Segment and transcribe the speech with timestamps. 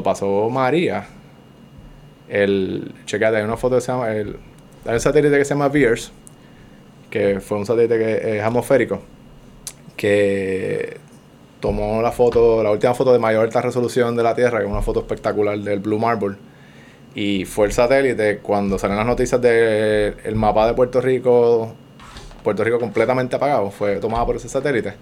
[0.00, 1.06] cuando pasó María,
[2.28, 4.24] el, checate, hay una foto que se llama, hay
[4.86, 6.12] un satélite que se llama VIRS,
[7.10, 9.00] que fue un satélite que es atmosférico,
[9.96, 10.96] que
[11.60, 14.70] tomó la foto, la última foto de mayor alta resolución de la Tierra, que es
[14.70, 16.36] una foto espectacular del Blue Marble.
[17.14, 21.74] Y fue el satélite, cuando salieron las noticias del mapa de Puerto Rico,
[22.44, 24.94] Puerto Rico completamente apagado, fue tomada por ese satélite.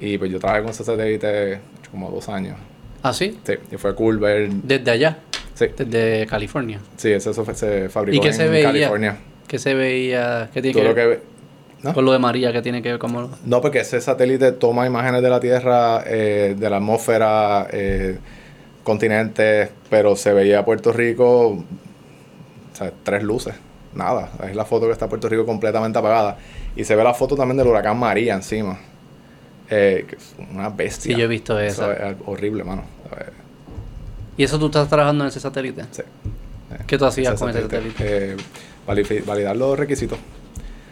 [0.00, 1.60] Y pues yo trabajé con ese satélite
[1.90, 2.56] como dos años.
[3.04, 3.38] ¿Ah, sí?
[3.46, 4.48] Sí, y fue cool ver.
[4.50, 5.18] Desde allá.
[5.54, 5.66] Sí.
[5.76, 6.80] Desde California.
[6.96, 8.64] Sí, eso, fue- se fabricó ¿Y qué en se veía?
[8.66, 9.16] California.
[9.46, 10.48] ¿Qué se veía?
[10.52, 11.22] ¿Qué tiene Todo que ver que ve-
[11.82, 11.92] ¿no?
[11.92, 12.50] con lo de María?
[12.50, 13.12] ¿Qué tiene que ver con
[13.44, 18.16] No, porque ese satélite toma imágenes de la Tierra, eh, de la atmósfera, eh,
[18.82, 21.64] continentes, pero se veía Puerto Rico, o
[22.72, 23.54] sea, tres luces,
[23.94, 24.30] nada.
[24.48, 26.38] Es la foto que está Puerto Rico completamente apagada.
[26.74, 28.78] Y se ve la foto también del huracán María encima.
[29.70, 30.06] Eh,
[30.52, 31.14] una bestia.
[31.14, 32.84] Sí, yo he visto Eso es horrible, mano.
[34.36, 35.84] ¿Y eso tú estás trabajando en ese satélite?
[35.90, 36.02] sí.
[36.88, 37.94] ¿Qué tú hacías con ese satélite?
[38.00, 38.36] Eh,
[38.86, 40.18] vali- validar los requisitos.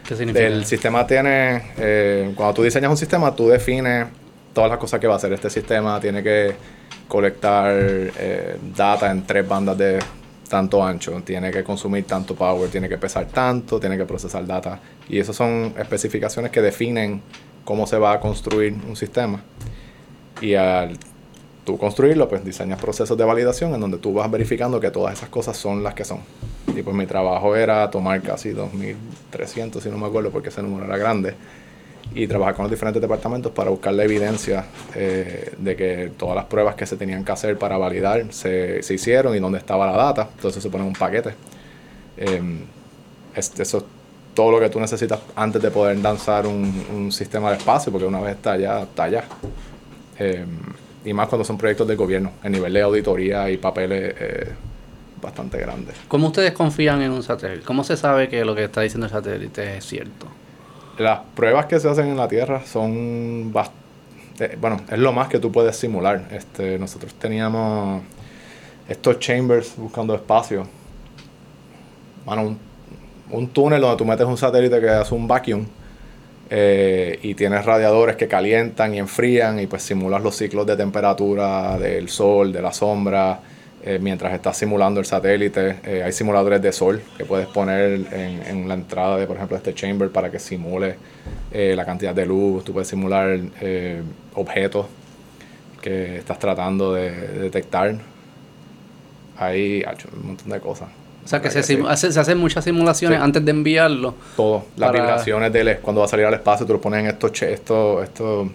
[0.07, 0.45] ¿Qué significa?
[0.45, 4.07] El sistema tiene, eh, cuando tú diseñas un sistema, tú defines
[4.53, 5.33] todas las cosas que va a hacer.
[5.33, 6.55] Este sistema tiene que
[7.07, 9.99] colectar eh, data en tres bandas de
[10.49, 14.79] tanto ancho, tiene que consumir tanto power, tiene que pesar tanto, tiene que procesar data.
[15.09, 17.21] Y esas son especificaciones que definen
[17.63, 19.41] cómo se va a construir un sistema.
[20.41, 20.97] Y al
[21.65, 25.29] tú construirlo, pues diseñas procesos de validación en donde tú vas verificando que todas esas
[25.29, 26.19] cosas son las que son.
[26.75, 30.85] Y pues mi trabajo era tomar casi 2.300, si no me acuerdo, porque ese número
[30.85, 31.35] era grande,
[32.13, 36.45] y trabajar con los diferentes departamentos para buscar la evidencia eh, de que todas las
[36.45, 39.95] pruebas que se tenían que hacer para validar se, se hicieron y dónde estaba la
[39.97, 40.29] data.
[40.35, 41.33] Entonces se pone un paquete.
[42.17, 42.59] Em,
[43.35, 43.83] es- eso es
[44.33, 48.07] todo lo que tú necesitas antes de poder lanzar un, un sistema de espacio, porque
[48.07, 49.23] una vez está allá, está allá.
[50.17, 50.47] Em,
[51.05, 52.31] y más cuando son proyectos del gobierno.
[52.43, 54.47] El nivel de auditoría y papeles es
[55.21, 55.91] bastante grande.
[56.07, 57.63] ¿Cómo ustedes confían en un satélite?
[57.65, 60.27] ¿Cómo se sabe que lo que está diciendo el satélite es cierto?
[60.97, 63.71] Las pruebas que se hacen en la Tierra son bast-
[64.39, 66.27] eh, bueno, es lo más que tú puedes simular.
[66.31, 68.01] Este, nosotros teníamos
[68.87, 70.65] estos chambers buscando espacio.
[72.25, 72.59] Mano, un,
[73.31, 75.65] un túnel donde tú metes un satélite que hace un vacuum
[76.49, 81.79] eh, y tienes radiadores que calientan y enfrían y pues simulas los ciclos de temperatura
[81.79, 83.39] del sol, de la sombra,
[83.83, 85.77] eh, mientras estás simulando el satélite.
[85.85, 89.57] Eh, hay simuladores de sol que puedes poner en, en la entrada de, por ejemplo,
[89.57, 90.95] este chamber para que simule
[91.51, 92.63] la cantidad de luz.
[92.63, 93.39] Tú puedes simular
[94.33, 94.87] objetos
[95.81, 97.95] que estás tratando de, de detectar.
[99.37, 99.83] Hay
[100.19, 100.89] un montón de cosas.
[101.23, 101.77] O sea, que se, sí.
[101.77, 103.23] simu- hace- se hacen muchas simulaciones Sí.
[103.23, 104.13] antes de enviarlo.
[104.35, 104.65] Todo.
[104.77, 107.41] Las Para- vibraciones del cuando va a salir al espacio, tú lo pones en estos
[107.43, 108.47] estos, estos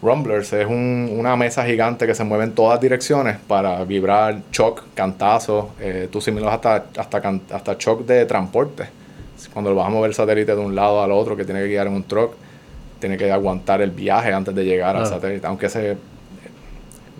[0.00, 0.52] rumblers.
[0.52, 5.70] Es un- una mesa gigante que se mueve en todas direcciones para vibrar shock, cantazo.
[5.80, 7.22] Eh, tú simulas hasta, hasta,
[7.52, 8.84] hasta shock de transporte.
[9.52, 11.68] Cuando lo vas a mover el satélite de un lado al otro, que tiene que
[11.68, 12.32] guiar en un truck,
[13.00, 15.16] tiene que aguantar el viaje antes de llegar al Claro.
[15.20, 15.46] satélite.
[15.48, 15.96] Aunque se,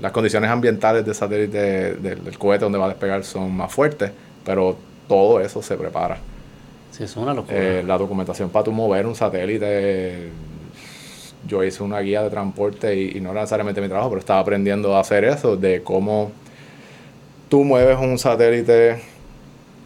[0.01, 4.11] las condiciones ambientales del satélite, del cohete donde va a despegar son más fuertes,
[4.45, 4.77] pero
[5.09, 6.19] todo eso se prepara.
[6.91, 7.57] Sí, es una locura.
[7.57, 10.31] Eh, la documentación para tú mover un satélite.
[11.47, 14.41] Yo hice una guía de transporte y, y no era necesariamente mi trabajo, pero estaba
[14.41, 16.31] aprendiendo a hacer eso, de cómo
[17.53, 18.99] tú mueves un satélite,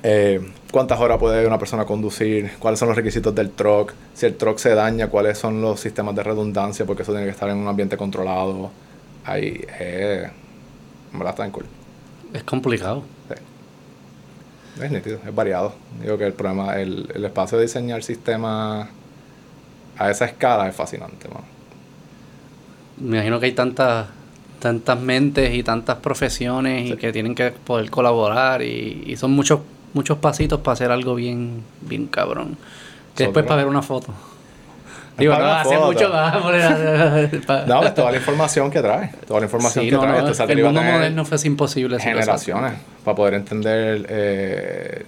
[0.04, 0.40] eh,
[0.70, 4.58] cuántas horas puede una persona conducir, cuáles son los requisitos del truck, si el truck
[4.58, 7.66] se daña, cuáles son los sistemas de redundancia, porque eso tiene que estar en un
[7.66, 8.70] ambiente controlado.
[9.24, 10.30] Ahí, eh,
[11.12, 11.64] en verdad está en cool.
[12.32, 13.02] es complicado.
[14.80, 15.74] Es nítido, es variado.
[16.02, 18.88] Digo que el problema, el, el espacio de diseñar sistemas
[19.98, 21.44] a esa escala es fascinante, mano.
[22.98, 24.06] Me imagino que hay tantas
[24.58, 26.96] tantas mentes y tantas profesiones y Sí.
[26.96, 29.60] que tienen que poder colaborar y, y son muchos
[29.92, 32.56] muchos pasitos para hacer algo bien bien cabrón.
[33.14, 34.12] Que después de- para ver una foto.
[35.18, 35.86] Digo, no, hace foto.
[35.86, 36.10] mucho
[37.46, 39.10] pa- No, es toda la información que trae.
[39.26, 40.22] Toda la información Sí, que no, trae.
[40.22, 42.74] no, Este el mundo moderno fue imposible generaciones
[43.04, 45.06] para poder entender, eh,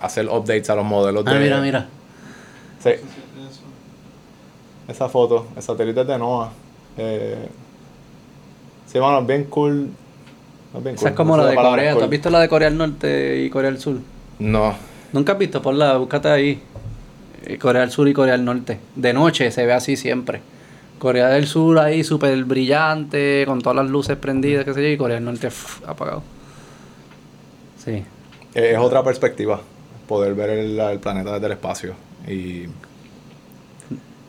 [0.00, 1.40] hacer updates a los modelos Ah, de...
[1.40, 1.86] mira, mira.
[2.82, 2.90] Sí,
[4.88, 6.50] esa foto, el satélite de NOAA.
[6.98, 7.48] Eh,
[8.86, 9.90] sí, bueno, es bien cool.
[10.76, 11.10] Es bien Esa cool.
[11.10, 11.94] es como No la de Corea.
[11.94, 13.96] ¿Tú has visto la de Corea del Norte y Corea del Sur?
[14.38, 14.74] No.
[15.12, 15.62] ¿Nunca has visto?
[15.62, 16.62] Ponla, búscate ahí.
[17.46, 18.78] Eh, Corea del Sur y Corea del Norte.
[18.94, 20.40] De noche se ve así siempre.
[20.98, 24.96] Corea del Sur ahí súper brillante, con todas las luces prendidas, qué sé yo, y
[24.96, 25.48] Corea del Norte
[25.86, 26.22] apagado.
[27.84, 28.02] Sí.
[28.54, 29.60] Eh, Es otra perspectiva,
[30.08, 31.94] poder ver el, el planeta desde el espacio
[32.26, 32.64] y,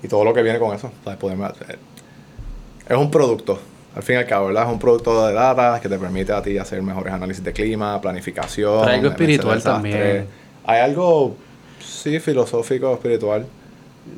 [0.04, 0.92] y todo lo que viene con eso.
[1.06, 1.78] eh,
[2.90, 3.60] es un producto
[3.96, 4.68] al fin y al cabo, ¿verdad?
[4.68, 8.00] Es un producto de data que te permite a ti hacer mejores análisis de clima,
[8.00, 8.82] planificación.
[8.82, 10.28] Pero hay algo espiritual también.
[10.66, 11.36] Hay algo,
[11.80, 13.46] sí, filosófico, espiritual.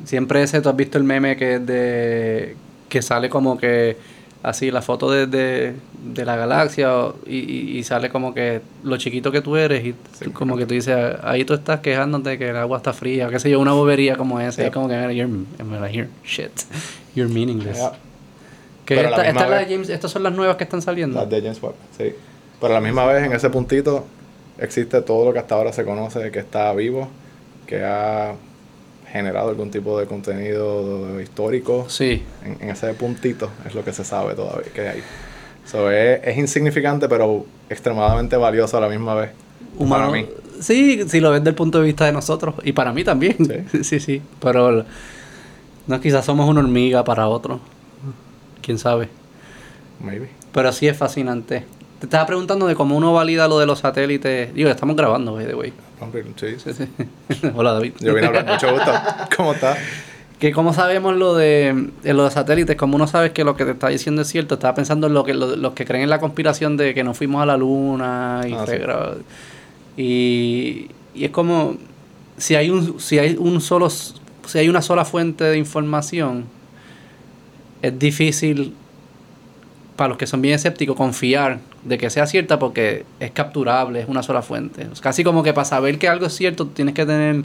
[0.04, 2.56] Siempre ese, tú has visto el meme que es de.
[2.88, 3.96] que sale como que.
[4.42, 5.74] así, la foto de, de,
[6.14, 6.90] de la galaxia
[7.26, 7.36] y,
[7.78, 9.94] y, sale como que lo chiquito que tú eres y
[10.30, 13.50] como que tú dices, ahí tú estás quejándote que el agua está fría, qué sé
[13.50, 14.62] yo, una bobería como esa.
[14.62, 14.66] y Yep.
[14.68, 15.30] es como que, mira, you're,
[15.64, 16.50] mira, you're shit.
[17.14, 17.78] You're meaningless.
[18.86, 21.20] Que la esta- la de James, estas son las nuevas que están saliendo.
[21.20, 22.12] Las de James Webb, sí.
[22.60, 24.04] Pero a la misma vez, en ese puntito,
[24.58, 27.08] existe todo lo que hasta ahora se conoce que está vivo,
[27.70, 28.34] que ha
[29.12, 31.86] generado algún tipo de contenido histórico.
[31.88, 32.22] Sí.
[32.44, 35.02] En, en ese puntito es lo que se sabe todavía que hay.
[35.64, 39.30] So, es, es insignificante, pero extremadamente valioso a la misma vez.
[39.78, 40.10] humano.
[40.10, 40.28] Para mí.
[40.60, 42.56] Sí, si lo ves desde el punto de vista de nosotros.
[42.64, 43.36] Y para mí también.
[43.38, 43.82] Sí.
[43.84, 44.84] Sí, sí, Pero
[45.86, 47.60] no, quizás somos una hormiga para otro.
[48.62, 49.08] Quién sabe.
[50.00, 50.28] Maybe.
[50.52, 51.64] Pero sí es fascinante.
[52.00, 54.52] Te estaba preguntando de cómo uno valida lo de los satélites.
[54.54, 55.72] Digo, estamos grabando, by the way.
[56.36, 56.46] Sí.
[56.58, 57.46] Sí, sí.
[57.54, 57.92] Hola, David.
[58.00, 58.90] Yo vine a hablar, mucho gusto.
[59.36, 59.78] ¿Cómo estás?
[60.38, 63.72] Que cómo sabemos lo de, de los satélites, como uno sabe que lo que te
[63.72, 66.18] está diciendo es cierto, estaba pensando en lo que lo- los que creen en la
[66.18, 68.72] conspiración de que no fuimos a la luna y Ah, sí.
[69.98, 71.76] y, y es como
[72.38, 76.46] si hay un si hay un solo si hay una sola fuente de información
[77.82, 78.72] es difícil
[80.00, 84.08] para los que son bien escépticos confiar de que sea cierta porque es capturable, es
[84.08, 84.88] una sola fuente.
[84.90, 87.42] Es casi como que para saber que algo es cierto tienes que tener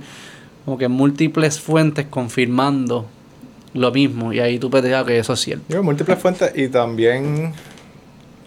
[0.63, 3.07] como que múltiples fuentes confirmando
[3.73, 5.65] lo mismo y ahí tú puedes decir "Ah, que eso es cierto.
[5.67, 7.51] Yo, múltiples fuentes y también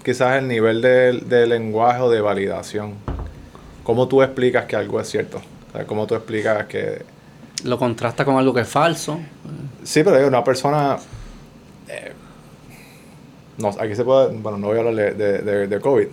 [0.02, 2.94] quizás el nivel de, de lenguaje o de validación.
[3.84, 5.43] ¿Cómo tú explicas que algo es cierto?
[5.69, 7.02] O sea, ¿Cómo tú explicas que...
[7.64, 9.20] Lo contrasta con algo que es falso.
[9.84, 10.96] Sí, pero digo, una persona...
[13.58, 14.28] no, aquí se puede...
[14.37, 16.06] Bueno, no voy a hablar de, de, de- de COVID.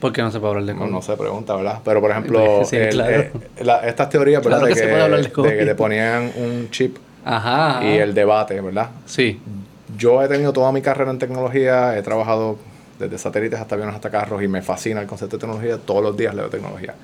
[0.00, 0.90] porque no se puede hablar de COVID?
[0.90, 1.80] no se pregunta, ¿verdad?
[1.84, 3.10] Pero, por ejemplo, Sí, el- claro.
[3.12, 4.58] eh, la- estas teorías, ¿verdad?
[4.60, 5.48] Claro de, que se que, puede hablar de COVID.
[5.50, 7.80] de que te ponían un chip Ajá.
[7.84, 8.88] y el debate, ¿verdad?
[9.04, 9.40] Sí.
[9.96, 12.56] Yo he tenido toda mi carrera en tecnología, he trabajado
[12.98, 15.76] desde satélites hasta aviones hasta carros y me fascina el concepto de tecnología.
[15.78, 16.94] Todos los días leo tecnología.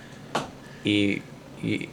[0.84, 1.22] Y,
[1.62, 1.88] y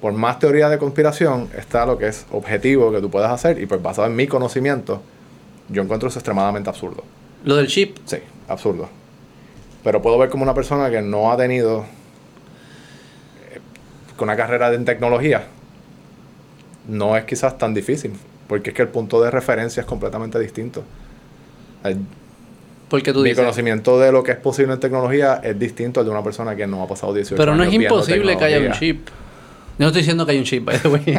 [0.00, 3.66] por más teoría de conspiración está lo que es objetivo que tú puedes hacer y
[3.66, 5.00] pues basado en mi conocimiento,
[5.68, 7.02] yo encuentro eso extremadamente absurdo.
[7.46, 7.96] Lo del chip.
[8.04, 8.88] Sí, absurdo.
[9.82, 11.84] Pero puedo ver como una persona que no ha tenido
[13.52, 13.60] eh,
[14.16, 15.44] con una carrera en tecnología,
[16.88, 18.12] no es quizás tan difícil,
[18.48, 20.82] porque es que el punto de referencia es completamente distinto.
[21.84, 21.96] Eh,
[22.88, 23.38] Porque tú Mi dices.
[23.42, 26.66] conocimiento de lo que es posible en tecnología es distinto al de una persona que
[26.66, 29.08] no ha pasado 18 Pero no años es imposible que haya un chip.
[29.78, 31.02] No estoy diciendo que hay un chip, by the way.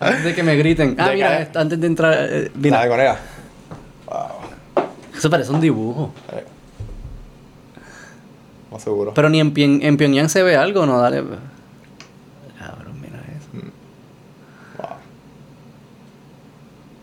[0.00, 0.96] antes de que me griten.
[0.98, 2.14] Ah, ¿De mira, esto, antes de entrar.
[2.30, 3.12] eh, ¿La mira, de Corea?
[3.12, 3.35] Wow.
[5.16, 6.12] Eso parece un dibujo.
[6.32, 6.44] Eh.
[8.70, 9.14] No seguro.
[9.14, 10.98] Pero ni en, Pyong- en Pyongyang se ve algo, ¿no?
[11.00, 11.22] Dale.
[12.58, 13.66] Cabrón, mira eso.
[14.78, 14.96] Wow.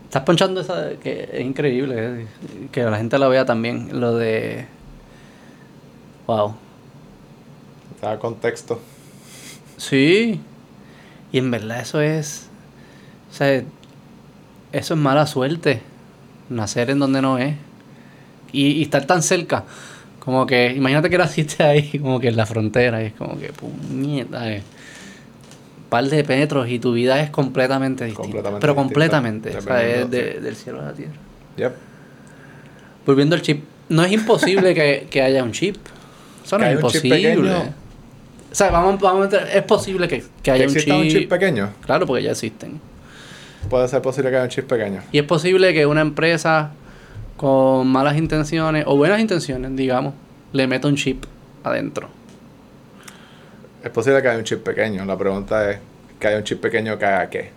[0.04, 0.90] Estás ponchando esa.
[1.02, 2.22] que es increíble.
[2.22, 2.26] eh,
[2.70, 3.98] Que la gente lo vea también.
[4.00, 4.66] Lo de.
[6.26, 6.54] Wow.
[8.00, 8.80] Da contexto.
[9.76, 10.40] Sí.
[11.32, 12.46] Y en verdad eso es.
[13.30, 13.56] O sea,
[14.72, 15.82] eso es mala suerte.
[16.50, 17.56] Nacer en donde no es.
[18.54, 19.64] Y, y estar tan cerca.
[20.20, 23.02] Como que, imagínate que naciste ahí, como que en la frontera.
[23.02, 24.50] Y es como que, puñeta.
[24.52, 24.62] eh.
[25.90, 28.22] par de metros y tu vida es completamente distinta.
[28.22, 28.88] Completamente pero distinta.
[28.88, 29.56] completamente.
[29.56, 31.12] O sea, es de- del cielo a la tierra.
[31.56, 31.72] Yep.
[33.06, 33.64] Volviendo al chip.
[33.88, 35.76] No es imposible que, que haya un chip.
[36.44, 37.36] Eso no es un imposible.
[37.46, 40.88] O sea, vamos, vamos a Es posible que, que ¿Que haya un chip.
[40.94, 41.70] un chip pequeño?
[41.84, 42.80] Claro, porque ya existen.
[43.68, 45.02] Puede ser posible que haya un chip pequeño.
[45.12, 46.70] Y es posible que una empresa
[47.36, 50.14] con malas intenciones o buenas intenciones, digamos,
[50.52, 51.24] le meta un chip
[51.62, 52.08] adentro.
[53.82, 55.04] Es posible que haya un chip pequeño.
[55.04, 55.78] La pregunta es
[56.18, 57.50] que haya un chip pequeño que haga qué.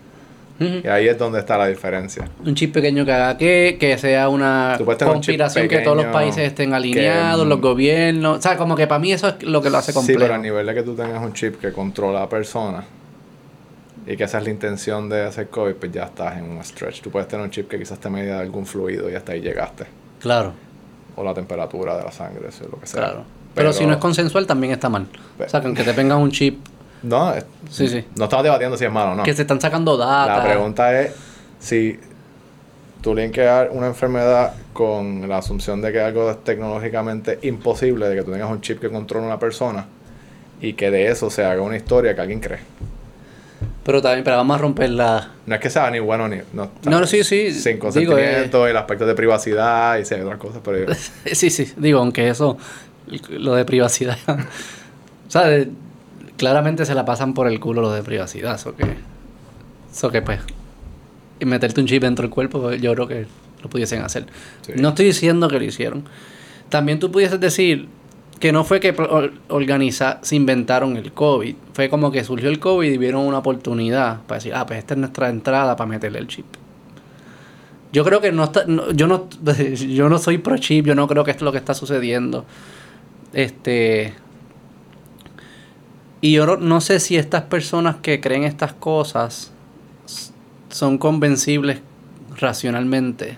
[0.60, 2.28] Y ahí es donde está la diferencia.
[2.44, 6.48] Un chip pequeño que haga que, que sea una un conspiración que todos los países
[6.48, 8.40] estén alineados, los gobiernos.
[8.40, 10.20] O sea, como que para mí eso es lo que lo hace Sí, complejo.
[10.22, 12.86] pero a nivel de que tú tengas un chip que controla a personas
[14.08, 17.02] y que esa es la intención de hacer COVID, pues ya estás en un stretch.
[17.02, 19.86] Tú puedes tener un chip que quizás te medía algún fluido y hasta ahí llegaste.
[20.22, 20.54] Claro,
[21.16, 23.02] O la temperatura de la sangre, eso es lo que sea.
[23.04, 23.24] claro.
[23.54, 25.08] Pero, si no es consensual también está mal.
[25.44, 26.60] O sea, que aunque te pongan un chip
[27.04, 28.06] No, es- Sí, sí.
[28.16, 29.24] no estamos debatiendo si es malo o no.
[29.24, 30.38] que se están sacando data.
[30.38, 31.12] La pregunta es
[31.60, 32.00] si
[33.02, 38.24] tú linkear una enfermedad con la asunción de que algo es tecnológicamente imposible, de que
[38.24, 39.86] tú tengas un chip que controla a una persona
[40.62, 42.60] y que de eso se haga una historia que alguien cree.
[43.88, 45.30] Pero también, pero vamos a romper la...
[45.46, 46.40] No es que sea ni bueno ni...
[46.52, 47.54] No, No, no, sí, sí.
[47.54, 50.92] Sin digo, consentimiento, el aspecto de privacidad y hay otras cosas, pero...
[50.92, 50.96] eh,
[51.34, 52.58] sí, sí, digo, aunque eso,
[53.30, 55.70] lo de privacidad, o sea, de-
[56.36, 58.84] claramente se la pasan por el culo lo de privacidad, eso que,
[59.90, 60.42] eso que pues,
[61.40, 63.26] y meterte un chip dentro del cuerpo, pues, yo creo que
[63.64, 64.26] lo pudiesen hacer.
[64.66, 64.74] Sí.
[64.76, 66.04] No estoy diciendo que lo hicieron.
[66.68, 67.88] También tú pudieses decir
[68.40, 68.96] que no fue que
[69.50, 71.56] organiza, se inventaron el COVID.
[71.74, 74.94] Fue como que surgió el COVID y vieron una oportunidad para decir, ah, pues esta
[74.94, 76.46] es nuestra entrada para meterle el chip.
[77.94, 79.28] Yo creo que no está, yo no,
[79.74, 82.46] yo no soy pro chip, yo no creo que esto es lo que está sucediendo.
[83.34, 84.14] Este
[86.22, 89.52] y yo no, no sé si estas personas que creen estas cosas
[90.70, 91.80] son convencibles
[92.40, 93.38] racionalmente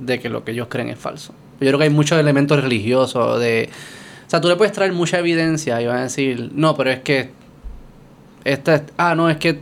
[0.00, 1.34] de que lo que ellos creen es falso.
[1.60, 3.70] Yo creo que hay muchos elementos religiosos de...
[4.32, 7.00] O sea, tú le puedes traer mucha evidencia y van a decir, no, pero es
[7.00, 7.32] que...
[8.44, 9.60] Esta, ah, no, es que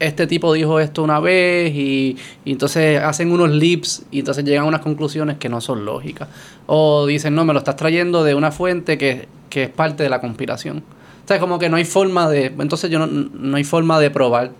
[0.00, 4.64] este tipo dijo esto una vez y, y entonces hacen unos lips y entonces llegan
[4.64, 6.28] a unas conclusiones que no son lógicas.
[6.66, 10.08] O dicen, no, me lo estás trayendo de una fuente que, que es parte de
[10.08, 10.78] la conspiración.
[11.24, 12.46] O sea, como que no hay forma de...
[12.46, 14.50] Entonces yo no, no hay forma de probar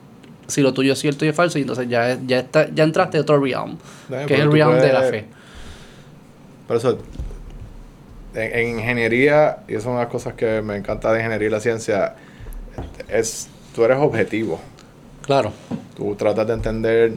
[0.46, 3.18] si lo tuyo es cierto y es falso y entonces ya, ya, está, ya entraste
[3.18, 3.78] a otro realm,
[4.28, 5.26] que es el realm de la fe.
[6.68, 6.98] Por eso,
[8.34, 11.48] en, en ingeniería, y eso es una de las cosas que me encanta de ingeniería
[11.48, 12.14] y la ciencia,
[13.08, 14.60] es, tú eres objetivo.
[15.22, 15.52] Claro.
[15.96, 17.12] Tú tratas de entender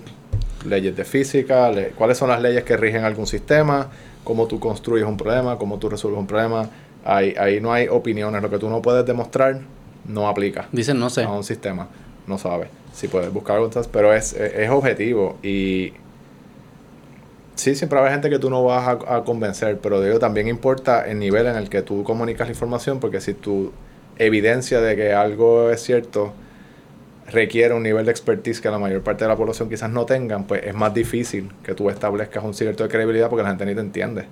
[0.65, 3.87] leyes de física, le- cuáles son las leyes que rigen algún sistema,
[4.23, 6.69] cómo tú construyes un problema, cómo tú resuelves un problema.
[7.05, 8.41] Ahí, ahí no hay opiniones.
[8.41, 9.59] Lo que tú no puedes demostrar
[10.07, 11.23] no aplica Dicen, no sé.
[11.23, 11.87] a un sistema.
[12.27, 12.69] No sabes.
[12.93, 15.37] Si puedes buscar algo, pero es, es, es objetivo.
[15.43, 15.93] Y
[17.63, 21.07] sí, siempre habrá gente que tú no vas a, a convencer, pero digo, también importa
[21.07, 23.71] el nivel en el que tú comunicas la información, porque si tu
[24.17, 26.33] evidencia de que algo es cierto
[27.31, 30.45] requiere un nivel de expertise que la mayor parte de la población quizás no tengan,
[30.45, 33.73] pues es más difícil que tú establezcas un cierto de credibilidad porque la gente ni
[33.73, 34.25] te entiende.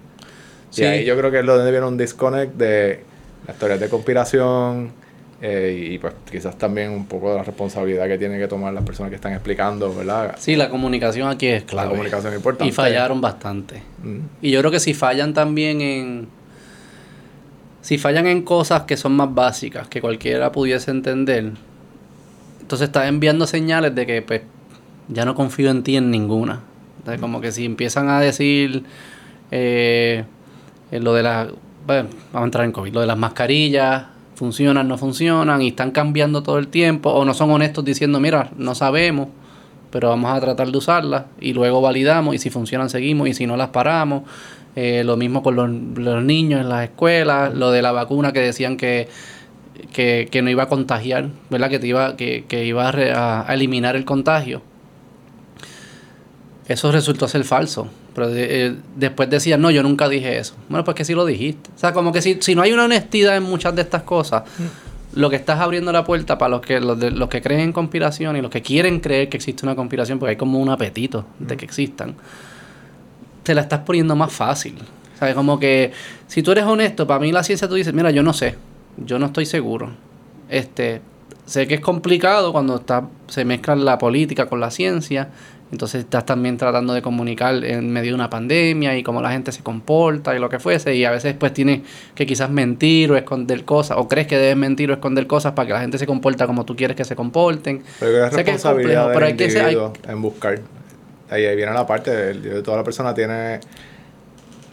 [0.69, 0.83] Sí.
[0.83, 2.99] Y ahí yo creo que es lo donde viene un disconnect de
[3.47, 4.91] las teorías de conspiración
[5.43, 8.83] eh, y pues quizás también un poco de la responsabilidad que tienen que tomar las
[8.83, 10.35] personas que están explicando, ¿verdad?
[10.37, 11.87] Sí, la comunicación aquí es clave.
[11.87, 12.69] La comunicación es importante.
[12.69, 13.81] Y fallaron bastante.
[14.03, 14.19] Mm.
[14.41, 16.27] Y yo creo que si fallan también en...
[17.81, 21.53] Si fallan en cosas que son más básicas, que cualquiera pudiese entender,
[22.61, 24.41] entonces estás enviando señales de que pues
[25.07, 26.61] ya no confío en ti en ninguna.
[26.99, 28.83] Entonces, como que si empiezan a decir
[29.49, 30.23] eh,
[30.91, 31.47] eh, lo de la...
[31.87, 32.93] Bueno, vamos a entrar en COVID.
[32.93, 34.05] Lo de las mascarillas,
[34.41, 38.49] funcionan, no funcionan, y están cambiando todo el tiempo, o no son honestos diciendo, mira,
[38.57, 39.27] no sabemos,
[39.91, 43.45] pero vamos a tratar de usarlas, y luego validamos, y si funcionan seguimos, y si
[43.45, 44.23] no las paramos.
[44.75, 48.39] Eh, lo mismo con los, los niños en las escuelas, lo de la vacuna que
[48.39, 49.07] decían que,
[49.93, 51.69] que, que no iba a contagiar, ¿verdad?
[51.69, 54.63] Que, te iba, que, que iba a, re- a- eliminar el contagio.
[56.67, 57.87] Eso resultó ser falso.
[58.13, 60.55] Pero eh, después decían, no, yo nunca dije eso.
[60.69, 61.69] Bueno, pues que sí lo dijiste.
[61.75, 64.43] O sea, como que si, si no hay una honestidad en muchas de estas cosas,
[65.13, 67.71] lo que estás abriendo la puerta para los que, los, de- los que creen en
[67.73, 71.25] conspiración y los que quieren creer que existe una conspiración, porque hay como un apetito
[71.39, 72.15] de que existan,
[73.43, 74.75] te la estás poniendo más fácil.
[75.15, 75.91] O sea, como que
[76.27, 78.55] si tú eres honesto, para mí la ciencia tú dices, mira, yo no sé,
[78.97, 79.91] yo no estoy seguro.
[80.49, 81.01] Este,
[81.45, 85.29] sé que es complicado cuando está, se mezcla la política con la ciencia,
[85.71, 89.51] entonces estás también tratando de comunicar en medio de una pandemia y cómo la gente
[89.51, 91.81] se comporta y lo que fuese, y a veces pues tienes
[92.13, 95.67] que quizás mentir o esconder cosas, o crees que debes mentir o esconder cosas para
[95.67, 97.83] que la gente se comporta como tú quieres que se comporten.
[97.99, 100.59] Pero es Sé que es responsabilidad complejo, pero del hay que ser- hay- en buscar.
[101.29, 103.61] Ahí, ahí viene la parte de, toda la persona tiene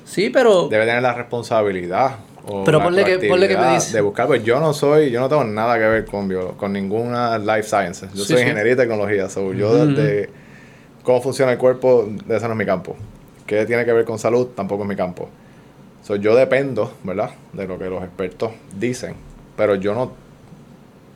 [0.05, 0.69] Sí, pero...
[0.69, 4.43] debe tener la responsabilidad o Pero ponle que- ponle que me dice- de buscar pues
[4.43, 8.23] yo no soy yo no tengo nada que ver con con ninguna life sciences yo
[8.25, 8.43] Sí, soy sí.
[8.43, 10.31] ingeniería y tecnología so, yo desde
[11.09, 12.95] cómo funciona el cuerpo de eso no es mi campo
[13.47, 15.31] qué tiene que ver con salud tampoco es mi campo
[16.05, 19.15] so, yo dependo verdad de lo que los expertos dicen
[19.57, 20.13] pero yo no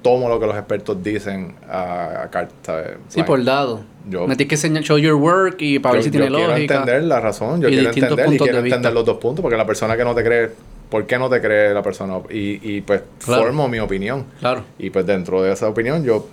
[0.01, 3.27] tomo lo que los expertos dicen a, a carta Sí, blanca.
[3.27, 3.85] por dado.
[4.09, 6.51] Yo- Me tienes que enseñar, show your work y para ver si tiene yo quiero
[6.53, 6.75] lógica.
[6.75, 9.97] entender la razón, yo quiero entender y quiero entender los dos puntos, porque la persona
[9.97, 10.51] que no te cree,
[10.91, 12.19] ¿por qué no te cree la persona?
[12.31, 13.43] Y, y pues Claro.
[13.45, 14.25] formo mi opinión.
[14.41, 14.65] Claro.
[14.79, 16.27] Y pues dentro de esa opinión yo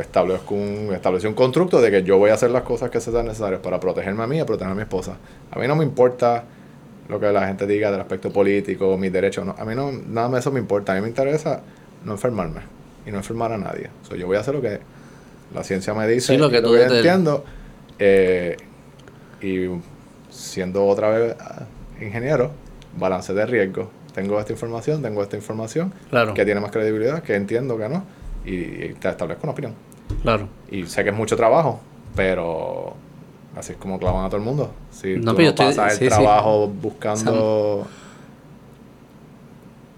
[0.00, 3.26] establezco un, establecí un constructo de que yo voy a hacer las cosas que sean
[3.26, 5.16] necesarias para protegerme a mí y proteger a mi esposa.
[5.50, 6.44] A mí no me importa
[7.08, 10.28] lo que la gente diga del aspecto político, mis derechos, no, a mí no, nada
[10.30, 11.60] de eso me importa, a mí me interesa
[12.04, 12.60] no enfermarme
[13.06, 13.88] y no enfermar a nadie.
[14.02, 14.80] O sea, yo voy a hacer lo que
[15.54, 17.44] la ciencia me dice, Sí, lo y que tú yo te- entiendo.
[17.98, 18.56] eh,
[19.40, 19.68] y
[20.30, 21.62] siendo otra vez ah,
[22.00, 22.50] ingeniero,
[22.98, 23.90] balance de riesgo.
[24.14, 26.34] Tengo esta información, tengo esta información, Claro.
[26.34, 28.02] que tiene más credibilidad, que entiendo que no,
[28.46, 29.74] y, te establezco una opinión.
[30.22, 30.48] Claro.
[30.70, 31.80] Y sé que es mucho trabajo,
[32.14, 32.94] pero
[33.56, 34.72] así es como clavan a todo el mundo.
[34.90, 36.08] Si No, tú pero yo no estoy- pasas el sí, sí.
[36.10, 37.86] trabajo buscando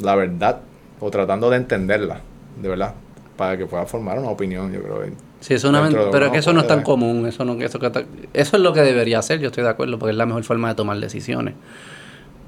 [0.00, 0.60] la verdad
[1.00, 2.20] o tratando de entenderla,
[2.60, 2.94] de verdad,
[3.36, 5.02] para que puedas formar una opinión, yo creo.
[5.40, 7.78] Sí, es una pero es uno que eso no es tan común, eso no, eso,
[7.78, 7.86] que
[8.32, 10.68] eso es lo que debería ser, yo estoy de acuerdo, porque es la mejor forma
[10.68, 11.54] de tomar decisiones.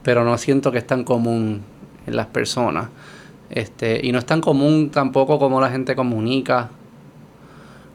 [0.03, 1.63] Pero no siento que es tan común
[2.07, 2.89] en las personas.
[3.51, 6.71] Este, y no es tan común tampoco como la gente comunica.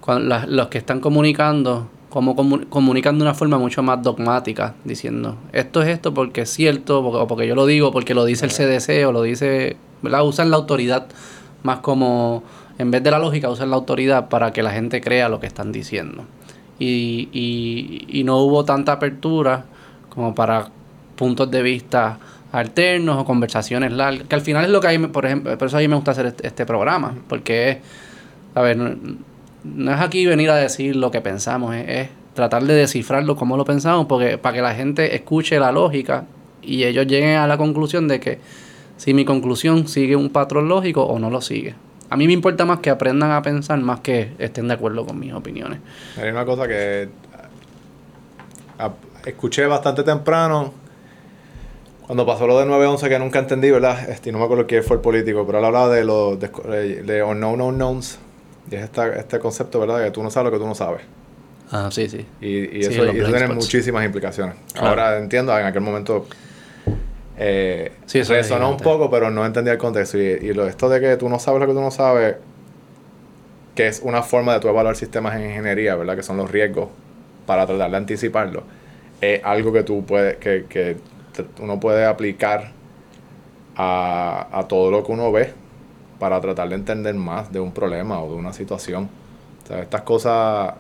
[0.02, 4.76] Cuando las- los que están comunicando, como comu- comunican de una forma mucho más dogmática,
[4.84, 8.24] diciendo esto es esto porque es cierto, porque, o porque yo lo digo, porque lo
[8.26, 10.26] dice el CDC o lo dice, ¿verdad?
[10.26, 11.08] Usan la autoridad
[11.64, 12.44] más como,
[12.78, 15.48] en vez de la lógica, usan la autoridad para que la gente crea lo que
[15.48, 16.24] están diciendo.
[16.78, 19.66] Y, y, y no hubo tanta apertura
[20.10, 20.70] como para
[21.16, 22.20] puntos de vista
[22.56, 25.78] alternos o conversaciones largas, que al final es lo que hay, por ejemplo, por eso
[25.78, 27.78] a mí me gusta hacer este, este programa, porque es,
[28.54, 28.96] a ver, no,
[29.64, 33.58] no es aquí venir a decir lo que pensamos, es, es tratar de descifrarlo como
[33.58, 36.26] lo pensamos, porque para que la gente escuche la lógica
[36.62, 38.40] y ellos lleguen a la conclusión de que
[38.98, 41.76] si mi conclusión sigue un patrón lógico o no lo sigue.
[42.10, 45.20] A mí me importa más que aprendan a pensar más que estén de acuerdo con
[45.20, 45.80] mis opiniones.
[46.22, 47.10] Hay una cosa que
[49.26, 50.85] escuché bastante temprano
[52.06, 54.10] cuando pasó lo de 9-11 que nunca entendí, ¿verdad?
[54.10, 56.50] Este, no me acuerdo quién fue el político, pero él hablaba de los de,
[57.04, 58.20] de unknown unknowns.
[58.70, 60.00] Y es esta, este concepto, ¿verdad?
[60.00, 61.02] De que tú no sabes lo que tú no sabes.
[61.72, 62.26] Ah, sí, sí.
[62.42, 64.56] Y, y eso, y eso tiene muchísimas implicaciones.
[64.74, 64.90] Claro.
[64.90, 66.28] Ahora entiendo, en aquel momento
[67.38, 70.18] eh, Sí, eso es resonó un poco, pero no entendía el contexto.
[70.18, 72.36] Y, y lo, esto de que tú no sabes lo que tú no sabes,
[73.74, 76.16] que es una forma de tú evaluar sistemas en ingeniería, ¿verdad?
[76.16, 76.90] Que son los riesgos
[77.46, 78.64] para tratar de anticiparlo.
[79.22, 80.98] Es algo que tú puedes, que, que
[81.60, 82.72] uno puede aplicar
[83.76, 85.54] a, a todo lo que uno ve
[86.20, 89.10] para tratar de entender más de un problema o de una situación.
[89.64, 90.76] O sea, estas cosas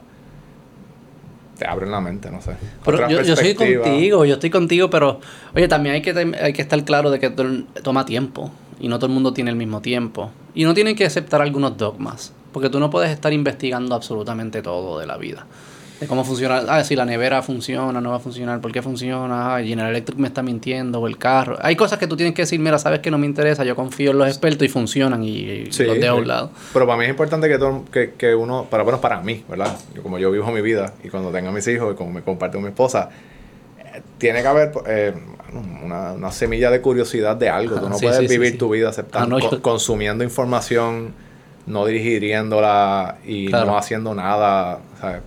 [1.57, 2.51] te abren la mente, no sé.
[2.83, 3.83] Pero yo, yo perspectiva.
[3.83, 5.19] contigo, yo estoy contigo, pero
[5.55, 8.97] oye, también hay que, hay que estar claro de que to- toma tiempo y no
[8.99, 10.31] todo el mundo tiene el mismo tiempo.
[10.53, 14.99] Y no tienen que aceptar algunos dogmas, porque tú no puedes estar investigando absolutamente todo
[14.99, 15.45] de la vida.
[15.99, 19.55] De cómo funciona, ah, si la nevera funciona, no va a funcionar, por qué funciona,
[19.55, 21.57] ah, General Electric me está mintiendo, o el carro.
[21.61, 24.11] Hay cosas que tú tienes que decir, mira, sabes que no me interesa, yo confío
[24.11, 26.51] en los expertos y funcionan y, Sí, los dejo a un lado.
[26.73, 29.73] Pero para mí es importante que, todo, que, que uno, para bueno, para mí, ¿verdad?
[29.93, 32.57] Yo, como yo vivo mi vida y cuando tenga mis hijos y como me comparto
[32.57, 33.09] con mi esposa,
[33.79, 35.13] eh, tiene que haber eh,
[35.81, 37.79] una, una semilla de curiosidad de algo.
[37.79, 41.13] Tú no sí, puedes sí, vivir tu vida aceptando, Ah, no, co- yo- consumiendo información,
[41.67, 43.67] no digiriéndola y Claro.
[43.67, 44.79] no haciendo nada.
[44.97, 45.21] o sea,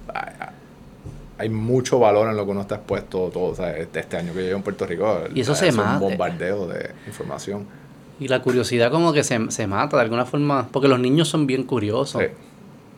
[1.39, 3.45] hay- mucho valor en lo que uno está expuesto todo.
[3.45, 6.67] o sea, este este año que llevo en Puerto Rico, Y eso es un bombardeo
[6.67, 7.67] de información.
[8.21, 11.47] Y la curiosidad como que se, se mata de alguna forma, porque los niños son
[11.47, 12.21] bien curiosos.
[12.23, 12.29] Sí.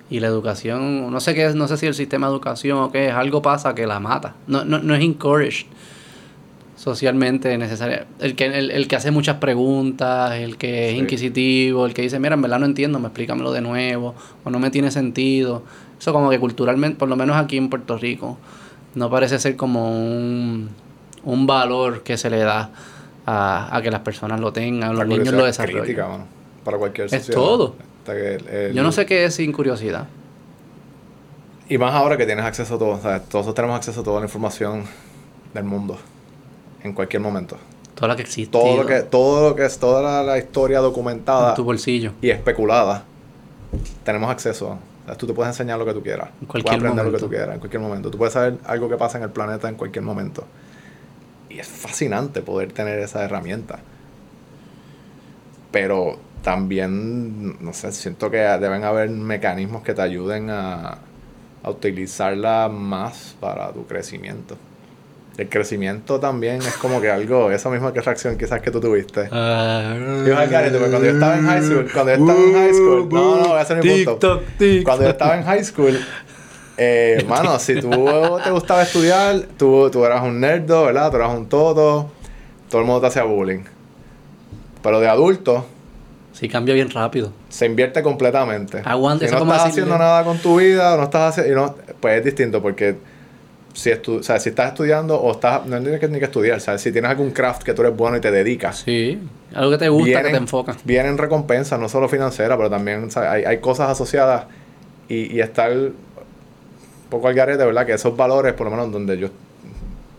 [0.08, 2.90] Y la educación, no sé qué es, no sé si el sistema de educación o
[2.90, 4.34] qué es, algo pasa que la mata.
[4.48, 5.66] No, no, no es encouraged
[6.76, 8.06] socialmente necesaria.
[8.20, 10.98] El que, el, el que hace muchas preguntas, el que es Sí.
[11.00, 14.58] inquisitivo, el que dice, mira, en verdad no entiendo, me explícamelo de nuevo, o no
[14.58, 15.62] me tiene sentido.
[16.00, 18.38] Eso como que culturalmente, por lo menos aquí en Puerto Rico,
[18.94, 20.70] no parece ser como un,
[21.24, 22.70] un valor que se le da
[23.26, 25.82] a, a que las personas lo tengan, los niños lo es desarrollen.
[25.82, 26.24] crítica, mano,
[26.64, 27.38] para cualquier Es sociedad.
[27.40, 27.74] todo.
[28.08, 30.08] El- el- Yo no sé qué es sin curiosidad.
[31.68, 32.88] Y más ahora que tienes acceso a todo.
[32.90, 34.84] O sea, todos tenemos acceso a toda la información
[35.54, 35.98] del mundo.
[36.82, 37.56] En cualquier momento.
[37.94, 38.50] Toda la que existe.
[38.50, 42.12] Todo lo que, todo lo que es toda la, la historia documentada en tu bolsillo.
[42.22, 43.04] y especulada.
[44.02, 44.66] Tenemos acceso.
[44.66, 44.78] Sea,
[45.16, 46.30] tú te puedes enseñar lo que tú quieras.
[46.40, 48.10] En cualquier puedes aprender lo que tú quieras, en cualquier momento.
[48.10, 50.44] Tú puedes saber algo que pasa en el planeta en cualquier momento.
[51.48, 53.80] Y es fascinante poder tener esa herramienta.
[55.70, 60.98] Pero también, no sé, siento que deben haber mecanismos que te ayuden a,
[61.62, 64.56] a utilizarla más para tu crecimiento.
[65.40, 69.24] El crecimiento también es como que algo, esa misma que reacción quizás que tú tuviste.
[69.30, 73.08] Yo, garete, porque cuando yo estaba en high school, cuando yo estaba en high school,
[73.10, 74.12] no, no, ese no es mi punto.
[74.12, 74.84] TikTok, TikTok.
[74.84, 75.98] Cuando yo estaba en high school,
[76.76, 77.90] eh, hermano, si tú
[78.44, 81.10] te gustaba estudiar, tú, tú eras un nerdo, ¿verdad?
[81.10, 82.10] Tú eras un toto,
[82.68, 83.60] todo el mundo te hacía bullying.
[84.82, 85.64] Pero de adulto,
[86.34, 87.32] Sí, cambia bien rápido.
[87.48, 88.82] se invierte completamente.
[88.84, 92.18] Aguanta, si eso no estás haciendo nada con tu vida, no estás haciendo, no, pues
[92.18, 92.96] es distinto porque
[93.72, 96.60] si, estu o sea, si estás estudiando o estás, no tienes que, ni que estudiar,
[96.60, 99.18] sea, si tienes algún craft que tú eres bueno y te dedicas, Sí.
[99.54, 100.76] Algo que te gusta, que te enfoca.
[100.84, 104.44] Vienen recompensas, no solo financieras, pero también sea, hay, hay cosas asociadas
[105.08, 105.94] y, y estar un
[107.08, 107.84] poco al garete, ¿verdad?
[107.84, 109.28] Que esos valores, por lo menos donde yo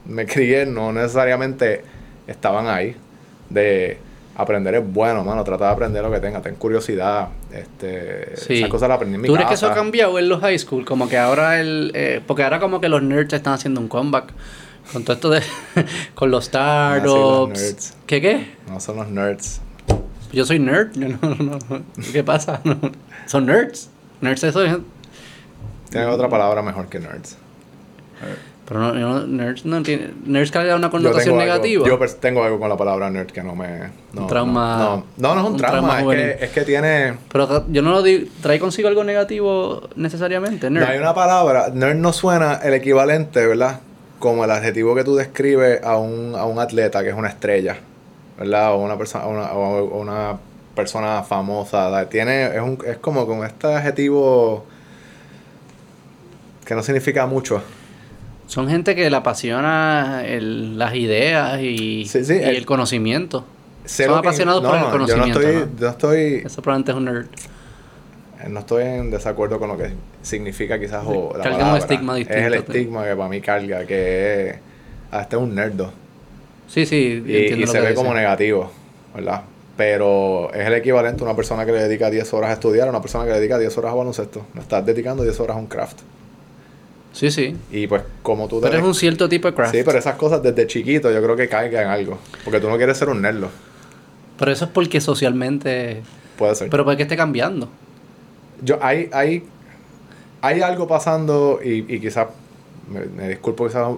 [0.06, 1.84] me crié, no necesariamente
[2.28, 2.96] estaban ahí.
[3.50, 3.98] De
[4.36, 5.44] aprender es bueno, mano.
[5.44, 6.42] Trata de aprender lo que tenga.
[6.42, 7.30] Ten curiosidad.
[7.52, 8.56] Este, Sí.
[8.60, 10.58] Esas cosas las aprendí en mi ¿Tú crees que eso ha cambiado en los high
[10.58, 10.86] school?
[10.86, 11.92] Como que ahora el...
[11.94, 14.34] eh, porque ahora como que los nerds están haciendo un comeback.
[14.92, 15.42] Con todo esto de...
[16.16, 17.94] con los Ah, sí, startups.
[18.08, 18.56] ¿Qué qué?
[18.68, 19.62] No son los nerds.
[20.34, 20.96] Yo soy nerd.
[20.96, 21.84] No, no, no.
[22.12, 22.62] ¿Qué pasa?
[22.64, 22.78] No.
[23.28, 23.90] Son nerds.
[24.22, 24.78] Nerds eso es...
[25.90, 27.38] Tiene otra palabra mejor que nerds.
[28.72, 30.12] Pero no, no- nerds no tiene...
[30.26, 31.86] Nerds carga una Yo connotación algo- negativa.
[31.86, 33.90] yo tengo algo con la palabra nerd que no me.
[34.14, 35.96] No, Un trauma- No, no, es un, un trauma.
[35.98, 37.16] trauma es, que, es que tiene.
[37.30, 38.30] Pero yo no lo digo...
[38.42, 40.70] ¿Trae consigo algo negativo necesariamente?
[40.70, 40.86] Nerd.
[40.86, 41.68] No hay una palabra.
[41.74, 43.82] Nerd no suena el equivalente, ¿verdad?
[44.20, 47.76] Como el adjetivo que tú describes a un, a un atleta que es una estrella,
[48.40, 48.74] ¿verdad?
[48.74, 50.38] O una persona, una, o una
[50.76, 51.90] persona famosa.
[51.90, 52.08] ¿verdad?
[52.08, 54.64] Tiene, es, un, es como con este adjetivo
[56.66, 57.62] que no significa mucho.
[58.52, 63.46] Son gente que le apasiona el- las ideas y, Sí, sí, y el- el, conocimiento.
[63.86, 65.80] Son que- apasionados por el no, conocimiento, Yo no estoy, ¿no?
[65.80, 67.28] yo estoy Eso probablemente es un nerd.
[68.50, 71.78] No estoy en desacuerdo con lo que significa quizás o la Carga un palabra.
[71.80, 74.56] estigma Es el distinto, estigma que para mí carga, que es...
[75.14, 75.94] Es un nerdo.
[76.68, 78.70] Sí, sí, Y, se ve como negativo,
[79.16, 79.44] ¿verdad?
[79.78, 82.92] Pero es el equivalente a una persona que le dedica 10 horas a estudiar, a
[82.92, 84.46] una persona que le dedica 10 horas a baloncesto.
[84.54, 86.00] No estás dedicando 10 horas a un craft.
[87.14, 87.56] Sí, sí.
[87.72, 88.62] Y pues como tú...
[88.62, 89.76] Pero te- es un cierto tipo de craft.
[89.76, 92.18] Sí, pero esas cosas desde chiquito yo creo que caigan en algo.
[92.44, 93.50] Porque tú no quieres ser un nerdo.
[94.40, 96.02] Pero eso es porque socialmente...
[96.38, 96.70] Puede ser.
[96.70, 97.68] Pero puede que esté cambiando.
[98.64, 99.44] Yo, hay, hay,
[100.42, 102.28] hay algo pasando y, y quizás,
[102.90, 103.90] me, me disculpo quizás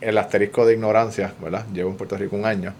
[0.00, 1.66] el asterisco de ignorancia, ¿verdad?
[1.72, 2.72] Llevo en Puerto Rico un año.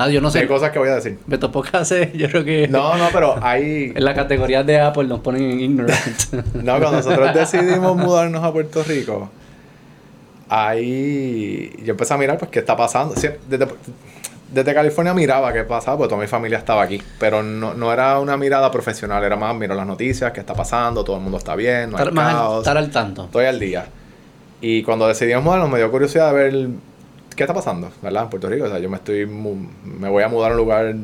[0.00, 0.38] Ah, yo no sé.
[0.38, 1.18] Hay cosas que voy a decir.
[1.26, 2.68] Beto Podcast, yo creo que...
[2.68, 3.92] No, no, pero hay...
[3.96, 5.98] En la categoría de Apple nos ponen en ignorant.
[6.54, 9.28] No, cuando nosotros decidimos mudarnos a Puerto Rico,
[10.48, 13.14] ahí yo empecé a mirar pues qué está pasando.
[13.14, 13.66] Desde,
[14.52, 17.02] desde California miraba qué pasaba, porque toda mi familia estaba aquí.
[17.18, 21.04] Pero no, no era una mirada profesional, era más miro las noticias, qué está pasando,
[21.04, 22.58] todo el mundo está bien, no hay estar, más al- caos.
[22.58, 23.24] estar al tanto.
[23.24, 23.86] Estoy al día.
[24.60, 26.68] Y cuando decidimos mudarnos me dio curiosidad de ver
[27.38, 28.24] qué está pasando, ¿verdad?
[28.24, 28.66] En Puerto Rico.
[28.66, 30.94] O sea, yo me estoy me voy a mudar a un lugar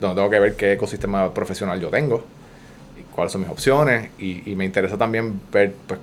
[0.00, 2.22] donde tengo que ver qué ecosistema profesional yo tengo,
[3.00, 4.10] y cuáles son mis opciones.
[4.18, 5.98] Y, y me interesa también ver, pues,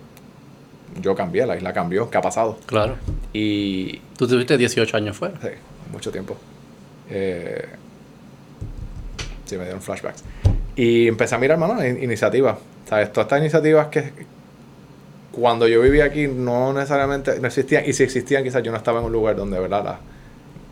[1.01, 2.57] yo cambié, la isla cambió, qué ha pasado.
[2.65, 2.95] Claro.
[3.33, 5.35] Y Tú tuviste 18 años fuera.
[5.41, 5.49] Sí,
[5.91, 6.35] mucho tiempo.
[7.09, 7.65] Eh,
[9.45, 10.23] sí, me dieron flashbacks.
[10.75, 12.57] Y empecé a mirar, mano, in- iniciativas.
[12.87, 13.11] ¿Sabes?
[13.13, 14.11] Todas estas iniciativas que
[15.31, 17.83] cuando yo vivía aquí no necesariamente no existían.
[17.85, 19.83] Y si existían, quizás yo no estaba en un lugar donde, ¿verdad?
[19.83, 19.95] Las,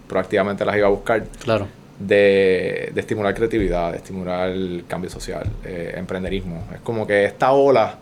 [0.08, 1.24] proactivamente las iba a buscar.
[1.44, 1.68] Claro.
[2.00, 6.64] De, de estimular creatividad, de estimular el cambio social, eh, emprenderismo.
[6.74, 7.96] Es como que esta ola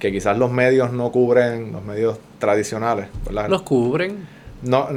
[0.00, 3.48] que quizás los medios no cubren, los medios tradicionales, ¿verdad?
[3.48, 4.26] Los cubren.
[4.62, 4.88] No,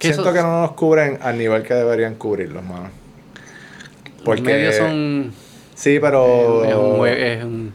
[0.00, 2.90] siento que no nos cubren al nivel que deberían cubrirlos, mano.
[4.24, 5.32] Los medios son...
[5.76, 6.64] Sí, pero...
[6.64, 7.72] Es un, jue- es un-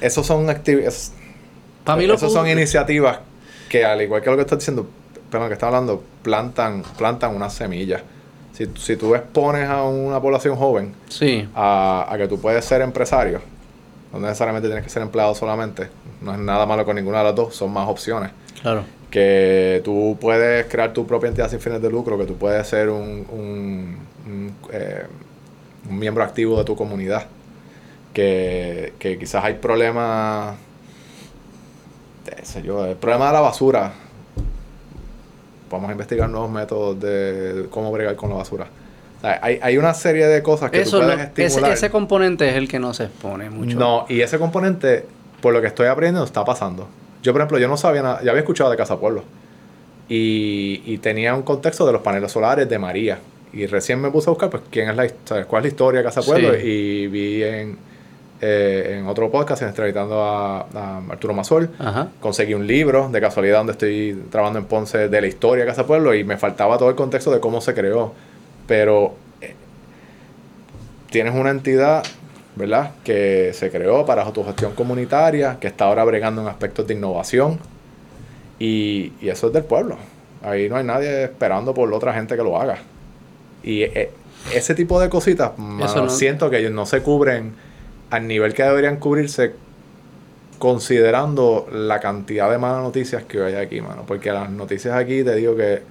[0.00, 1.12] Esos son actividades...
[1.84, 3.18] Para mí lo Esos son pub- iniciativas
[3.68, 4.86] que, al igual que lo que estás diciendo,
[5.30, 8.02] perdón, que estás hablando, plantan, plantan una semilla.
[8.52, 11.48] Si, si tú expones a una población joven Sí.
[11.54, 13.40] a, a que tú puedes ser empresario,
[14.12, 15.88] no necesariamente tienes que ser empleado solamente,
[16.20, 18.30] no es nada malo con ninguna de las dos, son más opciones.
[18.60, 18.84] Claro.
[19.10, 22.90] que tú puedes crear tu propia entidad sin fines de lucro, que tú puedes ser
[22.90, 25.04] un, un, un, eh,
[25.88, 27.26] un miembro activo de tu comunidad,
[28.12, 30.56] que, que quizás hay problemas,
[32.42, 33.92] sé yo, el problema de la basura.
[35.70, 38.66] Vamos a investigar nuevos métodos de cómo bregar con la basura.
[39.18, 41.72] O sea, hay, hay una serie de cosas que Eso tú puedes ese, estimular.
[41.72, 43.78] ese componente es el que no se expone mucho.
[43.78, 45.04] No, y ese componente,
[45.40, 46.88] por lo que estoy aprendiendo, está pasando.
[47.22, 49.22] Yo, por ejemplo, yo no sabía nada, ya había escuchado de Casa Pueblo.
[50.08, 53.18] Y, y tenía un contexto de los paneles solares de María.
[53.52, 55.08] Y recién me puse a buscar, pues, quién es la,
[55.44, 56.54] cuál es la historia de Casa Pueblo.
[56.54, 56.66] Sí.
[56.66, 57.78] Y vi en,
[58.40, 62.08] eh, en otro podcast, entrevistando a, a Arturo Mazol, Ajá.
[62.20, 65.86] conseguí un libro de casualidad donde estoy trabajando en Ponce de la historia de Casa
[65.86, 68.12] Pueblo y me faltaba todo el contexto de cómo se creó.
[68.66, 69.54] Pero eh,
[71.10, 72.02] tienes una entidad,
[72.56, 72.92] ¿verdad?
[73.04, 77.58] Que se creó para autogestión comunitaria, que está ahora bregando en aspectos de innovación
[78.58, 79.96] y, y eso es del pueblo.
[80.42, 82.78] Ahí no hay nadie esperando por la otra gente que lo haga.
[83.62, 84.10] Y eh,
[84.54, 87.52] ese tipo de cositas, mano, Eso no- siento que ellos no se cubren
[88.10, 89.52] al nivel que deberían cubrirse
[90.58, 94.04] considerando la cantidad de malas noticias que hay aquí, mano.
[94.06, 95.82] Porque las noticias aquí, te digo que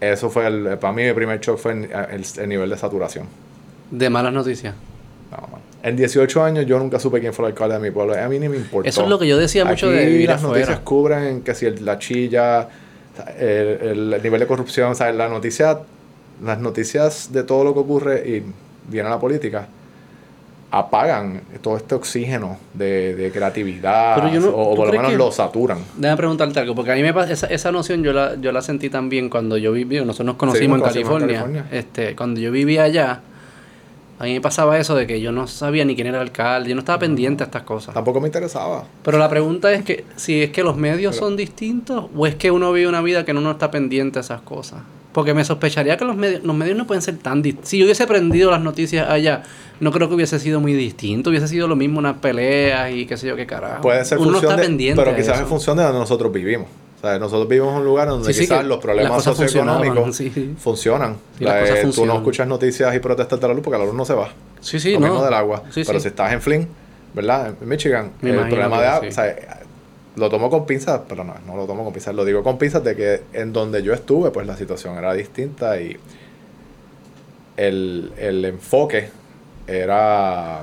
[0.00, 3.26] eso fue, el, para mí, mi primer shock fue el, el- el nivel de saturación.
[3.90, 4.74] De malas noticias.
[5.30, 5.62] No, mano.
[5.84, 8.14] En 18 años yo nunca supe quién fue el alcalde de mi pueblo.
[8.20, 8.88] A mí ni me importó.
[8.88, 11.66] Eso es lo que yo decía mucho Aquí de vivir las noticias cubren que si
[11.66, 12.68] el- la chilla
[13.38, 15.80] el nivel de corrupción, o sea, la noticia,
[16.42, 18.42] las noticias de todo lo que ocurre y
[18.90, 19.68] viene a la política
[20.74, 25.18] apagan todo este oxígeno de, de creatividad no- o, o ¿tú por lo menos que-
[25.18, 25.78] lo saturan.
[25.98, 28.62] Déjame preguntarte algo, porque a mí me pasa, esa, esa noción yo la, yo la
[28.62, 31.66] sentí también cuando yo viví, nosotros nos conocimos, nos en, conocimos en California.
[31.70, 33.20] Este, cuando yo vivía allá,
[34.18, 36.70] a mí me pasaba eso de que yo no sabía ni quién era el alcalde,
[36.70, 37.92] yo no estaba pendiente a estas cosas.
[37.92, 38.84] Tampoco me interesaba.
[39.04, 42.50] Pero la pregunta es que si es que los medios son distintos o es que
[42.50, 44.80] uno vive una vida que uno no está pendiente a esas cosas.
[45.12, 47.68] Porque me sospecharía que los medios, los medios no pueden ser tan distintos.
[47.68, 49.42] Si yo hubiese aprendido las noticias allá,
[49.80, 51.28] no creo que hubiese sido muy distinto.
[51.30, 53.82] Hubiese sido lo mismo unas peleas y qué sé yo qué carajo.
[53.82, 55.02] Puede ser uno está de, pendiente.
[55.02, 56.68] pero quizás en función de donde nosotros vivimos.
[56.98, 61.16] O sea, nosotros vivimos en un lugar donde Sí, quizás los problemas socioeconómicos sí, funcionan.
[61.40, 64.04] La- eh, tú no escuchas noticias y protestas de la luz porque la luz no
[64.04, 64.30] se va.
[64.60, 65.06] Sí, sí, lo no.
[65.08, 65.62] mismo del agua.
[65.74, 66.68] Pero si estás en Flint,
[67.12, 67.54] ¿verdad?
[67.60, 69.36] En Michigan, Me el problema de agua, o sea,
[70.16, 72.84] lo tomo con pinzas, pero no, no lo tomo con pinzas, lo digo con pinzas
[72.84, 75.96] de que en donde yo estuve, pues la situación era distinta y
[77.56, 79.10] el, el enfoque
[79.66, 80.60] era...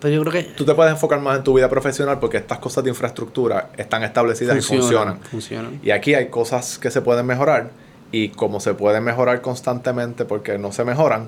[0.00, 2.58] Pero yo creo que Tú te puedes enfocar más en tu vida profesional porque estas
[2.58, 5.18] cosas de infraestructura están establecidas y funcionan.
[5.20, 5.80] funcionan.
[5.82, 7.70] Y aquí hay cosas que se pueden mejorar
[8.12, 11.26] y como se pueden mejorar constantemente porque no se mejoran,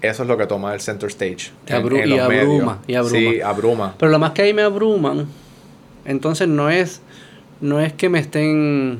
[0.00, 1.50] eso es lo que toma el center stage.
[1.68, 3.18] Abru- y abruma, y abruma.
[3.20, 3.94] Sí, abruma.
[3.98, 5.26] Pero lo más que ahí me abruman,
[6.08, 7.00] entonces no es,
[7.60, 8.98] no es que me estén,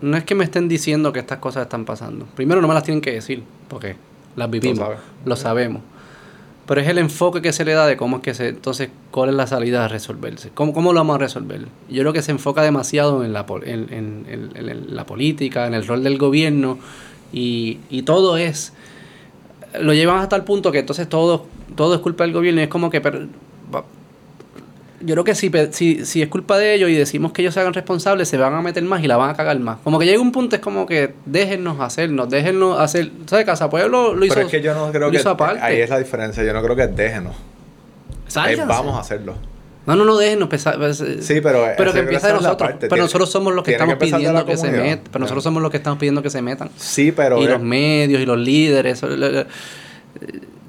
[0.00, 2.26] no es que me estén diciendo que estas cosas están pasando.
[2.34, 3.94] Primero no me las tienen que decir, porque
[4.34, 4.78] las vivimos,
[5.24, 5.82] lo sabemos.
[6.66, 9.30] Pero es el enfoque que se le da de cómo es que se, entonces, cuál
[9.30, 10.50] es la salida a resolverse.
[10.54, 11.66] ¿Cómo, cómo lo vamos a resolver?
[11.90, 15.74] Yo creo que se enfoca demasiado en la, en, en- en- en la política, en
[15.74, 16.78] el rol del gobierno,
[17.32, 18.72] y, y todo es
[19.80, 22.70] lo llevan hasta el punto que entonces todo, todo es culpa del gobierno y es
[22.70, 23.00] como que...
[23.00, 23.28] per- va-
[25.04, 27.60] yo creo que si, si, si es culpa de ellos y decimos que ellos se
[27.60, 29.78] hagan responsables, se van a meter más y la van a cagar más.
[29.84, 33.10] Como que llega un punto, es como que déjennos hacernos, déjennos hacer...
[33.26, 33.44] ¿Sabes?
[33.46, 35.18] Casa Pueblo lo hizo, Pero es que yo no creo que...
[35.18, 35.60] aparte.
[35.62, 36.42] Ahí es la diferencia.
[36.44, 37.34] Yo no creo que déjenos.
[38.28, 38.64] Sálganse.
[38.66, 39.34] vamos a hacerlo.
[39.84, 40.48] No, no, no, déjennos.
[40.48, 41.66] pesa- pues, Sí, pero...
[41.76, 42.56] pero esa- que empiece de nosotros.
[42.56, 42.76] parte.
[42.80, 45.00] Pero Tiene- nosotros somos los que estamos la pidiendo que se metan.
[45.10, 46.70] Pero nosotros somos los que estamos pidiendo que se metan.
[46.76, 47.42] Sí, pero...
[47.42, 48.98] y los medios y los líderes.
[48.98, 49.46] eso, le- le-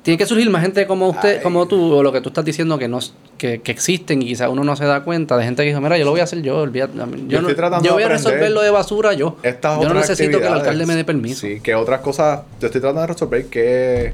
[0.04, 1.44] tiene que surgir más gente como usted, Ay.
[1.44, 3.00] como tú, o lo que tú estás diciendo que no
[3.38, 5.98] que, que existen y quizás uno no se da cuenta de gente que dijo, mira,
[5.98, 7.50] yo lo voy a hacer yo, olvídate, mí- yo, no-
[7.82, 9.38] yo voy a resolver lo de basura yo.
[9.44, 11.42] Estas yo no necesito que el alcalde me dé permiso.
[11.48, 12.42] Sí, que otras cosas.
[12.60, 14.14] Yo estoy tratando de resolver que.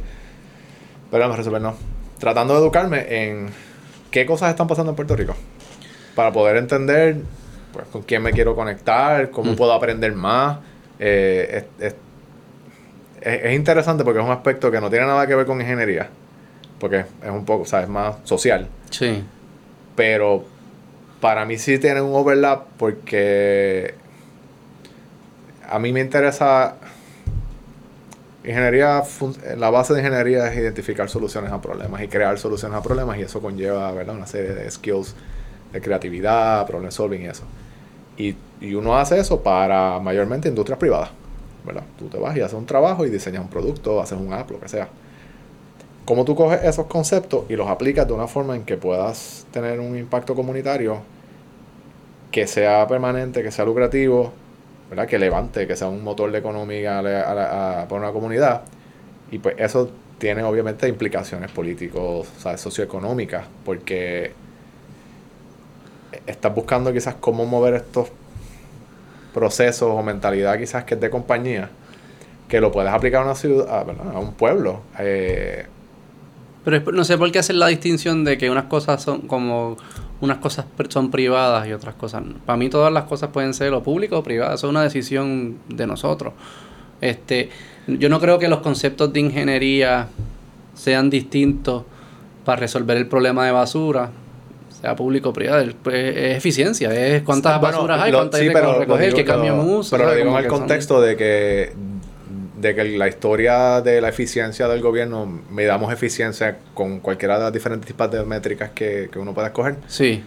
[1.12, 1.76] Perdón, resolver no.
[2.20, 3.50] Tratando de educarme en
[4.12, 5.36] qué cosas están pasando en Puerto Rico.
[6.16, 7.18] Para poder entender
[7.74, 9.56] pues, con quién me quiero conectar, cómo Mm.
[9.56, 10.58] puedo aprender más.
[11.00, 11.96] Eh, es, es-
[13.22, 16.10] es- es interesante porque es un aspecto que no tiene nada que ver con ingeniería.
[16.80, 19.24] Porque es un poco, o sea, es más social Sí.
[19.96, 20.46] pero
[21.20, 23.94] para mí sí tiene un overlap porque
[25.70, 26.76] a mí me interesa
[28.44, 29.04] ingeniería
[29.58, 33.24] la base de ingeniería es identificar soluciones a problemas y crear soluciones a problemas y
[33.24, 34.16] eso conlleva ¿verdad?
[34.16, 35.14] una serie de skills
[35.74, 37.44] de creatividad, problem solving y eso
[38.18, 41.10] y, y uno hace eso para mayormente industrias privadas
[41.98, 44.60] tú te vas y haces un trabajo y diseñas un producto haces un app, lo
[44.60, 44.90] que sea
[46.10, 49.80] cómo tú coges esos conceptos y los aplicas de una forma en que puedas tener
[49.80, 51.04] un impacto comunitario
[52.32, 54.34] que sea permanente, que sea lucrativo,
[54.90, 55.06] ¿verdad?
[55.06, 58.64] que levante, que sea un motor de economía para una comunidad.
[59.30, 64.32] Y pues eso tiene obviamente implicaciones políticos, o sea, socioeconómicas, porque
[66.26, 68.10] estás buscando quizás cómo mover estos
[69.34, 71.70] procesos o mentalidad quizás que es de compañía,
[72.48, 74.82] que lo puedes aplicar a una ciudad, a, un pueblo.
[75.00, 75.66] Eh,
[76.66, 79.78] Pero no sé por qué hacer la distinción de que unas cosas son como
[80.22, 82.24] unas cosas son privadas y otras cosas.
[82.46, 85.58] Para mí todas las cosas pueden ser o públicas o privadas, eso es una decisión
[85.70, 86.34] de nosotros.
[87.02, 87.50] Este,
[87.88, 90.08] yo no creo que los conceptos de ingeniería
[90.76, 91.84] sean distintos
[92.44, 94.12] para resolver el problema de basura,
[94.80, 98.48] sea público o privado, es, es eficiencia, es cuántas Bueno, basuras hay, lo- cuántas sí,
[98.48, 99.96] hay que pero recoger, qué cambio lo- uso.
[99.98, 101.74] Pero lo digo en el son- contexto de que,
[102.60, 107.54] de que la historia de la eficiencia del gobierno, midamos eficiencia con cualquiera de las
[107.54, 109.76] diferentes tipos de métricas que, que uno pueda escoger.
[109.88, 110.24] Sí,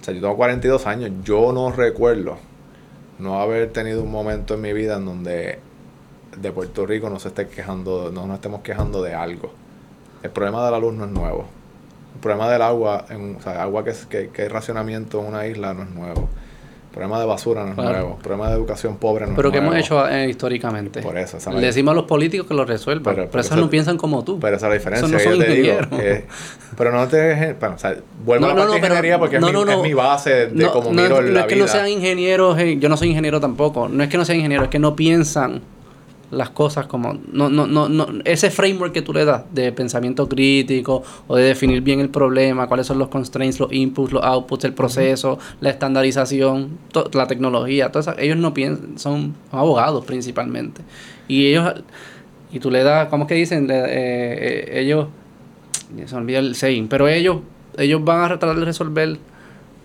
[0.00, 2.36] O sea, yo tengo 42 años, yo no recuerdo
[3.18, 5.58] no haber tenido un momento en mi vida en donde
[6.36, 9.52] de Puerto Rico no se esté quejando, no nos estemos quejando de algo.
[10.24, 11.46] El problema de la luz no es nuevo.
[12.14, 15.26] El problema del agua, en, o sea, agua que, es- que, que hay racionamiento en
[15.26, 16.28] una isla no es nuevo.
[16.92, 17.90] problema de basura no es Claro.
[17.90, 18.16] nuevo.
[18.22, 19.84] problema de educación pobre no Pero es que hemos nuevo.
[19.84, 21.02] hecho eh, históricamente.
[21.02, 23.02] Por eso, esa Le decimos a los políticos que lo resuelvan.
[23.02, 24.38] Pero- Pero, pero esos eso- no piensan como tú.
[24.38, 25.16] Pero esa es la diferencia.
[25.16, 26.24] Esos no yo te digo que-
[26.78, 27.54] pero no te.
[27.58, 29.46] Bueno, o sea, vuelvo No, a la no, parte no, de pero- ingeniería porque no,
[29.48, 29.72] es, mi, no, no.
[29.72, 32.56] es mi base de no, cómo no, miro no la es que no sean ingenieros,
[32.60, 33.88] eh, yo no soy ingeniero tampoco.
[33.88, 35.62] No es que no sean ingenieros, es que no piensan
[36.30, 40.28] las cosas como no no no no ese framework que tú le das de pensamiento
[40.28, 44.64] crítico o de definir bien el problema, cuáles son los constraints, los inputs, los outputs,
[44.64, 46.78] el proceso, la estandarización,
[47.12, 50.82] la tecnología, esas- ellos no piensan, son abogados principalmente.
[51.28, 51.74] Y ellos
[52.52, 53.66] y tú le das, ¿cómo es que dicen?
[53.66, 53.84] Le- eh,
[54.68, 55.08] eh, ellos
[56.06, 57.38] se olvida el saying, pero ellos
[57.76, 59.18] ellos van a tratar de resolver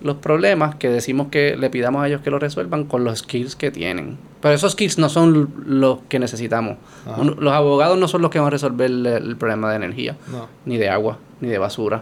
[0.01, 3.55] los problemas que decimos que le pidamos a ellos que lo resuelvan con los skills
[3.55, 4.17] que tienen.
[4.41, 6.77] Pero esos skills no son los que necesitamos.
[7.17, 10.15] Uno- los abogados no son los que van a resolver el, el problema de energía,
[10.31, 10.47] No.
[10.65, 12.01] ni de agua, ni de basura,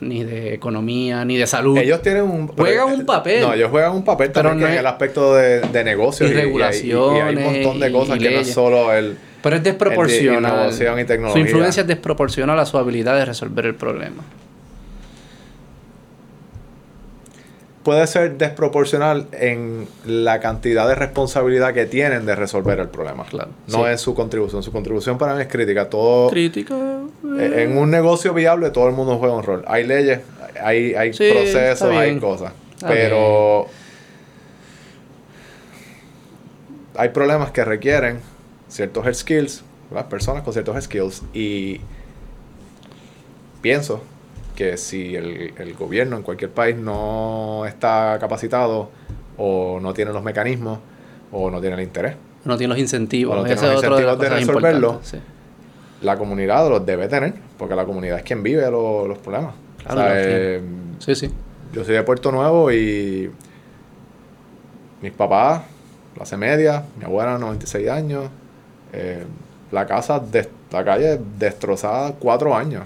[0.00, 1.76] ni de economía, ni de salud.
[1.78, 2.46] Ellos tienen un...
[2.48, 3.40] Juegan un papel.
[3.42, 6.34] No, ellos juegan un papel Pero también no en el aspecto de, de negocios Y
[6.34, 8.92] y, y hay- y- y hay un montón de regulaciones cosas que no es solo
[8.92, 9.16] el...
[9.42, 10.38] pero es desproporcional.
[10.52, 14.22] innovación y Su influencia es desproporcional a su habilidad de resolver el problema.
[17.82, 23.24] Puede ser desproporcional en la cantidad de responsabilidad que tienen de resolver el problema.
[23.24, 23.90] Claro, No sí.
[23.90, 24.62] es su contribución.
[24.62, 25.90] Su contribución para mí es crítica.
[25.90, 26.30] Todo...
[26.30, 26.74] Crítica.
[27.38, 29.64] Eh, En un negocio viable todo el mundo juega un rol.
[29.66, 30.20] Hay leyes,
[30.62, 32.52] hay, hay Sí, procesos, hay cosas.
[32.74, 33.66] Está pero
[36.96, 38.20] hay problemas que requieren
[38.68, 41.22] ciertos skills, las personas con ciertos skills.
[41.34, 41.80] Y
[43.60, 44.02] pienso
[44.54, 48.90] que si el, el gobierno en cualquier país no está capacitado
[49.38, 50.78] o no tiene los mecanismos
[51.32, 53.34] o no tiene el interés, No tiene los incentivos.
[53.34, 55.00] O no tiene Ese los de incentivos de cosas resolverlo.
[55.02, 55.18] sí.
[56.02, 59.54] la comunidad los debe tener, porque la comunidad es quien vive lo- los problemas.
[59.84, 60.60] Claro, O sea, lo eh,
[60.98, 61.30] Sí, sí.
[61.72, 63.30] yo soy de Puerto Nuevo y
[65.00, 65.62] mis papás,
[66.14, 68.24] clase media, mi abuela, 96 años,
[68.92, 69.24] eh,
[69.70, 72.84] la casa, des- la calle destrozada cuatro años.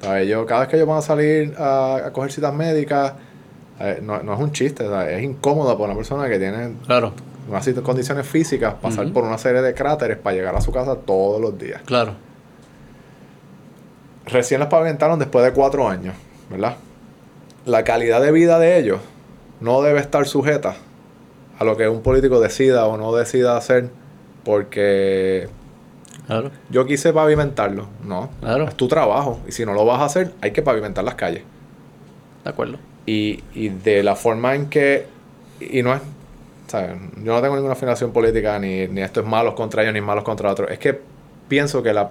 [0.00, 3.14] O sea, ellos, cada vez que ellos van a salir a, a coger citas médicas,
[3.80, 7.12] eh, no, no es un chiste, sea, es incómodo para una persona que tiene Claro,
[7.48, 11.40] unas condiciones físicas pasar por una serie de cráteres para llegar a su casa todos
[11.40, 11.80] los días.
[11.84, 12.14] claro.
[14.26, 16.14] recién las pavimentaron después de cuatro años,
[16.50, 16.76] ¿verdad?
[17.64, 19.00] La calidad de vida de ellos
[19.60, 20.76] no debe estar sujeta
[21.58, 23.88] a lo que un político decida o no decida hacer
[24.44, 25.48] porque
[26.26, 26.50] Claro.
[26.70, 27.86] yo quise pavimentarlo.
[28.04, 28.64] No, Claro.
[28.64, 31.42] es tu trabajo y si no lo vas a hacer hay que pavimentar las calles.
[32.44, 32.78] De acuerdo.
[33.06, 35.06] Y, y de la forma en que,
[35.60, 36.00] y no es,
[36.66, 36.96] ¿sabes?
[37.22, 40.24] yo no tengo ninguna afinación política, ni, ni esto es malos contra ellos, ni malos
[40.24, 40.70] contra otros.
[40.70, 41.00] Es que
[41.48, 42.10] pienso que la,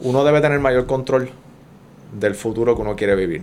[0.00, 1.30] uno debe tener mayor control
[2.12, 3.42] del futuro que uno quiere vivir.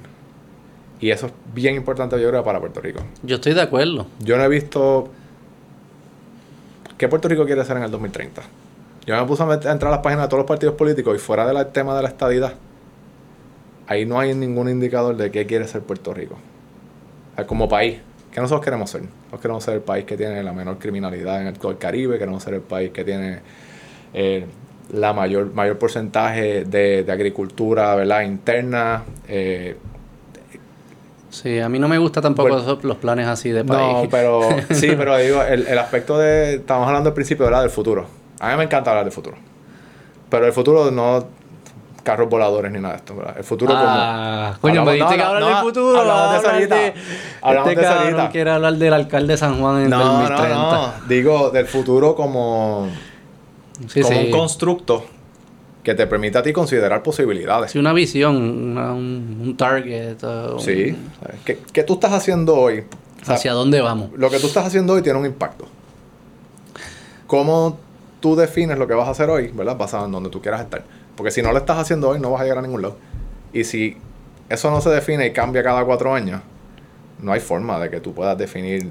[0.99, 2.99] Y eso es bien importante, yo creo, para Puerto Rico.
[3.23, 4.07] Yo estoy de acuerdo.
[4.19, 5.09] Yo no he visto
[6.97, 8.41] qué Puerto Rico quiere ser en el 2030.
[9.05, 11.45] Yo me puse a, entrar a las páginas de todos los partidos políticos y fuera
[11.45, 12.53] del tema de la estadidad,
[13.87, 16.35] ahí no hay ningún indicador de qué quiere ser Puerto Rico.
[17.33, 17.99] O sea, como país,
[18.31, 19.01] ¿qué nosotros queremos ser?
[19.01, 22.17] Nosotros queremos ser el país que tiene la menor criminalidad en el, todo el Caribe,
[22.17, 23.39] queremos ser el país que tiene
[24.13, 24.45] eh,
[24.93, 28.21] la mayor, mayor porcentaje de, de agricultura ¿verdad?
[28.21, 29.03] interna.
[29.27, 29.75] eh,
[31.29, 32.63] Sí, a mí no me gusta tampoco Bueno.
[32.63, 34.03] esos- los planes así de país.
[34.03, 36.55] No, pero sí, pero digo, el, el aspecto de.
[36.55, 37.61] Estamos hablando al principio, ¿verdad?
[37.61, 38.05] Del futuro.
[38.43, 39.38] A mí me encanta hablar del futuro.
[40.29, 41.25] Pero el futuro no
[42.03, 43.36] carros voladores ni nada de esto, ¿verdad?
[43.38, 45.99] El futuro ah, coño, Hablamos- me dijiste no, que hablar no, del futuro.
[45.99, 46.93] hablamos de hablar ahorita.
[47.41, 48.29] Hablamos este de cabrón ahorita.
[48.32, 50.03] quiere hablar del alcalde de San Juan en como.
[50.03, 50.49] No, 2030.
[50.56, 50.93] no, no.
[51.08, 52.89] Digo, del futuro como,
[53.88, 54.25] Sí, como sí.
[54.25, 55.06] un constructo
[55.82, 57.71] que te permita a ti considerar posibilidades.
[57.71, 60.21] Sí, una visión, una- un, un target.
[60.23, 60.93] uh, Sí.
[61.45, 62.84] ¿Qué, qué tú estás haciendo hoy?
[63.21, 64.10] O sea, ¿Hacia dónde vamos?
[64.17, 65.65] lo que tú estás haciendo hoy tiene un impacto.
[67.27, 67.77] ¿Cómo
[68.23, 69.75] tú defines lo que vas a hacer hoy, ¿verdad?
[69.75, 70.81] Basado en donde tú quieras estar.
[71.17, 72.95] Porque si no lo estás haciendo hoy, no vas a llegar a ningún lado.
[73.51, 73.97] Y si
[74.47, 76.39] eso no se define y cambia cada cuatro años,
[77.19, 78.89] no hay forma de que tú puedas definir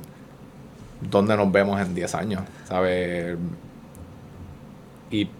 [1.01, 3.39] dónde nos vemos en 10 años, ¿sabes?
[5.11, 5.31] Y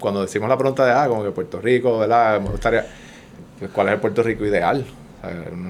[0.00, 2.40] cuando decimos la pregunta de, ah, como que Puerto Rico, ¿verdad?
[2.40, 2.84] Me gustaría,
[3.60, 4.84] pues, ¿cuál es el Puerto Rico ideal?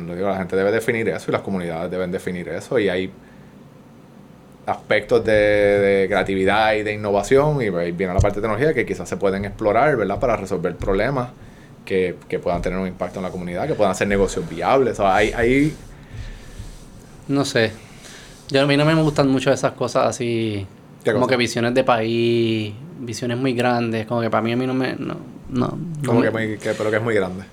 [0.07, 3.13] Lo digo, la gente debe definir eso y las comunidades deben definir eso y hay
[4.67, 8.87] aspectos de, de creatividad y de innovación y ahí viene la parte de tecnología que
[8.87, 10.19] quizás se pueden explorar, ¿verdad?
[10.21, 11.31] Para resolver problemas
[11.85, 14.93] que, que puedan tener un impacto en la comunidad, que puedan hacer negocios viables.
[15.01, 15.75] O sea, hay, hay
[17.29, 17.73] No sé.
[18.51, 20.67] Yo, a mí no me gustan mucho esas cosas así.
[21.03, 21.31] ¿Qué Como cosa?
[21.33, 24.07] que visiones de país, visiones muy grandes.
[24.07, 24.95] Como que para mí, a mí no me.
[24.97, 25.17] No,
[25.49, 27.45] no, como que, muy- que- pero que es muy grande.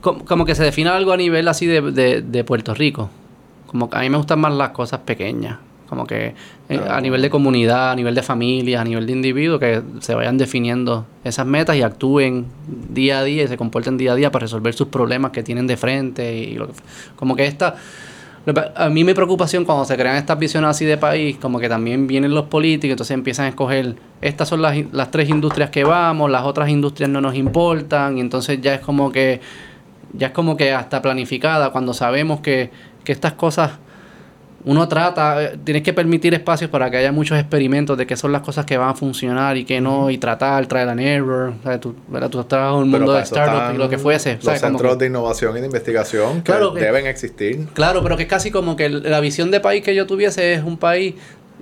[0.00, 3.08] como, como que se defina algo a nivel así de, de, de Puerto Rico.
[3.74, 5.58] Como que a mí me gustan más las cosas pequeñas.
[5.88, 6.32] Como que
[6.68, 10.14] eh, a nivel de comunidad, a nivel de familia, a nivel de individuo, que se
[10.14, 14.30] vayan definiendo esas metas y actúen día a día y se comporten día a día
[14.30, 16.36] para resolver sus problemas que tienen de frente.
[16.36, 16.74] y lo que,
[17.16, 17.74] Como que esta...
[18.76, 22.06] A mí mi preocupación cuando se crean estas visiones así de país, como que también
[22.06, 26.30] vienen los políticos, entonces empiezan a escoger, estas son las, las tres industrias que vamos,
[26.30, 29.40] las otras industrias no nos importan, y entonces ya es como que,
[30.12, 32.70] ya es como que hasta planificada, cuando sabemos que,
[33.04, 33.72] que estas cosas
[34.66, 38.40] uno trata, tienes que permitir espacios para que haya muchos experimentos de qué son las
[38.40, 41.52] cosas que van a funcionar y qué no, y tratar, traer and error.
[41.60, 42.30] O sea, tú, ¿verdad?
[42.30, 44.38] tú trabajas en un mundo de startups y lo que fuese.
[44.42, 47.66] Los centros de innovación y de investigación que, deben existir.
[47.74, 50.64] Claro, pero que es casi como que la visión de país que yo tuviese es
[50.64, 51.14] un país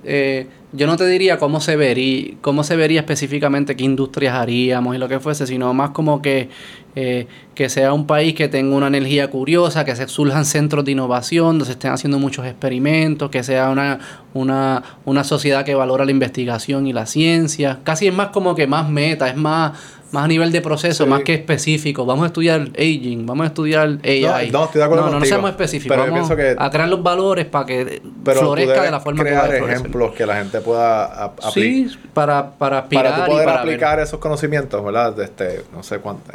[0.05, 4.95] eh, yo no te diría cómo se vería, cómo se vería específicamente qué industrias haríamos
[4.95, 6.49] y lo que fuese, sino más como que,
[6.95, 10.91] eh, que sea un país que tenga una energía curiosa, que se surjan centros de
[10.91, 13.99] innovación, donde se estén haciendo muchos experimentos, que sea una,
[14.33, 17.79] una, una sociedad que valora la investigación y la ciencia.
[17.83, 19.73] Casi es más como que más meta, es más,
[20.11, 22.05] más a nivel de proceso, más que específico.
[22.05, 24.51] Vamos a estudiar aging, vamos a estudiar AI.
[24.51, 25.97] No, no estoy de acuerdo No, no, seamos específicos.
[25.97, 30.13] vamos a crear los valores para que florezca de la forma crear que crear ejemplos
[30.13, 31.51] que la gente pueda aplicar.
[31.53, 35.19] Sí, para, para aspirar Para poder aplicar esos conocimientos, ¿verdad?
[35.19, 36.31] Este, no sé cuánto.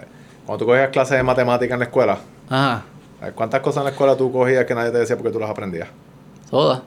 [0.48, 2.18] Cuando tú cogías clases de matemática en la escuela,
[2.48, 2.82] Ajá.
[3.34, 5.88] ¿cuántas cosas en la escuela tú cogías que nadie te decía porque tú las aprendías?
[6.50, 6.80] Todas.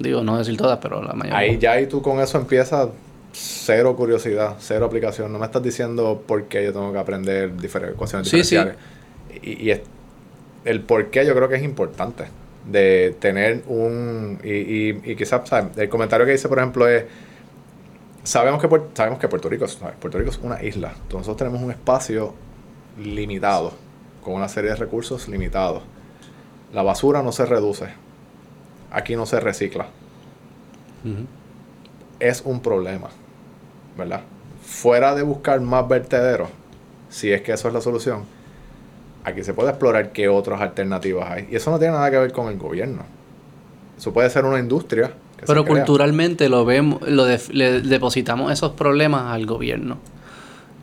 [0.00, 1.38] Digo, no decir todas, pero la mayoría.
[1.38, 2.88] Ahí ya y tú con eso empiezas
[3.30, 5.32] cero curiosidad, cero aplicación.
[5.32, 8.74] No me estás diciendo por qué yo tengo que aprender diferentes ecuaciones diferenciales.
[9.44, 9.80] Y, y
[10.64, 12.24] el por qué yo creo que es importante.
[12.68, 14.40] De tener un.
[14.42, 15.76] Y, y, y quizás, ¿sabes?
[15.76, 17.04] El comentario que dice, por ejemplo, es.
[18.24, 19.66] Sabemos que, sabemos que Puerto Rico,
[20.00, 20.88] Puerto Rico es una isla.
[20.88, 22.34] Entonces nosotros tenemos un espacio
[22.98, 23.72] limitado,
[24.22, 25.82] con una serie de recursos limitados.
[26.72, 27.88] La basura no se reduce.
[28.90, 29.86] Aquí no se recicla.
[32.20, 33.10] Es un problema.
[33.96, 34.20] ¿verdad?
[34.62, 36.48] Fuera de buscar más vertederos,
[37.08, 38.24] si es que eso es la solución,
[39.24, 41.48] aquí se puede explorar qué otras alternativas hay.
[41.50, 43.02] Y eso no tiene nada que ver con el gobierno.
[43.98, 45.12] Eso puede ser una industria.
[45.46, 49.98] Pero culturalmente lo vemos, lo le depositamos esos problemas al gobierno.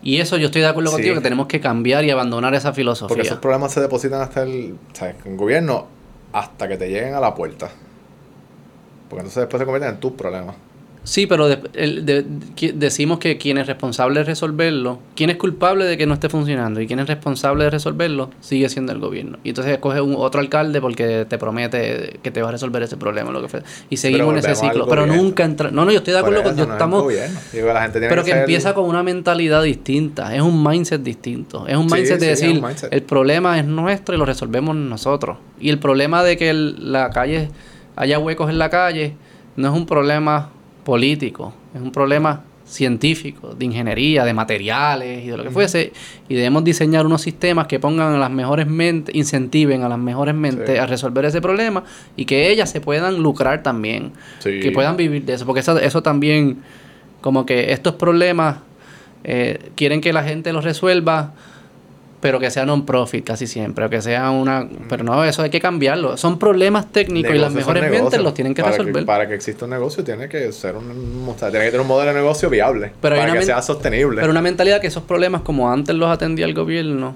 [0.01, 3.09] Y eso yo estoy de acuerdo contigo que tenemos que cambiar y abandonar esa filosofía.
[3.09, 4.77] Porque esos problemas se depositan hasta el,
[5.25, 5.87] el gobierno
[6.31, 7.69] hasta que te lleguen a la puerta.
[9.09, 10.55] Porque entonces después se convierten en tus problemas.
[11.09, 11.47] Sí, pero
[12.75, 16.81] decimos que quien es responsable de resolverlo, quien es culpable de que no esté funcionando
[16.81, 19.39] y quien es responsable de resolverlo, sigue siendo el gobierno.
[19.43, 22.95] Y entonces escoge un otro alcalde porque te promete que te va a resolver ese
[22.95, 23.63] problema, lo que fue.
[23.89, 24.85] Y seguimos en ese ciclo.
[24.87, 25.71] Pero nunca entra.
[25.71, 26.55] No, no, yo estoy de acuerdo con.
[26.55, 27.03] Yo estamos.
[27.91, 30.35] pero que, empieza con una mentalidad distinta.
[30.35, 31.65] Es un mindset distinto.
[31.65, 35.39] Es un mindset de decir: el problema es nuestro y lo resolvemos nosotros.
[35.59, 37.49] Y el problema de que la calle
[37.95, 39.15] haya huecos en la calle
[39.55, 40.51] no es un problema
[40.83, 45.91] político, es un problema científico, de ingeniería, de materiales y de lo que fuese,
[46.27, 50.35] y debemos diseñar unos sistemas que pongan a las mejores mentes, incentiven a las mejores
[50.35, 51.83] mentes a resolver ese problema
[52.15, 54.11] y que ellas se puedan lucrar también,
[54.43, 56.59] que puedan vivir de eso, porque eso, eso también,
[57.21, 58.57] como que estos problemas
[59.23, 61.33] eh, quieren que la gente los resuelva
[62.21, 64.67] pero que sea non-profit casi siempre, o que sea una...
[64.89, 66.17] Pero no, eso hay que cambiarlo.
[66.17, 69.05] Son problemas técnicos y las mejores mentes los tienen que resolver.
[69.05, 70.85] para que exista un negocio tiene que ser un,
[71.35, 74.19] tiene que tener un modelo de negocio viable, para que sea sostenible.
[74.19, 77.15] Pero una mentalidad que esos problemas, como antes los atendía el gobierno,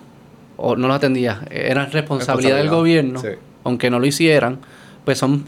[0.56, 3.22] o no los atendía, eran responsabilidad, del gobierno,
[3.66, 4.60] aunque no lo hicieran,
[5.04, 5.46] pues son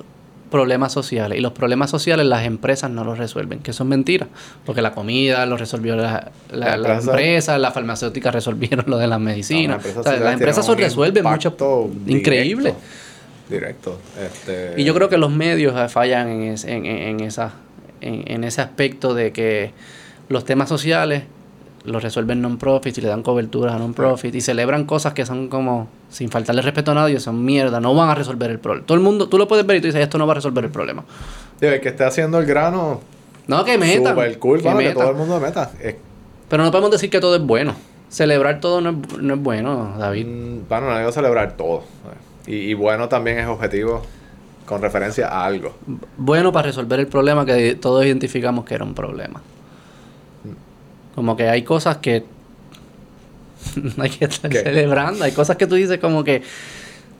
[0.56, 1.38] problemas sociales.
[1.38, 4.30] Y los problemas sociales las empresas no los resuelven, que son mentiras.
[4.66, 9.20] Porque la comida lo resolvió la, la, la empresa, las farmacéuticas resolvieron lo de las
[9.20, 9.84] medicinas.
[10.06, 11.58] las empresas resuelven mucho.
[12.08, 12.74] Increíble.
[13.50, 14.00] Directo.
[14.18, 14.82] Este...
[14.82, 17.52] Y yo creo que los medios fallan en, en, en, esa,
[18.00, 19.74] en ese aspecto de que
[20.30, 21.24] los temas sociales
[21.86, 25.88] lo resuelven non-profit y le dan cobertura a non-profit y celebran cosas que son como,
[26.10, 28.86] sin faltarle respeto a nadie, son mierda, no van a resolver el problema.
[28.86, 30.64] Todo el mundo, tú lo puedes ver y tú dices, esto no va a resolver
[30.64, 31.04] el problema.
[31.62, 33.02] el que esté haciendo el grano.
[33.48, 34.10] No, que meta.
[34.10, 35.72] Super cool, que, todo el mundo meta.
[36.50, 37.76] Pero no podemos decir que todo es bueno.
[38.10, 40.26] Celebrar todo no es, bueno, David.
[40.26, 41.84] Mm, bueno, no digo celebrar todo.
[42.48, 44.02] Y, y bueno también es objetivo
[44.66, 45.76] con referencia a algo.
[46.18, 49.42] Bueno para resolver el problema que todos identificamos que era un problema.
[51.16, 52.26] Como que hay cosas que
[53.98, 55.24] hay que estar celebrando.
[55.24, 56.44] Hay cosas que tú dices como que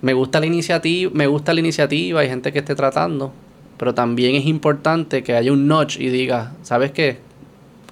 [0.02, 3.32] me gusta la iniciativa, me gusta la iniciativa, hay gente que esté tratando,
[3.78, 7.18] pero también es importante que haya un notch y diga, ¿sabes qué?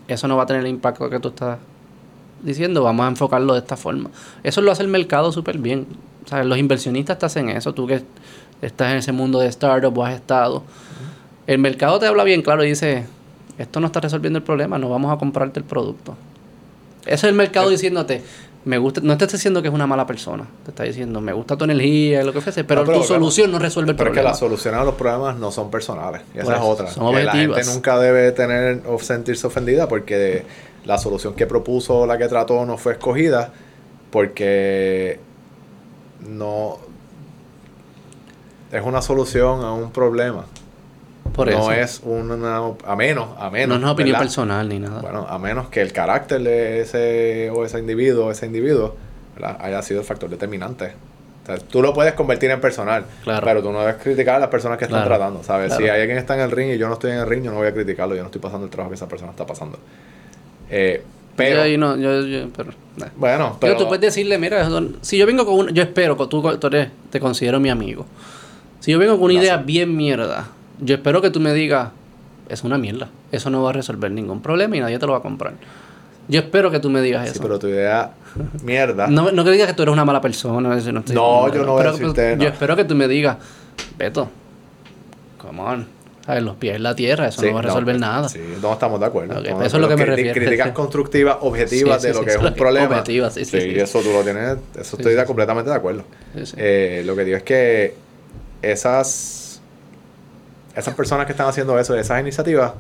[0.08, 1.58] Eso no va a tener el impacto que tú estás
[2.44, 4.12] diciendo, vamos a enfocarlo de esta forma.
[4.44, 5.88] Eso lo hace el mercado súper bien.
[6.26, 8.04] O sea, los inversionistas te hacen eso, tú que
[8.62, 10.64] estás en ese mundo de startup o has estado,
[11.48, 13.06] el mercado te habla bien claro y dice,
[13.58, 16.16] esto no está resolviendo el problema, no vamos a comprarte el producto.
[17.06, 18.24] Ese es el mercado diciéndote,
[18.66, 21.34] me gusta, no te está diciendo que es una mala persona, te está diciendo, me
[21.34, 23.98] gusta tu energía, lo que fuese, pero, No, pero tu claro, solución no resuelve el
[23.98, 24.30] Pero es que problema.
[24.32, 26.22] las soluciones a los problemas no son personales.
[26.34, 26.88] Y esa Pues, es otra.
[26.88, 27.76] son Que la gente objetivas.
[27.76, 30.46] nunca debe tener o sentirse ofendida porque
[30.86, 33.52] la solución que propuso, la que trató, no fue escogida
[34.12, 35.20] porque
[36.30, 36.78] no
[38.72, 40.46] es una solución a un problema.
[41.32, 41.72] Por no eso.
[41.72, 43.70] es una a menos, a menos.
[43.70, 44.26] no es una opinión ¿verdad?
[44.26, 45.02] personal ni nada.
[45.02, 48.96] Bueno, a menos que el carácter de ese o ese individuo, ese individuo,
[49.36, 49.58] ¿verdad?
[49.62, 50.94] haya sido el factor determinante.
[51.44, 53.46] O sea, tú lo puedes convertir en personal, Claro.
[53.46, 55.16] pero tú no debes criticar a las personas que están Claro.
[55.18, 55.68] tratando, ¿sabes?
[55.68, 55.82] Claro.
[55.84, 57.44] Si hay alguien que está en el ring y yo no estoy en el ring,
[57.44, 59.46] yo no voy a criticarlo, yo no estoy pasando el trabajo que esa persona está
[59.46, 59.78] pasando.
[60.70, 61.04] Eh,
[61.36, 63.08] pero, Yo ahí no, yo, yo- pero, nah.
[63.16, 63.78] bueno, Pero pero...
[63.78, 64.70] tú puedes decirle, mira,
[65.02, 68.06] si yo vengo con una, yo espero que tú, tú eres, te considero mi amigo.
[68.80, 70.48] Si yo vengo con una idea bien mierda,
[70.80, 71.90] yo espero que tú me digas,
[72.50, 75.20] es una mierda, eso no va a resolver ningún problema y nadie te lo va
[75.20, 75.54] a comprar.
[76.28, 77.42] Yo espero que tú me digas Sí, eso.
[77.44, 78.12] pero tu idea,
[78.64, 79.08] mierda.
[79.08, 80.70] No, no que digas que tú eres una mala persona.
[80.70, 82.48] No, estoy- No, yo no voy a decirte, Yo no.
[82.48, 83.38] espero que tú me digas,
[83.98, 84.30] Beto,
[85.38, 85.86] come on,
[86.26, 86.42] ¿sabes?
[86.44, 88.30] los pies en la tierra, eso Sí, no va a resolver nada.
[88.30, 89.38] Sí, no estamos de acuerdo.
[89.44, 90.34] Eso es lo que me refiero.
[90.34, 92.88] Críticas constructivas, objetivas Sí, de sí, lo sí, que es un problema.
[92.88, 93.80] objetivas, sí, sí, sí.
[93.80, 95.26] eso tú lo tienes, eso estoy sí, sí.
[95.26, 96.04] completamente de acuerdo.
[96.36, 96.54] Sí, sí.
[96.58, 97.96] Eh, lo que digo es que
[98.62, 99.43] esas,
[100.76, 102.74] esas personas que están haciendo eso, esas iniciativas,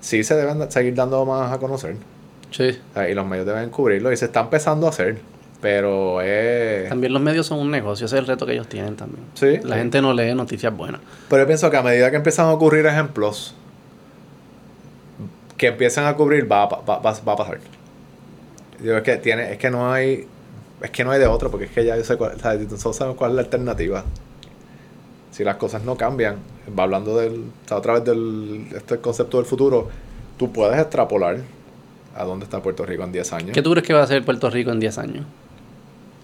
[0.00, 1.96] sí se deben seguir dando más a conocer.
[2.50, 2.78] Sí.
[3.08, 5.18] Y los medios deben cubrirlo y se está empezando a hacer.
[5.60, 6.88] Pero es...
[6.88, 9.22] También los medios son un negocio, ese es el reto que ellos tienen también.
[9.34, 9.58] Sí.
[9.62, 11.02] La gente no lee noticias buenas.
[11.28, 13.54] Pero yo pienso que a medida que empiezan a ocurrir ejemplos
[15.56, 17.58] que empiezan a cubrir, va, va, va- va a pasar.
[18.78, 20.26] Digo, es que tiene, es que no hay,
[20.80, 22.54] es que no hay de otro, porque es que ya yo sé cuál, o sea,
[22.54, 24.04] nosotros sabemos cuál es la alternativa.
[25.40, 26.36] Si las cosas no cambian,
[26.78, 27.32] va hablando del,
[27.64, 29.88] o sea, otra vez del, este concepto del futuro,
[30.36, 31.38] tú puedes extrapolar
[32.14, 33.50] a dónde está Puerto Rico en 10 años.
[33.54, 35.24] ¿Qué tú crees que va a ser Puerto Rico en 10 años?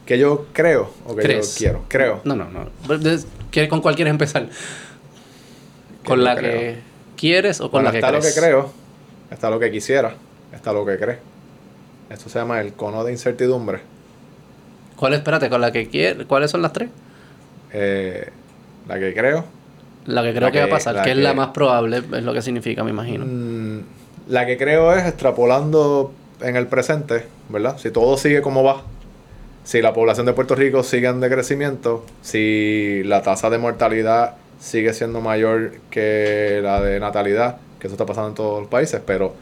[0.04, 1.54] Que yo creo, o que ¿Crees?
[1.54, 2.20] yo quiero, creo.
[2.24, 2.66] No, no, no.
[3.50, 4.50] ¿Qué- ¿Con cuál quieres empezar?
[6.04, 6.52] ¿Con la creo.
[6.60, 6.76] que
[7.16, 8.22] quieres o con Bueno, la que está crees?
[8.26, 8.70] lo que creo,
[9.30, 10.14] está lo que quisiera,
[10.52, 11.18] está lo que cree.
[12.10, 13.80] Esto se llama el cono de incertidumbre.
[14.94, 16.26] ¿Cuál, espérate, con la que quieres?
[16.26, 16.90] ¿Cuáles son las tres?
[17.72, 18.28] Eh,
[18.88, 19.44] la que creo.
[20.06, 22.32] La que creo La que, va a pasar, que, es la más probable, es lo
[22.32, 23.24] que significa, me imagino.
[23.26, 23.80] mm,
[24.28, 27.76] la que creo es extrapolando en el presente, ¿verdad?
[27.78, 28.82] Si todo sigue como va,
[29.64, 34.92] si la población de Puerto Rico sigue en decrecimiento, si la tasa de mortalidad sigue
[34.94, 39.34] siendo mayor que la de natalidad, que eso está pasando en todos los países, pero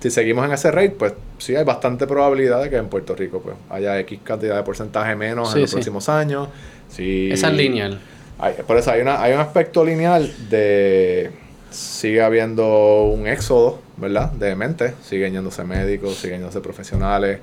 [0.00, 3.40] si seguimos en ese rate, pues sí hay bastante probabilidad de que en Puerto Rico
[3.40, 5.76] pues haya X cantidad de porcentaje menos Sí, en los sí.
[5.76, 6.48] próximos años.
[6.88, 8.00] Si Esa es lineal.
[8.66, 11.30] Por eso hay, una, hay un aspecto lineal de...
[11.70, 14.30] Sigue habiendo un éxodo, ¿verdad?
[14.32, 14.94] De mente.
[15.02, 17.38] Siguen yéndose médicos, siguen yéndose profesionales.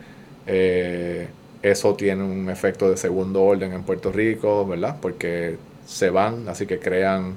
[0.46, 1.28] eh,
[1.62, 4.96] eso tiene un efecto de segundo orden en Puerto Rico, ¿verdad?
[5.02, 7.36] Porque se van, así que crean...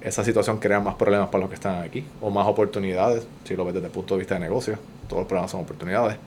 [0.00, 2.06] Esa situación crea más problemas para los que están aquí.
[2.20, 4.78] O más oportunidades, si lo ves desde el punto de vista de negocio.
[5.08, 6.18] Todos los problemas son oportunidades.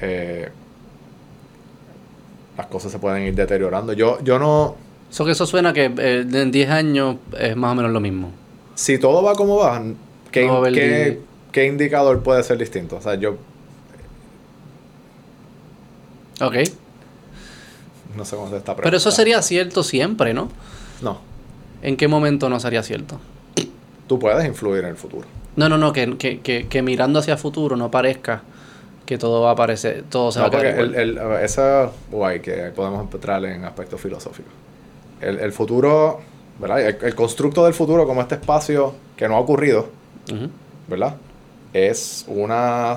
[0.00, 0.48] Eh,
[2.56, 3.92] las cosas se pueden ir deteriorando.
[3.92, 4.85] Yo, yo no...
[5.10, 8.30] Eso que eso suena que eh, en 10 años es más o menos lo mismo.
[8.74, 9.82] si todo va como va,
[10.30, 11.20] ¿qué, No va qué-
[11.52, 12.96] qué indicador puede ser distinto?
[12.96, 13.36] O sea, yo
[16.40, 16.54] Ok.
[18.16, 20.48] no sé cómo se está Pero eso sería cierto siempre, ¿no?
[21.02, 21.20] No,
[21.82, 23.18] ¿En qué momento no sería cierto?
[24.06, 25.26] tú puedes influir en el futuro.
[25.56, 28.42] No, no, no, que, que, que, que mirando hacia el futuro no parezca
[29.04, 30.94] que todo va a aparecer, todo se va No, a quedar igual.
[30.94, 34.52] el, el, esa, guay, que podemos entrar en aspectos filosóficos.
[35.26, 36.20] El, el futuro,
[36.60, 36.80] ¿verdad?
[36.80, 39.88] El, el constructo del futuro como este espacio que no ha ocurrido.
[40.88, 41.16] ¿verdad?
[41.72, 42.96] Es una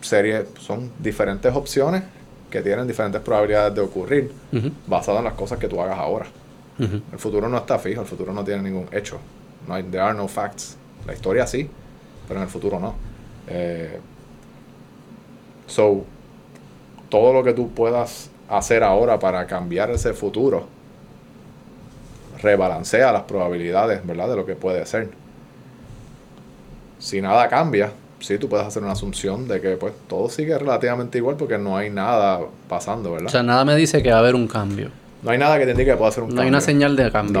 [0.00, 2.02] serie, son diferentes opciones
[2.50, 4.70] que tienen diferentes probabilidades de ocurrir Ujú.
[4.86, 6.26] basado en las cosas que tú hagas ahora.
[6.78, 9.18] El futuro no está fijo, el futuro no tiene ningún hecho.
[9.68, 10.76] No hay, there are no facts.
[11.06, 11.68] La historia sí,
[12.26, 12.94] pero en el futuro no.
[13.46, 13.98] Eh,
[15.66, 16.04] so,
[17.08, 20.66] todo lo que tú puedas hacer ahora para cambiar ese futuro
[22.44, 24.28] rebalancea las probabilidades, ¿verdad?
[24.28, 25.08] De lo que puede ser.
[26.98, 31.18] Si nada cambia, sí, tú puedes hacer una asunción de que pues todo sigue relativamente
[31.18, 33.26] igual porque no hay nada pasando, ¿verdad?
[33.26, 34.90] O sea, nada me dice que va a haber un cambio.
[35.22, 36.42] no hay nada que te indique que pueda hacer un No cambio.
[36.44, 37.40] hay una señal de cambio.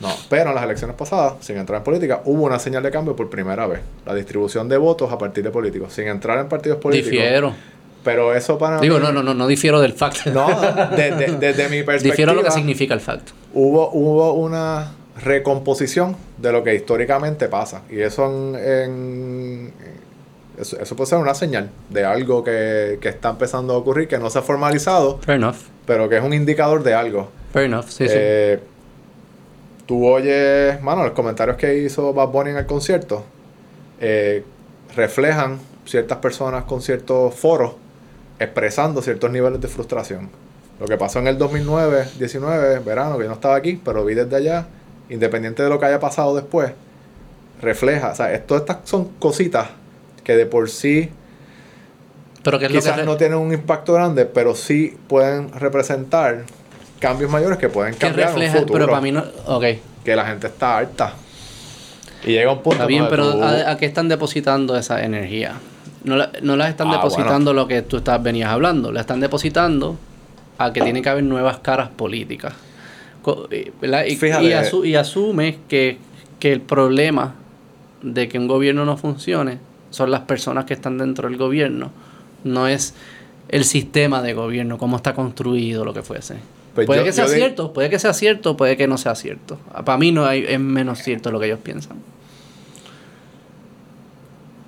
[0.00, 0.14] No, no.
[0.28, 3.30] Pero en las elecciones pasadas, sin entrar en política, hubo una señal de cambio por
[3.30, 3.80] primera vez.
[4.04, 5.92] La distribución de votos a partir de políticos.
[5.92, 7.12] Sin entrar en partidos políticos.
[7.12, 7.52] Difiero.
[8.04, 10.26] Pero eso para Digo, mí- no, no, no, no difiero del fact.
[10.28, 10.48] No,
[10.96, 12.02] de- de- desde mi perspectiva.
[12.12, 13.30] difiero lo que significa el fact.
[13.54, 14.92] hubo, hubo una
[15.22, 17.82] recomposición de lo que históricamente pasa.
[17.90, 19.72] Y eso en, en-
[20.58, 24.18] eso, eso puede ser una señal de algo que, que está empezando a ocurrir, que
[24.18, 25.56] no se ha formalizado, Fair enough.
[25.86, 27.28] pero que es un indicador de algo.
[27.52, 28.58] Fair enough, sí, Eh,
[29.86, 33.24] Tú oyes, mano, los comentarios que hizo Bad Bunny en el concierto
[34.00, 34.44] eh,
[34.94, 37.72] reflejan ciertas personas con ciertos foros
[38.38, 40.28] expresando ciertos niveles de frustración.
[40.80, 44.14] Lo que pasó en el 2009, 19, verano, que yo no estaba aquí, pero vi
[44.14, 44.66] desde allá,
[45.10, 46.70] independiente de lo que haya pasado después,
[47.60, 49.68] refleja, o sea, todas estas son cositas
[50.22, 51.10] que de por sí.
[52.44, 52.74] Pero que que...
[52.74, 56.44] quizás re- no tienen un impacto grande, pero sí pueden representar
[57.00, 58.78] cambios mayores que pueden que cambiar refleja, un futuro.
[58.78, 59.24] pero para mí no...
[59.46, 59.64] Ok,
[60.04, 61.14] que la gente está harta.
[62.24, 65.54] Y llega un punto está bien, pero tú- ¿a, a qué están depositando esa energía?
[66.08, 69.20] No, la, no las están Ah, depositando lo que tú estás, venías hablando, la están
[69.20, 69.96] depositando
[70.58, 72.54] a que tiene que haber nuevas caras políticas.
[73.22, 73.70] Co- y-.
[74.42, 75.98] Y, asu- asume que,
[76.40, 77.34] que el problema
[78.02, 79.58] de que un gobierno no funcione
[79.90, 81.90] son las personas que están dentro del gobierno,
[82.44, 82.94] no es
[83.48, 86.36] el sistema de gobierno, cómo está construido, lo que fuese.
[86.74, 89.58] Pues puede yo- que sea cierto, puede que sea cierto, puede que no sea cierto.
[89.84, 91.96] Para mí no hay, es menos cierto lo que ellos piensan.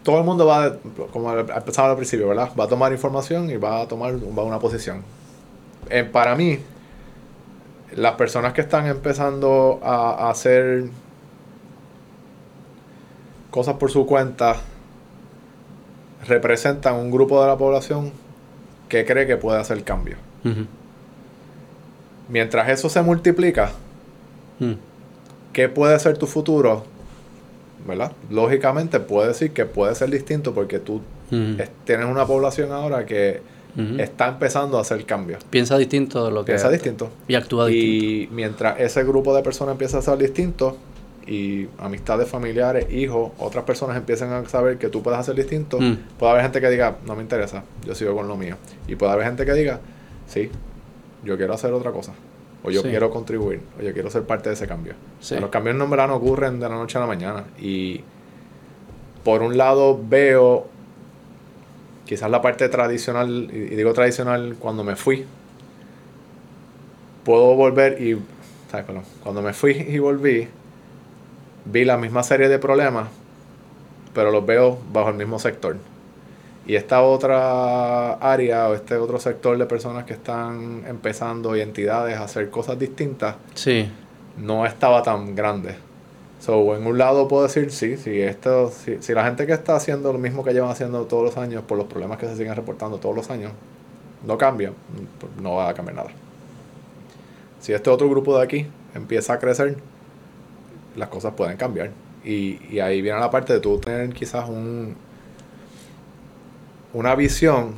[0.02, 0.76] Todo el mundo va,
[1.12, 2.50] como empezaba al principio, ¿verdad?
[2.58, 5.02] Va a tomar información y va a tomar va a una posición.
[5.88, 6.58] Eh, para mí,
[7.96, 10.84] las personas que están empezando a, a hacer
[13.50, 14.56] cosas por su cuenta
[16.26, 18.12] representan un grupo de la población
[18.88, 20.16] que cree que puede hacer cambio.
[22.28, 23.72] Mientras eso se multiplica,
[24.60, 24.74] Mm.
[25.54, 26.84] ¿qué puede ser tu futuro?
[27.86, 28.12] ¿Verdad?
[28.30, 31.00] Lógicamente puede decir que puede ser distinto porque tú
[31.58, 33.40] es- tienes una población ahora que
[33.98, 35.44] está empezando a hacer cambios.
[35.48, 36.52] Piensa distinto de lo que...
[36.52, 37.08] Piensa distinto.
[37.28, 38.04] Y actúa distinto.
[38.04, 40.76] Y mientras ese grupo de personas empieza a ser distinto
[41.26, 45.96] y amistades familiares, hijos, otras personas empiezan a saber que tú puedes hacer distinto, Mm.
[46.18, 48.56] puede haber gente que diga, no me interesa, yo sigo con lo mío.
[48.88, 49.78] Y puede haber gente que diga,
[50.26, 50.50] sí,
[51.24, 52.12] yo quiero hacer otra cosa.
[52.62, 52.88] O yo Sí.
[52.88, 54.94] quiero contribuir, o yo quiero ser parte de ese cambio.
[55.20, 55.36] Sí.
[55.40, 57.44] Los cambios en verdad no ocurren de la noche a la mañana.
[57.58, 58.02] Y
[59.24, 60.66] por un lado veo
[62.06, 65.24] quizás la parte tradicional, y y digo tradicional cuando me fui,
[67.24, 68.18] puedo volver y,
[68.70, 68.86] ¿sabes?
[68.86, 69.04] Perdón.
[69.22, 70.48] cuando me fui y volví,
[71.66, 73.08] vi la misma serie de problemas,
[74.14, 75.76] pero los veo bajo el mismo sector.
[76.66, 82.16] Y esta otra área o este otro sector de personas que están empezando y entidades
[82.16, 83.90] a hacer cosas distintas, Sí.
[84.36, 85.74] no estaba tan grande.
[86.38, 89.76] So, en un lado puedo decir, sí, si, esto, si, si la gente que está
[89.76, 92.54] haciendo lo mismo que llevan haciendo todos los años por los problemas que se siguen
[92.54, 93.52] reportando todos los años,
[94.26, 94.72] no cambia,
[95.42, 96.10] no va a cambiar nada.
[97.60, 99.76] Si este otro grupo de aquí empieza a crecer,
[100.96, 101.90] las cosas pueden cambiar.
[102.24, 104.94] Y, y ahí viene la parte de tú tener quizás un,
[106.92, 107.74] una visión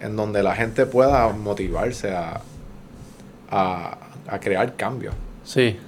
[0.00, 2.40] en donde la gente pueda motivarse a,
[3.50, 3.98] a,
[4.28, 5.14] a crear cambios.
[5.44, 5.78] Sí.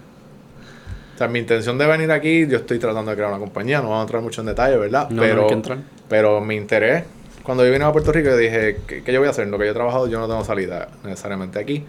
[1.15, 3.91] O sea, mi intención de venir aquí, yo estoy tratando de crear una compañía, no
[3.91, 5.11] vamos a entrar mucho en detalle, ¿verdad?
[5.11, 5.79] No, no pero, hay que entrar.
[6.09, 7.05] pero mi interés,
[7.43, 9.45] cuando yo vine a Puerto Rico, yo dije, ¿qué, qué yo voy a hacer?
[9.45, 11.85] En lo que yo he trabajado, yo no tengo salida necesariamente aquí.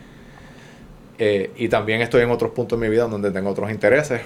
[1.19, 4.21] Eh, y también estoy en otros puntos de mi vida donde tengo otros intereses.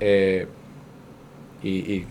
[0.00, 0.46] Eh,
[1.62, 2.06] y y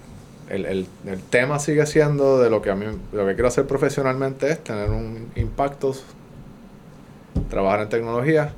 [0.50, 3.66] el, el- el tema sigue siendo de lo que a mí, lo que quiero hacer
[3.66, 5.94] profesionalmente es tener un impacto,
[7.50, 8.54] trabajar en tecnología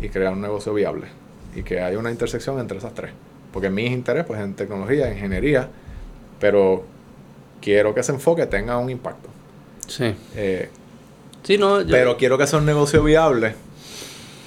[0.00, 1.06] y crear un negocio viable.
[1.54, 3.10] Y que haya una intersección entre esas tres.
[3.52, 5.68] Porque mi interés, pues, en tecnología, ingeniería,
[6.38, 6.84] pero
[7.60, 9.28] quiero que ese enfoque tenga un impacto.
[9.86, 10.14] Sí.
[10.36, 10.68] Eh,
[11.42, 13.54] Sí, no, yo- pero quiero que sea un negocio viable,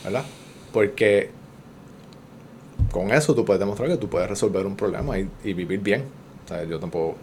[0.03, 0.23] ¿verdad?
[0.71, 1.31] Porque
[2.91, 6.03] con eso tú puedes demostrar que tú puedes resolver un problema y, y vivir bien.
[6.69, 7.17] Yo tampoco...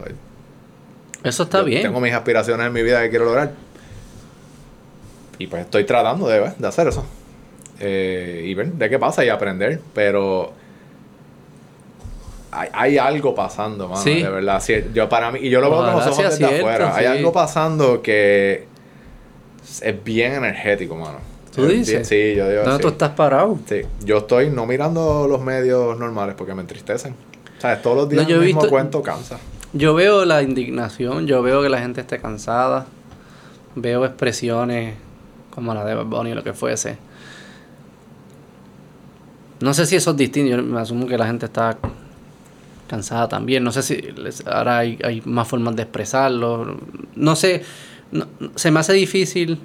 [1.23, 1.81] eso está yo bien.
[1.83, 3.51] Tengo mis aspiraciones en mi vida que quiero lograr.
[5.37, 7.05] Y pues estoy tratando de, de hacer eso.
[7.79, 9.79] Eh, y ver de qué pasa y aprender.
[9.93, 10.51] Pero
[12.51, 14.21] hay, hay algo pasando, mano, Sí.
[14.21, 14.59] de verdad.
[14.61, 16.95] Sí, yo para mí, y yo lo veo con los ojos desde cierto, afuera.
[16.95, 18.67] Hay algo pasando que
[19.81, 21.19] es bien energético, mano.
[21.55, 21.87] ¿Tú Es dices?
[21.89, 22.81] bien- sí, yo digo ¿Dónde sí.
[22.81, 23.57] tú estás parado?
[23.67, 27.15] Sí, yo estoy no mirando los medios normales porque me entristecen.
[27.59, 29.37] O sea, todos los días No, yo el mismo visto- cuento cansa.
[29.73, 32.87] Yo veo la indignación, yo veo que la gente esté cansada,
[33.75, 34.95] veo expresiones
[35.53, 36.97] como la de Bunny o lo que fuese.
[39.59, 41.77] No sé si eso es distinto, yo me asumo que la gente está
[42.87, 46.77] cansada también, no sé si les- ahora hay, hay más formas de expresarlo,
[47.15, 47.63] no sé,
[48.11, 49.59] no- se me hace difícil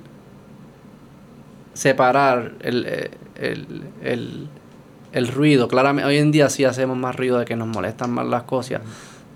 [1.73, 4.49] separar el, eh, el, el-
[5.15, 5.69] el ruido.
[5.69, 8.83] Claramente, hoy en día sí hacemos más ruido de que nos molestan más las cosas,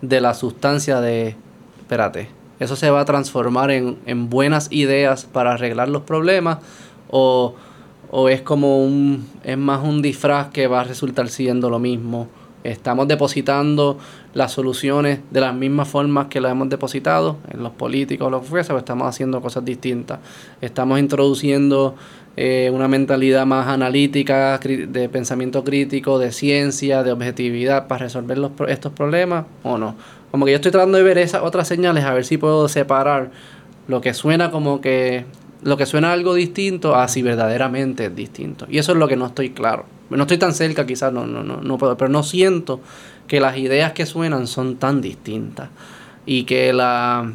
[0.03, 1.37] de la sustancia de,
[1.79, 2.29] espérate,
[2.61, 6.59] eso se va a transformar en, en buenas ideas para arreglar los problemas
[7.09, 7.55] o,
[8.11, 12.29] o es como un, es más un disfraz que va a resultar siendo lo mismo.
[12.65, 13.99] Estamos depositando
[14.35, 18.73] las soluciones de las mismas formas que las hemos depositado en los políticos, los jueces,
[18.73, 20.19] o estamos haciendo cosas distintas.
[20.61, 21.95] Estamos introduciendo
[22.41, 28.53] eh, una mentalidad más analítica, de pensamiento crítico, de ciencia, de objetividad para resolver los,
[28.69, 29.97] estos problemas o no.
[30.31, 33.33] Como que yo estoy tratando de ver esas otras señales a ver si puedo separar
[33.89, 35.25] lo que suena como que
[35.65, 38.67] lo que suena algo distinto a si verdaderamente es distinto.
[38.71, 39.87] Y eso es lo que no estoy claro.
[40.09, 42.81] No estoy tan cerca, quizás no, no, no, no puedo, pero no siento
[43.27, 45.71] que las ideas que suenan son tan distintas.
[46.25, 47.33] Y que la,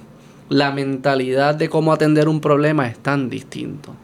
[0.48, 3.96] la mentalidad de cómo atender un problema es tan distinto.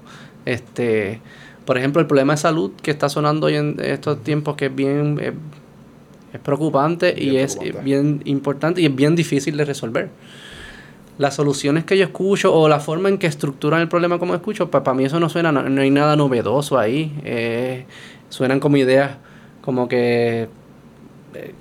[0.49, 1.21] Este,
[1.65, 4.75] por ejemplo, el problema de salud que está sonando hoy en estos tiempos que es
[4.75, 5.33] bien eh,
[6.33, 10.09] es preocupante y es eh, bien importante y es bien difícil de resolver.
[11.19, 14.71] Las soluciones que yo escucho o la forma en que estructuran el problema como escucho,
[14.71, 17.13] para mí eso no suena, no, no hay nada novedoso ahí.
[17.23, 17.85] eh,
[18.29, 19.17] suenan como ideas
[19.61, 20.49] como que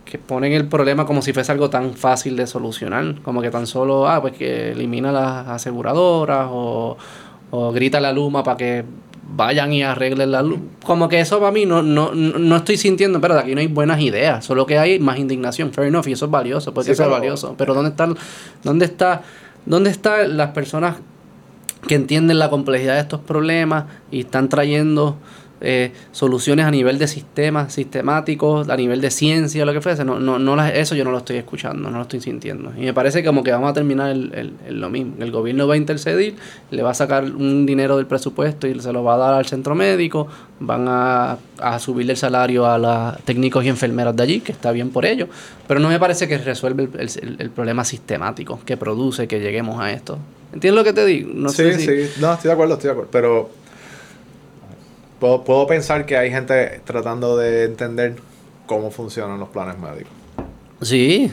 [0.04, 3.66] que ponen el problema como si fuese algo tan fácil de solucionar, como que tan
[3.66, 6.96] solo, ah, pues que elimina las aseguradoras o,
[7.50, 8.84] o grita la luma para que
[9.36, 10.60] vayan y arreglen la luz.
[10.84, 14.00] Como que eso para mí no, no, no estoy sintiendo, pero aquí no hay buenas
[14.00, 17.04] ideas, solo que hay más indignación, fair enough, y eso es valioso, porque Sí, eso
[17.04, 17.54] es valioso.
[17.58, 18.16] Pero ¿dónde están,
[18.62, 19.22] dónde está,
[19.66, 20.96] dónde están las personas
[21.86, 25.16] que entienden la complejidad de estos problemas y están trayendo
[25.60, 30.04] eh, soluciones a nivel de sistemas sistemáticos, a nivel de ciencia, lo que fuese.
[30.04, 32.72] No, no, no las- eso yo no lo estoy escuchando, no lo estoy sintiendo.
[32.76, 35.14] Y me parece como que vamos a terminar el, el- el lo mismo.
[35.20, 36.36] El gobierno va a intercedir,
[36.70, 39.46] le va a sacar un dinero del presupuesto y se lo va a dar al
[39.46, 40.28] centro médico,
[40.60, 44.70] van a, a subirle el salario a los técnicos y enfermeras de allí, que está
[44.72, 45.28] bien por ello.
[45.66, 49.80] Pero no me parece que resuelve el, el- el problema sistemático que produce que lleguemos
[49.80, 50.18] a esto.
[50.52, 51.30] ¿Entiendes lo que te digo?
[51.34, 52.20] No sí, sé si- sí.
[52.20, 53.10] No, estoy de acuerdo, estoy de acuerdo.
[53.12, 53.50] Pero
[55.20, 58.16] puedo, puedo pensar que hay gente tratando de entender
[58.66, 60.12] cómo funcionan los planes médicos.
[60.82, 61.30] Sí,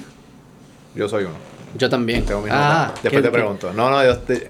[0.95, 1.35] Yo soy uno.
[1.77, 2.25] yo también.
[2.25, 2.91] Tengo mis Ah.
[3.03, 3.73] Después ¿qué- te qué- pregunto.
[3.73, 4.49] No, no, yo, te-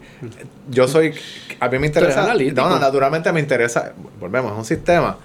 [0.69, 1.13] yo soy.
[1.59, 2.33] A mí me interesa.
[2.53, 3.93] No, no, naturalmente me interesa.
[4.19, 5.17] Volvemos, es un sistema.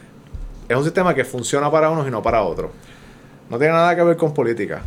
[0.69, 2.71] Es un sistema que funciona para unos y no para otros.
[3.51, 4.83] No tiene nada que ver con política.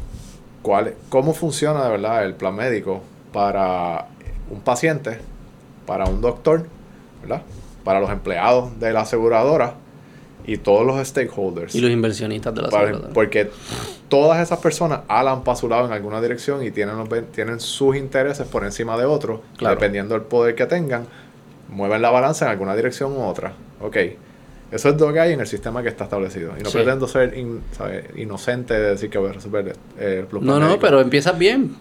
[0.62, 3.02] ¿Cuál, ¿Cómo funciona de verdad el plan médico
[3.34, 4.08] para
[4.50, 5.20] un paciente,
[5.86, 6.66] para un doctor,
[7.22, 7.42] ¿verdad?
[7.84, 9.76] Para los empleados de la aseguradora
[10.46, 11.74] y todos los stakeholders?
[11.76, 13.14] Y los inversionistas de la Para- aseguradora.
[13.14, 13.50] porque
[14.10, 17.96] todas esas personas alan para su lado en alguna dirección y tienen, los tienen sus
[17.96, 19.76] intereses por encima de otros, Claro.
[19.76, 21.06] dependiendo del poder que tengan,
[21.70, 23.54] mueven la balanza en alguna dirección u otra.
[23.82, 23.98] Ok,
[24.72, 26.52] eso es lo que hay en el sistema que está establecido.
[26.60, 26.78] Y no Sí.
[26.78, 27.34] pretendo ser
[28.16, 31.76] inocente de decir que voy a resolver eh, los No, no, pero empiezas bien.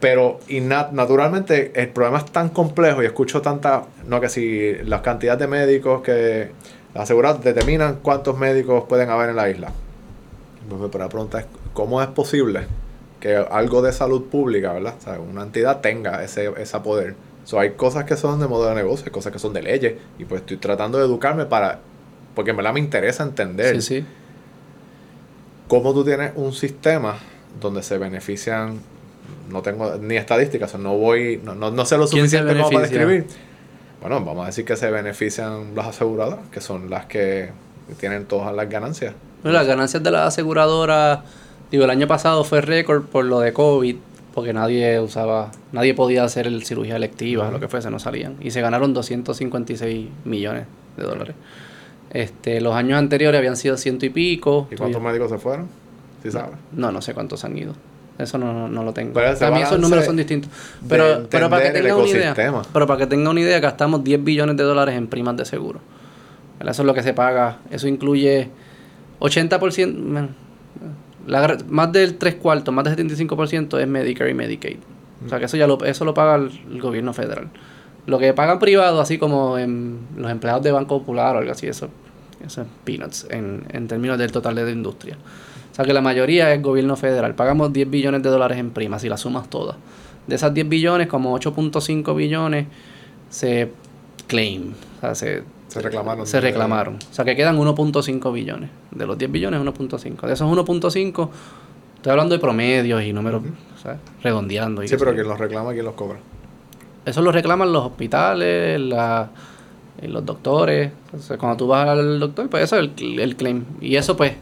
[0.00, 5.00] Pero inna- naturalmente el problema es tan complejo y escucho tanta, no que si las
[5.00, 6.50] cantidades de médicos que
[6.94, 9.72] las aseguradoras determinan cuántos médicos pueden haber en la isla.
[10.68, 12.66] Pues, Pero la pregunta es, ¿cómo es posible
[13.20, 14.94] que algo de salud pública, ¿verdad?
[14.98, 17.16] O sea, una entidad tenga ese, ese poder.
[17.44, 19.94] So, hay cosas que son de modelo de negocio, hay cosas que son de leyes,
[20.18, 21.80] y pues estoy tratando de educarme para,
[22.36, 24.06] porque en verdad me interesa entender Sí, sí.
[25.66, 27.16] cómo tú tienes un sistema
[27.60, 28.78] donde se benefician,
[29.50, 32.60] no tengo ni estadísticas, o no voy, no, no, no sé lo ¿Quién se suficiente
[32.60, 33.26] como para describir.
[34.00, 37.50] Bueno, vamos a decir que se benefician las aseguradoras, que son las que
[37.98, 39.14] tienen todas las ganancias.
[39.42, 41.20] Bueno, las ganancias de las aseguradoras,
[41.70, 43.96] digo, el año pasado fue récord por lo de COVID,
[44.34, 48.36] porque nadie usaba, nadie podía hacer el cirugía electiva, lo que fuese, no salían.
[48.40, 50.66] Y se ganaron 256 millones
[50.96, 51.34] de dólares.
[52.10, 54.68] Este, los años anteriores habían sido ciento y pico.
[54.70, 55.66] ¿Y cuántos médicos se fueron?
[56.22, 56.58] ¿Sí No, sabes?
[56.72, 57.74] No, no sé cuántos han ido.
[58.18, 59.18] Eso no, no, no lo tengo.
[59.18, 60.50] Mí esos números son distintos.
[60.88, 62.34] Pero, pero para que tenga una idea,
[62.72, 65.80] pero para que tenga una idea, gastamos 10 billones de dólares en primas de seguro.
[66.60, 67.58] Eso es lo que se paga.
[67.70, 68.50] Eso incluye
[69.20, 70.34] 80%, man,
[71.26, 74.78] la más del 3 cuartos, más del 75% es Medicare y Medicaid.
[75.24, 77.48] O sea que eso ya lo, eso lo paga el, el gobierno federal.
[78.06, 81.66] Lo que pagan privado, así como en los empleados de Banco Popular o algo así,
[81.66, 81.88] eso,
[82.44, 85.18] eso es peanuts en, en términos del total de la industria.
[85.78, 87.34] O sea que la mayoría es gobierno federal.
[87.36, 89.76] Pagamos 10 billones de dólares en primas, si las sumas todas.
[90.26, 92.66] De esas 10 billones, como 8.5 billones
[93.30, 93.70] se
[94.26, 94.72] claim.
[94.96, 96.26] O sea, se, Se reclamaron.
[96.26, 96.96] se reclamaron.
[96.96, 98.70] O sea que quedan 1.5 billones.
[98.90, 100.26] De los 10 billones, 1.5.
[100.26, 101.28] De esos 1.5,
[101.96, 103.42] estoy hablando de promedios y números.
[103.80, 104.00] ¿sabes?
[104.22, 104.82] redondeando.
[104.82, 105.18] Y Sí, pero yo.
[105.18, 106.18] quien los reclama, quien los cobra.
[107.06, 109.30] eso lo reclaman los hospitales, la,
[110.02, 110.90] los doctores.
[111.16, 113.64] O sea, cuando tú vas al doctor, pues eso es el, el claim.
[113.80, 114.32] Y eso pues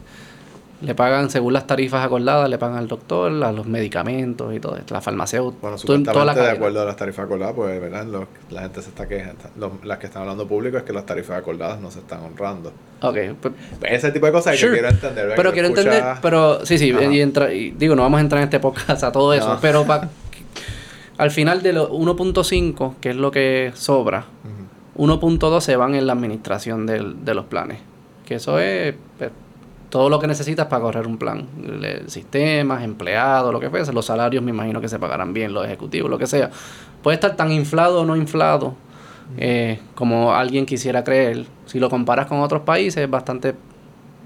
[0.82, 4.76] le pagan según las tarifas acordadas, le pagan al doctor, a los medicamentos y todo
[4.76, 5.58] esto, la farmacéutica.
[5.62, 6.54] Bueno, supuestamente toda la de cadena.
[6.56, 8.06] acuerdo a las tarifas acordadas, pues, ¿verdad?
[8.50, 9.36] La gente se está quejando.
[9.56, 12.72] los- las que están hablando público es que las tarifas acordadas no se están honrando.
[13.00, 14.72] Ok, pues, Ese tipo de cosas que Sure.
[14.74, 15.32] quiero entender.
[15.34, 17.04] Pero Que quiero escucha- entender, pero sí, sí, Ajá.
[17.04, 19.58] y entra, y digo, no vamos a entrar en este podcast a todo eso, No.
[19.60, 20.08] pero pa-
[21.18, 25.04] al final de los 1.5, que es lo que sobra, Ujú.
[25.04, 27.78] 1.2 se van en la administración del- de los planes,
[28.26, 29.30] que eso es pues,
[29.90, 31.46] todo lo que necesitas para correr un plan,
[32.06, 36.10] sistemas, empleados, lo que fuese, los salarios me imagino que se pagarán bien, los ejecutivos,
[36.10, 36.50] lo que sea.
[37.02, 38.74] Puede estar tan inflado o no inflado
[39.38, 41.46] eh, como alguien quisiera creer.
[41.66, 43.54] Si lo comparas con otros países es bastante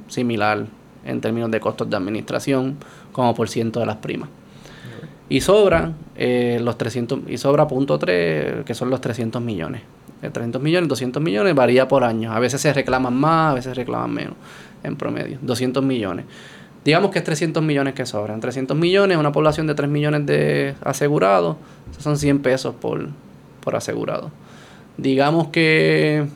[0.09, 0.67] similar
[1.05, 2.77] en términos de costos de administración
[3.13, 4.29] como por ciento de las primas.
[5.29, 9.83] Y sobran eh, los 300 y sobra punto 3, que son los 300 millones.
[10.21, 12.33] De 300 millones, 200 millones varía por año.
[12.33, 14.35] A veces se reclaman más, a veces reclaman menos
[14.83, 15.39] en promedio.
[15.43, 16.27] 200 millones.
[16.85, 18.41] Digamos que es 300 millones que sobran.
[18.41, 21.57] 300 millones, una población de 3 millones de asegurados,
[21.99, 23.09] son 100 pesos por,
[23.61, 24.31] por asegurado.
[24.97, 26.27] Digamos que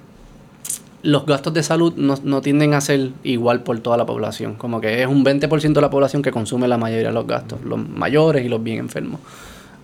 [1.03, 4.55] los gastos de salud no, no tienden a ser igual por toda la población.
[4.55, 7.63] Como que es un 20% de la población que consume la mayoría de los gastos,
[7.63, 9.21] los mayores y los bien enfermos.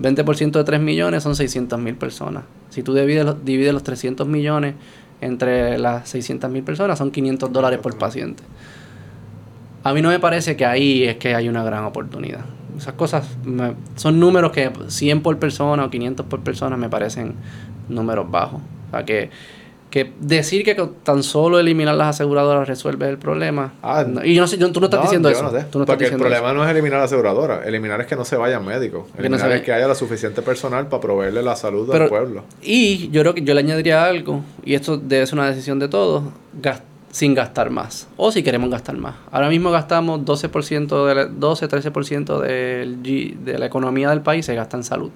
[0.00, 2.44] 20% de 3 millones son 600 mil personas.
[2.70, 4.74] Si tú divides los, divides los 300 millones
[5.20, 8.42] entre las 600 mil personas, son 500 dólares por paciente.
[9.82, 12.44] A mí no me parece que ahí es que hay una gran oportunidad.
[12.76, 13.26] Esas cosas
[13.96, 17.34] son números que 100 por persona o 500 por persona me parecen
[17.88, 18.60] números bajos.
[18.88, 19.30] O sea, que,
[19.90, 23.72] que decir que tan solo eliminar las aseguradoras resuelve el problema.
[23.82, 25.42] Ah, no- y yo no sé, yo- tú no estás diciendo yo eso.
[25.44, 25.64] no sé.
[25.70, 27.64] Tú no estás Porque el problema no es eliminar la aseguradora.
[27.66, 29.06] Eliminar es que no se vayan médicos.
[29.18, 32.44] Eliminar es que haya la suficiente personal para proveerle la salud Pero- al pueblo.
[32.62, 35.88] Y yo creo que yo le añadiría algo, y esto debe ser una decisión de
[35.88, 36.22] todos,
[37.10, 39.16] sin gastar más, o si queremos gastar más.
[39.32, 44.54] Ahora mismo gastamos 12%, de la- 12-13% del G- de la economía del país se
[44.54, 45.10] gasta en salud.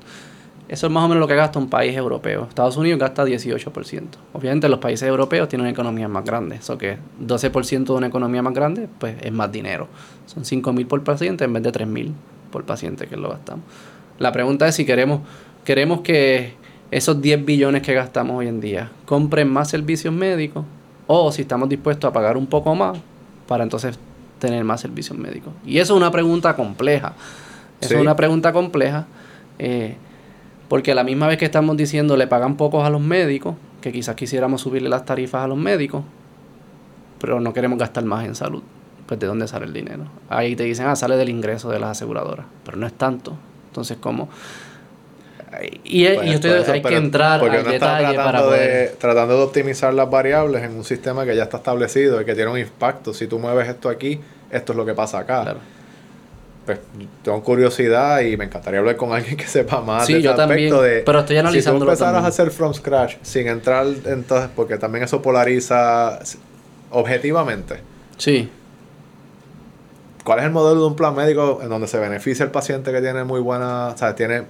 [0.74, 2.46] Eso es más o menos lo que gasta un país europeo.
[2.48, 4.02] Estados Unidos gasta 18%.
[4.32, 8.52] Obviamente los países europeos tienen economías más grandes, eso que 12% de una economía más
[8.54, 9.86] grande, pues es más dinero.
[10.26, 12.12] Son 5 mil por paciente en vez de 3 mil
[12.50, 13.64] por paciente que lo gastamos.
[14.18, 15.20] La pregunta es si queremos,
[15.64, 16.54] queremos que
[16.90, 20.64] esos 10 billones que gastamos hoy en día compren más servicios médicos
[21.06, 22.98] o si estamos dispuestos a pagar un poco más
[23.46, 23.96] para entonces
[24.40, 25.52] tener más servicios médicos.
[25.64, 27.12] Y eso es una pregunta compleja.
[27.80, 27.94] Eso Sí.
[27.94, 29.06] es una pregunta compleja
[29.60, 29.94] eh,
[30.68, 33.92] porque a la misma vez que estamos diciendo le pagan pocos a los médicos, que
[33.92, 36.04] quizás quisiéramos subirle las tarifas a los médicos,
[37.20, 38.62] pero no queremos gastar más en salud.
[39.06, 40.04] Pues de dónde sale el dinero.
[40.30, 43.36] Ahí te dicen, ah, sale del ingreso de las aseguradoras, pero no es tanto.
[43.68, 44.30] Entonces, ¿cómo?
[45.84, 48.90] Y, y Pues, eso, hay que entrar porque al está detalle para tratando poder...
[48.90, 52.34] de, tratando de optimizar las variables en un sistema que ya está establecido y que
[52.34, 53.12] tiene un impacto.
[53.12, 55.42] Si tú mueves esto aquí, esto es lo que pasa acá.
[55.42, 55.60] Claro.
[56.66, 56.78] Pues
[57.22, 60.72] tengo curiosidad y me encantaría hablar con alguien que sepa más Sí, de yo también,
[60.72, 62.24] aspecto de pero estoy analizándolo Si tú empezaras también.
[62.24, 66.18] a hacer from scratch sin entrar entonces, porque también eso polariza
[66.90, 67.76] objetivamente.
[68.16, 68.48] Sí,
[70.24, 73.00] ¿Cuál es el modelo de un plan médico en donde se beneficia el paciente que
[73.02, 74.44] tiene muy buena, o sea, tiene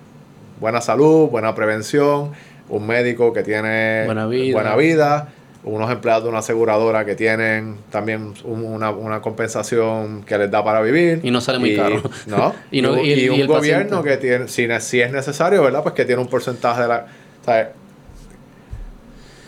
[0.60, 2.30] buena salud, buena prevención,
[2.68, 4.54] un médico que tiene Buena vida.
[4.54, 5.28] buena vida,
[5.64, 10.62] unos empleados de una aseguradora que tienen también un- una, una compensación que les da
[10.62, 11.20] para vivir.
[11.22, 12.02] Y no sale muy caro.
[12.26, 12.54] ¿no?
[12.70, 14.10] Y no- un- y un el gobierno paciente.
[14.10, 15.82] que tiene, si, es necesario, ¿verdad?
[15.82, 17.06] Pues que tiene un porcentaje de la...
[17.44, 17.72] sea,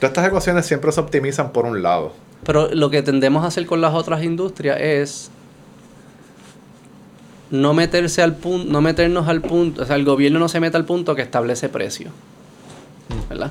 [0.00, 2.12] todas estas ecuaciones siempre se optimizan por un lado.
[2.44, 5.30] pero lo que tendemos a hacer con las otras industrias es
[7.50, 10.76] no meterse al punto, no meternos al punto, o sea, el gobierno no se mete
[10.76, 12.10] al punto que establece precio,
[13.28, 13.50] ¿verdad?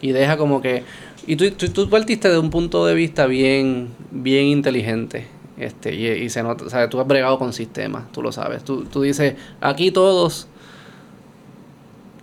[0.00, 0.84] Y deja como que,
[1.26, 5.26] y tú, tú, tú partiste de un punto de vista bien, bien inteligente,
[5.58, 8.64] este, y, y se nota, o sea, tú has bregado con sistemas, tú lo sabes,
[8.64, 10.48] tú, tú dices, aquí todos,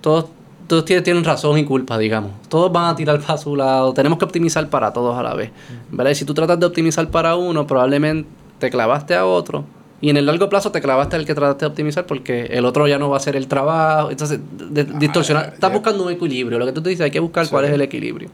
[0.01, 0.25] todos,
[0.67, 4.17] todos tienen, tienen razón y culpa, digamos, todos van a tirar para su lado, tenemos
[4.17, 5.51] que optimizar para todos a la vez,
[5.91, 6.11] ¿verdad?
[6.11, 9.65] Y si tú tratas de optimizar para uno, probablemente te clavaste a otro,
[9.99, 12.87] y en el largo plazo te clavaste al que trataste de optimizar porque el otro
[12.87, 14.11] ya no va a hacer el trabajo.
[14.11, 14.39] Entonces,
[14.69, 15.53] de- distorsionar.
[15.55, 16.59] Estás buscando un equilibrio.
[16.59, 17.51] Lo que tú te dices, hay que buscar Sí.
[17.51, 18.29] cuál es el equilibrio.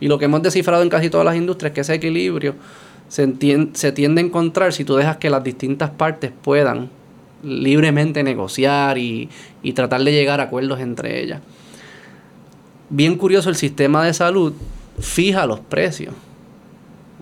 [0.00, 2.54] Y lo que hemos descifrado en casi todas las industrias es que ese equilibrio
[3.08, 3.30] se,
[3.74, 6.88] se tiende a encontrar si tú dejas que las distintas partes puedan
[7.44, 9.28] libremente negociar y,
[9.62, 11.40] y tratar de llegar a acuerdos entre ellas.
[12.88, 14.52] Bien curioso, el sistema de salud
[14.98, 16.14] fija los precios.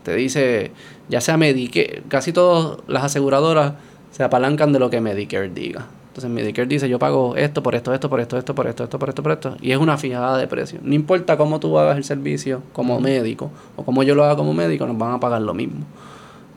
[0.02, 0.70] Te dice,
[1.10, 3.74] ya sea Medicare, casi todas las aseguradoras
[4.12, 5.86] se apalancan de lo que Medicare diga.
[6.08, 8.98] Entonces Medicare dice, yo pago esto por esto, esto, por esto, esto, por esto, esto,
[8.98, 9.56] por esto, por esto.
[9.60, 10.78] Y es una fijada de precio.
[10.82, 14.54] No importa cómo tú hagas el servicio como médico o cómo yo lo haga como
[14.54, 15.84] médico, nos van a pagar lo mismo.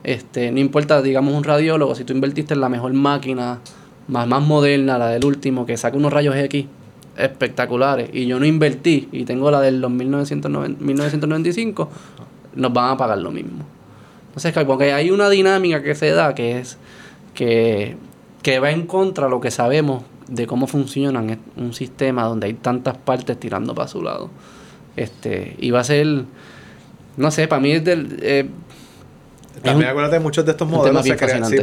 [0.03, 3.59] Este, no importa, digamos, un radiólogo, si tú invertiste en la mejor máquina,
[4.07, 6.65] más, más moderna, la del último, que saca unos rayos X
[7.17, 11.89] espectaculares, y yo no invertí y tengo la del 1995,
[12.55, 13.63] nos van a pagar lo mismo.
[14.35, 16.77] Entonces, porque hay una dinámica que se da que es
[17.35, 17.95] que,
[18.41, 21.23] que va en contra de lo que sabemos de cómo funciona
[21.55, 24.31] un sistema donde hay tantas partes tirando para su lado.
[24.95, 26.25] Este, y va a ser,
[27.17, 28.17] no sé, para mí es del...
[28.21, 28.49] Eh,
[29.61, 31.53] también acuérdate, muchos de estos modelos se, crearon,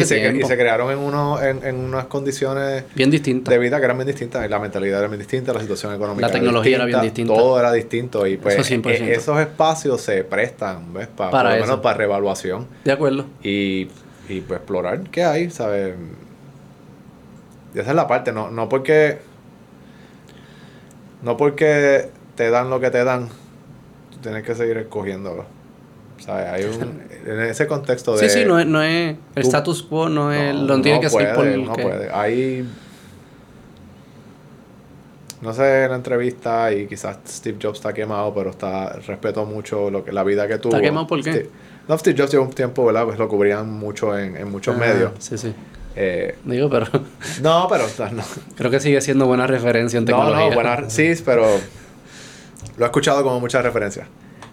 [0.00, 4.06] y, se, crearon en, uno, en, unas condiciones bien distintas de vida que eran bien
[4.06, 4.46] distintas.
[4.46, 7.34] Y la mentalidad era bien distinta, la situación económica La tecnología era, bien distinta.
[7.34, 8.26] Todo era distinto.
[8.26, 11.08] Y pues e, esos espacios se prestan, ¿ves?
[11.08, 12.66] para, por lo menos para reevaluación.
[12.84, 13.26] De acuerdo.
[13.42, 13.88] Y,
[14.28, 15.94] y pues explorar qué hay, ¿sabes?
[17.74, 19.18] Y esa es la parte, no, no porque.
[21.22, 23.28] No porque te dan lo que te dan,
[24.12, 25.44] tú tienes que seguir escogiéndolo.
[26.26, 28.28] Hay un, en ese contexto de...
[28.28, 30.54] Sí, sí, no es, no es el status quo, no es...
[30.54, 32.68] No, tiene que ser por No puede, hay...
[35.40, 39.88] No sé en la entrevista y quizás Steve Jobs está quemado, pero está respeto mucho
[39.88, 40.74] lo que la vida que tuvo.
[40.74, 41.48] ¿Está quemado por qué?
[41.86, 43.04] no, Steve Jobs lleva un tiempo, ¿verdad?
[43.04, 45.12] Pues lo cubrían mucho en, en muchos ah, medios.
[45.20, 45.54] Sí, sí.
[45.94, 46.86] Eh, Digo, pero...
[47.42, 47.84] No, pero...
[48.12, 48.22] No.
[48.56, 50.44] Creo que sigue siendo buena referencia en tecnología.
[50.44, 50.90] No, no, buena...
[50.90, 51.46] Sí, pero...
[52.76, 54.06] Lo he escuchado como muchas referencias.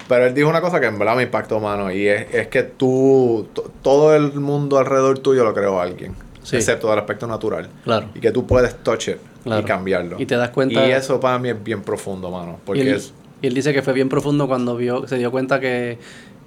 [0.07, 2.63] Pero él dijo una cosa que en verdad me impactó, mano, y es, es que
[2.63, 3.47] tú,
[3.81, 6.15] todo el mundo alrededor tuyo lo creó alguien,
[6.51, 7.69] excepto del aspecto natural.
[7.83, 8.09] Claro.
[8.13, 10.17] Y que tú puedes touch it y cambiarlo.
[10.19, 10.85] Y te das cuenta.
[10.87, 12.59] Y eso para mí es bien profundo, mano.
[12.65, 13.13] Porque y él, es...
[13.41, 15.97] y él dice que fue bien profundo cuando vio, se dio cuenta que,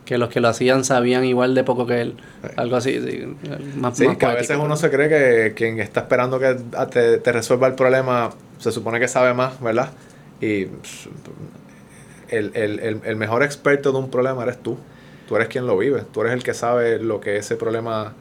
[0.05, 2.15] que los que lo hacían sabían igual de poco que él.
[2.57, 3.37] Algo así, sí,
[3.77, 6.57] más, sí que a veces uno se cree que quien está esperando que
[6.91, 9.91] te, te resuelva el problema se supone que sabe más, ¿verdad?
[10.41, 10.67] Y
[12.29, 14.77] el, el, el, mejor experto de un problema eres tú.
[15.27, 16.03] Tú eres quien lo vive.
[16.13, 18.15] Tú eres el que sabe lo que ese problema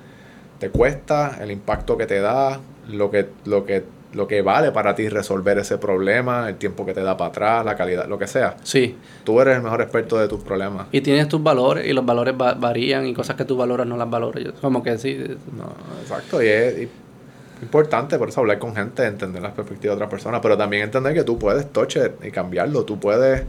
[0.60, 3.84] te cuesta, el impacto que te da, lo que, lo que,
[4.14, 7.66] lo que vale para ti resolver ese problema, el tiempo que te da para atrás,
[7.66, 8.58] la calidad, lo que sea.
[8.64, 8.95] Sí.
[9.24, 10.88] Tú eres el mejor experto de tus problemas.
[10.91, 14.10] Y tienes tus valores y los valores varían y cosas que tú valoras no las
[14.10, 14.43] valoras.
[14.43, 15.18] Yo, como que sí.
[15.55, 16.41] No, exacto.
[16.41, 16.88] Y es
[17.62, 21.14] importante por eso hablar con gente, entender las perspectivas de otras personas, pero también entender
[21.14, 22.84] que tú puedes toche y cambiarlo.
[22.84, 23.43] Tú puedes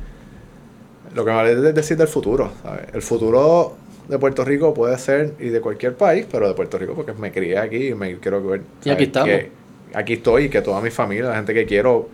[1.19, 2.53] lo que me vale es decir del futuro.
[2.93, 3.77] El futuro
[4.09, 7.33] de Puerto Rico puede ser, y de cualquier país, pero de Puerto Rico porque me
[7.33, 8.63] crié aquí y me quiero ver.
[8.85, 9.29] Y aquí estamos.
[9.29, 9.51] Que
[9.95, 12.09] aquí estoy y que toda mi familia, la gente que quiero,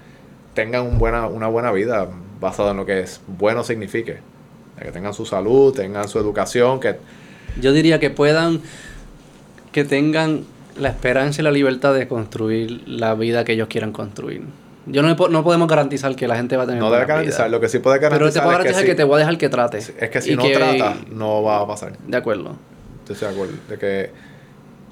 [0.54, 2.08] tengan un buena, una buena vida
[2.40, 4.16] basada en lo que es bueno signifique.
[4.80, 6.96] Que tengan su salud, tengan su educación, que...
[7.60, 8.62] Yo diría que puedan,
[9.70, 10.44] que tengan
[10.78, 14.42] la esperanza y la libertad de construir la vida que ellos quieran construir.
[14.86, 16.80] Yo no, no podemos garantizar que la gente va a tener.
[16.80, 18.18] No debe garantizar, lo que sí puede garantizar.
[18.18, 19.78] Pero te puedo garantizar es que, te voy a dejar que trate.
[19.78, 21.96] Es que si no trata, no va a pasar.
[22.06, 22.56] De acuerdo.
[23.08, 23.54] Estoy de acuerdo.
[23.68, 24.10] De que,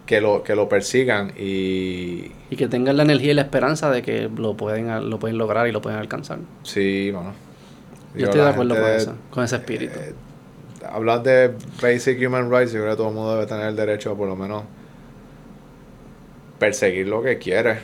[0.07, 2.33] que, lo, que lo persigan y.
[2.51, 5.67] Y que tengan la energía y la esperanza de que lo pueden, lo pueden lograr
[5.69, 6.39] y lo pueden alcanzar.
[6.63, 7.35] Sí, bueno.
[8.15, 9.99] Yo estoy de acuerdo con eso, con ese espíritu.
[9.99, 10.15] Eh,
[10.91, 14.11] hablar de basic human rights, yo creo que todo el mundo debe tener el derecho
[14.11, 14.65] a por lo menos
[16.59, 17.79] perseguir lo que quiere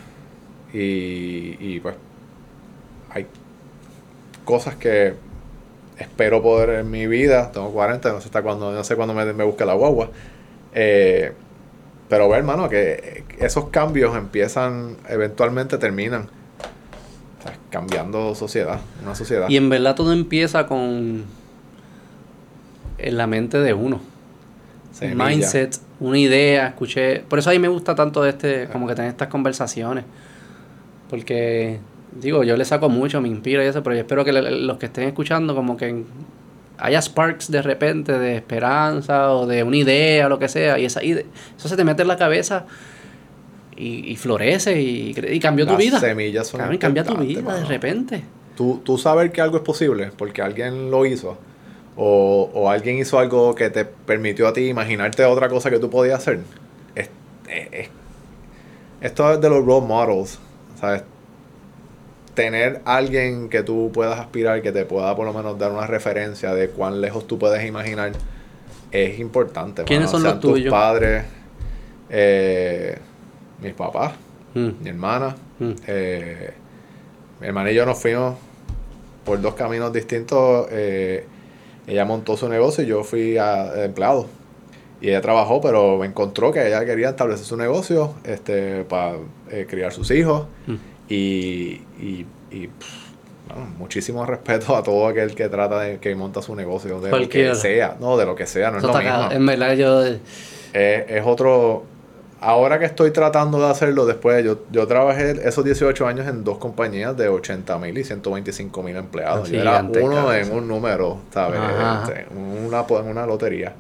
[0.73, 1.97] y, y pues
[3.11, 3.27] hay
[4.45, 5.15] cosas que
[5.99, 7.51] espero poder en mi vida.
[7.53, 10.11] Tengo 40, no sé hasta cuándo, no sé cuándo me, me busque la guagua.
[10.75, 11.33] Eh,
[12.09, 16.29] pero ver, hermano, que esos cambios empiezan, eventualmente terminan.
[17.71, 19.49] cambiando sociedad, una sociedad.
[19.49, 21.25] Y en verdad todo empieza con
[22.99, 24.01] en la mente de uno.
[25.01, 27.21] Un mindset, una idea, escuché.
[27.21, 30.05] Por eso a mí me gusta tanto este, como que tener estas conversaciones.
[31.09, 31.79] Porque,
[32.13, 34.87] digo, yo le saco mucho, me inspira y eso, pero yo espero que los que
[34.87, 36.05] estén escuchando, como que
[36.79, 40.85] haya sparks de repente de esperanza o de una idea o lo que sea, y
[40.85, 42.67] esa eso se te mete en la cabeza
[43.77, 46.01] y, florece y, y cambió tu vida.
[46.01, 48.25] semillas son Cambia tu vida de repente.
[48.57, 51.39] Tú, tú sabes que algo es posible porque alguien lo hizo.
[51.97, 55.91] O, o, alguien hizo algo que te permitió a ti imaginarte otra cosa que tú
[55.91, 56.41] podías hacer.
[59.01, 60.39] esto es de los role models.
[60.79, 61.03] ¿Sabes?
[62.35, 66.55] Tener alguien que tú puedas aspirar, que te pueda por lo menos dar una referencia
[66.55, 68.13] de cuán lejos tú puedes imaginar,
[68.93, 69.85] es importante.
[69.85, 70.65] ¿Quiénes son los tuyos?
[70.65, 71.25] Tus padres,
[72.11, 72.99] eh,
[73.61, 74.13] mis papás,
[74.55, 74.69] mm.
[74.81, 75.37] mi hermana.
[75.59, 75.73] Mm.
[75.87, 76.51] Eh,
[77.41, 78.37] mi hermana y yo nos fuimos
[79.25, 80.69] por dos caminos distintos.
[80.71, 81.27] Eh,
[81.87, 84.27] ella montó su negocio y yo fui a, empleado.
[85.01, 89.17] Y ella trabajó, pero encontró que ella quería establecer su negocio este, para
[89.51, 90.47] eh, criar sus hijos.
[90.67, 90.75] Mm.
[91.09, 91.15] Y,
[92.01, 93.09] y, y pff,
[93.49, 97.51] bueno, muchísimo respeto a todo aquel que trata de que monta su negocio, de Cualquiera.
[97.51, 97.97] lo que sea.
[98.01, 99.31] No, de lo que sea, no es lo mismo.
[99.31, 100.05] En verdad, yo.
[100.05, 100.19] Es,
[100.73, 101.85] es otro.
[102.41, 106.59] Ahora que estoy tratando de hacerlo después, yo, yo trabajé esos 18 años en dos
[106.59, 109.51] compañías de 80 mil y 125 mil empleados.
[109.51, 111.59] Yo era uno en un número, ¿sabes?
[112.05, 113.75] Este, una, una lotería.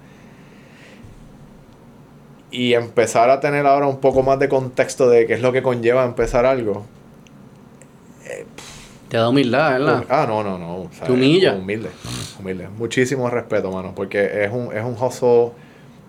[2.50, 5.62] Y empezar a tener ahora un poco más de contexto de qué es lo que
[5.62, 6.86] conlleva empezar algo.
[9.08, 10.04] Te da humildad, ¿verdad?
[10.10, 10.76] Ah, no, no, no.
[10.82, 11.54] o sea, Te humilla.
[11.54, 11.88] Humilde,
[12.38, 12.68] humilde.
[12.76, 15.52] Muchísimo respeto, mano, porque es un, es un hustle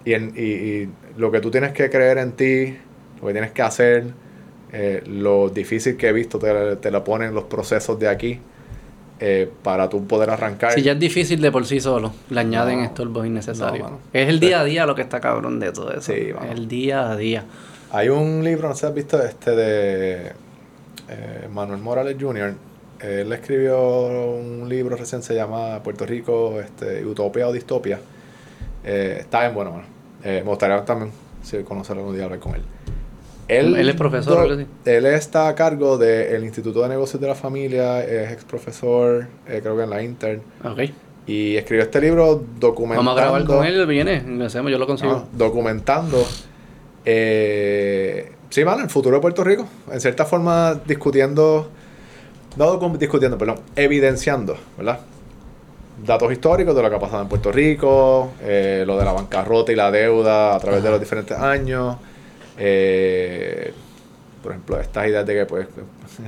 [0.03, 2.77] y, en- y, y lo que tú tienes que creer en ti,
[3.21, 4.05] lo que tienes que hacer,
[4.73, 8.39] eh, lo difícil que he visto te, te lo ponen los procesos de aquí
[9.19, 10.73] eh, para tú poder arrancar.
[10.73, 12.85] Si ya es difícil de por sí solo, le añaden No.
[12.85, 13.91] estorbos innecesarios.
[13.91, 16.13] No, es el día a día lo que está cabrón de todo eso.
[16.13, 16.51] Sí, mano.
[16.51, 17.43] el día a día.
[17.91, 20.27] Hay un libro, no sé si has visto, este de
[21.09, 22.53] eh, Manuel Morales Jr.
[23.01, 23.77] Él escribió
[24.35, 27.99] un libro recién, se llama Puerto Rico, este, Utopia o Distopia.
[28.83, 29.83] Eh, está bien bueno, mano.
[30.23, 31.11] Me gustaría también,
[31.41, 32.61] si conocerlo algún día, hablar con él.
[33.49, 34.65] Él es profesor, do-.
[34.85, 39.59] Él está a cargo del Instituto de Negocios de la Familia, es ex profesor, eh,
[39.61, 40.41] creo que en la Intern.
[40.63, 40.81] Ok.
[41.25, 43.11] Y escribió este libro documentando...
[43.11, 44.23] Vamos a grabar con él, viene.
[44.25, 45.25] Lo hacemos, yo lo consigo.
[45.25, 46.25] Ah, documentando.
[47.05, 49.67] Eh, sí, mano, el futuro de Puerto Rico.
[49.91, 51.69] En cierta forma, discutiendo.
[52.55, 53.59] No discutiendo, perdón.
[53.75, 54.99] Evidenciando, ¿verdad?
[56.03, 59.71] Datos históricos de lo que ha pasado en Puerto Rico, eh, lo de la bancarrota
[59.71, 61.97] y la deuda a través de los diferentes años.
[62.59, 63.73] Eh,
[64.43, 65.67] por ejemplo, estas ideas de que, pues,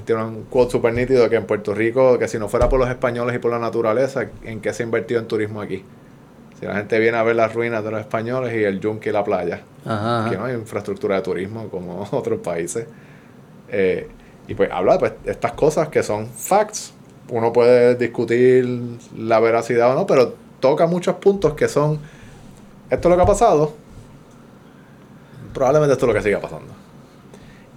[0.05, 2.89] tiene un quote súper nítido que en Puerto Rico, que si no fuera por los
[2.89, 5.83] españoles y por la naturaleza, ¿en qué se ha invertido en turismo aquí?
[6.59, 9.13] Si la gente viene a ver las ruinas de los españoles y el yunque y
[9.13, 9.61] la playa.
[9.85, 10.27] Ajá.
[10.27, 10.35] Ajá.
[10.35, 12.87] no hay infraestructura de turismo como otros países.
[13.69, 14.07] Eh,
[14.47, 16.93] y pues habla de pues, estas cosas que son facts.
[17.29, 18.67] Uno puede discutir
[19.17, 21.99] la veracidad o no, pero toca muchos puntos que son,
[22.89, 23.73] esto es lo que ha pasado,
[25.53, 26.73] probablemente esto es lo que siga pasando.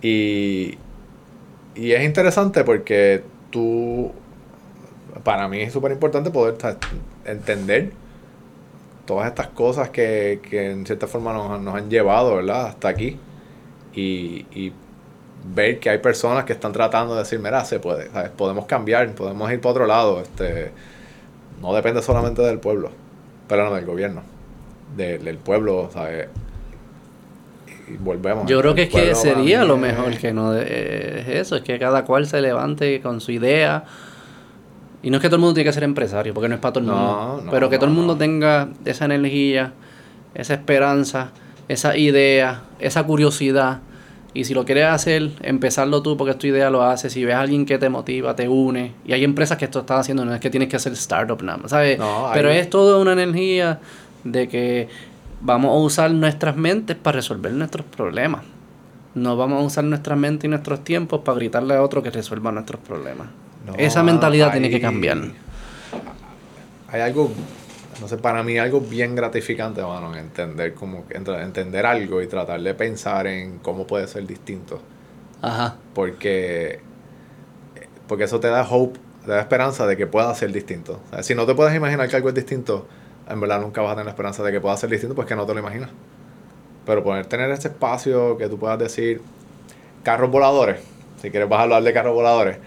[0.02, 0.76] Y,
[1.74, 4.12] y es interesante porque tú,
[5.22, 6.56] para mí es súper importante poder
[7.24, 7.92] entender
[9.06, 12.66] todas estas cosas que, que en cierta forma nos, nos han llevado, ¿verdad?
[12.66, 13.18] Hasta aquí.
[13.94, 14.72] Y,
[15.54, 18.30] ver que hay personas que están tratando de decir, mira, se puede, ¿sabes?
[18.30, 20.22] podemos cambiar, podemos ir para otro lado.
[20.22, 20.70] Este,
[21.60, 22.90] no depende solamente del pueblo,
[23.46, 24.22] pero no del gobierno,
[24.96, 26.28] de- del pueblo, ¿sabes?
[27.88, 28.46] Y volvemos.
[28.48, 31.78] Yo creo que es que sería lo mejor que no de- es eso, es que
[31.78, 33.84] cada cual se levante con su idea.
[35.02, 36.72] Y no es que todo el mundo tiene que ser empresario, porque no es para
[36.72, 37.42] todo el mundo.
[37.44, 39.72] no, pero que todo el mundo tenga esa energía,
[40.34, 41.30] esa esperanza,
[41.68, 43.80] esa idea, esa curiosidad.
[44.32, 47.12] Y si lo quieres hacer, empezarlo tú porque tu idea, lo haces.
[47.12, 48.92] Si ves a alguien que te motiva, te une.
[49.06, 51.58] Y hay empresas que esto están haciendo, no es que tienes que hacer startup nada
[51.58, 52.00] más, ¿sabes?
[52.00, 53.78] Hay- Pero es toda una energía
[54.24, 54.88] de que
[55.44, 58.42] vamos a usar nuestras mentes para resolver nuestros problemas.
[59.14, 62.50] No vamos a usar nuestra mente y nuestros tiempos para gritarle a otro que resuelva
[62.50, 63.28] nuestros problemas.
[63.64, 65.18] No, Esa mentalidad tiene que cambiar.
[66.88, 67.30] Hay algo,
[68.00, 72.60] no sé, para mí algo bien gratificante, mano, en entender como entender algo y tratar
[72.60, 74.80] de pensar en cómo puede ser distinto.
[75.42, 75.76] Ajá.
[75.94, 76.80] Porque,
[78.08, 81.00] porque eso te da hope, te da esperanza de que pueda ser distinto.
[81.08, 82.86] O sea, si no te puedes imaginar que algo es distinto,
[83.28, 85.36] en verdad nunca vas a tener la esperanza de que pueda ser distinto, pues que
[85.36, 85.90] no te lo imaginas.
[86.86, 89.20] Pero poder tener ese espacio que tú puedas decir,
[90.02, 90.76] carros voladores,
[91.22, 92.58] si quieres vas a hablar de carros voladores,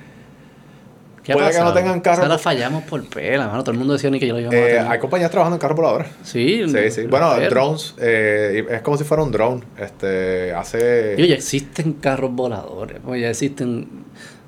[1.24, 1.74] ¿Qué Puede que no pasado?
[1.78, 3.62] tengan carro- Esa la fallamos por pela, mano.
[3.62, 5.60] Todo el mundo decía ni que yo lo íbamos a eh, hay compañías trabajando en
[5.60, 6.08] carros voladores.
[6.24, 7.02] Sí, Sí, sí.
[7.08, 7.50] Bueno, espero.
[7.50, 9.62] drones, eh, es como si fuera un drone.
[9.78, 11.18] Este, hace...
[11.18, 13.00] Digo, ya existen carros voladores.
[13.04, 13.90] pues ya existen.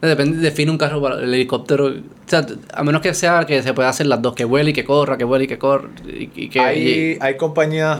[0.01, 1.23] Depende, define un carro volador.
[1.25, 1.87] El helicóptero.
[1.87, 1.93] O
[2.25, 4.85] sea, a menos que sea que se pueda hacer las dos: que vuele y que
[4.85, 5.89] corra, que vuele y que corra.
[6.07, 6.59] Y, y que.
[6.59, 7.37] hay, hay Ah.
[7.37, 7.99] compañías,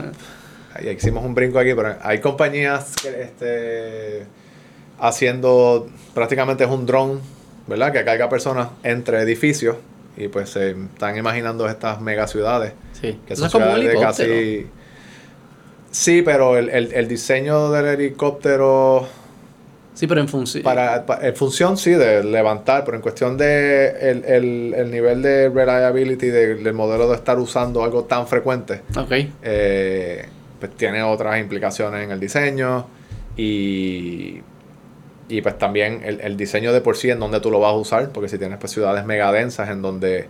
[0.74, 4.26] ahí hicimos un brinco aquí, pero hay compañías que este,
[4.98, 7.20] haciendo prácticamente es un drone,
[7.66, 7.92] ¿verdad?
[7.92, 9.76] Que carga personas entre edificios
[10.16, 12.72] y pues se están imaginando estas mega ciudades.
[13.00, 13.18] sí.
[13.26, 14.66] Que son es como un ciudades de casi...
[15.90, 19.08] Sí, pero el, el, el diseño del helicóptero
[20.00, 20.62] Sí, pero en función.
[20.64, 25.20] Para, pa- en función, sí, de levantar, pero en cuestión de el, el, el nivel
[25.20, 29.12] de reliability de- del modelo de estar usando algo tan frecuente, Ok.
[29.42, 30.24] eh,
[30.58, 32.86] pues tiene otras implicaciones en el diseño
[33.36, 34.40] y,
[35.28, 37.76] y pues también el, el diseño de por sí en donde tú lo vas a
[37.76, 40.28] usar, porque si tienes pues ciudades mega densas en donde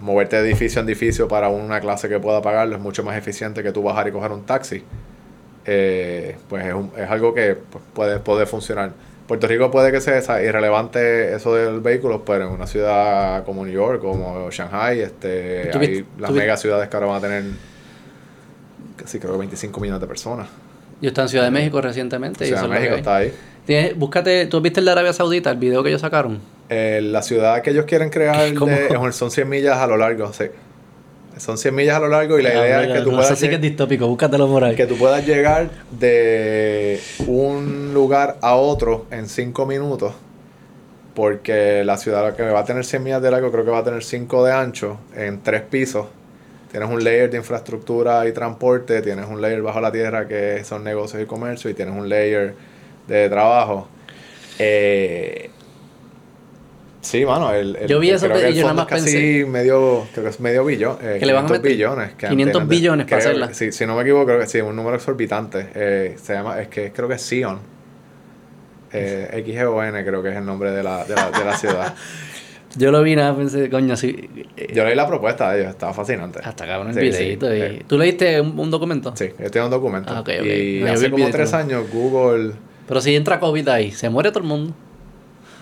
[0.00, 3.62] moverte de edificio en edificio para una clase que pueda pagarlo es mucho más eficiente
[3.62, 4.82] que tú bajar y coger un taxi.
[5.70, 8.92] Eh, pues es, un- es algo que pues, puede, puede funcionar.
[9.26, 13.74] Puerto Rico puede que sea irrelevante eso del vehículo, pero en una ciudad como New
[13.74, 17.44] York, como Shanghai, este, ¿Tú hay las mega ciudades que ahora van a tener
[18.96, 20.48] casi creo que 25 millones de personas.
[21.00, 22.44] Yo estaba en Ciudad de México recientemente.
[22.44, 23.32] Es lo México está ahí.
[23.66, 26.40] Tienes- búscate, ¿tú viste el de Arabia Saudita, el video que ellos sacaron?
[26.70, 30.44] Eh, la ciudad que ellos quieren crear de- son 100 millas a lo largo, sí.
[31.38, 33.40] Son 100 millas a lo largo y la idea es que tú, no, puedas Eso
[33.40, 34.74] sí que es distópico, búscatelo por ahí.
[34.74, 40.14] que tú puedas llegar de un lugar a otro en 5 minutos.
[41.14, 43.84] Porque la ciudad que va a tener 100 millas de largo creo que va a
[43.84, 46.06] tener 5 de ancho en 3 pisos.
[46.70, 50.84] Tienes un layer de infraestructura y transporte, tienes un layer bajo la tierra que son
[50.84, 52.54] negocios y comercio y tienes un layer
[53.08, 53.88] de trabajo.
[54.58, 55.50] Eh,
[57.00, 59.46] sí, mano, el, el- Yo vi eso creo que el yo nada más casi pensé-
[59.46, 62.14] medio, creo que es medio billón, eh, Que le van a 500 meter billones.
[62.14, 63.54] que 500 antes- billones para hacerla.
[63.54, 65.68] Sí, si no me equivoco, creo que sí, un número exorbitante.
[65.74, 67.58] Eh, se llama, es que creo que es Sion.
[68.92, 71.94] Eh, XGON creo que es el nombre de la, de la, de la ciudad.
[72.76, 74.28] Yo lo vi nada, pensé, coño, sí.
[74.56, 76.40] eh, Yo leí la propuesta de ellos, estaba fascinante.
[76.42, 77.54] hasta cabrón el Sí, sí, videito.
[77.54, 77.82] y-.
[77.86, 79.14] ¿Tú leíste un, un documento?
[79.16, 80.12] Sí, yo tengo un documento.
[80.14, 80.46] Ah, ok, ok.
[80.46, 82.52] Y No, hace como tres años Google...
[82.86, 84.74] Pero si entra COVID ahí, se muere todo el mundo.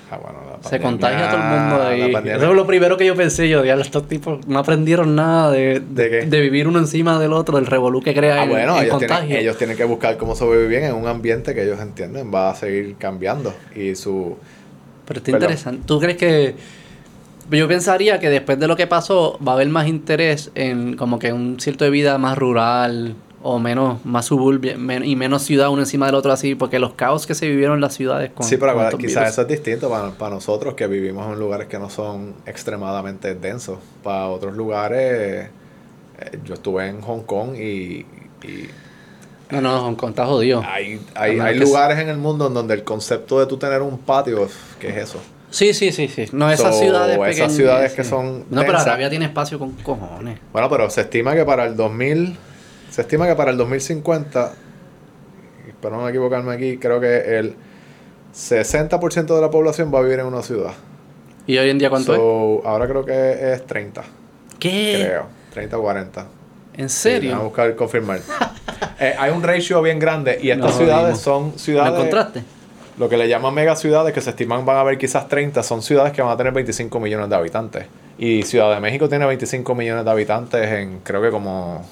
[0.09, 2.31] Ah, bueno, la Se contagia todo el mundo la ahí.
[2.37, 3.49] Eso es lo primero que yo pensé.
[3.49, 6.27] Yo, diablo, estos tipos no aprendieron nada de, ¿De qué?
[6.27, 8.99] de vivir uno encima del otro, del revolú que crea Ah, el, bueno, el ellos
[8.99, 9.27] contagio.
[9.27, 12.55] tienen, ellos tienen que buscar cómo sobrevivir en un ambiente que ellos entienden va a
[12.55, 13.53] seguir cambiando.
[13.75, 14.37] Y su...
[15.07, 15.43] Pero está Perdón.
[15.43, 15.83] interesante.
[15.87, 16.55] ¿Tú crees que.?
[17.51, 21.19] Yo pensaría que después de lo que pasó, va a haber más interés en como
[21.19, 23.15] que un cierto de vida más rural
[23.49, 26.95] o menos, más suburbia men- y menos ciudad uno encima del otro así, porque los
[26.95, 28.47] caos que se vivieron en las ciudades con.
[28.47, 29.33] sí, pero con acuérdate, estos quizás virus.
[29.33, 33.79] eso es distinto para, para nosotros que vivimos en lugares que no son extremadamente densos.
[34.03, 35.49] Para otros lugares,
[36.19, 38.05] eh, yo estuve en Hong Kong y,
[38.43, 38.69] y
[39.51, 40.63] No, no, Hong Kong está jodido.
[40.67, 44.49] hay, hay, lugares en el mundo en donde el concepto de tú tener un patio,
[44.81, 45.21] ¿qué es eso?
[45.49, 46.27] Sí, sí, sí, sí.
[46.33, 47.53] No, esas So, ciudades esas pequeñas.
[47.55, 48.11] ciudades que sí.
[48.11, 48.79] son No, pero.
[48.79, 50.41] Arabia tiene espacio con cojones.
[50.53, 52.37] Bueno, pero se estima que para el 2000,
[52.97, 54.53] se estima que para el 2050,
[55.67, 57.55] y espero no equivocarme aquí, creo que el
[58.35, 60.73] 60% de la población va a vivir en una ciudad.
[61.47, 62.67] ¿Y hoy en día cuánto es?
[62.67, 64.03] Ahora creo que es 30,
[64.59, 65.03] ¿Qué?
[65.07, 65.27] creo.
[65.53, 66.27] 30 o 40.
[66.79, 67.41] ¿En Sí, déjame serio?
[67.45, 68.21] buscar confirmar.
[68.99, 71.93] Eh, hay un ratio bien grande y estas No, ciudades son ¿Lo ciudades...
[71.93, 72.43] encontraste?
[72.97, 75.83] Lo que le llaman mega ciudades, que se estiman van a haber quizás 30, son
[75.83, 77.87] ciudades que van a tener 25 millones de habitantes.
[78.19, 81.85] Y Ciudad de México tiene 25 millones de habitantes en creo que como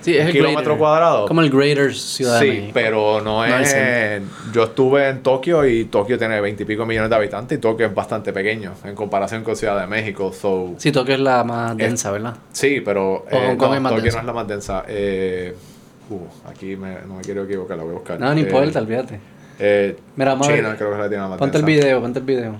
[0.00, 1.26] Sí, es el kilómetro cuadrado.
[1.26, 2.70] Como el Greater Ciudad de sí, México.
[2.74, 4.22] pero no No el es.
[4.52, 7.86] yo estuve en Tokio y Tokio tiene 20 y pico millones de habitantes y Tokio
[7.86, 10.32] es bastante pequeño en comparación con Ciudad de México.
[10.32, 12.34] So, Sí, Tokio es la más densa, ¿verdad?
[12.52, 14.16] sí, pero eh, no, Tokio densa.
[14.16, 14.84] no es la más densa.
[14.88, 15.54] Eh,
[16.08, 18.18] uh, aquí me- no me quiero equivocar, la voy a buscar.
[18.18, 19.20] No, ni Eh, importa, olvídate.
[19.58, 21.80] eh, Mira, vamos China creo que es la tiene la más Ponte el densa.
[21.82, 22.56] video, ponte el video.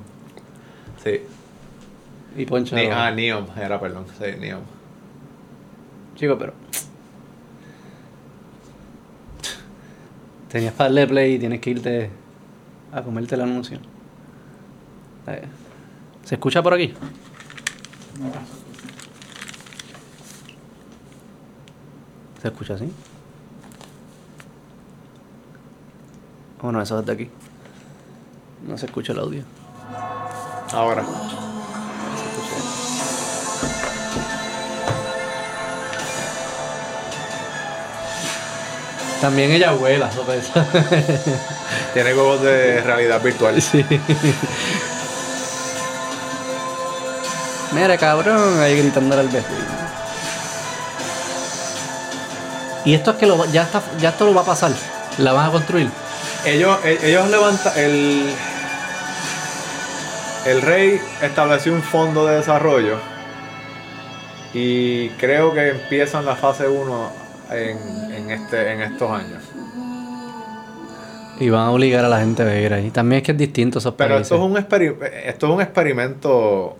[1.02, 1.20] Sí.
[2.36, 2.76] Y poncha.
[2.92, 4.04] Ah, Neom era, perdón.
[4.18, 4.60] Sí, Neom.
[6.16, 6.52] Chico, pero.
[10.51, 12.10] Tenías para darle play y tienes que irte
[12.93, 13.78] a comerte el anuncio.
[16.24, 16.93] ¿Se escucha por aquí?
[22.43, 22.90] ¿Se escucha así?
[26.62, 27.31] Oh, no, eso es de aquí.
[28.66, 29.44] No se escucha el audio.
[30.72, 31.05] Ahora.
[39.20, 40.52] También ella vuela, sobre eso.
[41.94, 43.60] Tiene juegos de realidad virtual.
[43.60, 43.84] Sí.
[47.72, 49.80] Mira, cabrón, ahí gritando al vecino.
[52.84, 54.72] Y esto es que lo, va- ya, está, ya esto lo va a pasar.
[55.18, 55.90] La van a construir.
[56.47, 57.72] Ellos, e- ellos levantan.
[57.76, 58.34] El,
[60.47, 62.97] el rey estableció un fondo de desarrollo.
[64.55, 67.12] Y creo que empiezan la fase 1
[67.52, 67.78] en,
[68.12, 69.43] en, este, en estos años.
[71.39, 72.90] Y van a obligar a la gente a vivir ahí.
[72.90, 74.31] También es que es distinto esos Pero países.
[74.31, 74.56] esto es, un
[75.27, 76.77] esto es un experimento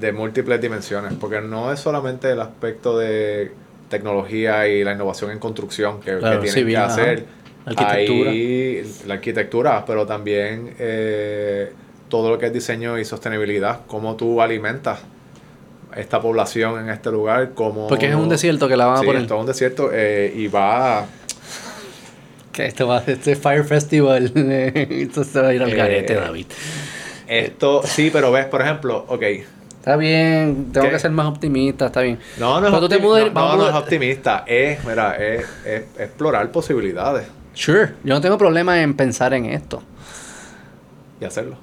[0.00, 3.52] de múltiples dimensiones, porque no es solamente el aspecto de
[3.88, 6.92] tecnología y la innovación en construcción que, que Claro, tienen civil, que ajá.
[6.92, 7.24] hacer.
[7.66, 8.30] Arquitectura.
[8.30, 11.72] Ahí, la arquitectura, pero también eh,
[12.10, 15.00] todo lo que es diseño y sostenibilidad, cómo tú alimentas
[15.96, 17.86] esta población en este lugar, cómo...
[17.88, 19.22] Porque es un desierto que la van a Sí, poner.
[19.22, 21.06] esto es un desierto eh, y va...
[22.52, 24.30] Que esto va este Fire Festival.
[24.34, 26.46] esto se va a ir al Eh, garete, David.
[27.26, 29.22] Esto, sí, pero ves, por ejemplo, ok,
[29.84, 30.92] Está bien, tengo ¿Qué?
[30.94, 32.18] que ser más optimista, está bien.
[32.38, 34.42] No, no es, optimi- mudes- no, vamos no, no a- es optimista.
[34.46, 39.82] Es, mira, es, es explorar posibilidades Sure, yo no tengo problema en pensar en esto.
[41.20, 41.58] y hacerlo.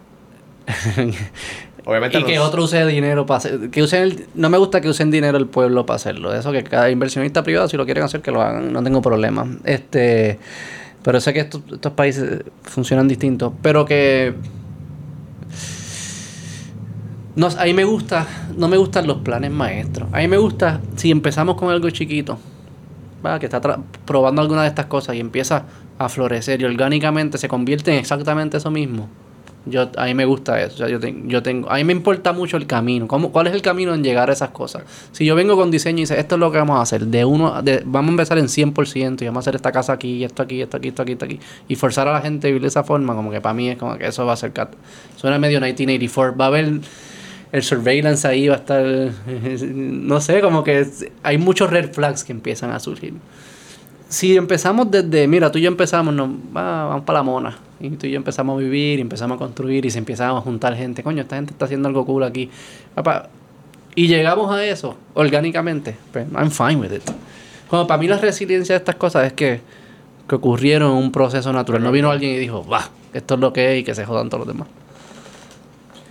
[1.86, 4.90] Obviamente y que otro use dinero para hacer, que usen el- no me gusta que
[4.90, 6.34] usen dinero el pueblo para hacerlo.
[6.34, 9.48] Eso que cada inversionista privado si lo quieren hacer que lo hagan, no tengo problema.
[9.64, 10.38] Este,
[11.04, 14.36] pero sé que estos, estos países funcionan distintos, pero que
[17.36, 18.28] no, a mí me gusta,
[18.58, 20.10] no me gustan los planes maestros.
[20.12, 22.38] A mí me gusta si empezamos con algo chiquito,
[23.26, 23.40] ¿va?
[23.40, 25.64] que está tra- probando alguna de estas cosas y empieza
[25.98, 29.08] a florecer y orgánicamente se convierte en exactamente eso mismo.
[29.66, 30.84] Yo, a mí me gusta eso.
[30.84, 33.08] O yo, ten- yo tengo, a mí me importa mucho el camino.
[33.08, 34.84] ¿Cómo, ¿Cuál es el camino en llegar a esas cosas?
[35.12, 37.26] Si yo vengo con diseño y dice, esto es lo que vamos a hacer, de
[37.26, 40.42] uno, de, vamos a empezar en 100% y vamos a hacer esta casa aquí, esto
[40.42, 41.40] aquí, esto aquí, esto aquí, esto aquí.
[41.68, 43.78] Y forzar a la gente a vivir de esa forma, como que para mí es
[43.78, 44.52] como que eso va a ser...
[45.16, 46.36] Suena medio 1984.
[46.38, 46.80] Va a haber
[47.52, 48.84] el surveillance ahí, va a estar...
[49.74, 50.88] No sé, como que
[51.22, 53.14] hay muchos red flags que empiezan a surgir
[54.12, 57.58] si empezamos desde, mira, tú y yo empezamos, no, va, vamos para la mona.
[57.80, 60.42] Y tú y yo empezamos a vivir, y empezamos a construir, y se empiezan a
[60.42, 61.02] juntar gente.
[61.02, 62.50] Coño, esta gente está haciendo algo cool aquí.
[62.94, 63.30] Papá,
[63.96, 65.96] y llegamos a eso orgánicamente.
[66.12, 67.04] Pues, I'm fine with it.
[67.70, 69.62] Bueno, para mí la resiliencia de estas cosas es que,
[70.28, 71.82] que ocurrieron en un proceso natural.
[71.82, 74.30] No vino alguien y dijo, va, esto es lo que es y que se jodan
[74.30, 74.68] todos los demás.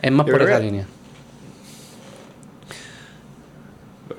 [0.01, 0.87] Es más Yo por esa que- línea.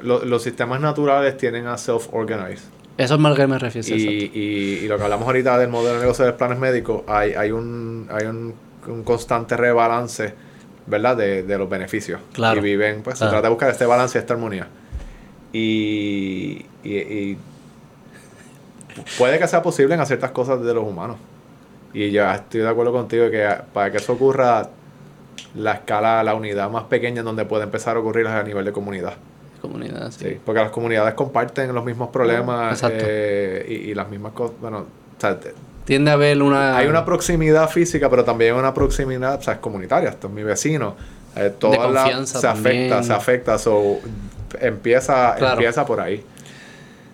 [0.03, 2.61] lo- los sistemas naturales tienen a self-organize.
[2.97, 3.87] Eso es más que me refiero.
[3.87, 4.01] Y,
[4.33, 7.31] y, y lo que hablamos ahorita del modelo de negocio de los planes médicos, hay,
[7.33, 8.53] hay un, hay un,
[8.87, 10.33] un constante rebalance,
[10.85, 11.17] ¿verdad?
[11.17, 12.19] De, de los beneficios.
[12.33, 12.59] Claro.
[12.59, 13.31] Y viven, pues Claro.
[13.31, 14.67] se trata de buscar este balance y esta armonía.
[15.53, 17.37] Y, y, y
[19.17, 21.17] puede que sea posible en ciertas cosas de los humanos.
[21.93, 24.69] Y ya estoy de acuerdo contigo que para que eso ocurra,
[25.55, 28.63] la escala, la unidad más pequeña en donde puede empezar a ocurrir es a nivel
[28.63, 29.13] de comunidad.
[29.61, 30.25] Comunidad, sí.
[30.29, 33.03] Sí, porque las comunidades comparten los mismos problemas Exacto.
[33.07, 34.55] eh, y, y las mismas cosas.
[34.59, 35.53] Bueno, o sea, te-
[35.85, 36.77] Tiende a haber una...
[36.77, 40.09] hay una proximidad física, pero también una proximidad o sea, es comunitaria.
[40.09, 40.95] Esto es mi vecino.
[41.35, 43.57] Eh, toda la- confianza se afecta, se afecta.
[43.57, 43.99] So,
[44.59, 45.53] empieza, Claro.
[45.53, 46.23] empieza por ahí.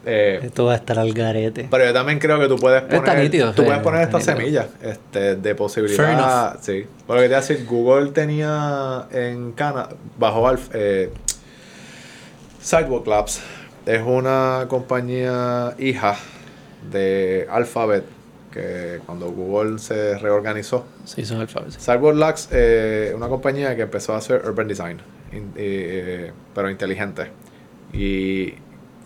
[0.10, 1.68] Eh, Esto va a estar al garete.
[1.70, 4.68] pero yo también creo que tú puedes Está poner, nítido, tú puedes poner estas semillas
[4.82, 6.58] este, de posibilidad.
[6.62, 6.86] Sí.
[7.06, 11.12] Porque te iba a decir, Google tenía en Canadá, bajo Alf, eh,
[12.72, 13.40] Sidewalk Labs.
[13.86, 16.18] Es una compañía hija
[16.92, 18.04] de Alphabet
[18.52, 20.86] que cuando Google se reorganizó.
[21.06, 21.76] Sí, son alfabetos.
[21.82, 24.98] Sidewalk Labs es una compañía que empezó a hacer urban design,
[25.32, 27.32] in- eh, pero inteligente.
[27.94, 28.54] Y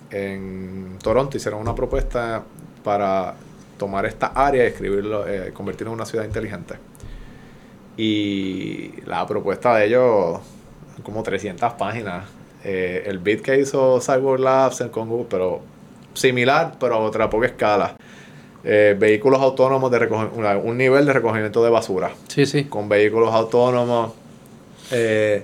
[0.10, 2.42] en Toronto hicieron una propuesta
[2.84, 3.36] para
[3.78, 6.74] tomar esta área y escribirlo, eh, convertirlo en una ciudad inteligente.
[7.96, 10.40] Y la propuesta de ellos,
[11.04, 12.26] como 300 páginas.
[12.64, 15.62] Eh, el bit que hizo Cyborg Labs en- con Google, pero
[16.14, 17.96] similar, pero a otra poca escala.
[18.64, 19.98] Eh, vehículos autónomos de
[20.64, 22.66] un nivel de recogimiento de basura Sí, sí.
[22.66, 24.14] con vehículos autónomos,
[24.92, 25.44] eh,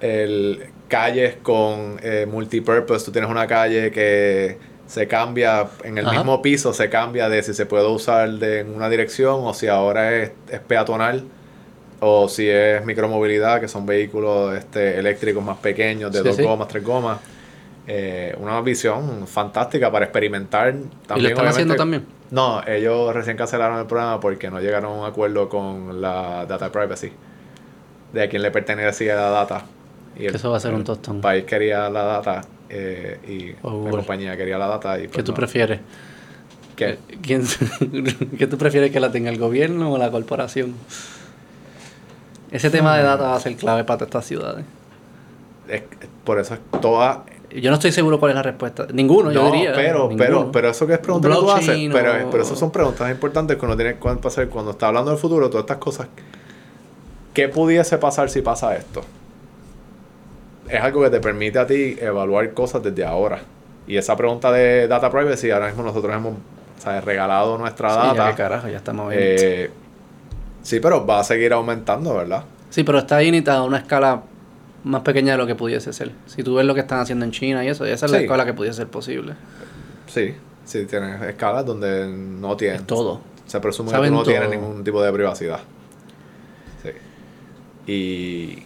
[0.00, 3.04] el, calles con eh, multipurpose.
[3.04, 6.18] Tú tienes una calle que se cambia en el Ajá.
[6.18, 9.66] mismo piso, se cambia de si se puede usar de, en una dirección o si
[9.66, 11.24] ahora es, es peatonal
[12.00, 16.42] o si es micromovilidad, que son vehículos este, eléctricos más pequeños, de Sí, dos sí.
[16.42, 17.18] gomas, tres gomas.
[17.88, 20.74] Eh, una visión fantástica para experimentar.
[20.74, 22.04] ¿Y lo También, están haciendo también?
[22.30, 26.70] no, ellos recién cancelaron el programa porque no llegaron a un acuerdo con la data
[26.72, 27.12] privacy.
[28.12, 29.64] De a quién le pertenecía la data.
[30.16, 31.20] Y Que eso va a ser un el tostón.
[31.20, 34.98] país quería la data eh, y O la compañía quería la data.
[34.98, 35.36] Y ¿Qué pues tú no.
[35.36, 35.80] prefieres?
[36.74, 36.98] ¿Qué?
[37.22, 37.42] ¿Quién,
[38.38, 40.74] ¿Qué tú prefieres que la tenga el gobierno o la corporación?
[42.56, 44.64] Ese tema de data va a ser clave para todas estas ciudades.
[45.68, 45.82] Es-
[46.24, 47.24] por eso es toda.
[47.50, 48.86] Yo no estoy seguro cuál es la respuesta.
[48.92, 49.72] Ninguno, yo diría.
[49.74, 50.16] pero, ninguno.
[50.18, 51.88] pero, pero eso que es pregunta que tú haces.
[51.92, 55.18] Pero, pero eso son preguntas importantes que uno tiene que pasar cuando está hablando del
[55.20, 56.08] futuro, todas estas cosas.
[57.32, 59.02] ¿Qué pudiese pasar si pasa esto?
[60.68, 63.38] Es algo que te permite a ti evaluar cosas desde ahora.
[63.86, 66.34] Y esa pregunta de data privacy, ahora mismo nosotros hemos
[66.78, 67.04] ¿sabes?
[67.04, 68.30] regalado nuestra Sí, ya data.
[68.30, 69.70] qué carajo, ya estamos bien.
[70.66, 72.42] Sí, pero va a seguir aumentando, ¿verdad?
[72.70, 74.22] Sí, pero está ahí a una escala
[74.82, 76.10] más pequeña de lo que pudiese ser.
[76.26, 78.44] Si tú ves lo que están haciendo en China y eso, esa es la escala
[78.44, 79.34] que pudiese ser posible.
[80.08, 80.34] Sí,
[80.64, 82.80] sí, tienes escalas donde no tienes.
[82.80, 83.20] Es todo.
[83.46, 84.60] Se presume que Saben tú no tienes todo.
[84.60, 85.60] ningún tipo de privacidad.
[86.82, 87.92] Sí.
[87.92, 88.62] Y.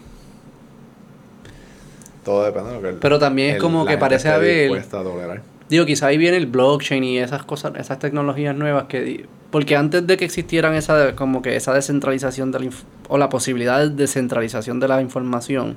[2.25, 2.89] Todo depende de lo que.
[2.89, 5.43] el- Pero también es el- como la que parece haber- a.
[5.71, 9.27] Digo, quizá ahí viene el blockchain y esas cosas, esas tecnologías nuevas que...
[9.53, 12.71] Porque antes de que existieran esa, como que esa descentralización de la
[13.09, 15.77] o la posibilidad de descentralización de la información,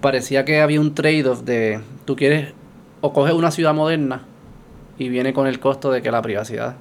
[0.00, 2.54] parecía que había un trade-off de tú quieres
[3.00, 4.22] o coges una ciudad moderna
[4.96, 6.76] y viene con el costo de que la privacidad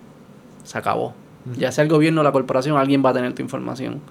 [0.64, 1.16] se acabó.
[1.58, 4.02] Ya sea el gobierno o la corporación, alguien va a tener tu información.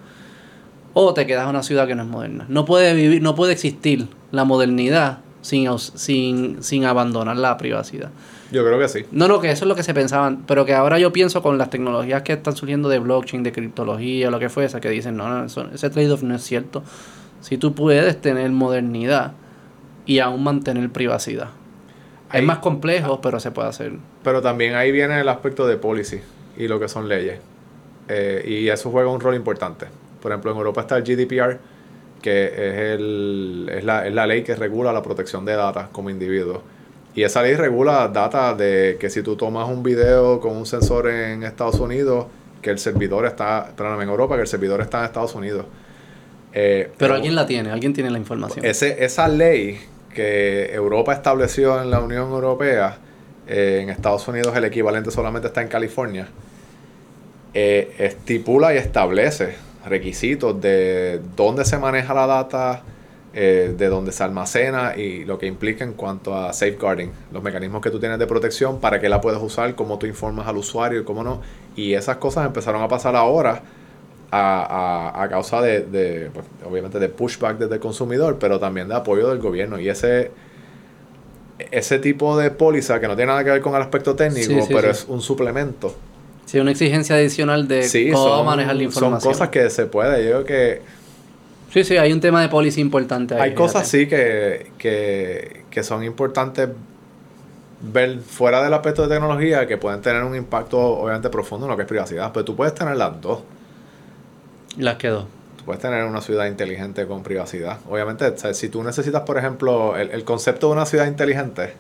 [0.93, 2.47] O te quedas en una ciudad que no es moderna.
[2.49, 8.11] No puede vivir, no puede existir la modernidad sin, sin, sin abandonar la privacidad.
[8.53, 9.05] Yo creo que sí.
[9.11, 11.59] No, no, que eso es lo que se pensaban, pero que ahora yo pienso con
[11.59, 15.29] las tecnologías que están surgiendo de blockchain, de criptología, lo que fuese, que dicen, no,
[15.29, 16.83] no, ese trade-off no es cierto.
[17.41, 19.33] Si tú puedes tener modernidad
[20.07, 21.49] y aún mantener privacidad.
[22.33, 23.93] es más complejo, pero se puede hacer.
[24.23, 26.21] Pero también ahí viene el aspecto de policy
[26.57, 27.41] y lo que son leyes.
[28.09, 29.87] Eh, y eso juega un rol importante.
[30.23, 31.59] Por ejemplo, en Europa está el GDPR,
[32.23, 36.11] que es, el, es, la, es la ley que regula la protección de datos como
[36.11, 36.63] individuo
[37.17, 41.09] y esa ley regula data de que si tú tomas un video con un sensor
[41.09, 42.27] en Estados Unidos,
[42.61, 45.65] que el servidor está, perdóname, en Europa, que el servidor está en Estados Unidos.
[46.53, 48.63] Eh, pero, alguien la tiene, alguien tiene la información.
[48.67, 49.81] Ese, esa ley
[50.15, 52.99] que Europa estableció en la Unión Europea,
[53.49, 56.29] eh, en Estados Unidos el equivalente solamente está en California,
[57.55, 59.55] eh, estipula y establece
[59.87, 62.83] requisitos de dónde se maneja la data,
[63.33, 67.83] eh, de dónde se almacena y lo que implica en cuanto a safeguarding, los mecanismos
[67.83, 71.01] que tú tienes de protección, para que la puedes usar, cómo tú informas al usuario
[71.01, 71.41] y cómo no.
[71.77, 73.63] Y esas cosas empezaron a pasar ahora
[74.31, 79.29] a, a, causa de, pues, obviamente, de pushback desde el consumidor, pero también de apoyo
[79.29, 79.79] del gobierno.
[79.79, 80.31] Y ese,
[81.71, 84.91] ese tipo de póliza, que no tiene nada que ver con el aspecto técnico, pero
[84.91, 85.95] es un suplemento.
[86.47, 89.21] Sí, una exigencia adicional de cómo manejar la información.
[89.21, 90.25] Son cosas que se puede.
[90.25, 90.83] Yo creo que
[91.77, 93.51] Sí, sí, hay un tema de policy importante ahí.
[93.51, 96.71] Hay cosas sí que, que, son importantes
[97.83, 101.77] ver fuera del aspecto de tecnología que pueden tener un impacto obviamente profundo en lo
[101.77, 103.41] que es privacidad, pero tú puedes tener las dos.
[104.79, 105.27] Las que dos.
[105.59, 107.79] Tú puedes tener una ciudad inteligente con privacidad.
[107.91, 111.75] Obviamente, si tú necesitas, por ejemplo, el, concepto de una ciudad inteligente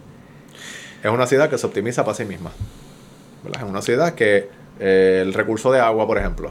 [1.03, 2.51] es una ciudad que se optimiza para sí misma.
[3.55, 4.49] Es una ciudad que
[4.81, 6.51] eh, el recurso de agua, por ejemplo,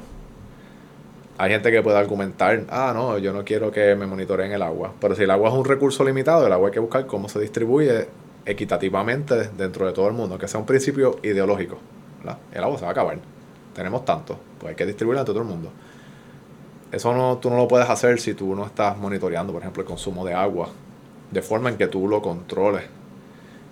[1.37, 4.93] hay gente que puede argumentar, ah, no, yo no quiero que me monitoreen el agua.
[4.99, 7.39] Pero si el agua es un recurso limitado, el agua hay que buscar cómo se
[7.39, 8.07] distribuye
[8.45, 11.77] equitativamente dentro de todo el mundo, que sea un principio ideológico.
[12.51, 13.17] El agua se va a acabar.
[13.73, 15.71] Tenemos tanto, pues hay que distribuirlo entre todo el mundo.
[16.91, 19.87] Eso no, tú no lo puedes hacer si tú no estás monitoreando, por ejemplo, el
[19.87, 20.69] consumo de agua,
[21.31, 22.83] de forma en que tú lo controles.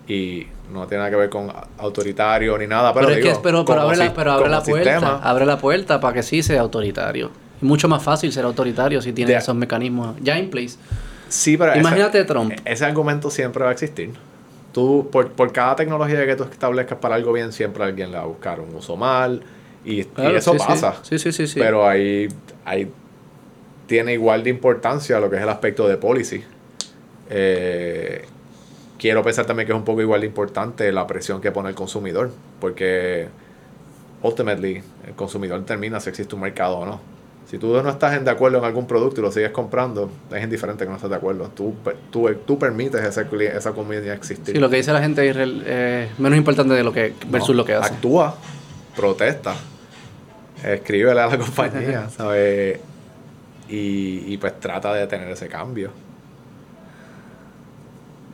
[0.06, 3.08] Y no tiene nada que ver con autoritario ni nada, pero,
[3.42, 6.60] pero, pero, abre, la, pero abre la puerta, abre la puerta para que sí sea
[6.60, 7.30] autoritario
[7.64, 10.76] mucho más fácil ser autoritario si tienes esos mecanismos ya en place.
[11.28, 12.52] Sí, pero imagínate Trump.
[12.64, 14.12] Ese argumento siempre va a existir.
[14.72, 18.24] Tú, por, por, cada tecnología que tú establezcas para algo bien, siempre alguien le va
[18.24, 19.42] a buscar un uso mal.
[19.84, 20.96] Y, eso pasa.
[21.02, 21.18] Sí.
[21.18, 22.28] sí, sí, sí, Pero ahí,
[22.64, 22.90] ahí
[23.86, 26.42] tiene igual de importancia lo que es el aspecto de policy.
[27.30, 28.24] Eh,
[29.04, 31.74] quiero pensar también que es un poco igual de importante la presión que pone el
[31.74, 32.30] consumidor.
[32.58, 33.28] Porque
[34.22, 37.00] ultimately el consumidor termina si existe un mercado o no.
[37.46, 40.84] Si tú no estás de acuerdo en algún producto y lo sigues comprando, es indiferente
[40.84, 41.50] que no estés de acuerdo.
[41.54, 41.74] Tú,
[42.10, 44.54] tú, tú permites esa, esa comunidad existir.
[44.54, 47.66] Sí, lo que dice la gente es eh, menos importante de lo que versus lo
[47.66, 47.92] que hace.
[47.92, 48.34] Actúa,
[48.96, 49.54] protesta,
[50.64, 52.80] escríbele a la compañía, ¿sabes?
[53.68, 55.90] Y, y pues trata de tener ese cambio.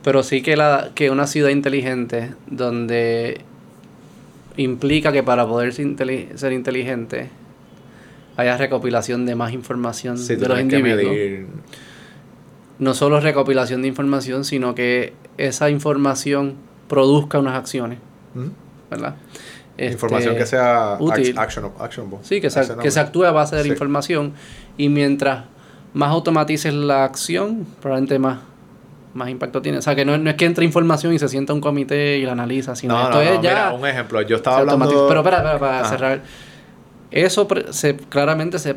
[0.03, 3.41] Pero sí que, la, que una ciudad inteligente donde
[4.57, 7.29] implica que para poder ser inteligente
[8.37, 11.47] haya recopilación de más información de los individuos.
[12.79, 16.55] No solo recopilación de información, sino que esa información
[16.87, 17.99] produzca unas acciones.
[18.89, 19.15] ¿Verdad?
[19.77, 21.37] información que sea útil.
[21.37, 22.17] actionable.
[22.23, 24.33] Sí, que se, que se actúe a base de la información.
[24.77, 25.45] Y mientras
[25.93, 28.39] más automatices la acción, probablemente más,
[29.13, 29.77] más impacto tiene.
[29.77, 32.31] O sea, que no, es que entre información y se sienta un comité y la
[32.33, 33.73] analiza, sino esto es ya...
[33.73, 34.21] un ejemplo.
[34.21, 35.07] Yo estaba hablando...
[35.07, 36.21] Pero espera, para cerrar
[37.11, 38.75] eso se, claramente, se,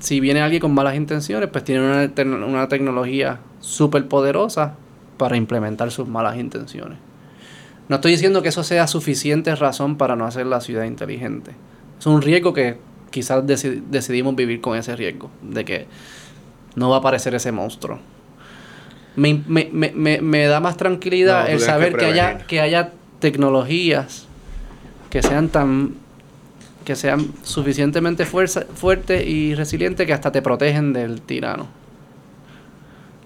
[0.00, 4.74] si viene alguien con malas intenciones, pues tiene una, una tecnología súper poderosa
[5.18, 6.98] para implementar sus malas intenciones.
[7.88, 11.52] No estoy diciendo que eso sea suficiente razón para no hacer la ciudad inteligente.
[11.98, 12.78] Es un riesgo que
[13.10, 15.86] quizás decidimos vivir con ese riesgo, de que
[16.76, 17.98] no va a aparecer ese monstruo.
[19.18, 24.26] Me, me, me, me da más tranquilidad el saber que, haya, que haya tecnologías
[25.10, 25.94] que sean tan
[26.84, 31.66] que sean suficientemente fuertes y resilientes que hasta te protegen del tirano.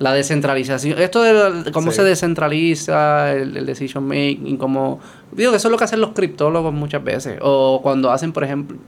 [0.00, 4.98] La descentralización, esto de cómo se descentraliza el, decision making, como
[5.30, 8.42] digo que eso es lo que hacen los criptólogos muchas veces, o cuando hacen, por
[8.42, 8.78] ejemplo,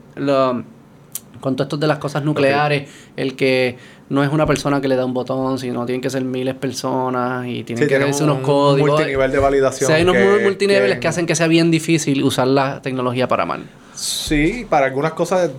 [1.45, 3.77] Con todo esto de las cosas nucleares, el que
[4.09, 6.59] no es una persona que le da un botón, sino tienen que ser miles de
[6.59, 8.89] personas y tienen Sí, que un unos códigos.
[8.89, 11.69] multinivel de validación O sea, hay unos que- multiniveles que- que hacen que sea bien
[11.69, 13.63] difícil usar la tecnología para mal.
[13.93, 15.51] Sí, para algunas cosas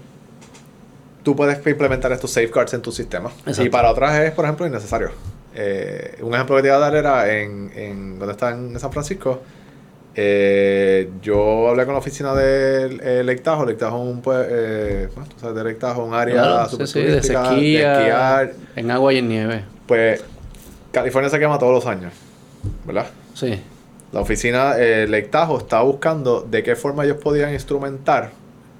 [1.23, 3.31] tú puedes implementar estos safeguards en tu sistema.
[3.41, 3.63] Exacto.
[3.63, 5.11] Y para otras es, por ejemplo, innecesario.
[5.55, 8.91] Eh, un ejemplo que te iba a dar era en, en donde está en San
[8.93, 9.41] Francisco.
[10.19, 13.67] Eh, yo hablé con la oficina de Lake Tahoe.
[13.67, 16.69] Lake Tahoe es un, pues, eh, bueno, tú sabes, de Lake Tahoe, un área Claro,
[16.71, 18.53] súper sí, sí, de turística, de sequía, esquiar.
[18.77, 19.65] en agua y en nieve.
[19.87, 20.25] Pues
[20.91, 22.15] California se quema todos los años,
[22.87, 23.07] ¿verdad?
[23.35, 23.61] Sí.
[24.13, 28.31] La oficina eh, Lake Tahoe estaba buscando de qué forma ellos podían instrumentar,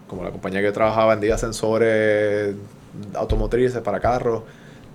[0.09, 2.55] como la compañía que trabajaba vendía sensores
[3.15, 4.43] automotrices para carros,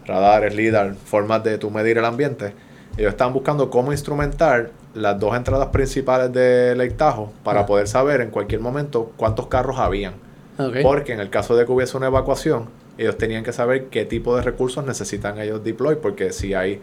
[0.07, 2.55] radares, LIDAR, formas de tú medir el ambiente.
[2.97, 7.65] Ellos estaban buscando cómo instrumentar las dos entradas principales de Lake Tahoe para Ah.
[7.65, 10.13] poder saber en cualquier momento cuántos carros habían.
[10.57, 10.77] Ok.
[10.84, 12.65] Porque en el caso de que hubiese una evacuación,
[12.97, 16.81] ellos tenían que saber qué tipo de recursos necesitan ellos deploy, porque si hay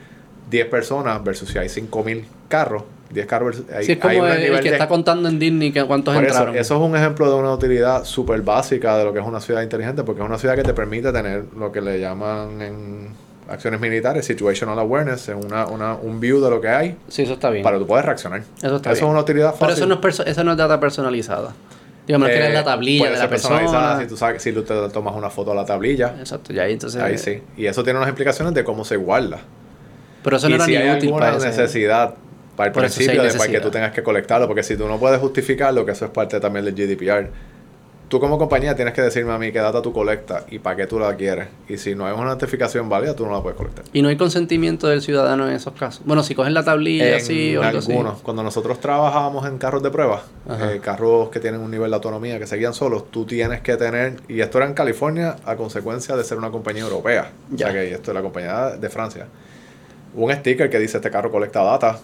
[0.50, 4.26] 10 personas versus si hay 5000 carros, 10 carros versus, hay, Sí, es hay como
[4.26, 6.56] un el, el que de- está contando en Disney que cuántos por eso, entraron.
[6.56, 9.60] eso es un ejemplo de una utilidad súper básica de lo que es una ciudad
[9.62, 13.08] inteligente, porque es una ciudad que te permite tener lo que le llaman en
[13.48, 17.34] acciones militares, situational awareness, es una, una, un view de lo que hay Sí, eso
[17.34, 17.62] está bien.
[17.62, 18.42] para que tú puedas reaccionar.
[18.62, 19.10] Eso está es bien.
[19.10, 19.60] una utilidad fácil.
[19.60, 21.52] Pero eso no, es perso- eso no es data personalizada.
[22.06, 24.02] Digamos, que Eh, es la tablilla puede de la personalizada persona.
[24.02, 26.72] Si tú sabes, si tú te tomas una foto a la tablilla, Exacto, ya ahí
[26.72, 27.00] entonces.
[27.02, 27.42] ahí sí.
[27.56, 29.40] Y eso tiene unas implicaciones de cómo se guarda.
[30.22, 32.14] Pero eso y no era si ni hay útil alguna para ese- necesidad
[32.56, 34.98] para el eso principio de para que tú tengas que colectarlo, porque si tú no
[34.98, 37.30] puedes justificarlo, que eso es parte también del GDPR,
[38.08, 40.86] tú como compañía tienes que decirme a mí qué data tú colectas y para qué
[40.86, 41.48] tú la quieres.
[41.68, 43.84] Y si no hay una notificación válida, tú no la puedes colectar.
[43.92, 46.02] Y no hay consentimiento del ciudadano en esos casos.
[46.04, 47.92] Bueno, si cogen la tablilla, En sí, o algo así.
[47.92, 51.96] algunos, cuando nosotros trabajábamos en carros de prueba, eh, carros que tienen un nivel de
[51.96, 55.56] autonomía, que se guían solos, tú tienes que tener, y esto era en California a
[55.56, 57.66] consecuencia de ser una compañía europea, Ya.
[57.68, 59.26] o sea que esto es la compañía de Francia,
[60.14, 61.98] un sticker que dice este carro colecta data,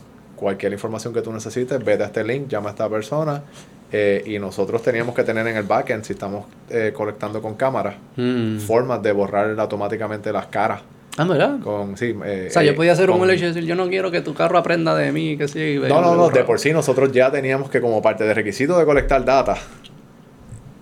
[0.45, 3.43] cualquier información que tú necesites, vete a este link, llama a esta persona,
[3.91, 7.97] eh, y nosotros teníamos que tener en el backend, si estamos eh, colectando con cámara,
[8.17, 8.59] Mm.
[8.61, 10.81] formas de borrar automáticamente las caras.
[11.17, 11.61] Ah, ¿verdad?
[11.63, 13.89] Con, sí, eh, O sea, yo eh, podía hacer un hecho y decir, yo no
[13.89, 15.79] quiero que tu carro aprenda de mí, que sí.
[15.89, 18.85] no, no, no, de por sí nosotros ya teníamos que como parte del requisito de
[18.85, 19.57] colectar data,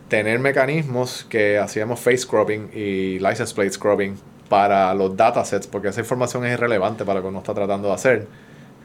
[0.09, 4.14] tener mecanismos que hacíamos face scrubbing y license plate scrubbing
[4.48, 7.94] para los datasets, porque esa información es irrelevante para lo que uno está tratando de
[7.94, 8.26] hacer,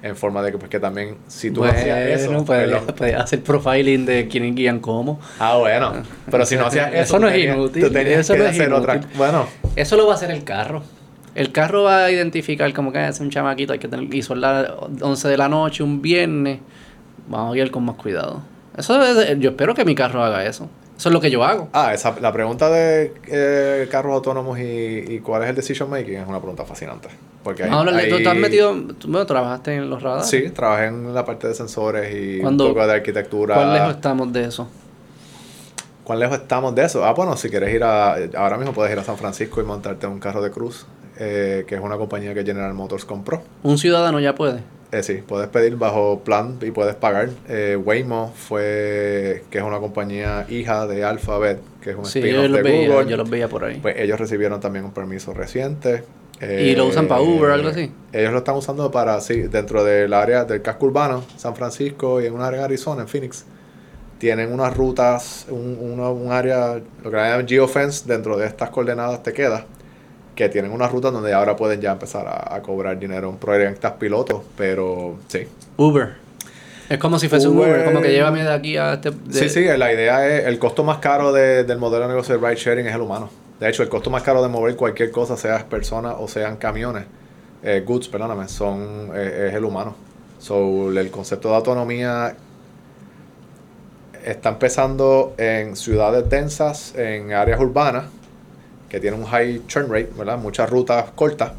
[0.02, 2.28] en forma de que, pues, que también, si tú hacías eso...
[2.30, 2.96] Bueno, puedes, perdón.
[2.98, 5.20] puedes hacer profiling de quiénes guían cómo.
[5.40, 5.94] Ah, bueno,
[6.30, 7.02] pero si no hacías eso...
[7.02, 9.02] Eso no es tenías- inútil, Tú tenías eso que no es hacer otra...
[9.16, 10.84] Bueno, Eso lo va a hacer el carro.
[11.36, 14.42] El carro va a identificar como que es un chamaquito, hay que tener, y son
[14.42, 14.70] las
[15.02, 16.60] 11 de la noche, un viernes.
[17.28, 18.42] Vamos a ir con más cuidado.
[18.78, 20.70] Eso es- yo espero que mi carro haga eso.
[20.98, 21.70] Eso es lo que yo hago.
[21.74, 24.64] ah, esa, la pregunta de eh, carros autónomos y,
[25.08, 27.08] y cuál es el decision making es una pregunta fascinante.
[27.44, 30.28] Porque hay, Ahora, ¿tú, tú has hay- metido, tú bueno, trabajaste en los radares.
[30.28, 33.56] Sí, trabajé en la parte de sensores y un poco de arquitectura.
[33.56, 34.68] ¿Cuán lejos estamos de eso?
[36.04, 37.06] ¿Cuán lejos estamos de eso?
[37.06, 38.16] Ah, bueno, si quieres ir a...
[38.36, 40.86] Ahora mismo puedes ir a San Francisco y montarte un carro de cruz,
[41.18, 43.44] eh, que es una compañía que General Motors compró.
[43.64, 44.62] Un ciudadano ya puede.
[44.92, 47.30] Eh, sí, puedes pedir bajo plan y puedes pagar.
[47.50, 52.44] Eh, Waymo fue, que es una compañía hija de Alphabet, que es un Sí, spin-off
[52.44, 53.10] yo los, de veía, Google.
[53.12, 53.80] yo los veía por ahí.
[53.82, 56.04] Pues ellos recibieron también un permiso reciente.
[56.40, 57.92] ¿Y lo usan para Uber o algo así?
[58.14, 62.28] Ellos lo están usando para, sí, dentro del área del casco urbano, San Francisco y
[62.28, 63.44] en un área de Arizona, en Phoenix.
[64.20, 69.22] Tienen unas rutas, un, una- un área, lo que llaman geofence, dentro de estas coordenadas
[69.22, 69.66] te queda,
[70.38, 73.92] que tienen unas rutas donde ahora pueden ya empezar a, a cobrar dinero en proyectos
[73.94, 75.46] pilotos, pero sí.
[75.76, 76.14] Uber.
[76.88, 79.12] Es como si fuese un Uber- como que llévame de aquí a este...
[79.12, 82.38] de- Sí, sí, la idea es, el costo más caro de- del modelo de negocio
[82.38, 83.30] de ride sharing es el humano.
[83.60, 87.04] De hecho, el costo más caro de mover cualquier cosa, sea personas o sean camiones,
[87.64, 89.96] eh, goods, perdóname, son, eh, es el humano.
[90.40, 92.36] So, el concepto de autonomía
[94.24, 98.06] está empezando en ciudades densas, en áreas urbanas,
[98.90, 100.38] que tienen un high churn rate, ¿verdad?
[100.38, 101.52] Muchas rutas cortas.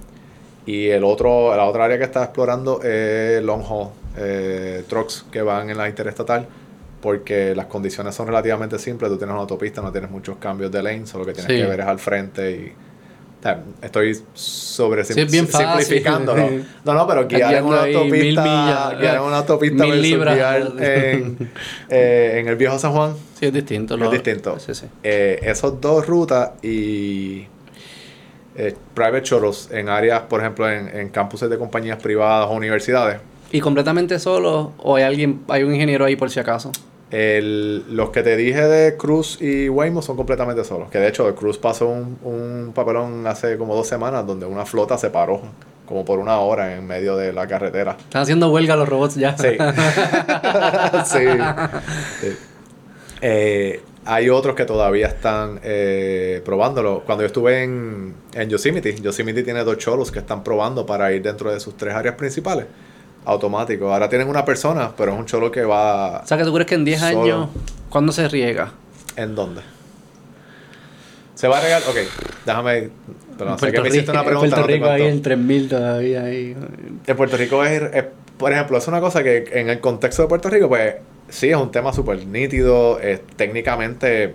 [0.67, 5.41] Y el otro, la otra área que está explorando es long haul, eh, trucks que
[5.43, 6.47] van en la interestatal,
[7.01, 9.11] porque las condiciones son relativamente simples.
[9.11, 11.63] Tú tienes una autopista, no tienes muchos cambios de lane, solo lo que tienes Sí.
[11.63, 12.73] que ver es al frente y.
[13.83, 15.69] estoy sobre Sí, es bien fácil.
[15.85, 16.49] simplificándolo.
[16.85, 20.35] No, no, pero guiar en una autopista, mil millas, guiar en una autopista mil libras.
[20.35, 21.51] guiar en,
[21.89, 23.95] eh, en el viejo San Juan Sí, es distinto.
[23.95, 24.59] es lo- distinto.
[24.59, 24.87] Sí, sí.
[25.03, 27.47] Eh, esos dos rutas y
[28.57, 33.21] eh, private shuttles en áreas, por ejemplo, en, en campuses de compañías privadas o universidades.
[33.53, 36.73] ¿Y completamente solo o hay alguien, hay un ingeniero ahí por si acaso?
[37.11, 40.91] El, los que te dije de Cruz y Waymo son completamente solos.
[40.91, 44.99] Que de hecho, Cruz pasó un, un papelón hace como dos semanas donde una flota
[44.99, 45.41] se paró
[45.89, 47.97] como por una hora en medio de la carretera.
[47.99, 49.37] Están haciendo huelga los robots ya.
[49.39, 49.49] Sí.
[51.07, 51.27] sí.
[52.21, 52.37] Sí.
[53.23, 57.03] Eh, hay otros que todavía están eh, probándolo.
[57.05, 61.23] Cuando yo estuve en, en Yosemite, Yosemite tiene dos cholos que están probando para ir
[61.23, 62.67] dentro de sus tres áreas principales.
[63.29, 63.93] Automático.
[63.93, 66.21] Ahora tienen una persona, pero es un cholo que va.
[66.21, 67.23] O sea, que tú crees que en 10 Solo.
[67.23, 67.49] años,
[67.91, 68.73] ¿cuándo se riega?
[69.17, 69.61] ¿En dónde?
[71.35, 71.89] Se va a regalar.
[71.89, 71.97] Ok,
[72.47, 72.91] déjame.
[73.37, 74.57] Perdón, sé que Puerto me hiciste una pregunta.
[74.57, 75.15] Puerto no te Rico ahí contó.
[75.17, 76.57] en 3000 todavía ahí.
[77.07, 78.05] En Puerto Rico es, es-
[78.37, 80.95] por ejemplo, es una cosa que en el contexto de Puerto Rico, pues
[81.29, 84.35] sí, es un tema súper nítido, es técnicamente, eh,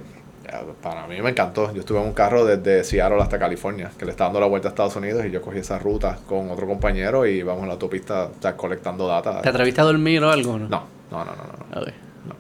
[0.81, 1.73] para mí me encantó.
[1.73, 4.67] Yo estuve en un carro desde Seattle hasta California, que le está dando la vuelta
[4.67, 7.73] a Estados Unidos y yo cogí esa ruta con otro compañero y vamos en la
[7.73, 9.41] autopista o sea, colectando data.
[9.41, 10.57] ¿Te atreviste a dormir o algo?
[10.59, 10.67] No.
[10.69, 11.25] No, no, no,
[11.75, 11.81] no.
[11.81, 12.34] no.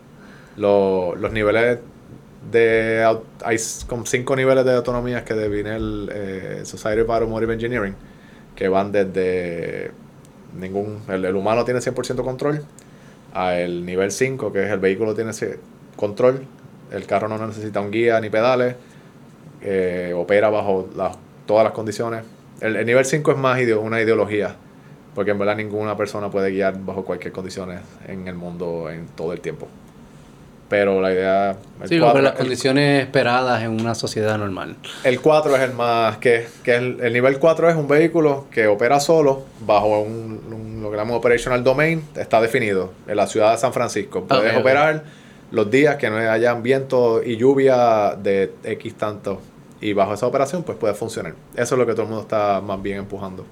[0.57, 1.79] Lo- los niveles
[2.51, 3.17] de...
[3.43, 3.57] Hay
[3.87, 7.95] como cinco niveles de autonomía que define el eh, Society of Automotive Engineering,
[8.55, 9.91] que van desde
[10.59, 11.01] ningún...
[11.07, 12.63] El, el humano tiene 100% control,
[13.33, 15.31] a el nivel 5, que es el vehículo tiene
[15.95, 16.45] control,
[16.93, 18.75] el carro no necesita un guía ni pedales,
[19.61, 22.23] eh, opera bajo las- todas las condiciones.
[22.61, 24.55] El, el nivel 5 es más ideo- una ideología,
[25.15, 29.33] porque en verdad ninguna persona puede guiar bajo cualquier condiciones en el mundo en todo
[29.33, 29.67] el tiempo.
[30.69, 31.55] Pero la idea...
[31.85, 34.75] Sí, cuatro- pero las el- condiciones esperadas en una sociedad normal.
[35.03, 36.17] el 4 es el más.
[36.17, 40.81] que, que el, el nivel 4 es un vehículo que opera solo bajo un, un-
[40.81, 42.03] lo que llamamos operational domain.
[42.15, 44.23] Está definido en la ciudad de San Francisco.
[44.23, 44.61] Puedes Ok, ok.
[44.61, 45.03] operar
[45.53, 49.39] los días que no haya viento y lluvia de X tanto.
[49.79, 51.35] Y bajo esa operación, pues puede funcionar.
[51.55, 53.45] Eso es lo que todo el mundo está más bien empujando.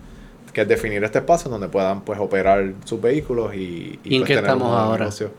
[0.51, 4.27] Que es definir este espacio donde puedan pues operar sus vehículos y, ¿Y en pues,
[4.27, 4.99] qué estamos ahora?
[5.05, 5.29] negocio.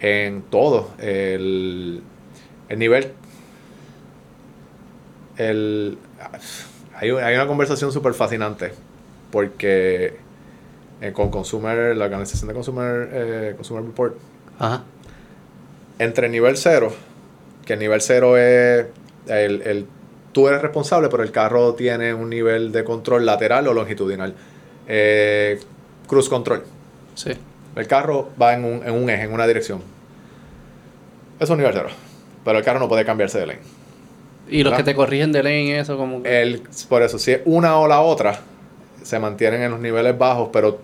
[0.00, 0.90] En todo.
[0.98, 2.02] El,
[2.68, 3.12] el nivel
[5.36, 5.98] el,
[6.94, 8.72] hay, hay una conversación súper fascinante
[9.30, 10.16] porque
[11.00, 14.16] eh, con Consumer, la organización de Consumer, eh, Consumer Report,
[14.58, 14.82] Ajá.
[15.98, 16.92] Entre nivel 0,
[17.64, 18.86] que el nivel 0 es
[19.28, 19.86] el, el-
[20.32, 24.34] tú eres responsable, pero el carro tiene un nivel de control lateral o longitudinal.
[24.86, 25.58] Eh,
[26.06, 26.64] cruise control.
[27.14, 27.32] Sí.
[27.74, 29.78] El carro va en un, en un eje, en una dirección.
[31.38, 31.88] Eso es un nivel 0.
[32.44, 33.60] Pero el carro no puede cambiarse de lane.
[34.48, 34.84] Y los ¿Verdad?
[34.84, 36.40] que te corrigen de lane, eso como que...
[36.42, 38.38] El, por eso, si es una o la otra,
[39.02, 40.78] se mantienen en los niveles bajos, pero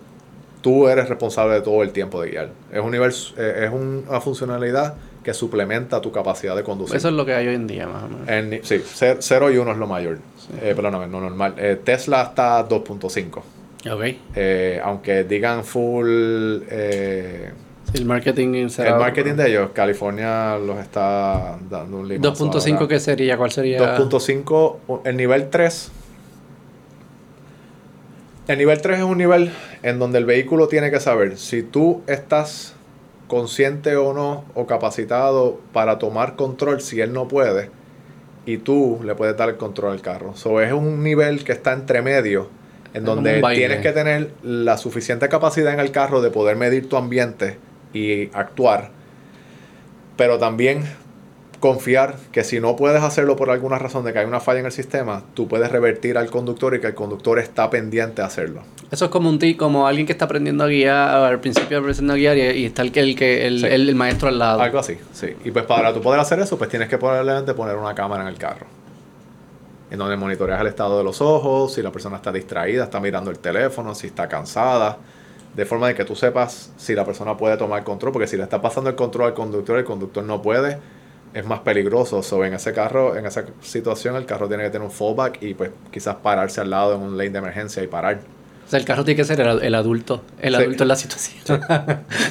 [0.63, 2.49] tú eres responsable de todo el tiempo de guiar.
[2.71, 6.95] Es un nivel, eh, es un- una funcionalidad que suplementa tu capacidad de conducir.
[6.97, 8.27] Eso es lo que hay hoy en día, más o menos.
[8.27, 8.81] En sí,
[9.19, 10.17] 0 y 1 es lo mayor.
[10.61, 11.53] Eh, perdóname, no normal.
[11.57, 13.43] Eh, Tesla está a 2.5.
[13.91, 14.03] Ok.
[14.35, 16.07] Eh, aunque digan full...
[16.69, 17.51] eh,
[17.91, 18.91] Sí, el marketing será...
[18.91, 22.87] el marketing de ellos, California los está dando un limazo 2.5, ahora.
[22.87, 23.37] ¿qué sería?
[23.37, 23.97] ¿Cuál sería?
[23.97, 25.91] 2.5, el nivel 3.
[28.45, 29.51] El nivel 3 es un nivel
[29.83, 32.73] en donde el vehículo tiene que saber si tú estás
[33.29, 37.69] consciente o no o capacitado para tomar control si él no puede
[38.45, 40.35] y tú le puedes dar el control al carro.
[40.35, 42.49] So, es un nivel que está entre medio
[42.93, 46.89] en Es donde tienes que tener la suficiente capacidad en el carro de poder medir
[46.89, 47.57] tu ambiente
[47.93, 48.89] y actuar,
[50.17, 50.83] pero también
[51.63, 54.65] confiar que si no puedes hacerlo por alguna razón de que hay una falla en
[54.65, 58.63] el sistema, tú puedes revertir al conductor y que el conductor está pendiente a hacerlo.
[58.91, 62.11] Eso es como un ti, como alguien que está aprendiendo a guiar, al principio aprendiendo
[62.11, 63.65] a guiar y, y está el que el, que el, Sí.
[63.67, 64.59] el- el maestro al lado.
[64.61, 65.27] Algo así, sí.
[65.45, 68.27] Y pues para tú poder hacer eso, pues tienes que probablemente poner una cámara en
[68.27, 68.65] el carro.
[69.89, 73.31] En donde monitoreas el estado de los ojos, si la persona está distraída, está mirando
[73.31, 74.97] el teléfono, si está cansada.
[75.55, 78.43] De forma de que tú sepas si la persona puede tomar control, porque si le
[78.43, 80.79] está pasando el control al conductor, el conductor no puede,
[81.33, 82.21] es más peligroso.
[82.23, 85.53] So, en ese carro, en esa situación, el carro tiene que tener un fallback y
[85.53, 88.19] pues quizás pararse al lado en un lane de emergencia y parar.
[88.65, 90.61] O sea, el carro tiene que ser el, el adulto, el Sí.
[90.61, 91.61] adulto en la situación.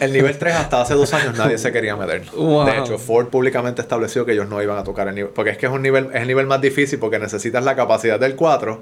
[0.01, 2.23] El nivel 3 hasta hace dos años nadie se quería meter.
[2.35, 2.65] Wow.
[2.65, 5.31] De hecho, Ford públicamente estableció que ellos no iban a tocar el nivel.
[5.33, 8.19] Porque es que es un nivel, es el nivel más difícil porque necesitas la capacidad
[8.19, 8.81] del 4,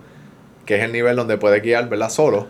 [0.64, 2.08] que es el nivel donde puedes guiar, ¿verdad?
[2.08, 2.46] Solo.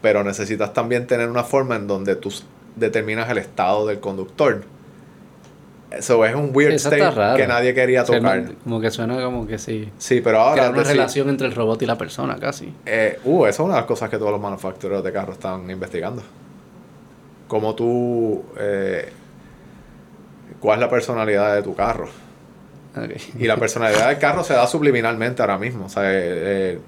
[0.00, 2.32] Pero necesitas también tener una forma en donde tú
[2.74, 4.62] determinas el estado del conductor.
[5.98, 7.36] Eso es un weird Eso state raro.
[7.36, 8.52] que nadie quería O sea, tocar.
[8.64, 9.90] Como que suena como que sí.
[9.98, 10.54] Sí, pero ahora.
[10.54, 12.72] Crear una relación entre el robot y la persona, casi.
[12.86, 15.68] eh, uh, esa es una de las cosas que todos los manufactureros de carros están
[15.70, 16.22] investigando.
[17.48, 18.44] Cómo tú.
[18.58, 19.12] eh,
[20.60, 22.08] ¿Cuál es la personalidad de tu carro?
[23.38, 25.86] Y la personalidad del carro se da subliminalmente ahora mismo.
[25.86, 26.18] O sea, eh,
[26.76, 26.78] eh,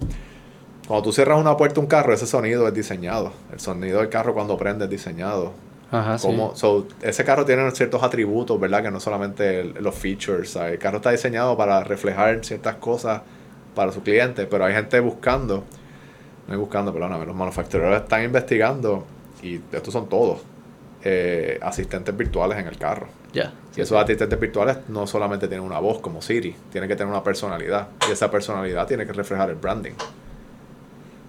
[0.86, 3.32] cuando tú cierras una puerta a un carro, ese sonido es diseñado.
[3.52, 5.52] El sonido del carro cuando prende es diseñado.
[5.94, 6.26] Ajá, sí.
[6.26, 8.82] Cómo- so, ese carro tiene ciertos atributos, ¿verdad?
[8.82, 10.50] Que no solamente el- los features.
[10.50, 10.72] ¿sabes?
[10.72, 13.22] El carro está diseñado para reflejar ciertas cosas
[13.74, 15.64] para su cliente, pero hay gente buscando,
[16.46, 19.04] no hay buscando, perdóname, los manufactureros están investigando,
[19.42, 20.40] y estos son todos,
[21.04, 23.06] eh, asistentes virtuales en el carro.
[23.32, 23.52] Ya.
[23.76, 27.22] Y esos asistentes virtuales no solamente tienen una voz como Siri, tienen que tener una
[27.24, 27.88] personalidad.
[28.08, 29.92] Y esa personalidad tiene que reflejar el branding.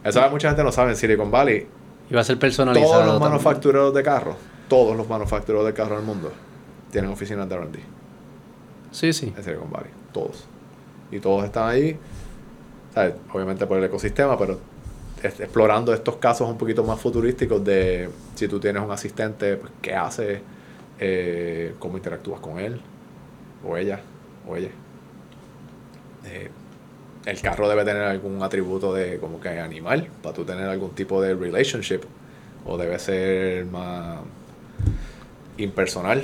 [0.04, 1.68] Eso mucha gente no sabe en Silicon Valley.
[2.10, 2.92] Y va a ser personalizado.
[2.94, 3.32] Todos los también.
[3.32, 4.36] manufactureros de carros,
[4.68, 6.32] todos los manufactureros de carros del mundo,
[6.92, 7.76] tienen oficinas de RD
[8.92, 9.34] Sí, sí.
[9.36, 9.92] en Silicon Valley.
[10.14, 10.46] Todos.
[11.12, 11.98] Y todos están ahí,
[12.94, 13.16] ¿sabes?
[13.34, 14.60] obviamente por el ecosistema, pero
[15.22, 19.72] es- explorando estos casos un poquito más futurísticos de si tú tienes un asistente, pues,
[19.82, 20.42] qué hace,
[21.00, 22.80] eh, cómo interactúas con él,
[23.68, 24.00] o ella,
[24.48, 24.70] o ella.
[26.26, 26.50] Eh,
[27.26, 31.22] el carro debe tener algún atributo de como que animal, para tú tener algún tipo
[31.22, 32.02] de relationship,
[32.66, 34.20] o debe ser más
[35.58, 36.24] impersonal.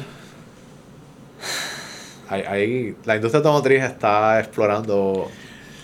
[2.30, 5.30] Hay, hay- la industria automotriz está explorando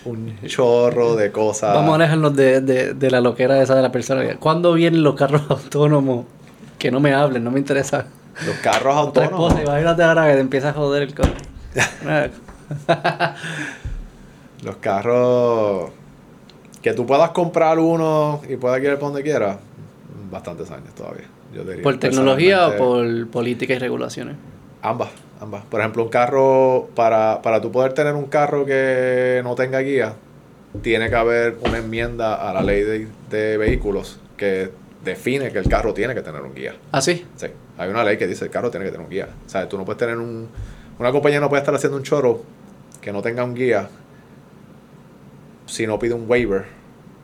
[0.04, 1.74] un chorro de cosas.
[1.74, 4.36] Vamos a alejarnos de, de, de la loquera esa de la persona.
[4.36, 6.24] ¿Cuándo vienen los carros autónomos?
[6.78, 8.06] Que no me hablen, no me interesa.
[8.46, 9.50] Los carros autónomos.
[9.52, 11.32] esposa, imagínate ahora que te empieza a joder el coche.
[14.62, 15.90] Los carros
[16.82, 19.56] que tú puedas comprar uno y puedas ir por donde quieras,
[20.30, 21.26] bastantes años todavía.
[21.54, 24.36] Yo diría, ¿Por tecnología o por política y regulaciones?
[24.82, 25.10] Ambas,
[25.40, 25.64] ambas.
[25.64, 30.14] Por ejemplo, un carro, para, para tú poder tener un carro que no tenga guía,
[30.82, 34.70] tiene que haber una enmienda a la ley de, de vehículos que
[35.04, 36.74] define que el carro tiene que tener un guía.
[36.92, 37.24] ¿Ah, sí?
[37.36, 37.46] Sí,
[37.78, 39.28] hay una ley que dice el carro tiene que tener un guía.
[39.46, 40.48] O sea, tú no puedes tener un...
[40.98, 42.42] Una compañía no puede estar haciendo un choro
[43.00, 43.88] que no tenga un guía
[45.66, 46.64] si no pide un waiver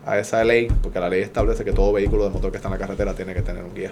[0.06, 2.74] a esa ley, porque la ley establece que todo vehículo de motor que está en
[2.74, 3.90] la carretera tiene que tener un guía.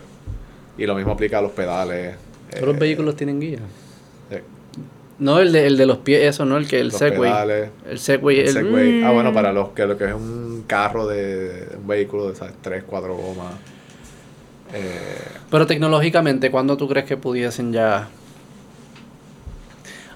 [0.78, 2.16] Y lo mismo aplica a los pedales.
[2.50, 3.58] Todos los eh, vehículos tienen guía.
[4.30, 4.36] sí,
[5.18, 6.56] No, el de, el de los pies, eso, ¿no?
[6.56, 7.30] El que el los Segway.
[7.30, 8.40] pedales, El Segway.
[8.40, 9.02] el el- Segway.
[9.04, 9.34] Ah, bueno, Mm.
[9.34, 12.84] para los que lo que es un carro de, de un vehículo de esas 3,
[12.86, 13.54] 4 gomas.
[14.74, 15.18] Eh,
[15.50, 18.08] Pero tecnológicamente, ¿cuándo tú crees que pudiesen ya...?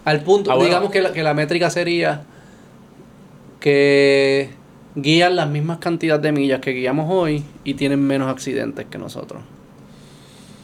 [0.07, 0.69] Al punto, Ah, bueno.
[0.69, 2.23] digamos que la, que la métrica sería
[3.61, 4.51] que
[4.95, 9.43] guían las mismas cantidades de millas que guiamos hoy y tienen menos accidentes que nosotros.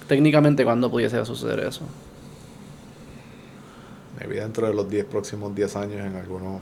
[0.08, 1.82] Técnicamente, ¿cuándo pudiese suceder eso?
[4.18, 6.60] Maybe dentro de los 10 próximos 10 años en algunos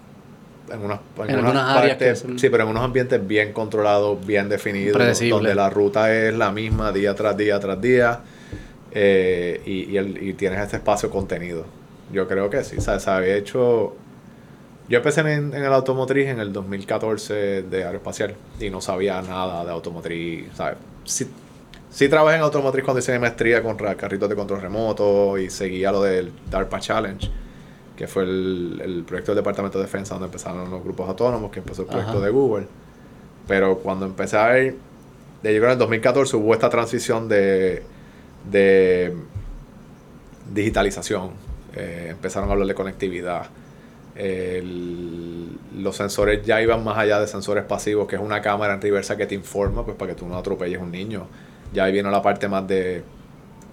[0.73, 4.49] en unas, en En algunas algunas partes, sí, pero en unos ambientes bien controlados, bien
[4.49, 5.31] definidos, Predecible.
[5.35, 8.21] donde la ruta es la misma día tras día tras día
[8.93, 11.65] eh, y, y, el- y tienes este espacio contenido.
[12.13, 13.97] Yo creo que sí, o sea, se había hecho...
[14.89, 19.65] Yo empecé en, en el automotriz en el 2014 de aeroespacial y no sabía nada
[19.65, 20.79] de automotriz, ¿sabes?
[21.05, 21.29] Sí,
[21.91, 25.91] sí trabajé en automotriz cuando hice mi maestría con carritos de control remoto y seguía
[25.93, 27.29] lo del DARPA Challenge,
[27.97, 31.59] que fue el, el proyecto del Departamento de Defensa donde empezaron los grupos autónomos, que
[31.61, 32.25] empezó el proyecto Ajá.
[32.27, 32.67] de Google.
[33.49, 34.75] Pero cuando empecé a ver,
[35.43, 37.83] de llegar en el 2014 hubo esta transición de,
[38.51, 39.15] de
[40.53, 41.31] digitalización.
[41.75, 43.47] Eh, empezaron a hablar de conectividad.
[44.17, 45.49] El-
[45.79, 49.17] los sensores ya iban más allá de sensores pasivos, que es una cámara en reversa
[49.17, 51.27] que te informa, pues para que tú no atropelles a un niño.
[51.73, 53.03] Ya ahí viene la parte más de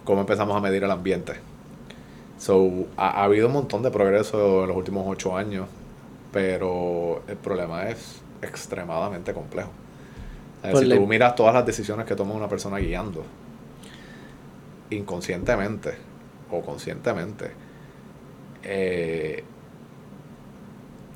[0.04, 1.34] cómo empezamos a medir el ambiente.
[2.38, 5.68] So, ha, ha habido un montón de progreso en los últimos ocho años,
[6.32, 9.70] pero el problema es extremadamente complejo.
[10.64, 13.24] Si tú miras todas las decisiones que toma una persona guiando,
[14.90, 15.96] inconscientemente
[16.52, 17.52] o conscientemente,
[18.64, 19.44] eh,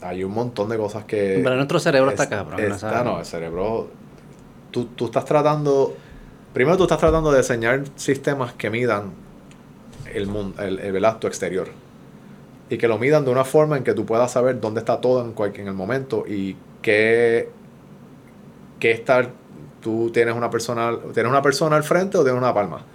[0.01, 1.41] hay un montón de cosas que...
[1.43, 2.59] Pero nuestro cerebro está es- cabrón.
[2.59, 3.89] está- no, el cerebro...
[4.71, 5.95] Tú, tú estás tratando...
[6.53, 9.13] Primero tú estás tratando de diseñar sistemas que midan
[10.13, 11.69] el mundo, el, el, exterior.
[12.69, 15.23] Y que lo midan de una forma en que tú puedas saber dónde está todo
[15.23, 17.49] en, cualquier, en el momento y qué,
[18.79, 19.29] qué estar...
[19.81, 22.85] Tú tienes una persona, tienes una persona al frente o tienes una palma.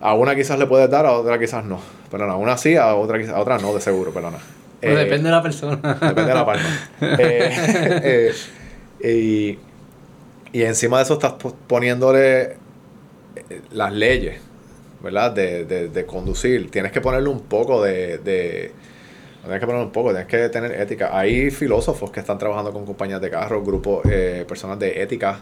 [0.00, 1.78] A una quizás le puedes dar, a otra quizás no.
[2.10, 4.38] Perdona, a una sí, a otra quizás, a otra no, de seguro, perdona.
[4.82, 5.76] Pues Eh, depende de la persona.
[5.76, 6.68] Depende de la palma.
[7.00, 8.32] Eh,
[9.00, 9.58] eh, y,
[10.52, 12.56] y encima de eso estás po- poniéndole eh,
[13.72, 14.40] las leyes,
[15.02, 15.32] ¿verdad?
[15.32, 16.70] De, de, de conducir.
[16.70, 18.18] Tienes que ponerle un poco de...
[18.18, 18.72] de
[19.42, 21.18] tienes que ponerle un poco, tienes que tener ética.
[21.18, 25.40] Hay filósofos que están trabajando con compañías de carros, grupos, eh, personas de ética,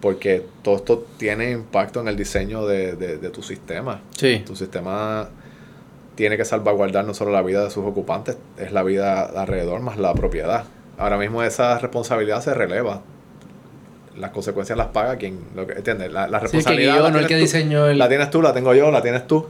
[0.00, 4.02] porque todo esto tiene impacto en el diseño de, de, de tu sistema.
[4.16, 4.44] Sí.
[4.46, 5.28] Tu sistema
[6.14, 9.98] tiene que salvaguardar no solo la vida de sus ocupantes, es la vida alrededor más
[9.98, 10.64] la propiedad.
[10.96, 13.02] Ahora mismo esa responsabilidad se releva.
[14.16, 16.12] Las consecuencias las paga quien, lo que, ¿entiendes?
[16.12, 18.90] La, Sí, responsabilidad la no el que diseñó el- La tienes tú, la tengo yo,
[18.90, 19.46] la tienes tú.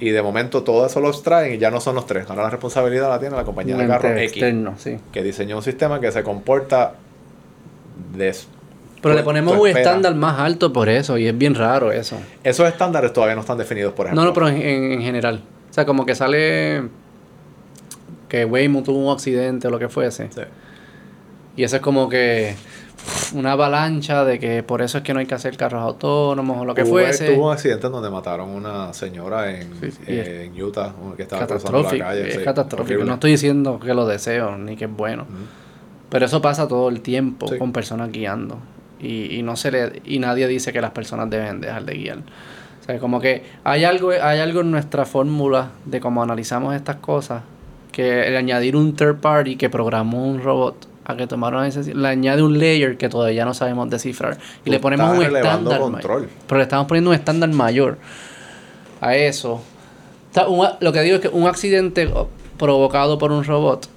[0.00, 2.28] Y de momento todo eso lo extraen y ya no son los tres.
[2.30, 4.96] Ahora la responsabilidad la tiene la compañía de carro ente X, externo, sí.
[5.12, 6.92] que diseñó un sistema que se comporta
[8.16, 8.32] de...
[9.02, 12.16] Pero le tú- ponemos un estándar más alto por eso, y es bien raro eso.
[12.44, 14.22] Esos estándares todavía no están definidos, por ejemplo.
[14.22, 15.42] No, no, pero en general.
[15.70, 16.82] O sea, como que sale
[18.28, 20.28] que Waymo tuvo un accidente o lo que fuese.
[20.32, 20.40] Sí.
[21.56, 22.54] Y eso es como que
[23.34, 26.64] una avalancha de que por eso es que no hay que hacer carros autónomos o
[26.64, 27.34] lo que Hubo- fuese.
[27.34, 31.46] Tuvo un accidente en donde mataron una señora en, Sí, sí, en Utah que estaba
[31.46, 32.28] cruzando la calle.
[32.28, 33.04] es sí, catastrófico.
[33.04, 35.26] No estoy diciendo que lo deseo ni que es bueno.
[36.08, 38.58] Pero eso pasa todo el tiempo con personas guiando.
[39.00, 42.18] Y, y no se le, y nadie dice que las personas deben dejar de guiar.
[42.18, 46.96] O sea, como que hay algo, hay algo en nuestra fórmula de cómo analizamos estas
[46.96, 47.42] cosas,
[47.92, 52.06] que el añadir un third party que programó un robot a que tomaron ese, le
[52.06, 54.36] añade un layer que todavía no sabemos descifrar.
[54.60, 56.20] Y Tú le ponemos un estándar control.
[56.20, 56.30] mayor.
[56.46, 57.98] Pero le estamos poniendo un estándar mayor
[59.00, 59.62] a eso.
[60.46, 62.12] Un lo que digo es que un accidente
[62.58, 63.88] provocado por un robot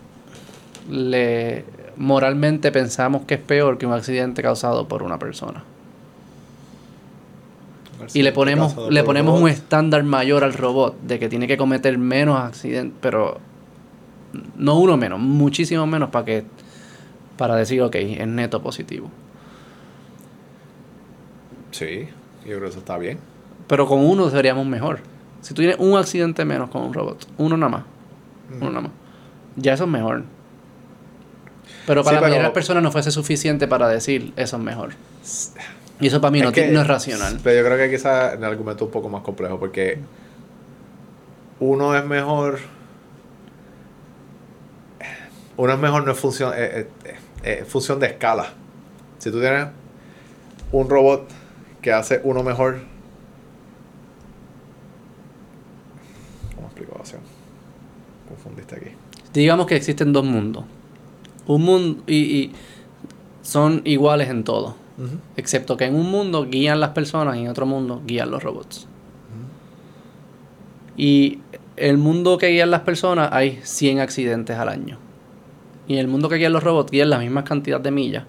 [0.89, 1.65] le
[1.97, 5.65] moralmente pensamos que es peor que un accidente causado por una persona.
[8.13, 11.97] Y le ponemos, le ponemos un estándar mayor al robot de que tiene que cometer
[11.97, 13.39] menos accidentes, pero
[14.55, 16.45] no uno menos, muchísimo menos para que
[17.41, 19.09] para decir, ok, es neto positivo.
[21.71, 22.07] Sí,
[22.45, 23.17] yo creo que eso está bien.
[23.67, 24.99] Pero con uno seríamos mejor.
[25.41, 27.83] Si tú tienes un accidente menos con un robot, uno nada más,
[28.51, 28.61] Mm.
[28.61, 28.91] uno nada más,
[29.55, 30.23] ya eso es mejor.
[31.87, 34.61] Pero para Sí, la mayoría de las personas no fuese suficiente para decir eso es
[34.63, 34.91] mejor.
[35.99, 37.39] Y eso para mí Es no, ti- que- no es racional.
[37.43, 39.97] Pero yo creo que quizás el argumento es un poco más complejo porque
[41.59, 42.59] uno es mejor.
[45.57, 48.53] Uno es mejor, no es función, eh, eh, eh, función de escala.
[49.17, 49.67] Si tú tienes
[50.71, 51.27] un robot
[51.81, 52.79] que hace uno mejor.
[56.55, 57.01] ¿Cómo explico?
[58.27, 58.91] Confundiste aquí.
[59.33, 60.65] Digamos que existen dos mundos.
[61.47, 62.51] Un mundo y, y
[63.41, 64.75] son iguales en todo.
[65.35, 68.87] Excepto que en un mundo guían las personas y en otro mundo guían los robots.
[70.95, 71.39] Y
[71.75, 74.99] el mundo que guían las personas hay 100 accidentes al año.
[75.91, 78.23] Y en el mundo que guían los robots guían la misma cantidad de millas.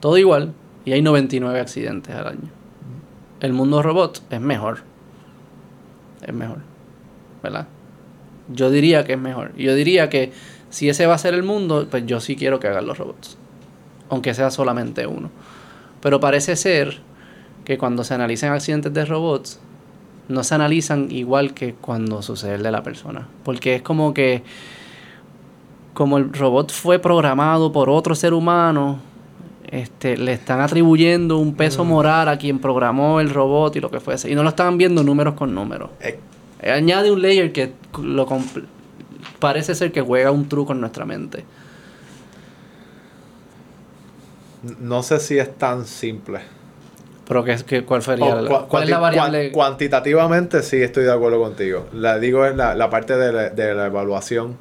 [0.00, 0.52] Todo igual.
[0.84, 2.50] Y hay 99 accidentes al año.
[3.38, 4.78] El mundo robot es mejor.
[6.26, 6.58] Es mejor.
[7.40, 7.68] ¿Verdad?
[8.48, 9.54] Yo diría que es mejor.
[9.56, 10.32] Yo diría que
[10.70, 13.38] si ese va a ser el mundo, pues yo sí quiero que hagan los robots.
[14.08, 15.30] Aunque sea solamente uno.
[16.00, 16.98] Pero parece ser
[17.64, 19.60] que cuando se analizan accidentes de robots,
[20.28, 23.28] no se analizan igual que cuando sucede el de la persona.
[23.44, 24.42] Porque es como que,
[25.94, 28.98] como el robot fue programado por otro ser humano,
[29.68, 34.00] este, le están atribuyendo un peso moral a quien programó el robot y lo que
[34.00, 34.30] fuese.
[34.30, 35.90] Y no lo están viendo números con números.
[36.00, 36.18] Eh,
[36.70, 37.72] Añade un layer que
[38.02, 38.26] lo
[39.38, 41.44] parece ser que juega un truco en nuestra mente.
[44.80, 46.40] no sé si es tan simple.
[47.28, 49.52] Pero ¿qué, qué- cuál sería la- cuál es la variable?
[49.52, 51.86] cuan- cuantitativamente sí estoy de acuerdo contigo.
[51.92, 54.56] La digo es la, la parte de la, de la evaluación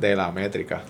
[0.00, 0.82] de la métrica.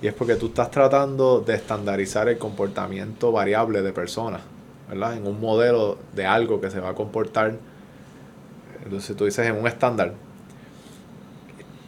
[0.00, 4.42] Y es porque tú estás tratando de estandarizar el comportamiento variable de personas,
[4.88, 5.16] ¿verdad?
[5.16, 7.54] En un modelo de algo que se va a comportar.
[8.84, 10.14] Entonces tú dices en un estándar,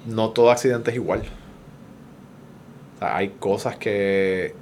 [0.06, 1.22] no todo accidente es igual.
[2.96, 4.54] O sea, hay cosas que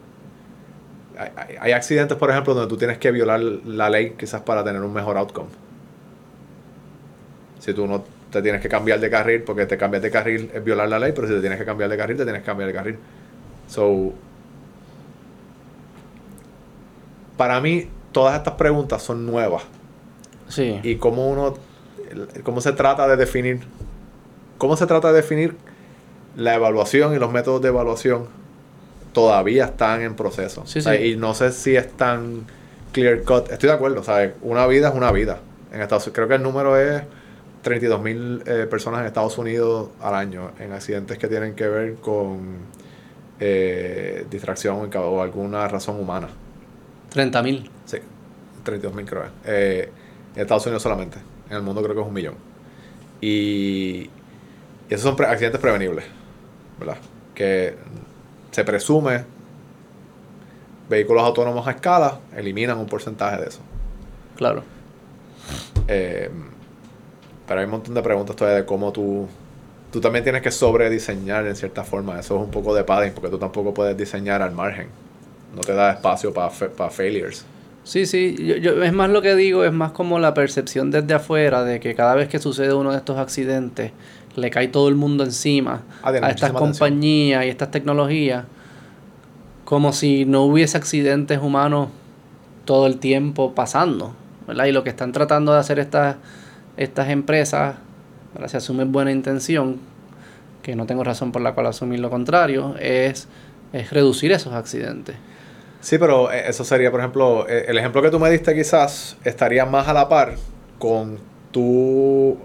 [1.16, 4.82] hay, hay- accidentes, por ejemplo, donde tú tienes que violar la ley quizás para tener
[4.82, 5.48] un mejor outcome.
[7.58, 10.62] Si tú no te tienes que cambiar de carril, porque te cambias de carril es
[10.62, 12.68] violar la ley, pero si te tienes que cambiar de carril, te tienes que cambiar
[12.68, 12.98] de carril.
[13.68, 14.12] So,
[17.36, 19.62] para mí, todas estas preguntas son nuevas.
[20.48, 20.80] Sí.
[20.82, 21.54] Y cómo uno,
[22.42, 23.60] cómo se trata de definir,
[24.58, 25.56] cómo se trata de definir
[26.36, 28.26] la evaluación y los métodos de evaluación
[29.12, 30.62] todavía están en proceso.
[30.66, 30.90] Sí, sí.
[30.90, 32.46] Y no sé si es tan
[32.92, 33.50] clear cut.
[33.50, 34.32] Estoy de acuerdo, ¿sabes?
[34.42, 35.38] Una vida es una vida.
[35.72, 37.02] En Estados Creo que el número es
[37.68, 42.56] 32 mil personas en Estados Unidos al año en accidentes que tienen que ver con
[43.40, 46.28] eh, distracción o alguna razón humana.
[47.10, 47.70] 30 mil.
[47.84, 47.98] Sí,
[48.64, 49.24] 32 mil creo.
[49.44, 49.90] Eh,
[50.34, 51.18] en Estados Unidos solamente.
[51.50, 52.34] En el mundo creo que es un millón.
[53.20, 54.08] Y,
[54.88, 56.06] y esos son pre- accidentes prevenibles,
[56.78, 56.96] ¿verdad?
[57.34, 57.74] Que
[58.50, 59.24] se presume
[60.88, 63.60] vehículos autónomos a escala eliminan un porcentaje de eso.
[64.36, 64.62] Claro.
[65.86, 66.30] Eh,
[67.48, 69.26] pero hay un montón de preguntas todavía de cómo tú...
[69.90, 72.20] Tú también tienes que sobrediseñar en cierta forma.
[72.20, 74.88] Eso es un poco de padding porque tú tampoco puedes diseñar al margen.
[75.56, 77.46] No te da espacio para para failures.
[77.84, 81.14] Sí, sí, yo, yo- es más lo que digo, es más como la percepción desde
[81.14, 83.92] afuera de que cada vez que sucede uno de estos accidentes,
[84.36, 86.54] le cae todo el mundo encima Ah, a estas atención.
[86.54, 88.44] compañías y estas tecnologías,
[89.64, 91.88] como si no hubiese accidentes humanos
[92.66, 94.12] todo el tiempo pasando,
[94.46, 94.66] ¿verdad?
[94.66, 96.16] Y lo que están tratando de hacer estas,
[96.78, 97.76] estas empresas,
[98.32, 98.48] ¿verdad?
[98.48, 99.78] se asume buena intención,
[100.62, 103.28] que no tengo razón por la cual asumir lo contrario, es,
[103.72, 105.16] es reducir esos accidentes.
[105.80, 109.16] Sí, pero eh, eso sería, por ejemplo, eh, el ejemplo que tú me diste quizás
[109.24, 110.36] estaría más a la par
[110.78, 111.18] con
[111.50, 112.38] tú,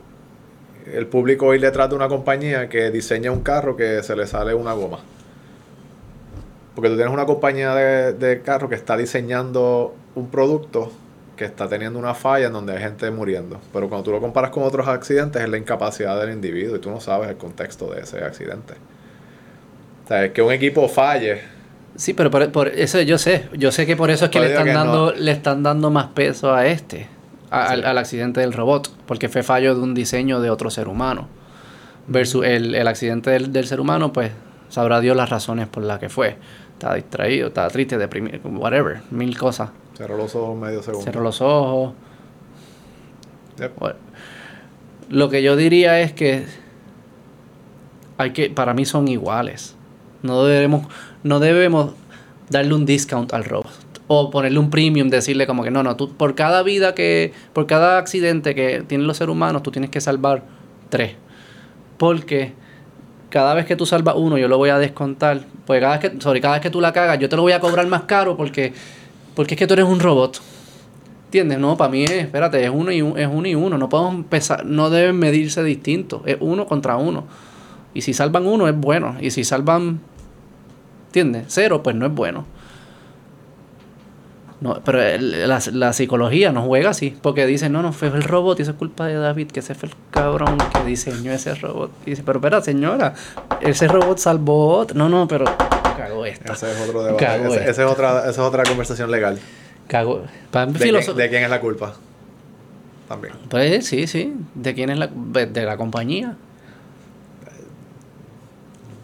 [0.92, 4.54] el público ir detrás de una compañía que diseña un carro que se le sale
[4.54, 5.00] una goma.
[6.74, 10.92] Porque tú tienes una compañía de, de carro que está diseñando un producto
[11.36, 13.60] que está teniendo una falla en donde hay gente muriendo.
[13.74, 16.90] Pero cuando tú lo comparas con otros accidentes es la incapacidad del individuo y tú
[16.92, 18.74] no sabes el contexto de ese accidente.
[20.06, 21.42] O sea, es que un equipo falle
[21.96, 24.48] Sí, pero por, por eso yo sé, yo sé que por eso es que le
[24.48, 25.16] están que dando, no.
[25.16, 27.08] le están dando más peso a este,
[27.52, 27.74] a- Sí.
[27.74, 31.28] al, al accidente del robot, porque fue fallo de un diseño de otro ser humano.
[32.08, 34.32] Versus el, el accidente del, del ser humano, pues
[34.70, 36.36] sabrá Dios las razones por las que fue.
[36.74, 39.70] Estaba distraído, estaba triste, deprimido, whatever, mil cosas.
[39.98, 41.06] Cerró los ojos medio segundo.
[41.06, 41.94] Cerró los ojos.
[43.60, 43.80] Yep.
[43.80, 43.96] Bueno,
[45.10, 46.46] Lo que yo diría es que
[48.18, 49.76] hay que, para mí son iguales.
[50.22, 50.88] No debemos,
[51.24, 51.92] no debemos
[52.50, 53.72] darle un discount al robot.
[54.08, 57.68] O ponerle un premium, decirle como que no, no, tú por cada vida que, por
[57.68, 60.44] cada accidente que tienen los seres humanos, tú tienes que salvar
[60.90, 61.16] tres.
[61.98, 62.54] Porque
[63.30, 65.42] cada vez que tú salvas uno, yo lo voy a descontar.
[65.66, 67.54] Pues cada vez que, sobre cada vez que tú la cagas, yo te lo voy
[67.54, 68.74] a cobrar más caro porque,
[69.36, 70.42] porque es que tú eres un robot.
[71.26, 71.58] ¿Entiendes?
[71.60, 73.78] No, para mí es, espérate, es uno y un- es uno y uno.
[73.78, 76.22] No podemos empezar, no deben medirse distintos.
[76.26, 77.24] Es uno contra uno.
[77.96, 79.16] Y si salvan uno es bueno.
[79.20, 80.00] Y si salvan,
[81.08, 81.46] ¿entiendes?
[81.48, 82.46] Cero, pues no es bueno.
[84.62, 87.18] No, pero la, la psicología no juega así.
[87.22, 89.76] Porque dice, no, no, fue el robot y eso es culpa de David, que ese
[89.76, 91.92] fue el cabrón que diseñó ese robot.
[92.06, 93.14] Y dice, pero espera, señora,
[93.60, 94.98] ese robot salvó otro.
[94.98, 95.46] No, no, pero
[96.08, 96.54] cagó esta.
[96.54, 97.26] Ese es otro debate.
[97.26, 99.40] Cago Ese- es otra, esa es otra conversación legal.
[99.88, 100.24] Cagó.
[100.52, 101.96] Para ¿De quién, filoso- de quién es la culpa?
[103.08, 103.34] También.
[103.50, 104.34] Pues sí, sí.
[104.56, 106.36] ¿De quién es la de la compañía?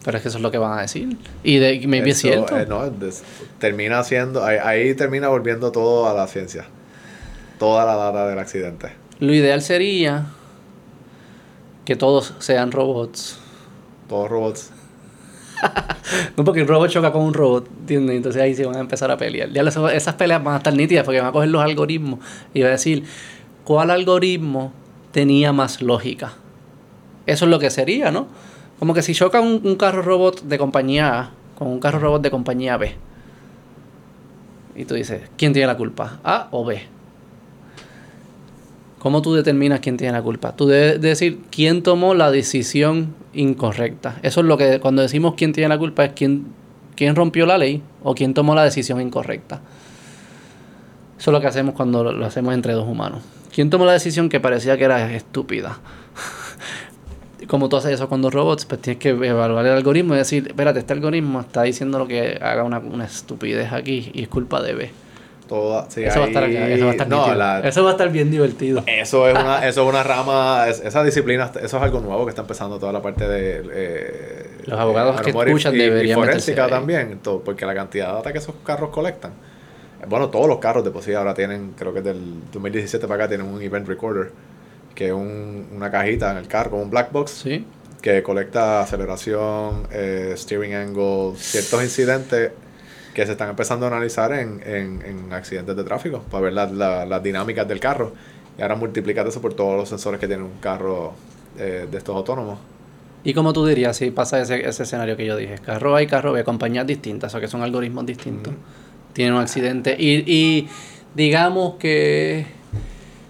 [0.04, 1.18] Pero es que eso es lo que van a decir.
[1.44, 2.58] Y de maybe es cierto.
[2.58, 3.22] eh, no, des-
[3.58, 6.64] termina siendo, ahí, ahí termina volviendo todo a la ciencia.
[7.58, 8.92] Toda la data del accidente.
[9.18, 10.26] Lo ideal sería
[11.84, 13.38] que todos sean robots.
[14.08, 14.70] Todos robots.
[16.36, 18.16] No porque el robot choca con un robot, ¿entiendes?
[18.16, 19.48] Entonces ahí se van a empezar a pelear.
[19.56, 22.18] Esas peleas van a estar nítidas porque van a coger los algoritmos
[22.52, 23.04] y va a decir
[23.64, 24.72] cuál algoritmo
[25.12, 26.32] tenía más lógica.
[27.26, 28.26] Eso es lo que sería, ¿no?
[28.78, 32.22] Como que si choca un, un carro robot de compañía A con un carro robot
[32.22, 32.94] de compañía B.
[34.74, 36.20] Y tú dices, ¿quién tiene la culpa?
[36.24, 36.80] ¿A o B?
[38.98, 40.56] ¿Cómo tú determinas quién tiene la culpa?
[40.56, 44.18] Tú debes decir quién tomó la decisión incorrecta.
[44.22, 46.46] Eso es lo que cuando decimos quién tiene la culpa es quién,
[46.96, 49.60] quién rompió la ley o quién tomó la decisión incorrecta.
[51.18, 53.22] Eso es lo que hacemos cuando lo, hacemos entre dos humanos.
[53.54, 55.78] ¿Quién tomó la decisión que parecía que era estúpida?
[57.46, 60.46] Como tú haces eso con dos robots, pues tienes que evaluar el algoritmo y decir,
[60.48, 64.62] espérate, este algoritmo está diciendo lo que haga una, una estupidez aquí y es culpa
[64.62, 64.90] de B.
[65.50, 67.90] Toda, sí, eso, va a estar, ahí- eso va a estar no, la- Eso va
[67.90, 68.84] a estar bien divertido.
[68.86, 72.30] Eso es una, eso es una rama, es- esa disciplina, eso es algo nuevo que
[72.30, 76.70] está empezando toda la parte de eh, Los abogados que escuchan y, deberían y ahí.
[76.70, 79.32] también, todo, porque la cantidad de data que esos carros colectan.
[80.00, 82.22] eh, Bueno, todos los carros de por sí ahora tienen, creo que del
[82.52, 84.30] 2017 para acá tienen un event recorder,
[84.94, 87.66] que es un- una cajita en el carro, como un black box, Sí.
[88.00, 92.52] que colecta aceleración, eh, steering angle, ciertos incidentes
[93.20, 96.66] que se están empezando a analizar en, en, en accidentes de tráfico para ver la-
[96.66, 98.12] la- las dinámicas del carro.
[98.58, 101.12] Y ahora multiplicar eso por todos los sensores que tiene un carro
[101.58, 102.58] eh, de estos autónomos.
[103.22, 105.56] ¿Y cómo tú dirías si pasa ese, ese escenario que yo dije?
[105.64, 108.54] Carro A y carro B, compañías distintas, o sea que son algoritmos distintos.
[109.12, 110.68] Tienen un accidente y, y
[111.14, 112.46] digamos que,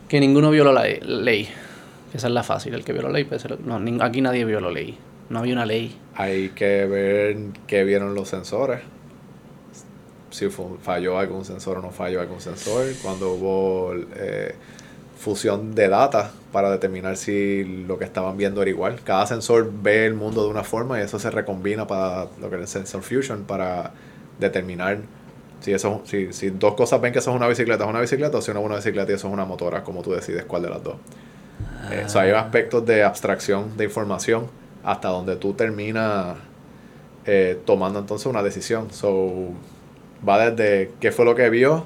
[0.09, 1.49] que ninguno violó la ley-.
[2.15, 3.25] Esa es la fácil, el que violó la ley.
[3.25, 4.97] puede ser- no, aquí nadie violó la ley.
[5.29, 5.97] No había una ley.
[6.15, 7.37] Hay que ver
[7.67, 8.81] qué vieron los sensores.
[10.49, 10.49] Si
[10.83, 12.87] falló algún sensor o no falló algún sensor.
[13.03, 14.55] Cuando hubo eh,
[15.19, 19.01] fusión de data para determinar si lo que estaban viendo era igual.
[19.05, 22.57] Cada sensor ve el mundo de una forma y eso se recombina para lo que
[22.57, 23.93] es el sensor fusion para
[24.39, 24.99] determinar
[25.61, 28.39] si eso si, si dos cosas ven que eso es una bicicleta es una bicicleta
[28.39, 30.63] o si no es una bicicleta y eso es una motora como tú decides cuál
[30.63, 30.97] de las dos
[31.93, 34.47] Eh, so, hay aspectos de abstracción de información
[34.85, 36.37] hasta donde tú terminas
[37.27, 38.91] eh, tomando entonces una decisión.
[38.93, 39.51] So,
[40.29, 41.85] va desde qué fue lo que vio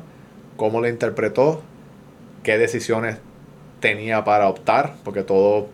[0.56, 1.62] cómo lo interpretó,
[2.44, 3.16] qué decisiones
[3.80, 5.66] tenía para optar, porque todo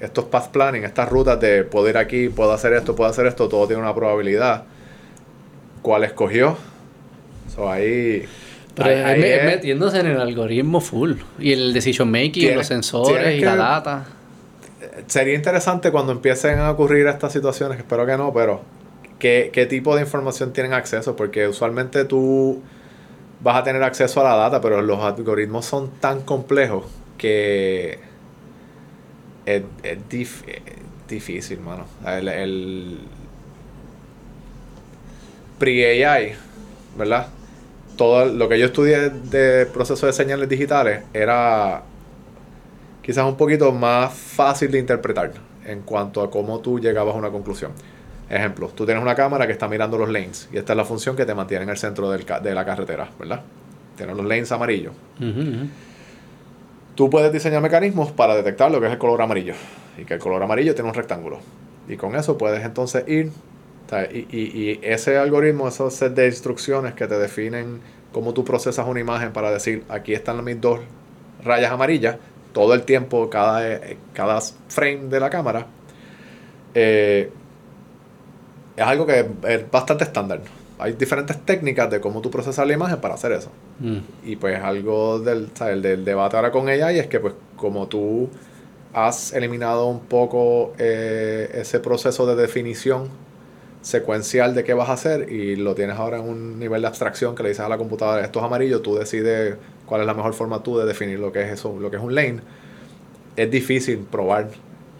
[0.00, 3.48] estos path planning, estas rutas de poder ir aquí, puedo hacer esto, puedo hacer esto,
[3.48, 4.62] todo tiene una probabilidad.
[5.82, 6.56] ¿Cuál escogió?
[7.52, 8.24] So, ahí,
[8.76, 11.14] Pero ahí- es ahí metiéndose en el algoritmo full.
[11.40, 14.06] Y el decision making, Tienes- los sensores y la que- data.
[15.08, 18.60] sería interesante cuando empiecen a ocurrir estas situaciones, que espero que no, pero
[19.18, 21.16] ¿qué, qué tipo de información tienen acceso?
[21.16, 22.62] Porque usualmente tú
[23.42, 26.84] vas a tener acceso a la data, pero los algoritmos son tan complejos
[27.18, 28.00] que
[29.46, 30.44] es, es dif-
[31.08, 31.84] difícil, mano.
[32.06, 32.98] El, el
[35.58, 36.34] pre-AI,
[36.96, 37.28] ¿verdad?
[37.96, 41.82] Todo lo que yo estudié de proceso de señales digitales era
[43.02, 45.32] quizás un poquito más fácil de interpretar
[45.64, 47.72] en cuanto a cómo tú llegabas a una conclusión.
[48.30, 51.16] Ejemplo, tú tienes una cámara que está mirando los lanes y esta es la función
[51.16, 53.40] que te mantiene en el centro del de la carretera, ¿verdad?
[53.96, 54.92] Tienes los lanes amarillos.
[56.94, 59.54] Tú puedes diseñar mecanismos para detectar lo que es el color amarillo
[59.96, 61.38] y que el color amarillo tiene un rectángulo.
[61.88, 63.30] Y con eso puedes entonces ir,
[64.12, 67.80] y- y ese algoritmo, esos set de instrucciones que te definen
[68.12, 70.80] cómo tú procesas una imagen para decir, aquí están mis dos
[71.44, 72.16] rayas amarillas,
[72.52, 75.66] todo el tiempo, cada, eh, cada frame de la cámara,
[76.74, 77.30] eh,
[78.78, 80.40] es algo que es bastante estándar.
[80.78, 83.50] Hay diferentes técnicas de cómo tú procesas la imagen para hacer eso.
[83.80, 83.98] Mm.
[84.24, 85.82] Y pues algo del, ¿sabes?
[85.82, 88.28] del debate ahora con ella y es que pues como tú
[88.94, 93.08] has eliminado un poco eh, ese proceso de definición
[93.82, 97.34] secuencial de qué vas a hacer y lo tienes ahora en un nivel de abstracción
[97.34, 99.56] que le dices a la computadora esto es amarillo, tú decides
[99.86, 102.02] cuál es la mejor forma tú de definir lo que es eso, lo que es
[102.02, 102.40] un lane.
[103.34, 104.48] Es difícil probar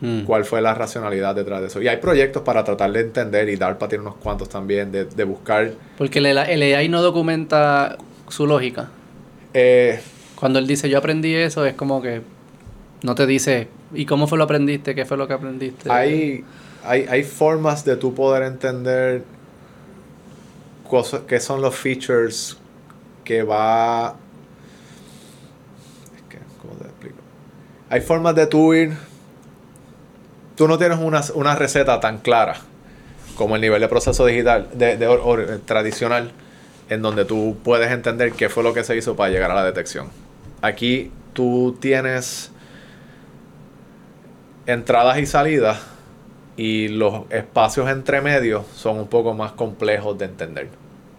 [0.01, 0.20] Mm.
[0.25, 1.83] cuál fue la racionalidad detrás de eso.
[1.83, 5.25] Y hay proyectos para tratar de entender y DARPA tiene unos cuantos también de, de
[5.25, 7.97] buscar Porque el, el AI no documenta
[8.29, 8.89] su lógica.
[9.55, 10.01] eh,
[10.37, 12.23] Cuando él dice yo aprendí eso, es como que
[13.03, 14.95] no te dice, ¿y cómo fue lo aprendiste?
[14.95, 15.91] ¿Qué fue lo que aprendiste?
[15.91, 16.45] hay,
[16.85, 19.23] hay, hay formas de tú poder entender
[20.89, 22.57] cosas qué son los features
[23.25, 24.16] que va
[26.16, 27.16] es que, ¿cómo te explico?
[27.91, 28.93] hay formas de tú ir
[30.59, 32.56] tú no tienes una, una receta tan clara
[33.36, 36.32] como el nivel de proceso digital de, de or- tradicional
[36.90, 39.64] en donde tú puedes entender qué fue lo que se hizo para llegar a la
[39.64, 40.09] detección.
[40.60, 42.51] Aquí tú tienes
[44.66, 45.78] entradas y salidas
[46.56, 50.68] y los espacios entre medios son un poco más complejos de entender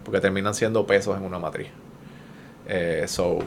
[0.04, 1.68] porque terminan siendo pesos en una matriz.
[2.68, 3.38] Eh, so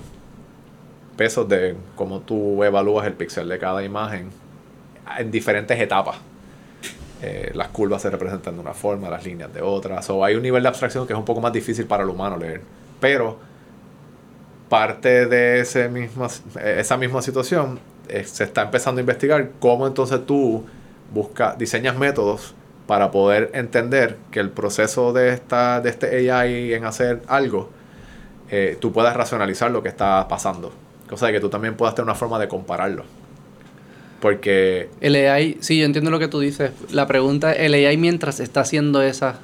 [1.15, 4.31] pesos de cómo tú evalúas el píxel de cada imagen
[5.17, 6.17] en diferentes etapas
[7.25, 10.41] Eh, las curvas se representan de una forma las líneas de otra so hay un
[10.41, 12.59] nivel de abstracción que es un poco más difícil para el humano leer
[12.99, 13.38] pero
[14.67, 16.27] parte de ese misma,
[16.61, 20.65] esa misma situación eh, se está empezando a investigar cómo entonces tú
[21.13, 22.55] busca, diseñas métodos
[22.88, 27.69] para poder entender que el proceso de, esta, de este AI en hacer algo,
[28.49, 30.73] eh, tú puedas racionalizar lo que está pasando.
[31.09, 33.05] Cosa de que tú también puedas tener una forma de compararlo.
[34.23, 36.71] Porque El AI, sí, yo entiendo lo que tú dices.
[36.91, 39.35] La pregunta es, el AI mientras está haciendo esa,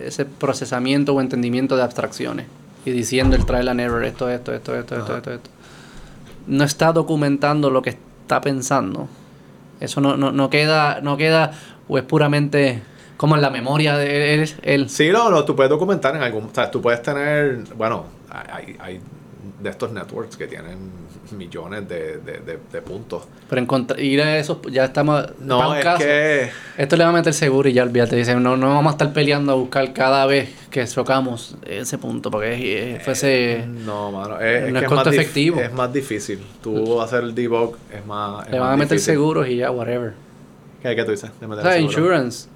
[0.00, 2.46] ese procesamiento o entendimiento de abstracciones
[2.84, 5.50] y diciendo el trial and error, esto, esto, esto, esto, esto, esto, esto,
[6.48, 9.08] no está documentando lo que está pensando.
[9.78, 11.52] Eso no, no, no queda, no queda,
[11.86, 12.82] o es puramente
[13.16, 14.50] como en la memoria de él.
[14.62, 14.90] él.
[14.90, 16.46] Sí, no, no, tú puedes documentar en algún.
[16.46, 17.60] O sea, tú puedes tener.
[17.76, 19.00] Bueno, hay, hay
[19.62, 20.76] de estos networks que tienen
[21.36, 23.22] millones de, de, de- de puntos.
[23.48, 25.24] Pero encontrar, ir a esos, ya estamos.
[25.40, 26.50] No, es caso, que.
[26.76, 28.16] Esto le va a meter seguro y ya olvídate.
[28.16, 32.30] Dicen, no, no vamos a estar peleando a buscar cada vez que chocamos ese punto,
[32.30, 33.64] porque es- es- fuese.
[33.66, 34.40] No, mano.
[34.40, 35.60] Es, No es que costo más efectivo.
[35.60, 36.40] Es más difícil.
[36.62, 38.50] Tú hacer el debug es más.
[38.50, 39.14] le van a meter difícil.
[39.14, 40.12] seguros y ya, whatever.
[40.82, 41.30] ¿Qué, qué tú dices?
[41.38, 41.92] De O meter sea, seguro.
[41.92, 42.48] insurance.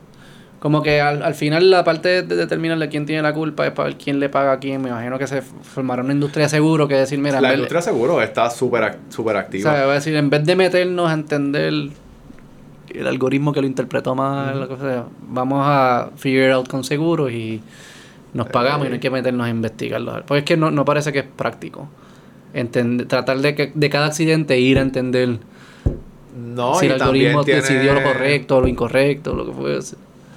[0.65, 3.91] Como que al, al final la parte de determinarle quién tiene la culpa es para
[3.91, 4.81] ver quién le paga a quién.
[4.81, 8.23] Me imagino que se formará una industria de seguro que decir, mira, La industria seguro
[8.23, 9.71] está súper ac- súper o activa.
[9.75, 11.71] sea, va a decir, en vez de meternos a entender
[12.95, 17.31] el algoritmo que lo interpretó mal, lo que sea, vamos a figure out con seguros
[17.31, 17.61] y
[18.33, 20.13] nos pagamos y no hay que meternos a investigarlo.
[20.27, 21.89] Porque es que no, no parece que es práctico.
[22.55, 25.41] Entender, tratar de que de cada accidente ir a entender
[26.35, 29.79] no, si el algoritmo tiene- decidió lo correcto o lo incorrecto, lo que fue.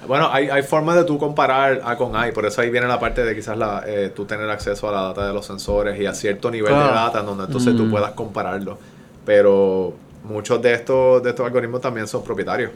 [0.08, 2.88] Bueno, hay, hay formas de tú comparar A con A, y por eso ahí viene
[2.88, 6.00] la parte de quizás la, eh, tú tener acceso a la data de los sensores
[6.00, 6.94] y a cierto nivel de Claro.
[6.94, 7.90] data en donde entonces tú Mm.
[7.90, 8.78] puedas compararlo.
[9.26, 9.92] Pero
[10.24, 12.70] muchos de estos, de estos algoritmos también son propietarios.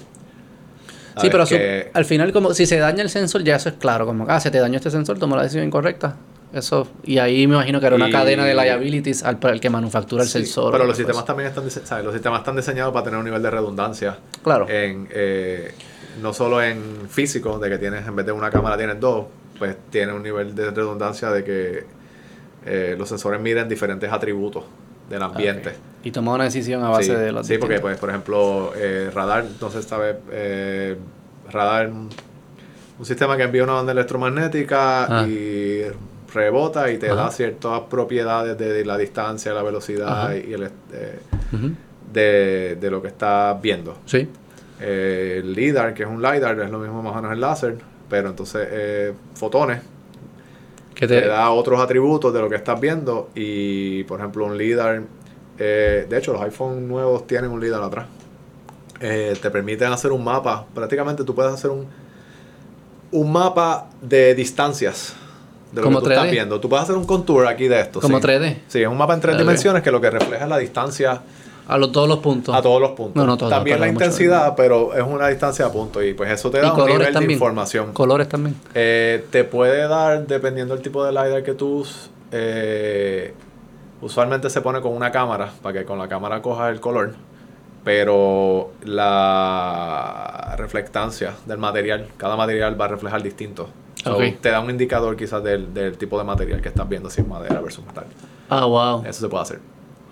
[1.21, 1.57] Sí, pero su-
[1.93, 4.07] al final, como si se daña el sensor, ya eso es claro.
[4.07, 6.17] Como, ah, se te dañó este sensor, tomó la decisión incorrecta.
[6.53, 9.61] Eso, y ahí me imagino que era una Y- cadena de liabilities al, para el
[9.61, 10.71] que manufactura el Sí, sensor.
[10.73, 12.05] Pero los sistemas también están, ¿sabes?
[12.05, 14.19] Los sistemas están diseñados para tener un nivel de redundancia.
[14.43, 14.67] Claro.
[14.69, 15.73] En, eh,
[16.20, 19.26] no solo en físico, de que tienes, en vez de una cámara tienes dos,
[19.59, 21.84] pues tiene un nivel de redundancia de que
[22.66, 24.64] eh, los sensores miden diferentes atributos
[25.09, 25.72] del ambiente.
[26.05, 29.10] Y tomar una decisión a base sí, de los sí, porque pues, por ejemplo, eh,
[29.14, 30.97] radar, entonces sabe, eh,
[31.51, 35.26] radar, un sistema que envía una onda electromagnética Ah.
[35.26, 35.82] y
[36.32, 37.14] rebota y te Ajá.
[37.16, 40.36] da ciertas propiedades de la distancia, la velocidad Ajá.
[40.36, 41.18] y el, eh,
[42.12, 43.98] de, de lo que estás viendo.
[44.06, 44.28] Sí.
[44.85, 47.77] Eh, el LIDAR, que es un LIDAR, es lo mismo más o menos el láser,
[48.11, 49.81] pero entonces eh, fotones
[50.95, 54.59] Que te te, da otros atributos de lo que estás viendo y por ejemplo un
[54.59, 55.03] LIDAR
[55.59, 58.07] eh, de hecho los iPhone nuevos tienen un LIDAR atrás
[59.01, 61.87] Eh, te permiten hacer un mapa prácticamente tú puedes hacer un
[63.13, 65.15] un mapa de distancias
[65.73, 66.31] de lo Como que tú estás 3D.
[66.31, 68.27] viendo tú puedes hacer un contour aquí de esto como sí.
[68.27, 68.57] 3D.
[68.69, 71.21] sí es un mapa en tres dimensiones que lo que refleja es la distancia
[71.68, 72.55] A los, todos los puntos.
[72.55, 75.72] a todos los puntos No, no todos, también la intensidad pero es una distancia a
[75.72, 78.56] punto y pues eso te da un nivel de información Colores también.
[78.74, 83.32] eh, te puede dar, dependiendo del tipo de LiDAR que tú uses, eh,
[84.01, 87.14] usualmente se pone con una cámara, para que con la cámara coja el color,
[87.84, 93.68] pero la reflectancia del material, cada material va a reflejar distinto.
[94.02, 94.18] So.
[94.40, 97.26] Te da un indicador quizás del, del tipo de material que estás viendo, si es
[97.26, 98.05] madera versus metal.
[98.48, 99.05] Ah, wow.
[99.06, 99.60] Eso se puede hacer.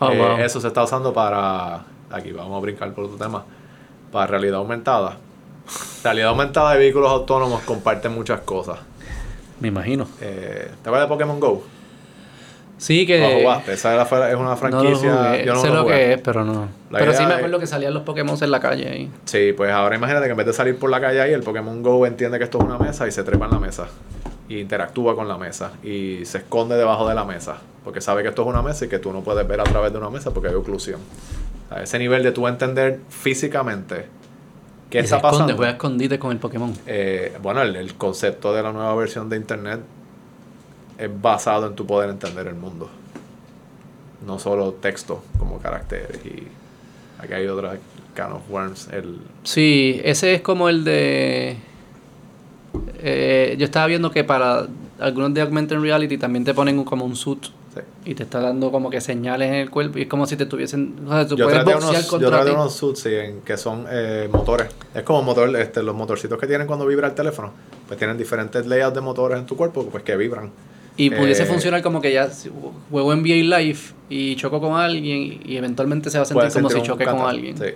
[0.01, 0.39] Oh, Eh, wow.
[0.39, 3.44] Eso se está usando para, aquí vamos a brincar por otro tema,
[4.10, 5.16] para realidad aumentada.
[6.02, 8.78] Realidad aumentada de vehículos autónomos comparten muchas cosas.
[9.60, 10.09] Me imagino.
[10.20, 11.62] Eh, ¿Te acuerdas de Pokémon Go?
[12.78, 13.20] Sí que...
[13.20, 13.74] ¿Lo jugaste?
[13.74, 15.44] Esa es una No franquicia.
[15.44, 15.94] yo no sé lo jugué.
[15.94, 16.66] que es, pero no.
[16.90, 19.10] La pero sí me es- acuerdo que salían los Pokémon en la calle ahí.
[19.27, 21.82] Sí, pues ahora imagínate que en vez de salir por la calle ahí, el Pokémon
[21.82, 23.86] Go entiende que esto es una mesa y se trepa en la mesa.
[24.51, 25.72] Y interactúa con la mesa.
[25.82, 27.56] Y se esconde debajo de la mesa.
[27.85, 29.93] Porque sabe que esto es una mesa y que tú no puedes ver a través
[29.93, 31.01] de una mesa porque hay oclusión.
[31.68, 34.06] Sea, ese nivel de tú entender físicamente
[34.90, 35.56] qué Y está se esconde, pasando.
[35.56, 36.74] juega a escondite con el Pokémon.
[36.86, 39.81] Eh, bueno, el, el concepto de la nueva versión de Internet
[40.98, 42.90] es basado en tu poder entender el mundo.
[44.27, 46.20] No solo texto como caracteres.
[46.27, 46.47] Y
[47.22, 47.78] aquí hay otra
[48.14, 48.89] can of worms.
[48.93, 51.56] El, Sí, ese es como el de...
[52.99, 54.67] eh, yo estaba viendo que para
[54.99, 57.45] algunos de Augmented Reality también te ponen como un suit
[57.75, 57.81] sí.
[58.05, 60.47] y te está dando como que señales en el cuerpo y es como si te
[60.47, 60.97] tuviesen...
[61.07, 63.87] O sea, tú Yo puedes boxear unos, yo traté unos suits sí, en que son
[63.91, 64.69] eh, motores.
[64.95, 67.53] Es como motor, este, los motorcitos que tienen cuando vibra el teléfono.
[67.87, 70.51] Pues tienen diferentes layouts de motores en tu cuerpo pues que vibran.
[70.97, 72.29] Y pudiese Eh, funcionar como que ya
[72.91, 73.79] juego NBA Live
[74.11, 77.57] y choco con alguien y eventualmente se va a sentir como si choque con alguien.
[77.57, 77.71] Sí,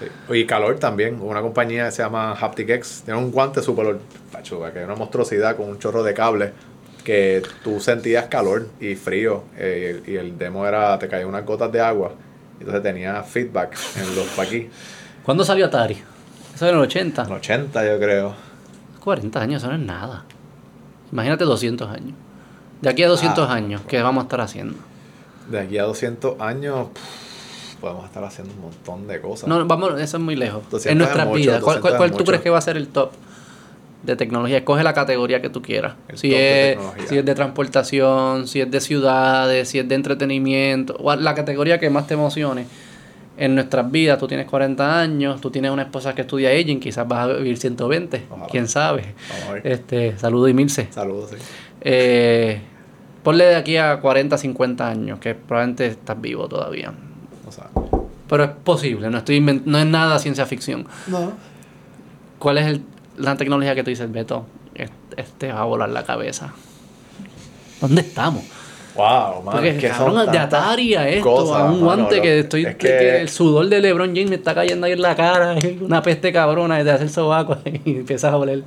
[0.00, 0.06] sí.
[0.34, 1.20] Y calor también.
[1.20, 3.98] Una compañía que se llama HapticX tiene un guante súper
[4.32, 6.52] pachuga, que es una monstruosidad con un chorro de cable
[7.04, 11.28] que tú sentías calor y frío eh, y, el, y el demo era, te caían
[11.28, 12.12] unas gotas de agua
[12.58, 14.66] y entonces tenía feedback en los paquis.
[15.24, 16.02] ¿Cuándo salió Atari?
[16.54, 17.22] Eso era en el 80.
[17.24, 18.34] En 80 yo creo.
[19.02, 20.24] 40 años, eso no es nada.
[21.10, 22.14] Imagínate 200 años.
[22.82, 24.76] De aquí a 200 Ah, años, ¿qué vamos a estar haciendo?
[25.50, 27.29] De aquí a 200 años pff,
[27.80, 29.48] podemos estar haciendo un montón de cosas.
[29.48, 30.62] No, vamos, eso es muy lejos.
[30.70, 32.76] 200 En nuestras vidas, ¿cuál, cuál, 200 cuál es tú crees que va a ser
[32.76, 33.12] el top
[34.02, 34.58] de tecnología?
[34.58, 35.94] Escoge la categoría que tú quieras.
[36.08, 36.78] El Si es,
[37.08, 41.78] si es de transportación, si es de ciudades, si es de entretenimiento, o la categoría
[41.78, 42.66] que más te emocione.
[43.36, 47.08] En nuestras vidas, tú tienes 40 años, tú tienes una esposa que estudia aging, quizás
[47.08, 48.46] vas a vivir 120, Ojalá.
[48.50, 49.14] quién sabe.
[49.64, 50.88] Este, saludo y milce.
[50.90, 51.36] Saludos, sí.
[51.80, 52.60] Eh,
[53.22, 56.92] ponle de aquí a 40, 50 años, que probablemente estás vivo todavía.
[58.30, 60.86] Pero es posible, no, estoy no es nada ciencia ficción.
[61.08, 61.32] no.
[62.38, 62.82] ¿Cuál es el-
[63.18, 64.46] la tecnología que tú dices, Beto?
[64.74, 66.52] es- Este va a volar la cabeza.
[67.80, 68.44] ¿Dónde estamos?
[68.94, 69.52] Wow, man.
[69.52, 72.38] Porque es que son de Atari a esto, cosas, a un mano, guante lo- que
[72.40, 72.64] estoy.
[72.66, 75.56] es que, que- el sudor de LeBron James me está cayendo ahí en la cara,
[75.62, 78.64] y una peste cabrona de hacer sobaco y empiezas a oler.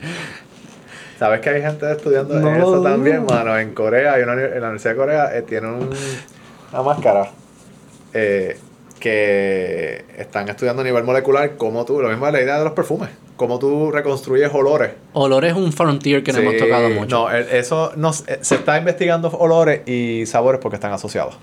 [1.18, 2.56] ¿Sabes que hay gente estudiando No.
[2.56, 3.58] eso también, mano?
[3.58, 5.90] En Corea, hay una, uni- en la Universidad de Corea, eh, tiene un-
[6.74, 7.32] una máscara
[8.14, 8.58] eh,
[9.04, 12.72] que están estudiando a nivel molecular cómo tú, lo mismo es la idea de los
[12.74, 14.92] perfumes, cómo tú reconstruyes olores.
[15.12, 17.16] Olor es un frontier que no Sí, hemos tocado mucho.
[17.30, 21.36] No, eso no, s- eh, se está investigando olores y sabores porque están asociados.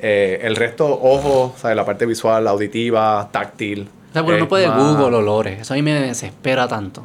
[0.00, 1.76] Eh, el resto, ojo, ¿sabes?
[1.76, 3.88] la parte visual, auditiva, táctil.
[4.10, 5.60] o sea, pero no puede más Google olores.
[5.60, 7.04] Eso a mí me desespera tanto.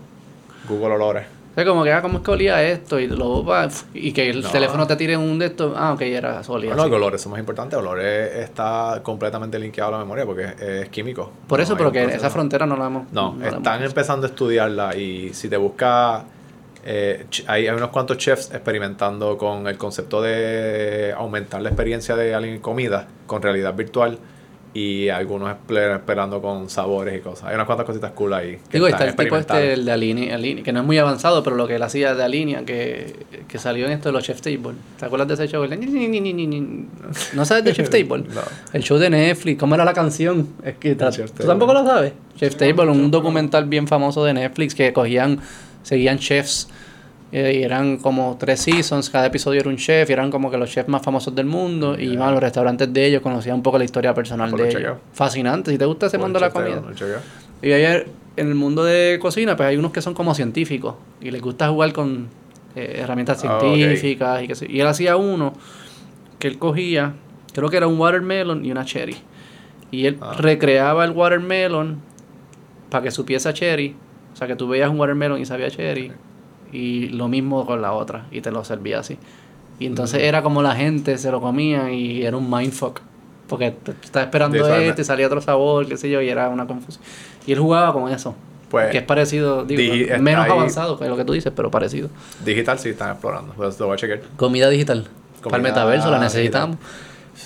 [0.70, 1.24] Google olores.
[1.52, 2.98] O sea, como que, ah, ¿cómo es que olía esto?
[2.98, 3.44] Y, lo,
[3.94, 4.50] y que el No.
[4.50, 5.74] teléfono te tire un de estos.
[5.76, 6.74] Ah, ok, era olía.
[6.76, 7.78] No, que olores son más importantes.
[7.78, 11.30] Olores está completamente linkeado a la memoria porque es, es químico.
[11.48, 13.12] Por No eso, pero que esa frontera no la hemos.
[13.12, 16.24] No, la están empezando a estudiarla y si te buscas
[16.84, 22.34] Eh, hay, hay unos cuantos chefs experimentando con el concepto de aumentar la experiencia de
[22.34, 24.18] alguien en comida con realidad virtual
[24.74, 27.50] y algunos esperando con sabores y cosas.
[27.50, 28.58] Hay unas cuantas cositas cool ahí.
[28.72, 31.58] Digo, está el tipo este, el de Alinea, Alinea, que no es muy avanzado, pero
[31.58, 33.16] lo que él hacía de Alinea, que,
[33.48, 34.76] que salió en esto de los Chef Table.
[34.98, 35.66] ¿Te acuerdas de ese show?
[37.34, 38.24] ¿No sabes de Chef Table?
[38.34, 38.42] No.
[38.72, 40.48] El show de Netflix, ¿cómo era la canción?
[40.64, 42.14] Es que ¿Tú tampoco lo sabes?
[42.38, 45.40] Chef Table, un documental bien famoso de Netflix que cogían,
[45.84, 46.70] seguían chefs
[47.32, 50.70] y eran como tres seasons, cada episodio era un chef y eran como que los
[50.70, 53.78] chefs más famosos del mundo y iban a los restaurantes de ellos, conocían un poco
[53.78, 54.98] la historia personal de lo ellos.
[55.14, 56.82] Fascinante, si te gusta ese mundo de la comida.
[57.62, 61.32] Y ayer, en el mundo de cocina, pues hay unos que son como científicos y
[61.32, 62.28] les gusta jugar con
[62.76, 63.62] eh, herramientas ok.
[63.76, 65.54] científicas y que Y él hacía uno
[66.40, 67.14] que él cogía,
[67.54, 69.16] creo que era un watermelon y una cherry.
[69.92, 70.34] Y él Ah.
[70.38, 71.98] recreaba el watermelon
[72.90, 73.96] para que supiese a cherry.
[74.34, 76.12] O sea, que tú veías un watermelon y sabía a cherry.
[76.72, 78.26] Y lo mismo con la otra.
[78.32, 79.18] Y te lo servía así.
[79.80, 80.26] Y entonces Mm.
[80.26, 83.00] era como la gente se lo comía y era un mindfuck.
[83.48, 86.30] Porque te- te estaba esperando eso, este y salía otro sabor, qué sé yo, y
[86.30, 87.04] era una confusión.
[87.46, 88.34] Y él jugaba con eso.
[88.70, 89.82] Pues, que es parecido, digo,
[90.22, 92.08] menos ahí- avanzado que lo que tú dices, pero parecido.
[92.46, 93.54] Digital sí están explorando.
[93.54, 94.22] Pues lo voy a chequear.
[94.38, 95.04] Comida digital.
[95.04, 96.70] Para el Comida metaverso la digital.
[96.70, 96.78] necesitamos.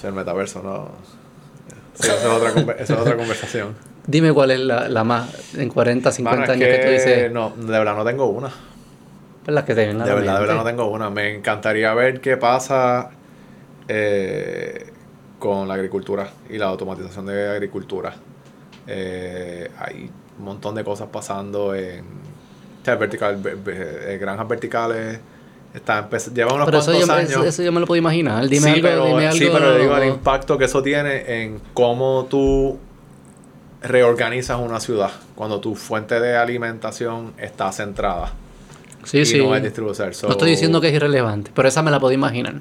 [0.04, 0.90] El metaverso no.
[1.96, 3.70] Sí, esa es otra, esa es otra conversación.
[4.06, 7.32] Dime cuál es la, la más en 40, 50 Mano, es años que, tú dices.
[7.32, 8.52] No, de verdad no tengo una.
[9.46, 11.10] Pues las que vienen a De verdad, de verdad no tengo una.
[11.12, 13.12] Me encantaría ver qué pasa
[13.88, 14.88] eh,
[15.40, 18.14] con la agricultura y la automatización de agricultura.
[18.88, 20.10] Eh, hay
[20.40, 22.02] un montón de cosas pasando en
[22.82, 25.20] o sea, vertical, ve- ve- eh, granjas verticales.
[25.74, 27.32] Está lleva unos Pero eso cuantos yo, me- años.
[27.32, 28.48] eso, eso yo me lo puedo imaginar.
[28.48, 29.38] Dime sí, algo, pero, dime algo.
[29.38, 32.80] sí, pero digo el impacto que eso tiene en cómo tú
[33.82, 38.32] reorganizas una ciudad cuando tu fuente de alimentación está centrada
[39.06, 39.38] sí, y sí.
[39.38, 40.14] no es distribuir.
[40.14, 42.56] So, no estoy diciendo que es irrelevante, pero esa me la puedo imaginar.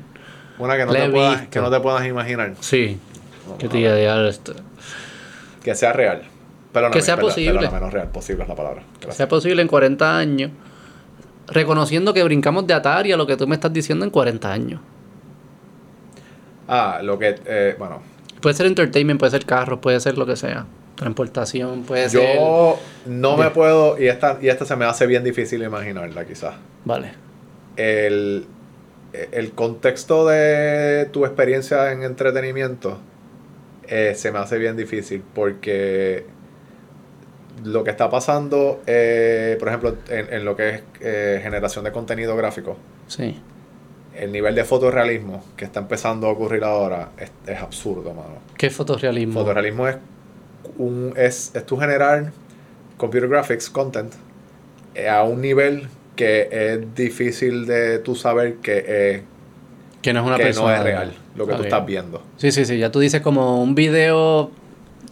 [0.59, 2.55] Una que no, te puedas, que no te puedas imaginar.
[2.61, 2.99] Sí.
[3.45, 4.55] Vamos Que te diga, esto.
[5.63, 6.23] Que sea real.
[6.73, 7.69] Perdóname, Que sea posible.
[7.69, 8.09] no real.
[8.09, 8.83] Posible es la palabra.
[8.95, 9.17] Gracias.
[9.17, 10.51] sea posible en 40 años,
[11.49, 14.81] reconociendo que brincamos de Atari a lo que tú me estás diciendo en 40 años.
[16.69, 17.41] Ah, lo que...
[17.47, 18.03] eh, bueno.
[18.41, 20.67] Puede ser entertainment, puede ser carros, puede ser lo que sea.
[21.05, 22.37] Transportación, puede ser...
[22.37, 24.01] Yo no me puedo...
[24.01, 26.55] Y esta, y esta se me hace bien difícil imaginarla quizás.
[26.85, 27.13] Vale.
[27.77, 28.47] el,
[29.13, 32.99] el contexto de tu experiencia en entretenimiento
[33.87, 36.25] eh, se me hace bien difícil porque
[37.65, 41.93] lo que está pasando, eh, por ejemplo, en, en lo que es eh, generación de
[41.93, 42.77] contenido gráfico,
[43.07, 43.39] Sí.
[44.17, 48.39] el nivel de fotorrealismo que está empezando a ocurrir ahora es, es absurdo, mano.
[48.57, 49.35] ¿Qué fotorrealismo?
[49.41, 49.97] Fotorrealismo es,
[50.79, 52.33] un, es, es tu generar
[52.97, 54.13] computer graphics content
[54.95, 59.23] eh, a un nivel que es difícil de tú saber que, eh,
[60.01, 60.69] que no es una que persona.
[60.69, 62.23] no es real lo que tú estás viendo.
[62.37, 62.79] Sí, sí, sí.
[62.79, 64.53] Ya tú dices como un video...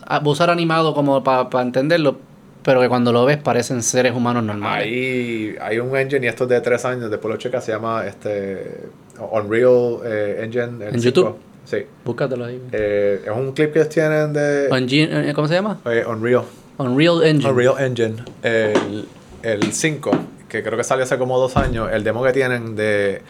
[0.06, 2.18] ah, usar animado como para entenderlo,
[2.62, 4.86] pero que cuando lo ves parecen seres humanos normales.
[4.86, 8.06] Hay, hay un engine y esto es de tres años, después lo checas, se llama
[8.06, 8.82] este
[9.18, 10.88] Unreal eh, Engine.
[10.88, 11.00] ¿En.
[11.00, 11.36] YouTube?
[11.64, 11.86] Sí.
[12.04, 12.60] Búscatelo ahí.
[12.72, 15.80] Eh, es un clip que tienen de eh, ¿Cómo se llama?
[15.86, 16.44] eh, Unreal.
[16.78, 17.50] Unreal Engine.
[17.50, 18.16] Unreal Engine.
[18.42, 19.06] El,
[19.42, 20.10] el 5,
[20.48, 23.22] que creo que salió hace como dos años, el demo que tienen de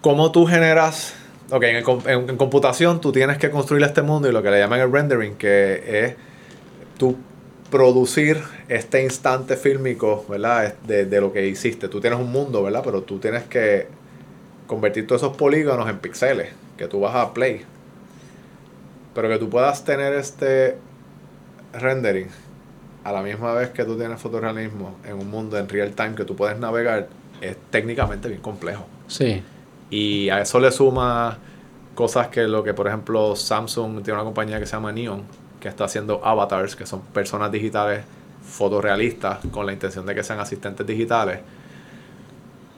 [0.00, 1.14] cómo tú generas.
[1.50, 4.58] Ok, en, el en computación tú tienes que construir este mundo y lo que le
[4.58, 6.14] llaman el rendering, que es
[6.96, 7.16] tú
[7.70, 8.38] producir
[8.68, 10.74] este instante fílmico, ¿verdad?
[10.86, 11.88] De, de lo que hiciste.
[11.88, 12.82] Tú tienes un mundo, ¿verdad?
[12.84, 13.86] Pero tú tienes que
[14.66, 17.62] convertir todos esos polígonos en píxeles que tú vas a play.
[19.14, 20.76] Pero que tú puedas tener este
[21.72, 22.28] rendering
[23.04, 26.24] a la misma vez que tú tienes fotorrealismo en un mundo en real time que
[26.24, 27.08] tú puedes navegar
[27.40, 28.86] es técnicamente bien complejo.
[29.06, 29.42] Sí.
[29.90, 31.38] Y a eso le suma
[31.94, 35.22] cosas que lo que, por ejemplo, Samsung tiene una compañía que se llama Neon,
[35.60, 38.04] que está haciendo avatars, que son personas digitales
[38.42, 41.40] fotorrealistas con la intención de que sean asistentes digitales.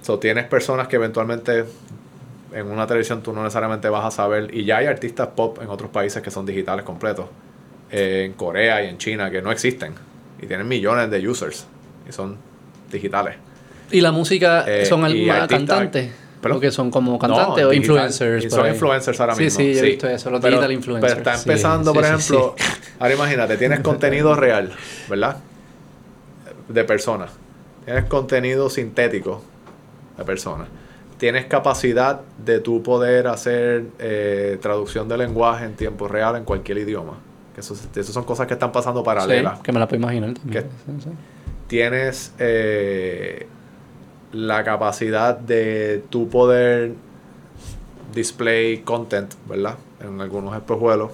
[0.02, 1.64] So, tienes personas que eventualmente
[2.58, 5.68] en una televisión tú no necesariamente vas a saber, y ya hay artistas pop en
[5.68, 7.26] otros países que son digitales completos,
[7.90, 9.92] eh, en Corea y en China, que no existen,
[10.40, 11.66] y tienen millones de users,
[12.08, 12.36] y son
[12.90, 13.36] digitales.
[13.90, 16.10] ¿Y la música Eh, son artistas- cantantes?
[16.40, 16.56] ¿Perdón?
[16.58, 17.76] Porque son como cantantes No, o digital.
[17.76, 18.52] influencers.
[18.52, 18.72] Son ahí.
[18.72, 19.60] influencers ahora sí, mismo.
[19.60, 21.12] Sí, yo he visto eso, los Pero- digital influencers.
[21.14, 22.64] Pero está sí, empezando, sí, por sí, ejemplo, sí.
[23.00, 24.72] ahora imagínate, tienes contenido real,
[25.08, 25.36] ¿verdad?
[26.68, 27.30] De personas.
[27.84, 29.42] Tienes contenido sintético
[30.16, 30.68] de personas.
[31.18, 36.78] Tienes capacidad de tú poder hacer eh, traducción de lenguaje en tiempo real en cualquier
[36.78, 37.14] idioma.
[37.54, 39.56] Que eso, eso son cosas que están pasando paralelas.
[39.56, 40.64] Sí, que me la puedo imaginar también.
[40.64, 41.10] Que- Sí, sí.
[41.68, 43.46] Tienes eh,
[44.32, 46.92] la capacidad de tu poder
[48.14, 49.76] display content, ¿verdad?
[50.00, 51.10] En algunos espejuelos.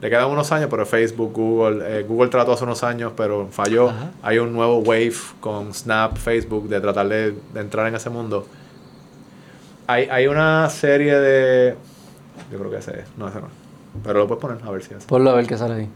[0.00, 3.88] Le quedan unos años, pero Facebook, Google, eh, Google trató hace unos años, pero falló.
[3.88, 4.10] Ajá.
[4.22, 8.46] Hay un nuevo wave con Snap, Facebook, de tratar de, de entrar en ese mundo.
[9.86, 11.76] Hay, hay una serie de...
[12.50, 13.06] Yo creo que ese es.
[13.16, 13.48] No, ese no.
[14.04, 15.04] Pero lo puedes poner a ver si es.
[15.04, 15.88] Ponlo a ver qué sale ahí.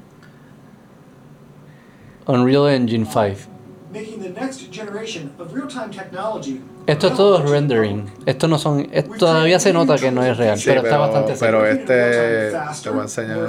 [2.27, 3.51] Unreal Engine 5.
[3.93, 6.61] making the next generation of real-time technology.
[6.87, 8.09] Esto es todo rendering.
[8.25, 8.89] Esto no son.
[8.93, 12.51] esto todavía se nota que no es real, Sí, pero, está bastante pero este-
[12.83, 13.49] te voy a enseñar-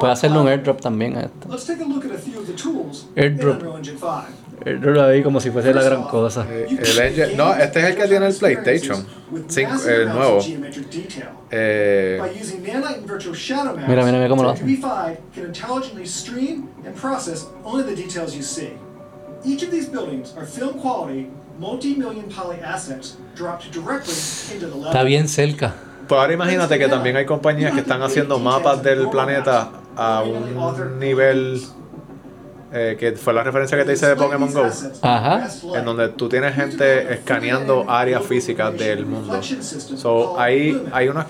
[0.00, 1.48] Puede hacerle un airdrop también a esto.
[3.14, 3.62] Airdrop.
[4.66, 4.88] Engine 5.
[4.88, 6.46] Airdrop ahí como si fuese la gran cosa.
[6.50, 9.06] Eh, el engine- no, este es el que tiene el PlayStation.
[9.48, 10.40] Cinco- el nuevo.
[11.50, 12.20] Eh,
[13.86, 14.64] Mira, mira, mira cómo lo hace.
[14.64, 18.72] DB5 can intelligently stream and process only the details you see.
[19.44, 21.28] Each of these buildings are film quality,
[21.58, 24.12] multi-million poly assets dropped directly
[24.52, 24.86] into the level.
[24.86, 25.74] Está bien cerca.
[26.08, 30.98] Pues ahora imagínate que también hay compañías que están haciendo mapas del planeta a un
[31.00, 31.60] nivel
[32.78, 34.66] eh, que fue la referencia que te hice de Pokémon Go,
[35.02, 35.48] Ajá.
[35.74, 39.40] en donde tú tienes gente escaneando áreas físicas del mundo.
[39.42, 41.26] So, ahí hay una...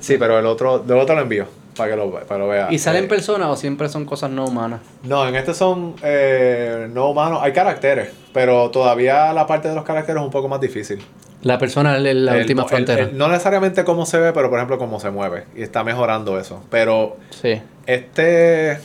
[0.00, 1.46] Sí, pero el otro, del otro lo envío
[1.76, 2.68] para que lo, para lo vea.
[2.70, 4.80] ¿Y salen Eh, personas o siempre son cosas no humanas?
[5.02, 9.84] No, en este son eh, no humanos, hay caracteres, pero todavía la parte de los
[9.84, 11.02] caracteres es un poco más difícil.
[11.42, 13.02] La persona es la El- última el- frontera.
[13.04, 15.44] el- no necesariamente cómo se ve, pero por ejemplo cómo se mueve.
[15.54, 16.62] Y está mejorando eso.
[16.70, 17.60] Pero Sí.
[17.86, 18.78] este.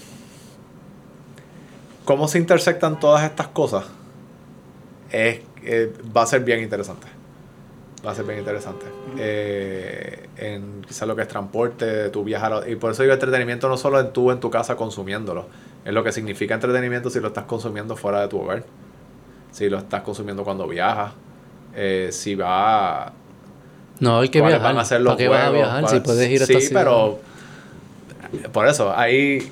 [2.06, 3.86] Cómo se intersectan todas estas cosas
[5.12, 7.08] es, eh, va a ser bien interesante.
[8.06, 8.86] Va a ser bien interesante.
[9.18, 12.68] Eh, en quizás lo que es transporte, tu viajar.
[12.68, 15.46] Y por eso digo entretenimiento no solo en tú en tu casa consumiéndolo.
[15.86, 18.64] Es lo que significa entretenimiento si lo estás consumiendo fuera de tu hogar.
[19.52, 21.14] Si lo estás consumiendo cuando viajas.
[21.76, 23.14] eh, si va
[24.00, 24.62] No, hay que viajar.
[24.62, 26.70] van a ser los ¿Para qué vas a juegos, viajar si puedes ir a Sí,
[26.74, 27.20] pero
[28.52, 29.52] por eso, ahí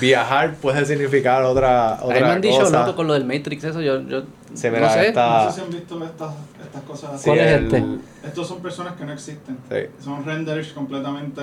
[0.00, 2.80] viajar puede significar otra, otra Ahí me han dicho, cosa.
[2.80, 4.26] loco, con lo del Matrix, eso yo, yo no
[4.56, 4.68] sé.
[5.08, 6.34] esta- No sé si han visto estas,
[6.64, 7.24] estas cosas así.
[7.24, 7.84] sí, ¿Cuál es el- este?
[8.26, 9.58] Estos son personas que no existen.
[9.70, 9.76] Sí.
[10.04, 11.40] Son renders completamente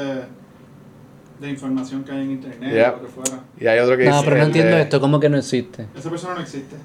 [1.40, 2.92] de información que hay en internet Yeah.
[2.92, 3.44] o lo que fuera.
[3.60, 5.88] Y hay otro que No, dice pero no entiendo de- esto, ¿cómo que no existe?
[5.98, 6.76] Esa persona no existe.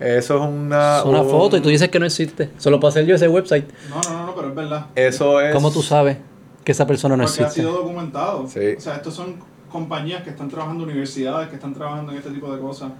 [0.00, 0.98] Eso es una...
[0.98, 2.50] Es una un- foto y tú dices que no existe.
[2.58, 3.66] Solo puedo hacer yo ese website.
[3.90, 4.86] No, no, no, no, pero es verdad.
[4.94, 5.52] Eso es...
[5.52, 6.16] ¿Cómo tú sabes
[6.64, 7.62] que esa persona no Porque ha existe?
[7.68, 8.46] sido documentado.
[8.46, 8.60] Sí.
[8.76, 9.36] O sea, estos son
[9.68, 12.90] compañías que están trabajando, universidades que están trabajando en este tipo de cosas.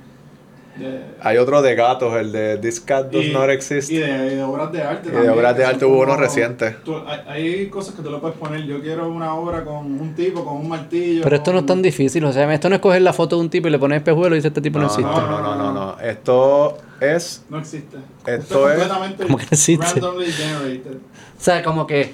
[0.76, 3.90] De- Hay otro de gatos, el de This Cat Does y- Not Exist.
[3.90, 5.08] Y de, de obras de arte.
[5.08, 6.70] Y de también, obras de que son arte hubo uno reciente.
[6.84, 8.62] tú- hay, hay cosas que tú le puedes poner.
[8.64, 11.22] Yo quiero una obra con un tipo, con un martillo.
[11.24, 13.42] Pero esto no es tan difícil, o sea, esto no es coger la foto de
[13.42, 15.10] un tipo y le pones espejuelo y dice este tipo no, No, existe.
[15.10, 16.00] no, no, no, no, no.
[16.00, 17.42] Esto es...
[17.50, 17.96] No existe.
[18.24, 19.84] Esto es- completamente ¿Cómo que no existe?
[20.00, 20.96] randomly generated.
[20.96, 22.12] O sea, como que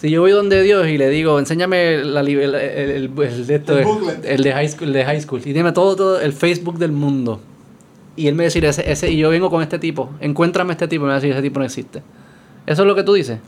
[0.00, 3.14] si yo voy donde Dios y le digo, enséñame la, el, el, el-
[3.46, 3.78] de esto,
[4.24, 6.92] El de high school, el de high school, y dime todo, todo el Facebook del
[6.92, 7.40] mundo.
[8.16, 11.02] Y él me decir ese, ese, y yo vengo con este tipo, encuéntrame este tipo,
[11.02, 12.02] y me va a decir ese tipo no existe.
[12.66, 13.38] Eso es lo que tú dices.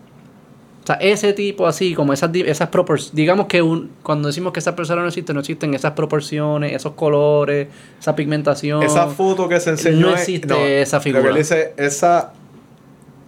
[0.83, 4.61] O sea, ese tipo así, como esas, esas proporciones, digamos que un, cuando decimos que
[4.61, 7.69] esa persona no existe, no existen esas proporciones, esos colores,
[8.01, 8.83] esa pigmentación.
[8.83, 11.23] Esa foto que se enseñó No es- existe esa Lo figura.
[11.23, 12.33] que él dice, esa,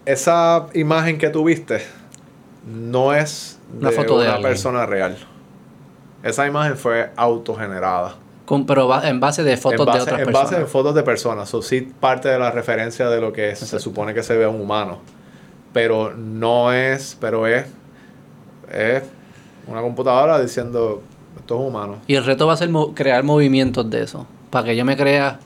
[0.07, 1.83] esa imagen que tuviste
[2.67, 4.51] no es Una de foto de una alguien.
[4.51, 5.17] persona real.
[6.23, 8.15] Esa imagen fue autogenerada.
[8.45, 10.51] con- pero en base de fotos en base, de otras en personas.
[10.51, 11.55] base en fotos de personas.
[11.55, 14.61] O sí parte de la referencia de lo que se supone que se ve un
[14.61, 14.99] humano.
[15.73, 17.65] Pero no es, pero es,
[18.71, 19.03] es
[19.67, 21.03] una computadora diciendo
[21.39, 21.97] esto es humano.
[22.07, 24.27] Y el reto va a ser mo- crear movimientos de eso.
[24.51, 25.39] Para que yo me crea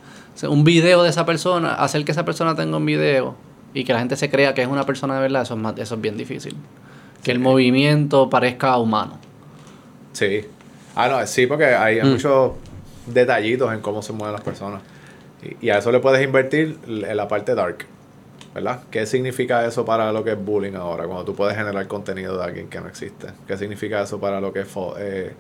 [0.49, 3.35] un video de esa persona, hacer que esa persona tenga un video
[3.73, 5.79] y que la gente se crea que es una persona de verdad, eso es, más,
[5.79, 6.57] eso es bien difícil.
[7.27, 9.19] Que el movimiento parezca humano.
[10.13, 10.43] Sí.
[10.95, 12.13] Ah, no, sí, porque hay, hay Mm.
[12.13, 12.53] muchos
[13.05, 14.81] detallitos en cómo se mueven las personas.
[15.43, 17.85] Y, y a eso le puedes invertir en la parte dark.
[18.55, 18.83] ¿Verdad?
[18.93, 21.05] ¿Qué significa eso para lo que es bullying ahora?
[21.07, 23.27] Cuando tú puedes generar contenido de alguien que no existe.
[23.45, 25.33] ¿Qué significa eso para lo que es eh,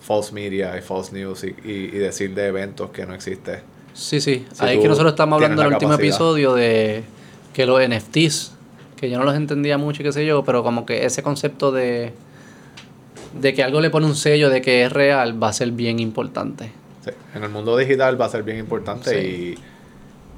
[0.00, 3.60] false media y false news y, y- y decir de eventos que no existe?
[3.92, 4.46] Sí, sí.
[4.50, 6.14] Si Ahí es que nosotros estamos hablando en el último capacidad.
[6.16, 7.04] episodio de
[7.52, 8.54] que los NFTs,
[8.98, 11.72] que yo no los entendía mucho y qué sé yo, pero como que ese concepto
[11.72, 12.12] de,
[13.40, 15.98] de que algo le pone un sello de que es real va a ser bien
[15.98, 16.72] importante.
[17.04, 19.54] Sí, En el mundo digital va a ser bien importante Sí.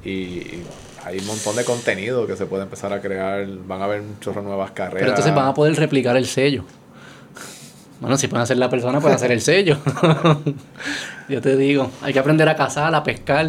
[0.05, 0.63] y, y
[1.05, 3.47] hay un montón de contenido que se puede empezar a crear.
[3.67, 5.01] Van a haber muchas nuevas carreras.
[5.01, 6.65] Pero entonces van a poder replicar el sello.
[8.01, 9.79] Bueno, si pueden hacer la persona, pueden hacer el sello.
[11.29, 13.49] Yo te digo, hay que aprender a cazar, a pescar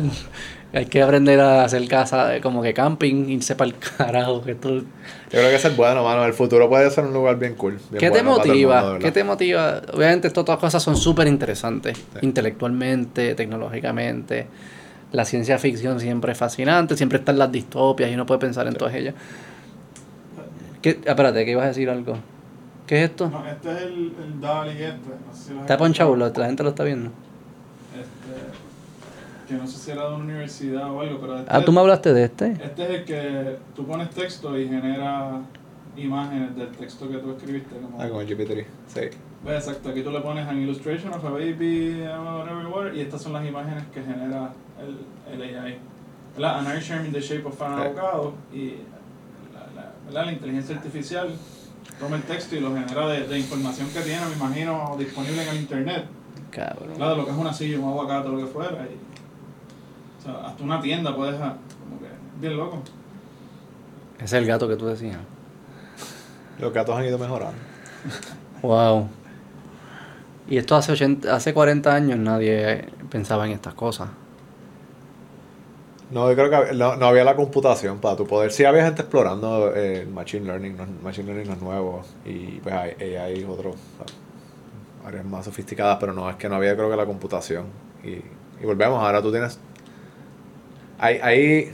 [0.74, 4.42] Hay que aprender a hacer casa, eh, como que camping, irse para el carajo.
[4.42, 4.70] Que tú...
[4.80, 4.84] Yo
[5.30, 6.24] creo que eso es bueno, mano.
[6.24, 7.74] El futuro puede ser un lugar bien cool.
[7.74, 8.82] bien ¿Qué te bueno motiva?
[8.82, 9.82] mundo, ¿Qué te motiva?
[9.94, 14.48] Obviamente todas estas cosas son súper interesantes, intelectualmente, tecnológicamente.
[15.12, 18.74] La ciencia ficción siempre es fascinante, siempre están las distopias y uno puede pensar en
[18.76, 19.14] todas ellas.
[20.82, 21.00] ¿Qué?
[21.06, 22.16] ah, Espérate, que ibas a decir algo.
[22.88, 23.30] ¿Qué es esto?
[23.30, 24.86] No, este es el, el DALI este.
[24.88, 26.34] No sé si lo has Está ponchado, escuchado.
[26.34, 27.12] lo- la gente lo está viendo.
[29.52, 31.82] Que no sé si era de una universidad o algo, pero este, Ah, tú me
[31.82, 32.52] hablaste de este.
[32.54, 35.42] este es el que tú pones texto y genera
[35.98, 37.76] imágenes del texto que tú escribiste.
[37.76, 38.66] Como, Ah, con el GPT.
[38.88, 39.02] Sí.
[39.44, 43.02] Ve, Exacto, aquí tú le pones an illustration of a baby, uh, whatever, whatever, y
[43.02, 45.78] estas son las imágenes que genera el, el AI.
[46.38, 46.60] ¿Verdad?
[46.60, 48.76] An airsham in the shape of an avocado y
[49.54, 51.28] la, la, la inteligencia artificial
[52.00, 55.50] toma el texto y lo genera de, de información que tiene, me imagino, disponible en
[55.50, 56.06] el internet.
[56.52, 56.96] Cabrón.
[56.96, 58.86] Claro, lo que es una silla, un aguacate, lo que fuera.
[58.86, 59.11] Y,
[60.22, 62.08] o sea, hasta una tienda puedes, ah, como que,
[62.40, 62.80] bien loco.
[64.18, 65.18] Ese es el gato que tú decías.
[66.60, 67.58] Los gatos han ido mejorando.
[68.62, 69.08] Wow.
[70.48, 74.10] Y esto hace 80, hace 40 años nadie pensaba en estas cosas.
[76.12, 78.52] No, yo creo que no, no había la computación para tu poder.
[78.52, 80.76] Sí había gente explorando eh, Machine Learning.
[80.76, 82.02] no- machine Learning no es nuevo.
[82.26, 83.76] Y pues hay, hay otros
[85.06, 87.66] áreas más sofisticadas, pero no, es que no había creo que la computación.
[88.04, 88.10] Y,
[88.62, 89.58] y volvemos, ahora tú tienes...
[91.02, 91.72] Hay, hay,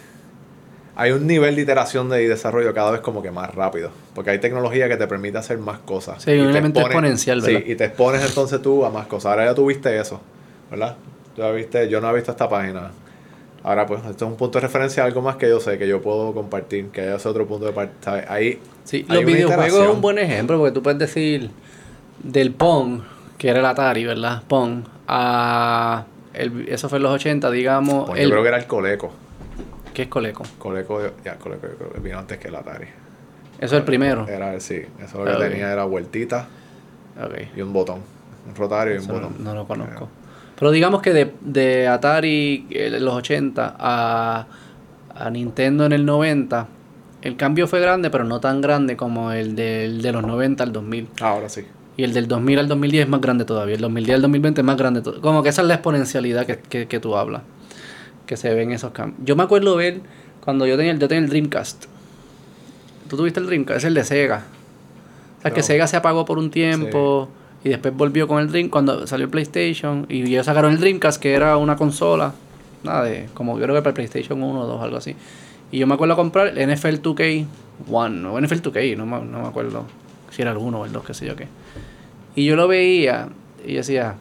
[0.95, 3.91] hay un nivel de iteración de, y desarrollo cada vez como que más rápido.
[4.15, 6.23] Porque hay tecnología que te permite hacer más cosas.
[6.23, 7.59] Sí, Y un te elemento expone- exponencial, ¿verdad?
[7.65, 9.31] Sí, y te expones entonces tú a más cosas.
[9.31, 10.19] Ahora ya tuviste eso,
[10.71, 10.95] ¿verdad?
[11.35, 12.89] Tú ya viste, yo no había visto esta página.
[13.63, 15.87] Ahora pues, esto es un punto de referencia a algo más que yo sé, que
[15.87, 18.23] yo puedo compartir, que es otro punto de partida.
[18.29, 21.49] Ahí, Sí, hay los videojuegos es un buen ejemplo porque tú puedes decir
[22.23, 23.01] del Pong,
[23.37, 24.41] que era el Atari, ¿verdad?
[24.47, 28.07] Pong, a el, eso fue en los 80, digamos.
[28.09, 29.11] Pues, el, yo creo que era el Coleco.
[29.93, 30.43] ¿Qué es Coleco?
[30.59, 32.85] Coleco, ya, Coleco yo creo que vino antes que el Atari.
[32.85, 34.27] Eso es el primero.
[34.27, 36.47] Era, sí, eso lo que tenía era vueltita
[37.19, 37.33] Ok.
[37.55, 38.01] y un botón.
[38.47, 39.35] Un rotario y un no, botón.
[39.43, 40.07] no lo conozco.
[40.57, 44.45] Pero digamos que de, de Atari eh, en los 80 a,
[45.15, 46.67] a Nintendo en el 90,
[47.23, 50.71] el cambio fue grande, pero no tan grande como el del, de los 90 al
[50.71, 51.09] 2000.
[51.21, 51.65] Ahora sí.
[51.97, 53.75] Y el del 2000 al 2010 es más grande todavía.
[53.75, 55.01] El 2010 al 2020 es más grande.
[55.21, 57.41] Como que esa es la exponencialidad que, que, que tú hablas.
[58.27, 59.19] Que se ven esos cambios.
[59.25, 60.01] Yo me acuerdo ver
[60.43, 61.85] cuando yo tenía, el- yo tenía el Dreamcast.
[63.09, 63.79] ¿Tú tuviste el Dreamcast?
[63.79, 64.43] Es el de Sega.
[65.39, 65.65] O sea, que No.
[65.65, 67.29] Sega se apagó por un tiempo
[67.63, 70.05] y después volvió con el Dream cuando salió el PlayStation.
[70.09, 72.33] Y ellos sacaron el Dreamcast, que era una consola.
[72.83, 75.15] Nada de, como yo creo que para el PlayStation 1 o 2, algo así.
[75.71, 77.45] Y yo me acuerdo comprar el NFL 2K
[77.87, 79.85] 1 o NFL 2K, no, me- no me acuerdo
[80.31, 81.47] si era el 1 o el 2, qué sé yo qué.
[82.35, 83.29] Y yo lo veía
[83.65, 84.15] y decía,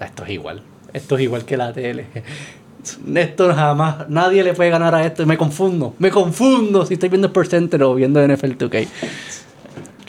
[0.00, 0.62] "Ah, esto es igual,
[0.92, 2.06] esto es igual que la tele.
[3.14, 5.22] Esto jamás, nadie le puede ganar a esto.
[5.22, 8.88] Y me confundo, me confundo si estoy viendo el Center o viendo NFL 2K.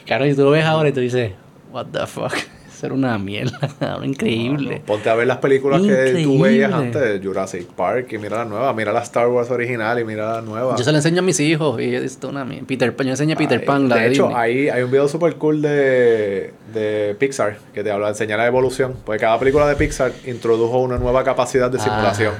[0.06, 1.32] Claro, y tú lo ves ahora y tú dices,
[1.72, 2.32] what the fuck.
[2.80, 3.68] Eso era una mierda,
[4.02, 4.80] increíble.
[4.86, 8.72] Ponte a ver las películas que tú veías antes, Jurassic Park, y mira la nueva,
[8.72, 10.76] mira la Star Wars original y mira la nueva.
[10.78, 12.66] Yo se lo enseño a mis hijos y dicen, una mierda.
[12.66, 14.42] Peter Pan, yo enseño a Peter Ay, Pan, la de de, hecho, Disney.
[14.42, 18.46] ahí hay un video super cool de, de Pixar que te habla de enseñar la
[18.46, 18.94] evolución.
[19.04, 21.82] Porque cada película de Pixar introdujo una nueva capacidad de Ah.
[21.82, 22.34] simulación.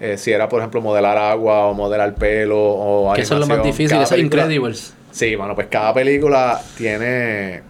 [0.00, 3.46] Eh, si era, por ejemplo, modelar agua o modelar pelo o que eso es lo
[3.46, 3.76] más animación.
[3.76, 4.94] difícil, eso es Incredibles.
[5.10, 7.62] Sí, bueno, pues cada película tiene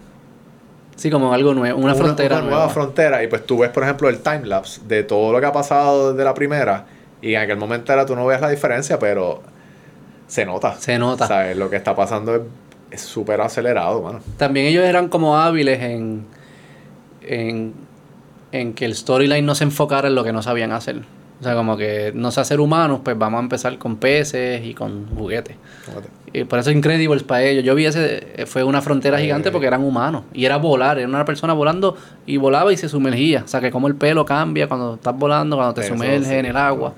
[0.99, 2.73] Sí, como algo nuevo, una, frontera una nueva nueva.
[2.73, 3.23] frontera.
[3.23, 6.25] Y pues tú ves, por ejemplo, el timelapse de todo lo que ha pasado desde
[6.25, 6.85] la primera.
[7.21, 9.41] Y en aquel momento era tú no ves la diferencia, pero
[10.27, 10.75] se nota.
[10.77, 11.25] Se nota.
[11.27, 11.55] ¿Sabes?
[11.57, 12.41] Lo que está pasando es-
[12.91, 14.19] es súper acelerado, mano.
[14.37, 16.25] También ellos eran como hábiles en,
[17.21, 17.73] en,
[18.51, 21.01] en que el storyline no se enfocara en lo que no sabían hacer.
[21.39, 24.73] O sea, como que no sé hacer humanos, pues vamos a empezar con peces y
[24.73, 25.55] con juguetes.
[25.85, 26.09] Fíjate.
[26.33, 27.63] Y por eso Incredibles para ellos.
[27.63, 29.23] Yo vi ese, fue una frontera Eh.
[29.23, 30.23] gigante porque eran humanos.
[30.33, 31.95] Y era volar, era una persona volando
[32.25, 33.43] y volaba y se sumergía.
[33.45, 36.33] O sea, que como el pelo cambia cuando estás volando, cuando te sumerges sí.
[36.33, 36.93] en el agua.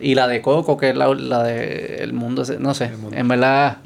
[0.00, 3.16] Y la de Coco, que es la, la de el mundo, no sé, mundo.
[3.16, 3.78] en verdad,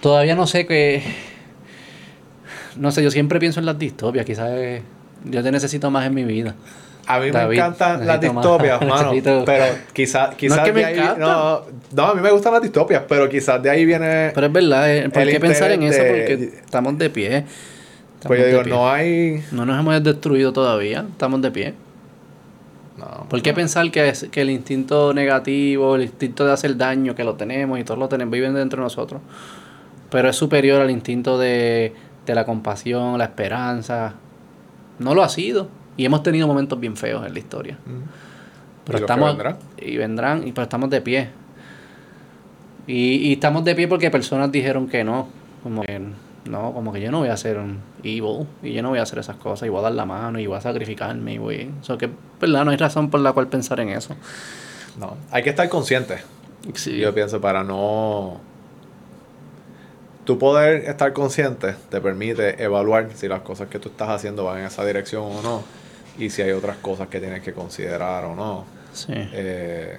[0.00, 1.02] todavía no sé qué...
[2.76, 4.82] No sé, yo siempre pienso en las distopias, quizás eh,
[5.24, 6.54] yo te necesito más en mi vida.
[7.06, 8.34] A mí David, me encantan las más.
[8.34, 9.12] distopias, mano.
[9.12, 11.14] Necesito- Pero quizás quizás que me de ahí.
[11.18, 11.62] No,
[11.92, 14.30] no, a mí me gustan las distopias, pero quizás de ahí viene.
[14.34, 16.02] Pero es verdad, eh, ¿por qué pensar en eso?
[16.06, 16.34] Porque
[16.64, 17.36] estamos de pie.
[17.36, 17.46] Estamos
[18.28, 18.72] pues yo digo, pie.
[18.72, 19.44] no hay.
[19.50, 21.74] No nos hemos destruido todavía, estamos de pie.
[22.96, 27.14] No, ¿Por qué pensar que, es, que el instinto negativo, el instinto de hacer daño,
[27.14, 29.22] que lo tenemos y todos lo tenemos, viven dentro de nosotros,
[30.10, 31.94] pero es superior al instinto de,
[32.26, 34.14] de la compasión, la esperanza?
[34.98, 35.68] No lo ha sido.
[35.96, 37.78] Y hemos tenido momentos bien feos en la historia.
[38.84, 39.28] Pero ¿Y estamos.
[39.28, 39.58] vendrán?
[39.78, 41.28] Y vendrán, y, pero estamos de pie.
[42.86, 45.28] Y, y estamos de pie porque personas dijeron que no.
[45.62, 46.00] Como que
[46.44, 48.46] no, como que yo no voy a hacer un evil.
[48.62, 49.66] Y yo no voy a hacer esas cosas.
[49.66, 50.38] Y voy a dar la mano.
[50.40, 51.34] Y voy a sacrificarme.
[51.34, 51.70] Y voy.
[51.80, 52.10] Eso que,
[52.40, 52.64] ¿verdad?
[52.64, 54.16] No hay razón por la cual pensar en eso.
[54.98, 56.18] No, hay que estar consciente.
[56.74, 56.98] Sí.
[56.98, 58.40] Yo pienso para no...
[60.24, 64.60] Tu poder estar consciente te permite evaluar si las cosas que tú estás haciendo van
[64.60, 65.81] en esa dirección o no.
[66.18, 68.64] Y si hay otras cosas que tienes que considerar o no.
[68.92, 69.14] Sí.
[69.14, 69.98] Eh,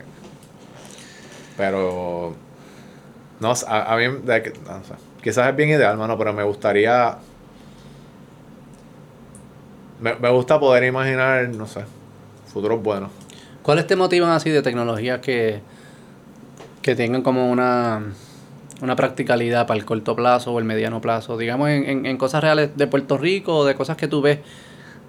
[1.57, 2.35] pero...
[3.39, 4.03] No, a, a mí...
[4.23, 7.17] de no sé, quizás es bien ideal, mano, pero me gustaría...
[9.99, 11.81] Me, me gusta poder imaginar, no sé,
[12.51, 13.09] futuros buenos.
[13.63, 15.61] ¿Cuáles te motivan así de tecnologías que,
[16.81, 18.03] que tengan como una,
[18.81, 21.37] una practicalidad para el corto plazo o el mediano plazo?
[21.37, 24.39] Digamos en, en, en cosas reales de Puerto Rico o de cosas que tú ves.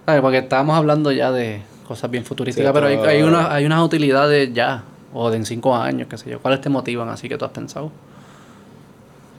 [0.07, 0.21] ¿Sabes?
[0.23, 3.83] Porque estábamos hablando ya de cosas bien futurísticas, Sí, pero hay, hay, unas, hay unas
[3.83, 6.41] utilidades ya, o de en cinco años, qué sé yo.
[6.41, 7.93] ¿Cuáles te motivan así que tú has pensado?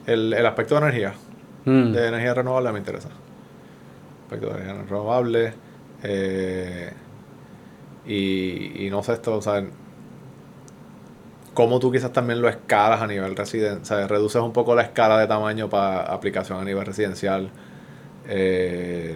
[0.05, 1.13] El, el aspecto de energía.
[1.65, 1.93] Mm.
[1.93, 3.09] de energía renovable me interesa.
[4.25, 5.53] Aspecto de energía renovable.
[6.03, 6.93] eh,
[8.07, 9.63] y, y no sé esto, o sea,
[11.55, 14.83] cómo tú quizás también lo escalas a nivel residencial, o sea, reduces un poco la
[14.83, 17.49] escala de tamaño para aplicación a nivel residencial.
[18.27, 19.15] Eh,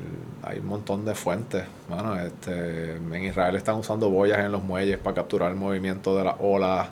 [0.50, 4.98] hay un montón de fuentes, mano, este, en Israel están usando boyas en los muelles
[4.98, 6.88] para capturar el movimiento de las olas.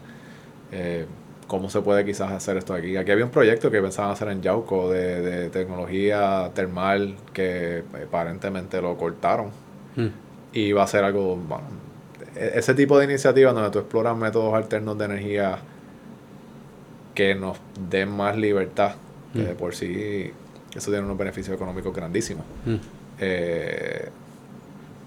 [0.71, 1.05] Eh,
[1.47, 2.97] ¿Cómo se puede quizás hacer esto aquí?
[2.97, 8.79] Aquí había un proyecto que pensaban hacer en Yauco de, de tecnología termal que aparentemente
[8.81, 9.47] lo cortaron.
[9.95, 10.07] Mm.
[10.53, 11.63] Y va a ser algo, bueno,
[12.35, 15.59] e- ese tipo de iniciativas donde tú exploras métodos alternos de energía
[17.15, 17.57] que nos
[17.89, 18.95] den más libertad,
[19.33, 20.31] que de por sí
[20.75, 22.45] eso tiene unos beneficios económicos grandísimos.
[22.65, 22.75] Mm.
[23.19, 24.09] Eh,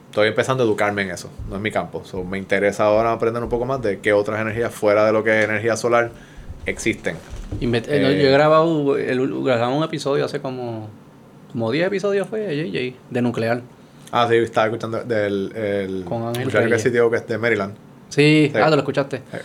[0.09, 2.03] estoy empezando a educarme en eso, no es mi campo.
[2.05, 5.23] So, me interesa ahora aprender un poco más de qué otras energías fuera de lo
[5.23, 6.11] que es energía solar
[6.67, 7.17] existen.
[7.61, 10.89] Eh, no, Eh, yo he grabado el, grabamos un episodio hace como,
[11.53, 13.63] como 10 episodios fue, JJ, de nuclear.
[14.13, 16.83] Ah, sí, estaba escuchando del el Con Ángel muchacho que Reyes.
[16.83, 17.75] sitio que es de Maryland.
[18.09, 18.59] Sí, Sí.
[18.61, 19.19] ah, te lo escuchaste.
[19.19, 19.39] Sí.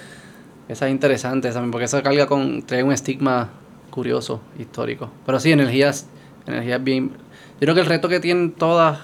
[0.68, 3.50] Esa es interesante también, porque esa carga con, trae un estigma
[3.92, 5.12] curioso, histórico.
[5.24, 6.08] Pero sí, energías,
[6.48, 7.12] energías bien...
[7.56, 9.00] Yo creo que el reto que tienen todas,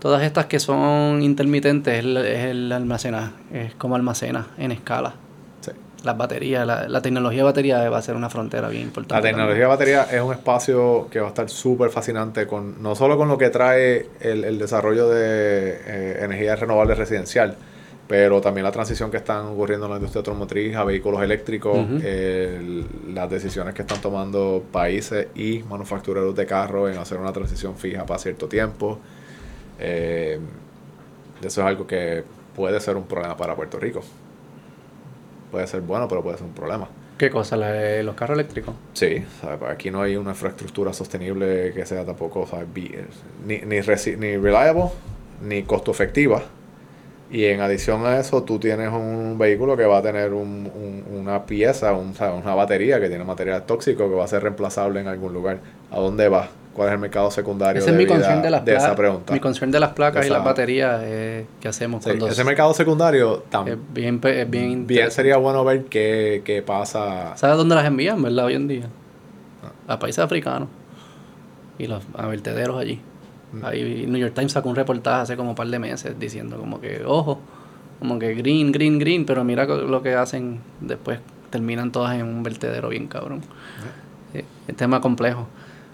[0.00, 5.14] todas estas que son intermitentes es el, es el almacenaje, es como almacena en escala.
[5.60, 5.70] Sí.
[6.02, 9.22] Las baterías, la, la tecnología de batería va a ser una frontera bien importante.
[9.22, 12.96] La tecnología de batería es un espacio que va a estar súper fascinante, con, no
[12.96, 17.56] solo con lo que trae el, el desarrollo de eh, energía renovable residencial,
[18.12, 21.78] pero también la transición que están ocurriendo en la industria automotriz a vehículos eléctricos,
[23.08, 28.04] las decisiones que están tomando países y manufactureros de carros en hacer una transición fija
[28.04, 28.98] para cierto tiempo.
[29.80, 30.38] Eh,
[31.42, 32.22] eso es algo que
[32.54, 34.02] puede ser un problema para Puerto Rico.
[35.50, 36.90] Puede ser bueno, pero puede ser un problema.
[37.16, 37.56] ¿Qué cosa?
[37.56, 38.74] La los carros eléctricos.
[38.92, 39.58] Sí, ¿sabes?
[39.58, 42.46] Pues aquí no hay una infraestructura sostenible que sea tampoco
[43.46, 43.80] ni, ni,
[44.18, 44.90] ni reliable
[45.42, 46.42] ni costo efectiva.
[47.32, 51.18] Y en adición a eso, tú tienes un vehículo que va a tener un- un-
[51.18, 55.08] una pieza, un, una batería que tiene material tóxico que va a ser reemplazable en
[55.08, 55.58] algún lugar.
[55.90, 56.48] ¿A dónde va?
[56.74, 58.94] ¿Cuál es el mercado secundario Ese es de, mi vida concern de las de esa
[58.94, 59.32] pregunta?
[59.32, 62.44] Mi concern de las placas De y las baterías eh, que hacemos Sí, cuando ese
[62.44, 67.34] mercado secundario es también bien, es bien, bien sería bueno ver qué, qué pasa.
[67.36, 68.44] ¿Sabes dónde las envían, verdad?
[68.46, 68.86] Hoy en día.
[69.88, 70.68] A países africanos.
[71.78, 73.00] Y los a vertederos allí.
[73.62, 76.80] Ahí New York Times sacó un reportaje hace como un par de meses diciendo como
[76.80, 77.38] que, ojo,
[77.98, 81.18] como que green, green, green, pero mira lo que hacen después.
[81.50, 83.42] Terminan todas en un vertedero bien cabrón.
[84.32, 85.46] Sí, es tema complejo.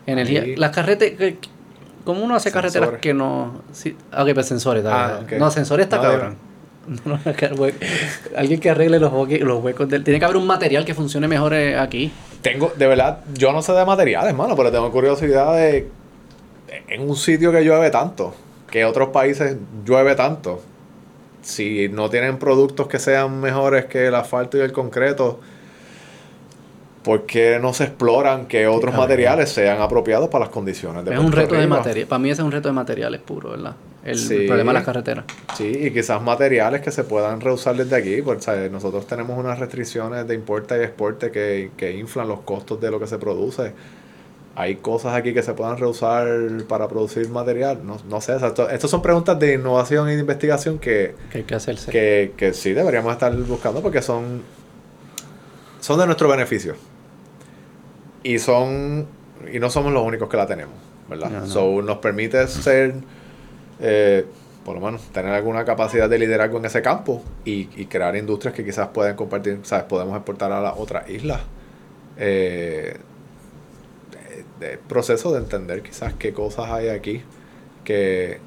[0.06, 0.42] Energía.
[0.42, 1.34] Ahí- Las carreteras...
[2.04, 3.00] ¿Cómo uno hace carreteras Sensores.
[3.02, 3.60] que no...
[3.72, 4.82] Sí, ah, ok, pues sensores.
[4.86, 5.34] Ah, bien.
[5.34, 5.40] ok.
[5.40, 6.36] No, sensores está No, cabrón.
[7.04, 7.66] No, no,
[8.36, 10.04] Alguien que arregle los, hueque- los huecos del...
[10.04, 12.10] Tiene que haber un material que funcione mejor eh, aquí.
[12.40, 15.88] Tengo, de verdad, yo no sé de materiales, mano, pero tengo curiosidad de.
[16.88, 18.34] En un sitio que llueve tanto,
[18.70, 20.60] que otros países llueve tanto,
[21.42, 25.40] si no tienen productos que sean mejores que el asfalto y el concreto,
[27.02, 31.18] ¿por qué no se exploran que otros materiales sean apropiados para las condiciones de es
[31.18, 31.74] un reto de Rico?
[31.76, 32.06] material.
[32.06, 33.74] Para mí ese es un reto de materiales puro, ¿verdad?
[34.04, 34.46] El Sí.
[34.46, 35.24] problema de las carreteras.
[35.56, 38.70] Sí, y quizás materiales que se puedan reusar desde aquí, porque ¿sabes?
[38.70, 43.00] nosotros tenemos unas restricciones de importe y exporte que, que inflan los costos de lo
[43.00, 43.72] que se produce.
[44.60, 46.26] Hay cosas aquí que se puedan reusar
[46.68, 50.14] para producir material, no, no sé, o sea, esto- estas son preguntas de innovación y
[50.14, 51.92] de investigación que, Que hay que hacerse.
[51.92, 54.42] que, que sí deberíamos estar buscando porque son,
[55.80, 56.74] son de nuestro beneficio.
[58.24, 59.06] Y son
[59.52, 60.74] y no somos los únicos que la tenemos,
[61.08, 61.30] ¿verdad?
[61.30, 61.46] No, no.
[61.46, 62.94] So, nos permite ser
[63.80, 64.24] eh,
[64.64, 68.54] por lo menos, tener alguna capacidad de liderazgo en ese campo y, y crear industrias
[68.54, 69.84] que quizás pueden compartir, ¿sabes?
[69.84, 71.40] Podemos exportar a las otras islas.
[72.18, 72.96] Eh,
[74.60, 77.22] de- proceso de entender quizás qué cosas hay aquí
[77.84, 78.38] que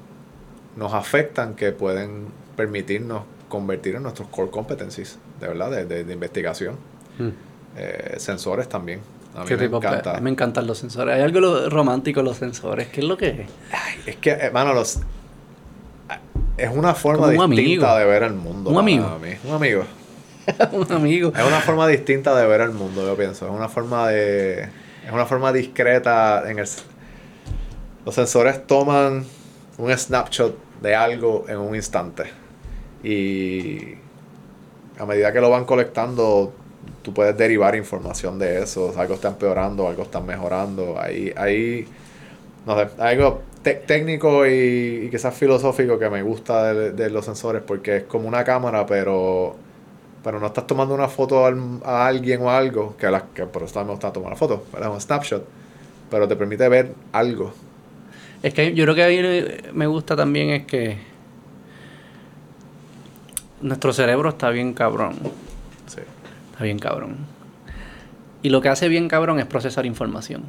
[0.75, 2.25] nos afectan, que pueden
[2.55, 6.75] permitirnos convertir en nuestros core competencies, de verdad, de, de- de investigación.
[7.77, 8.99] Eh, sensores también.
[9.35, 9.77] A mí ¿Qué me tipo?
[9.77, 10.19] encanta.
[10.19, 11.15] Me encantan los sensores.
[11.15, 12.87] Hay algo lo- romántico en los sensores.
[12.89, 13.49] ¿Qué es lo que es?
[13.71, 14.99] Ay, es que, hermano, los.
[16.57, 17.97] Es una forma un distinta amigo.
[17.99, 18.69] de ver el mundo.
[18.69, 19.17] Un amigo.
[19.21, 19.29] mí.
[19.45, 19.83] Un amigo.
[20.73, 21.31] Un amigo.
[21.35, 23.45] Es una forma distinta de ver el mundo, yo pienso.
[23.45, 24.67] Es una forma de.
[25.11, 26.67] Es una forma discreta en el.
[28.05, 29.25] Los sensores toman
[29.77, 32.31] un snapshot de algo en un instante.
[33.03, 33.95] Y
[34.97, 36.53] a medida que lo van colectando,
[37.01, 38.93] tú puedes derivar información de eso.
[38.97, 40.97] Algo está empeorando, algo está mejorando.
[40.97, 41.85] Ahí, ahí
[42.65, 47.61] no sé, algo técnico y, y quizás filosófico que me gusta de, de los sensores
[47.67, 49.57] porque es como una cámara, pero
[50.23, 53.63] pero no estás tomando una foto al- a alguien o algo, que, la, que por
[53.63, 54.91] eso también me gusta tomar una foto, ¿verdad?
[54.91, 55.43] un snapshot,
[56.09, 57.53] pero te permite ver algo.
[58.43, 60.97] Es que yo creo que a mí me gusta también es que
[63.61, 65.13] nuestro cerebro está bien cabrón.
[65.87, 66.01] Sí.
[66.51, 67.17] Está bien cabrón.
[68.43, 70.43] Y lo que hace bien cabrón es procesar información.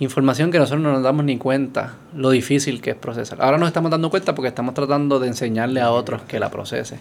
[0.00, 3.40] Información que nosotros no nos damos ni cuenta lo difícil que es procesar.
[3.40, 6.98] Ahora nos estamos dando cuenta porque estamos tratando de enseñarle a otros que la procese.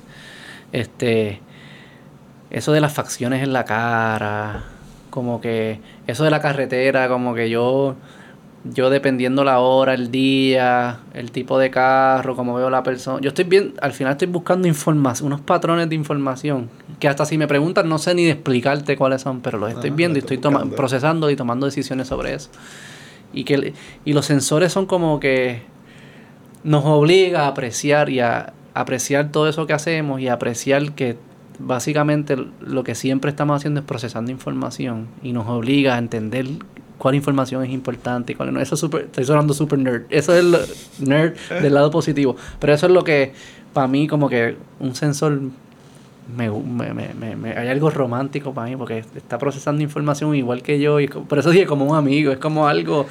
[0.74, 1.40] Este,
[2.50, 4.66] eso de las facciones en la cara,
[5.10, 7.96] como que eso de la carretera, como que yo
[8.66, 13.20] yo dependiendo la hora, el día, el tipo de carro, como veo la persona.
[13.22, 16.70] Yo estoy bien, al final estoy buscando información, unos patrones de información
[17.00, 19.90] que hasta si me preguntan no sé ni de explicarte cuáles son, pero los estoy
[19.90, 20.76] viendo y estoy buscando.
[20.76, 22.50] procesando y tomando decisiones sobre eso.
[23.34, 23.74] Y que
[24.06, 25.64] y los sensores son como que
[26.64, 31.18] nos obliga a apreciar y a apreciar todo eso que hacemos y apreciar que
[31.60, 36.48] básicamente lo que siempre estamos haciendo es procesando información y nos obliga a entender
[36.98, 38.60] cuál información es importante y cuál no.
[38.60, 40.04] Eso es super, estoy sonando super nerd.
[40.10, 40.60] Eso es lo
[41.00, 42.36] nerd del lado positivo.
[42.60, 43.34] Pero eso es lo que,
[43.74, 45.40] para mí, como que un sensor,
[46.36, 50.62] me, me- me- me- me- hay algo romántico para mí porque está procesando información igual
[50.64, 51.00] que yo.
[51.00, 52.32] Y por eso dije como un amigo.
[52.32, 53.06] Es como algo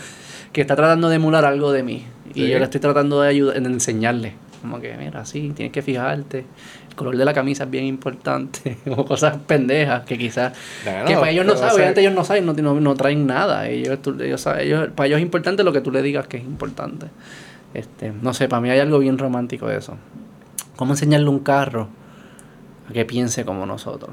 [0.53, 2.05] que está tratando de emular algo de mí.
[2.35, 4.35] Y yo le estoy tratando de ayudar, de enseñarle.
[4.63, 6.47] Como que, mira, sí, tienes que fijarte.
[6.89, 8.79] El color de la camisa es bien importante.
[8.97, 10.53] o cosas pendejas que quizás...
[10.85, 13.69] Bueno, que para ellos no saben, obviamente ellos no saben, no, no, no traen nada.
[13.69, 16.39] Ellos, tú- ellos, saben- ellos- para ellos es importante lo que tú le digas que
[16.39, 17.07] es importante.
[17.75, 19.97] Este, no sé, para mí hay algo bien romántico de eso.
[20.77, 21.89] ¿Cómo enseñarle a un carro
[22.89, 24.11] a que piense como nosotros?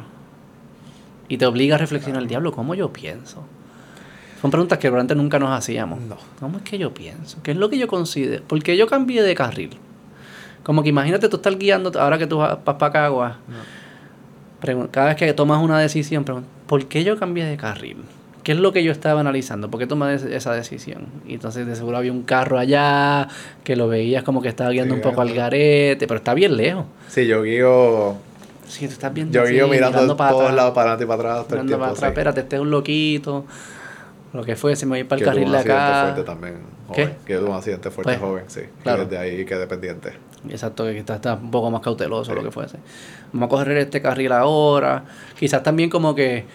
[1.28, 3.44] Y te obliga a reflexionar, diablo, ¿cómo yo pienso?
[4.42, 6.00] Son preguntas que probablemente nunca nos hacíamos.
[6.02, 6.16] No.
[6.40, 7.38] ¿Cómo es que yo pienso?
[7.44, 8.42] ¿Qué es lo que yo considero?
[8.45, 9.72] ¿Por qué yo cambié de carril?
[10.69, 13.38] Como que imagínate tú estar guiando, ahora que tú vas para Cagua,
[14.61, 17.98] pregun- cada vez que tomas una decisión, pregun- ¿por qué yo cambié de carril?
[18.43, 19.72] ¿Qué es lo que yo estaba analizando?
[19.72, 21.07] ¿Por qué tomé es- esa decisión?
[21.25, 23.30] Y entonces de seguro había un carro allá
[23.64, 26.56] que lo veías como que estaba guiando Sí, un poco al garete, pero está bien
[26.56, 26.85] lejos.
[27.07, 28.17] Sí, yo guío,
[28.67, 31.03] Sí, tú estás bien yo sí, guío mirando, mirando para todos atrás, lados, para adelante
[31.03, 31.48] y para atrás.
[31.48, 32.11] todo el mirando tiempo, para atrás, sí.
[32.11, 33.45] espérate, este es un loquito.
[34.33, 36.01] Lo que fue, se me voy para el Que tuvo carril un de accidente acá.
[36.03, 36.56] fuerte también,
[36.93, 37.01] ¿Qué?
[37.06, 37.17] joven.
[37.25, 38.61] Que tuvo un accidente fuerte Pues, joven, sí.
[38.83, 39.01] claro.
[39.01, 40.14] Y desde ahí quedé pendiente.
[40.48, 42.35] Exacto, que quizás está un poco más cauteloso Sí.
[42.38, 42.77] lo que fuese.
[43.34, 45.03] Vamos a correr este carril ahora.
[45.38, 46.45] Quizás también como que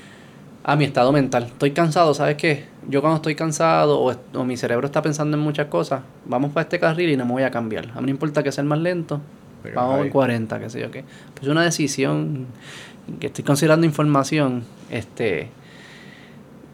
[0.63, 1.45] a mi estado mental.
[1.45, 2.65] Estoy cansado, ¿sabes qué?
[2.89, 6.63] Yo cuando estoy cansado o, o mi cerebro está pensando en muchas cosas, vamos para
[6.63, 7.91] este carril y no me voy a cambiar.
[7.95, 9.21] A mí no importa que sea el más lento.
[9.75, 11.05] Vamos en 40, qué sé yo qué.
[11.35, 12.47] Pues es una decisión
[13.21, 15.49] que estoy considerando información, este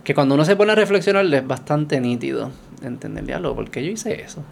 [0.04, 2.50] que cuando uno se pone a reflexionar es bastante nítido
[2.82, 4.42] entender, diálogo, ¿por qué yo hice eso?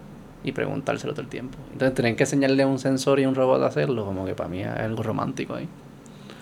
[0.44, 1.58] Y preguntárselo todo el tiempo.
[1.73, 4.62] Entonces tener que enseñarle un sensor y un robot a hacerlo, como que para mí
[4.62, 5.68] es algo romántico ahí.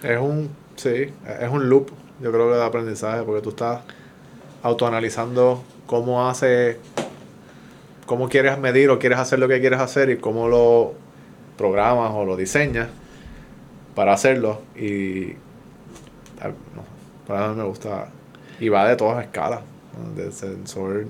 [0.03, 1.11] Es un, sí,
[1.41, 3.81] es un loop, yo creo que de aprendizaje, porque tú estás
[4.63, 6.79] autoanalizando cómo hace,
[8.07, 10.95] cómo quieres medir o quieres hacer lo que quieres hacer y cómo lo
[11.57, 12.89] programas o lo diseñas
[13.95, 14.61] para hacerlo.
[14.77, 15.33] Y
[16.41, 16.51] ah,
[17.27, 18.09] para mí me gusta.
[18.61, 19.61] Y va de todas escalas,
[20.15, 21.07] de sensor,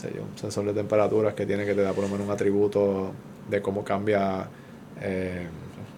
[0.00, 2.32] sé yo, un sensor de temperaturas que tiene que te da por lo menos un
[2.32, 3.12] atributo
[3.48, 4.46] de cómo cambia
[5.00, 5.46] eh,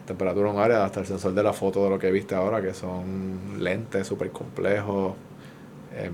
[0.06, 2.60] temperatura en un área, hasta el sensor de la foto de lo que viste ahora,
[2.60, 5.14] que son lentes súper complejos.
[5.96, 6.12] em,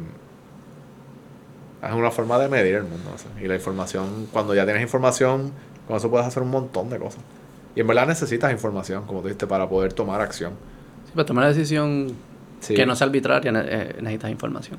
[1.82, 3.10] es una forma de medir el mundo.
[3.40, 5.52] Y la información, cuando ya tienes información,
[5.86, 7.20] con eso puedes hacer un montón de cosas.
[7.76, 10.54] Y en verdad necesitas información, como tú dijiste, para poder tomar acción.
[11.06, 12.12] Sí, para tomar una decisión
[12.60, 12.74] Sí.
[12.74, 14.78] que no sea arbitraria eh, necesitas información.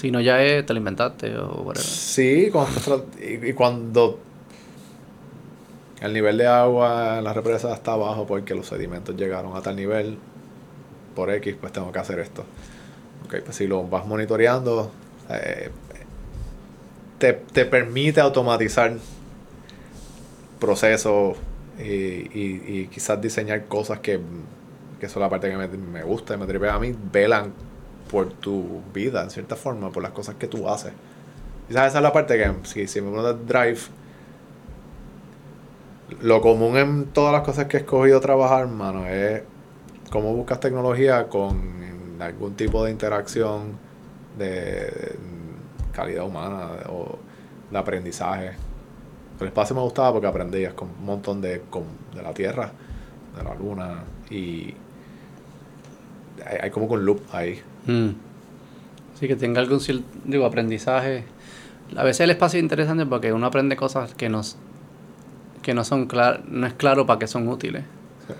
[0.00, 1.84] Si no ya es, te la inventaste o whatever.
[1.84, 4.18] Sí, cuando y, cuando
[6.00, 9.76] el nivel de agua en la represa está bajo porque los sedimentos llegaron a tal
[9.76, 10.16] nivel,
[11.14, 12.46] por X, pues tengo que hacer esto.
[13.26, 14.90] Ok, pues si lo vas monitoreando,
[15.28, 15.68] eh,
[17.18, 18.96] te, te permite automatizar
[20.58, 21.36] procesos
[21.78, 24.18] y, y, y quizás diseñar cosas que,
[24.98, 27.52] que la parte que me, me gusta y me tripea a mí, velan
[28.10, 30.92] por tu vida, en cierta forma, por las cosas que tú haces.
[31.68, 33.80] Quizás esa es la parte que, si, si me de Drive,
[36.22, 39.42] lo común en todas las cosas que he escogido trabajar, mano, es
[40.10, 41.60] cómo buscas tecnología con
[42.20, 43.74] algún tipo de interacción
[44.38, 45.16] de
[45.92, 47.18] calidad humana o
[47.70, 48.52] de aprendizaje.
[49.40, 52.70] El espacio me gustaba porque aprendías con un montón de, con- de la Tierra,
[53.36, 54.74] de la Luna y
[56.46, 57.60] hay, hay como que un loop ahí.
[57.86, 58.08] Mm.
[59.18, 59.80] Sí, que tenga algún
[60.24, 61.24] digo, aprendizaje.
[61.96, 64.56] A veces el espacio es interesante porque uno aprende cosas que nos
[65.62, 67.82] que no son clar no es claro para qué son útiles.
[68.26, 68.32] Sí.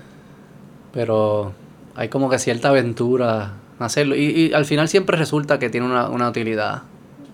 [0.92, 1.52] Pero
[1.94, 4.14] hay como que cierta aventura en hacerlo.
[4.16, 6.82] Y, y al final siempre resulta que tiene una, una utilidad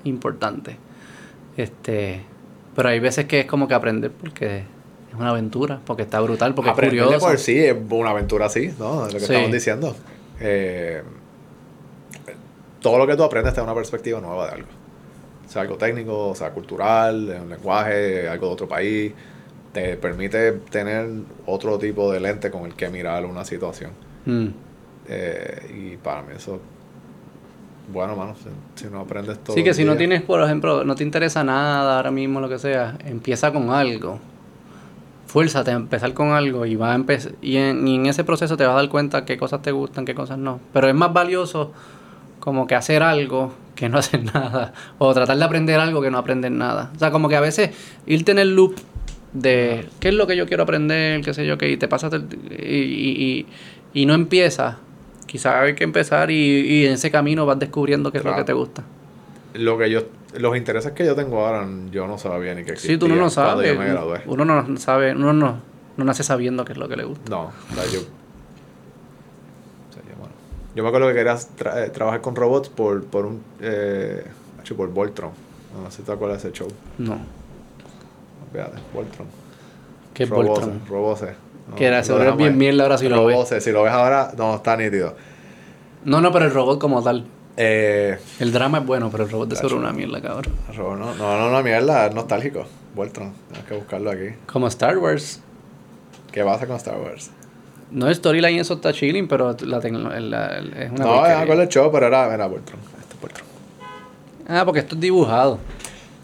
[0.04, 0.76] importante.
[1.56, 2.22] Este,
[2.74, 4.58] pero hay veces que es como que aprender porque
[5.10, 7.18] es una aventura, porque está brutal, porque es curioso.
[7.20, 9.06] por sí es una aventura así, ¿no?
[9.06, 9.32] Es lo que Sí.
[9.32, 9.96] estamos diciendo.
[10.40, 11.02] Eh,
[12.86, 14.68] todo lo que tú aprendes te da una perspectiva nueva de algo.
[15.48, 19.12] Sea algo técnico, sea cultural, de un lenguaje, algo de otro país.
[19.72, 21.08] Te permite tener
[21.46, 23.90] otro tipo de lente con el que mirar una situación.
[24.24, 24.46] Mm.
[25.08, 26.60] Eh, y para mí eso,
[27.92, 29.56] bueno, mano, si, si no aprendes todo.
[29.56, 32.60] Sí, que si no tienes, por ejemplo, no te interesa nada ahora mismo, lo que
[32.60, 34.20] sea, empieza con algo.
[35.26, 38.56] Fuérzate a empezar con algo y va a empezar y en, y en ese proceso
[38.56, 40.60] te vas a dar cuenta qué cosas te gustan, qué cosas no.
[40.72, 41.72] Pero es más valioso
[42.46, 46.18] como que hacer algo que no hacer nada o tratar de aprender algo que no
[46.18, 46.92] aprender nada.
[46.94, 47.70] O sea, como que a veces
[48.06, 48.76] irte en el loop
[49.32, 52.12] de qué es lo que yo quiero aprender, qué sé yo, que y te pasas
[52.12, 53.46] el- y, y,
[53.92, 54.76] y, y no empiezas.
[55.26, 58.44] Quizás hay que empezar y, y en ese camino vas descubriendo qué es lo que
[58.44, 58.84] te gusta.
[59.54, 60.04] Lo que yo,
[60.38, 63.16] los intereses que yo tengo ahora, yo no sabía ni que existían Sí, tú no
[63.16, 63.72] lo sabes.
[63.74, 64.20] yo me gradué.
[64.26, 65.60] Uno no sabe, uno no,
[65.96, 67.28] no nace sabiendo qué es lo que le gusta.
[67.28, 68.00] No, o sea, yo.
[70.76, 73.42] Yo, me acuerdo que quería tra- eh, trabajar con robots por, por un.
[73.60, 74.24] Eh,
[74.76, 75.30] por Voltron.
[75.82, 76.68] No sé si te acuerdas de ese show.
[76.98, 77.18] No.
[78.52, 79.26] Fíjate, Voltron.
[80.14, 80.80] ¿Qué es Robose, Voltron?
[80.88, 81.34] Robose.
[81.68, 83.62] No, Que era, seguro es bien mierda ahora si lo ves.
[83.62, 85.14] Si lo ves ahora, no, está nítido.
[86.04, 87.26] No, no, pero el robot como tal.
[87.56, 90.52] Eh, El drama es bueno, pero el robot de seguro es una mierda, cabrón.
[90.76, 92.64] Robo, no, no, no, no, mierda, es nostálgico.
[92.94, 94.28] Voltron, tienes que buscarlo aquí.
[94.46, 95.40] Como Star Wars.
[96.32, 97.30] ¿Qué pasa con Star Wars?
[97.90, 101.90] No, el storyline eso está chilling, pero la es una no, me acuerdo el show,
[101.92, 102.80] pero era, era Voltron.
[103.00, 103.46] Este es Voltron.
[104.48, 105.58] Ah, porque esto es dibujado.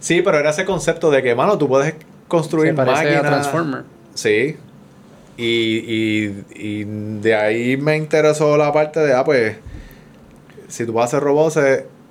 [0.00, 1.94] Sí, pero era ese concepto de que, mano, tú puedes
[2.26, 3.22] construir a máquinas.
[3.22, 3.84] Transformer.
[4.14, 4.56] Sí.
[5.36, 9.56] Y, y, y de ahí me interesó la parte de, ah, pues,
[10.68, 11.58] si tú vas a hacer robots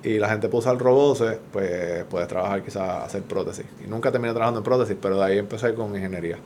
[0.02, 1.22] y la gente puede usar robots,
[1.52, 3.66] pues puedes trabajar quizás hacer prótesis.
[3.84, 6.38] Y nunca terminé trabajando en prótesis, pero de ahí empecé con ingeniería.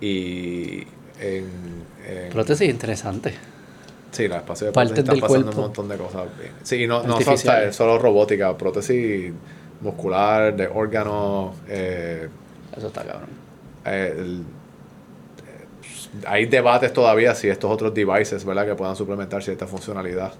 [0.00, 0.86] Y
[1.20, 1.93] en...
[2.06, 3.34] en- Prótesis interesante.
[4.12, 5.60] Sí, la espacio de Partes prótesis están pasando cuerpo.
[5.60, 6.38] un montón de cosas.
[6.38, 6.52] bien.
[6.62, 7.64] Sí, no, no Artificiales.
[7.64, 9.32] tal- solo robótica, prótesis
[9.80, 12.28] muscular, de órganos, eh,
[12.76, 13.28] Eso está cabrón.
[13.84, 18.66] eh, el- eh, hay debates todavía si estos otros devices, ¿verdad?
[18.66, 20.32] Que puedan suplementar cierta funcionalidad.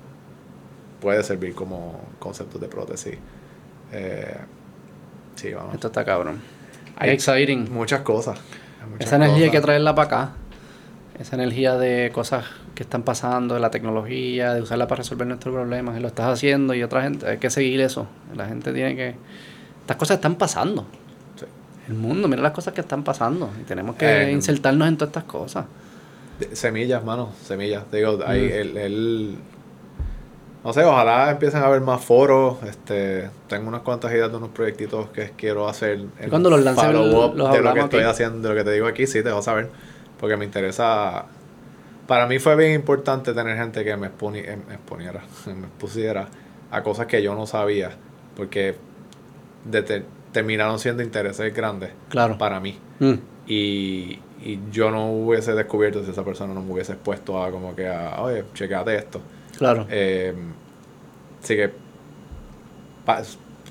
[1.00, 3.16] Puede servir como conceptos de prótesis.
[3.92, 4.36] Eh,
[5.34, 5.74] sí, vamos.
[5.74, 6.40] Esto está cabrón.
[6.96, 7.72] Hay exciting.
[7.72, 8.38] Muchas cosas.
[8.88, 10.32] muchas Esa energía hay que traerla para acá.
[11.18, 12.44] Esa energía de cosas
[12.74, 15.96] que están pasando, de la tecnología, de usarla para resolver nuestros problemas.
[15.96, 18.06] Y lo estás haciendo y otra gente, hay que seguir eso.
[18.34, 19.14] La gente tiene que...
[19.80, 20.86] Estas cosas están pasando.
[21.38, 21.44] Sí.
[21.88, 23.48] El mundo, mira las cosas que están pasando.
[23.60, 25.66] Y tenemos que Eh, insertarnos en todas estas cosas.
[26.52, 27.84] Semillas, mano, semillas.
[27.92, 28.52] Digo, hay Mm.
[28.52, 29.34] el, el-
[30.64, 32.56] no sé, ojalá empiecen a haber más foros.
[32.64, 36.00] Este, tengo unas cuantas ideas de unos proyectitos que quiero hacer.
[36.18, 38.86] en Cuando los lancen, los de lo que estoy haciendo, de lo que te digo
[38.88, 39.68] aquí, sí, te vas a saber.
[40.18, 41.26] Porque me interesa.
[42.06, 46.28] Para mí fue bien importante tener gente que me, exponi- em- me exponiera, me expusiera
[46.70, 47.90] a cosas que yo no sabía.
[48.36, 48.76] Porque
[49.64, 52.36] de- terminaron siendo intereses grandes Claro.
[52.36, 53.12] para mí Mm.
[53.46, 57.74] y, y yo no hubiese descubierto si esa persona no me hubiese expuesto a como
[57.76, 59.20] que a, oye, checate esto.
[59.56, 59.86] Claro.
[59.88, 60.34] Eh,
[61.42, 61.70] así que
[63.04, 63.22] pa-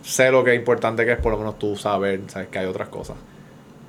[0.01, 2.65] sé lo que es importante que es por lo menos tú saber, sabes que hay
[2.65, 3.17] otras cosas.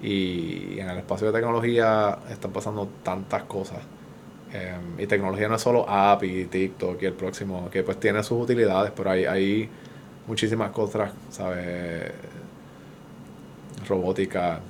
[0.04, 3.78] Y en el espacio de tecnología están pasando tantas cosas.
[4.52, 8.22] Eh, y tecnología no es solo app y TikTok y el próximo, que pues tiene
[8.22, 9.68] sus utilidades, pero hay, hay
[10.28, 12.12] muchísimas cosas, ¿sabes?
[13.88, 14.60] Robótica,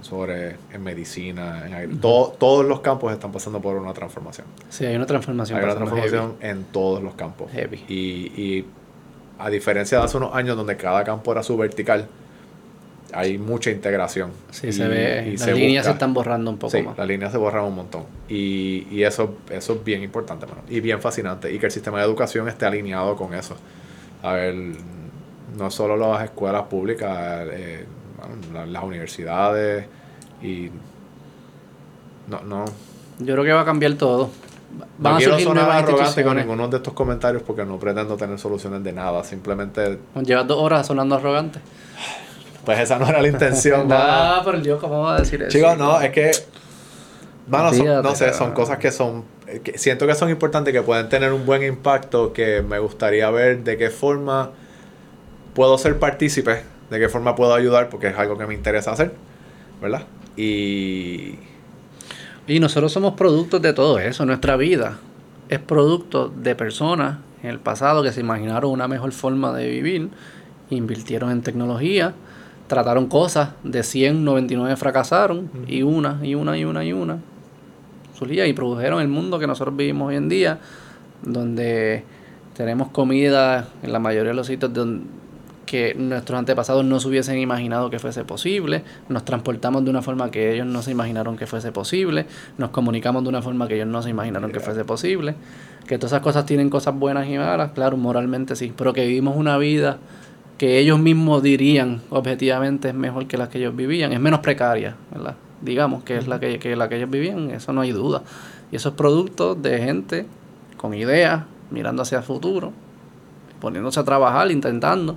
[0.00, 4.46] sobre en medicina, en agri- todo- todos los campos están pasando por una transformación.
[4.70, 5.58] Sí, hay una transformación.
[5.58, 7.50] Hay una transformación en todos los campos.
[7.52, 7.84] Heavy.
[7.88, 7.94] Y,
[8.42, 8.66] y
[9.38, 12.08] a diferencia de hace unos años donde cada campo era su vertical,
[13.12, 14.30] hay mucha integración.
[14.50, 15.24] Sí, Y- se ve.
[15.28, 16.96] y las se líneas se están borrando un poco Sí, más.
[16.98, 18.04] las líneas se borran un montón.
[18.28, 20.62] Y, y eso, eso es bien importante, mano.
[20.68, 21.52] Y bien fascinante.
[21.52, 23.56] Y que el sistema de educación esté alineado con eso.
[24.22, 24.54] A ver,
[25.58, 27.84] no solo las escuelas públicas, eh,
[28.50, 29.86] bueno, las universidades
[30.42, 30.70] y...
[32.28, 32.64] No, no.
[33.18, 34.30] Yo creo que va a cambiar todo.
[34.98, 38.38] Van no a quiero sonar arrogante con ninguno de estos comentarios porque no pretendo tener
[38.38, 39.22] soluciones de nada.
[39.22, 41.58] Simplemente, Llevas dos horas sonando arrogante.
[42.64, 43.88] Pues esa no era la intención.
[43.92, 45.50] Ah, pero yo, ¿cómo va a decir eso?
[45.50, 46.30] Chicos, no, es que.
[47.48, 49.24] Mano, son- no sé, son cosas que son.
[49.64, 53.64] que siento que son importantes, que pueden tener un buen impacto, que me gustaría ver
[53.64, 54.50] de qué forma
[55.54, 59.12] puedo ser partícipe, de qué forma puedo ayudar, porque es algo que me interesa hacer,
[59.80, 60.02] ¿verdad?
[60.36, 61.38] Y.
[62.46, 64.24] Y nosotros somos productos de todo eso.
[64.26, 64.98] Nuestra vida
[65.48, 70.08] es producto de personas en el pasado que se imaginaron una mejor forma de vivir,
[70.70, 72.14] invirtieron en tecnología,
[72.72, 77.18] trataron cosas, de 100, 99 fracasaron, y una, y una, y una, y una.
[78.14, 80.58] Surgía y produjeron el mundo que nosotros vivimos hoy en día,
[81.22, 82.02] donde
[82.56, 85.04] tenemos comida en la mayoría de los sitios donde
[85.66, 90.30] que nuestros antepasados no se hubiesen imaginado que fuese posible, nos transportamos de una forma
[90.30, 92.24] que ellos no se imaginaron que fuese posible,
[92.56, 95.34] nos comunicamos de una forma que ellos no se imaginaron que fuese posible,
[95.86, 99.36] que todas esas cosas tienen cosas buenas y malas, claro, moralmente sí, pero que vivimos
[99.36, 99.98] una vida
[100.62, 104.94] que ellos mismos dirían objetivamente es mejor que la que ellos vivían, es menos precaria,
[105.10, 105.34] ¿verdad?
[105.60, 108.22] Digamos que es la que, que la que ellos vivían, eso no hay duda.
[108.70, 110.24] Y eso es producto de gente
[110.76, 111.42] con ideas,
[111.72, 112.72] mirando hacia el futuro,
[113.60, 115.16] poniéndose a trabajar, intentando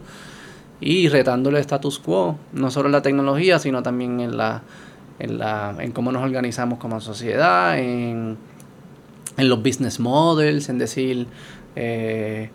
[0.82, 4.64] y retando el status quo, no solo en la tecnología, sino también en la
[5.20, 8.36] en la en cómo nos organizamos como sociedad, en,
[9.38, 11.28] en los business models, en decir
[11.76, 12.50] eh,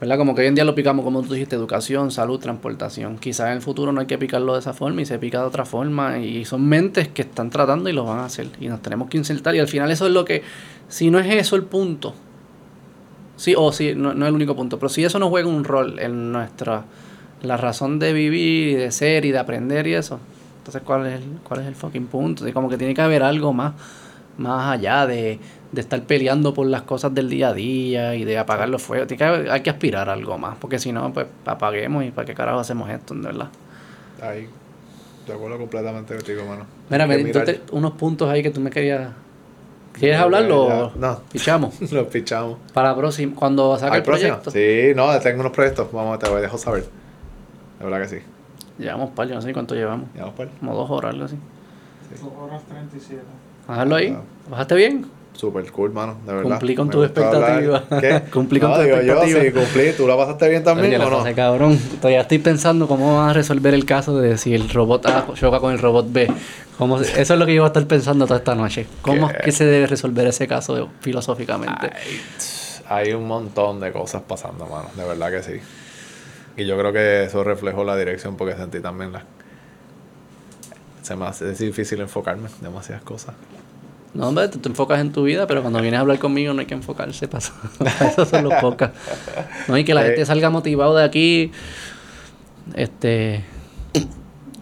[0.00, 0.18] ¿verdad?
[0.18, 3.18] Como que hoy en día lo picamos, como tú dijiste, educación, salud, transportación.
[3.18, 5.46] Quizás en el futuro no hay que picarlo de esa forma y se pica de
[5.46, 6.18] otra forma.
[6.18, 8.48] Y son mentes que están tratando y lo van a hacer.
[8.60, 9.54] Y nos tenemos que insertar.
[9.54, 10.42] Y al final eso es lo que,
[10.88, 12.14] si no es eso el punto,
[13.36, 15.64] sí, o sí, no, no es el único punto, pero si eso no juega un
[15.64, 16.84] rol en nuestra,
[17.42, 20.18] la razón de vivir y de ser y de aprender y eso,
[20.58, 22.46] entonces ¿cuál es el, cuál es el fucking punto?
[22.48, 23.74] Y como que tiene que haber algo más,
[24.38, 25.38] más allá de,
[25.74, 29.08] de estar peleando por las cosas del día a día y de apagar los fuegos.
[29.08, 32.34] Que hay que aspirar a algo más, porque si no, pues apaguemos y para qué
[32.34, 33.48] carajo hacemos esto, de verdad.
[34.22, 34.48] Ahí.
[35.26, 36.66] De acuerdo completamente contigo, mano.
[36.90, 39.10] Mira, me diste unos puntos ahí que tú me querías...
[39.92, 41.20] ¿Quieres hablarlo No.
[41.32, 41.80] pichamos?
[41.92, 42.58] Los pichamos.
[42.72, 44.40] Para la próxima, cuando saque ¿Al el próximo?
[44.40, 44.50] proyecto.
[44.50, 45.90] Sí, no, tengo unos proyectos.
[45.92, 46.84] Vamos, te voy, dejo saber.
[47.78, 48.22] De verdad que sí.
[48.78, 50.08] Llevamos par, yo no sé cuánto llevamos.
[50.14, 51.36] Ya vamos para Como dos horas, algo así.
[52.20, 53.22] Dos horas 37.
[53.68, 54.16] Bajarlo ahí.
[54.18, 54.50] Ah.
[54.50, 55.06] ¿Bajaste bien?
[55.34, 56.50] Super cool, mano, de verdad.
[56.50, 57.62] Cumplí con Me tu gustó hablar.
[57.64, 58.00] expectativa.
[58.00, 58.30] ¿Qué?
[58.32, 59.38] Cumplí con no, tu digo expectativa.
[59.38, 59.92] yo, sí, cumplí.
[59.96, 61.18] ¿Tú la pasaste bien también Oye, o no?
[61.18, 61.78] pasé, cabrón.
[62.00, 65.58] Todavía estoy pensando cómo van a resolver el caso de si el robot A choca
[65.58, 66.28] con el robot B.
[66.78, 68.86] ¿Cómo Eso es lo que yo voy a estar pensando toda esta noche.
[69.02, 69.36] ¿Cómo ¿Qué?
[69.38, 71.90] es que se debe resolver ese caso filosóficamente?
[72.88, 74.88] Ay, hay un montón de cosas pasando, mano.
[74.96, 75.60] De verdad que sí.
[76.56, 79.24] Y yo creo que eso reflejó la dirección porque sentí también la...
[81.02, 82.48] Se me hace es difícil enfocarme.
[82.60, 83.34] Demasiadas cosas.
[84.14, 86.60] No, hombre, tú te enfocas en tu vida, pero cuando vienes a hablar conmigo no
[86.60, 87.26] hay que enfocarse.
[87.26, 88.92] Para eso, para eso son los pocas.
[89.68, 90.06] No, y que la Eh.
[90.10, 91.50] gente salga motivado de aquí.
[92.74, 93.44] Este.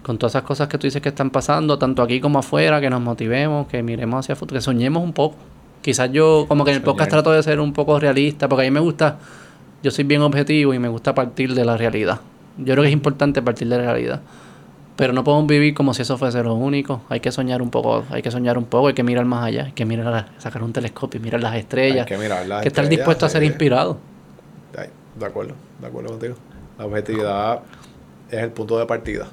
[0.02, 2.90] Con todas esas cosas que tú dices que están pasando, tanto aquí como afuera, que
[2.90, 5.36] nos motivemos, que miremos hacia futuro, que soñemos un poco.
[5.80, 8.70] Quizás yo, como que en el podcast trato de ser un poco realista, porque a
[8.70, 9.18] mí me gusta,
[9.82, 12.20] yo soy bien objetivo y me gusta partir de la realidad.
[12.58, 14.20] Yo creo que es importante partir de la realidad.
[14.96, 17.00] Pero no podemos vivir como si eso fuese lo único.
[17.08, 19.64] Hay que soñar un poco, hay que soñar un poco, hay que mirar más allá,
[19.64, 22.06] hay que mirar, sacar un telescopio mirar las estrellas.
[22.10, 23.98] Hay que mirar las que estar dispuesto a ser inspirado.
[24.76, 24.88] Ay,
[25.18, 26.34] de acuerdo, de acuerdo contigo.
[26.78, 27.60] La objetividad
[28.30, 29.28] es el punto de partida.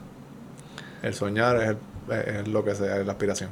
[1.04, 3.50] El soñar es, el- es lo que sea, es la aspiración.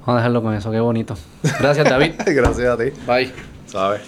[0.00, 1.14] Vamos a dejarlo con eso, qué bonito.
[1.60, 2.12] Gracias, David.
[2.26, 3.32] Gracias a ti, Bye.
[3.66, 4.00] ¿sabes?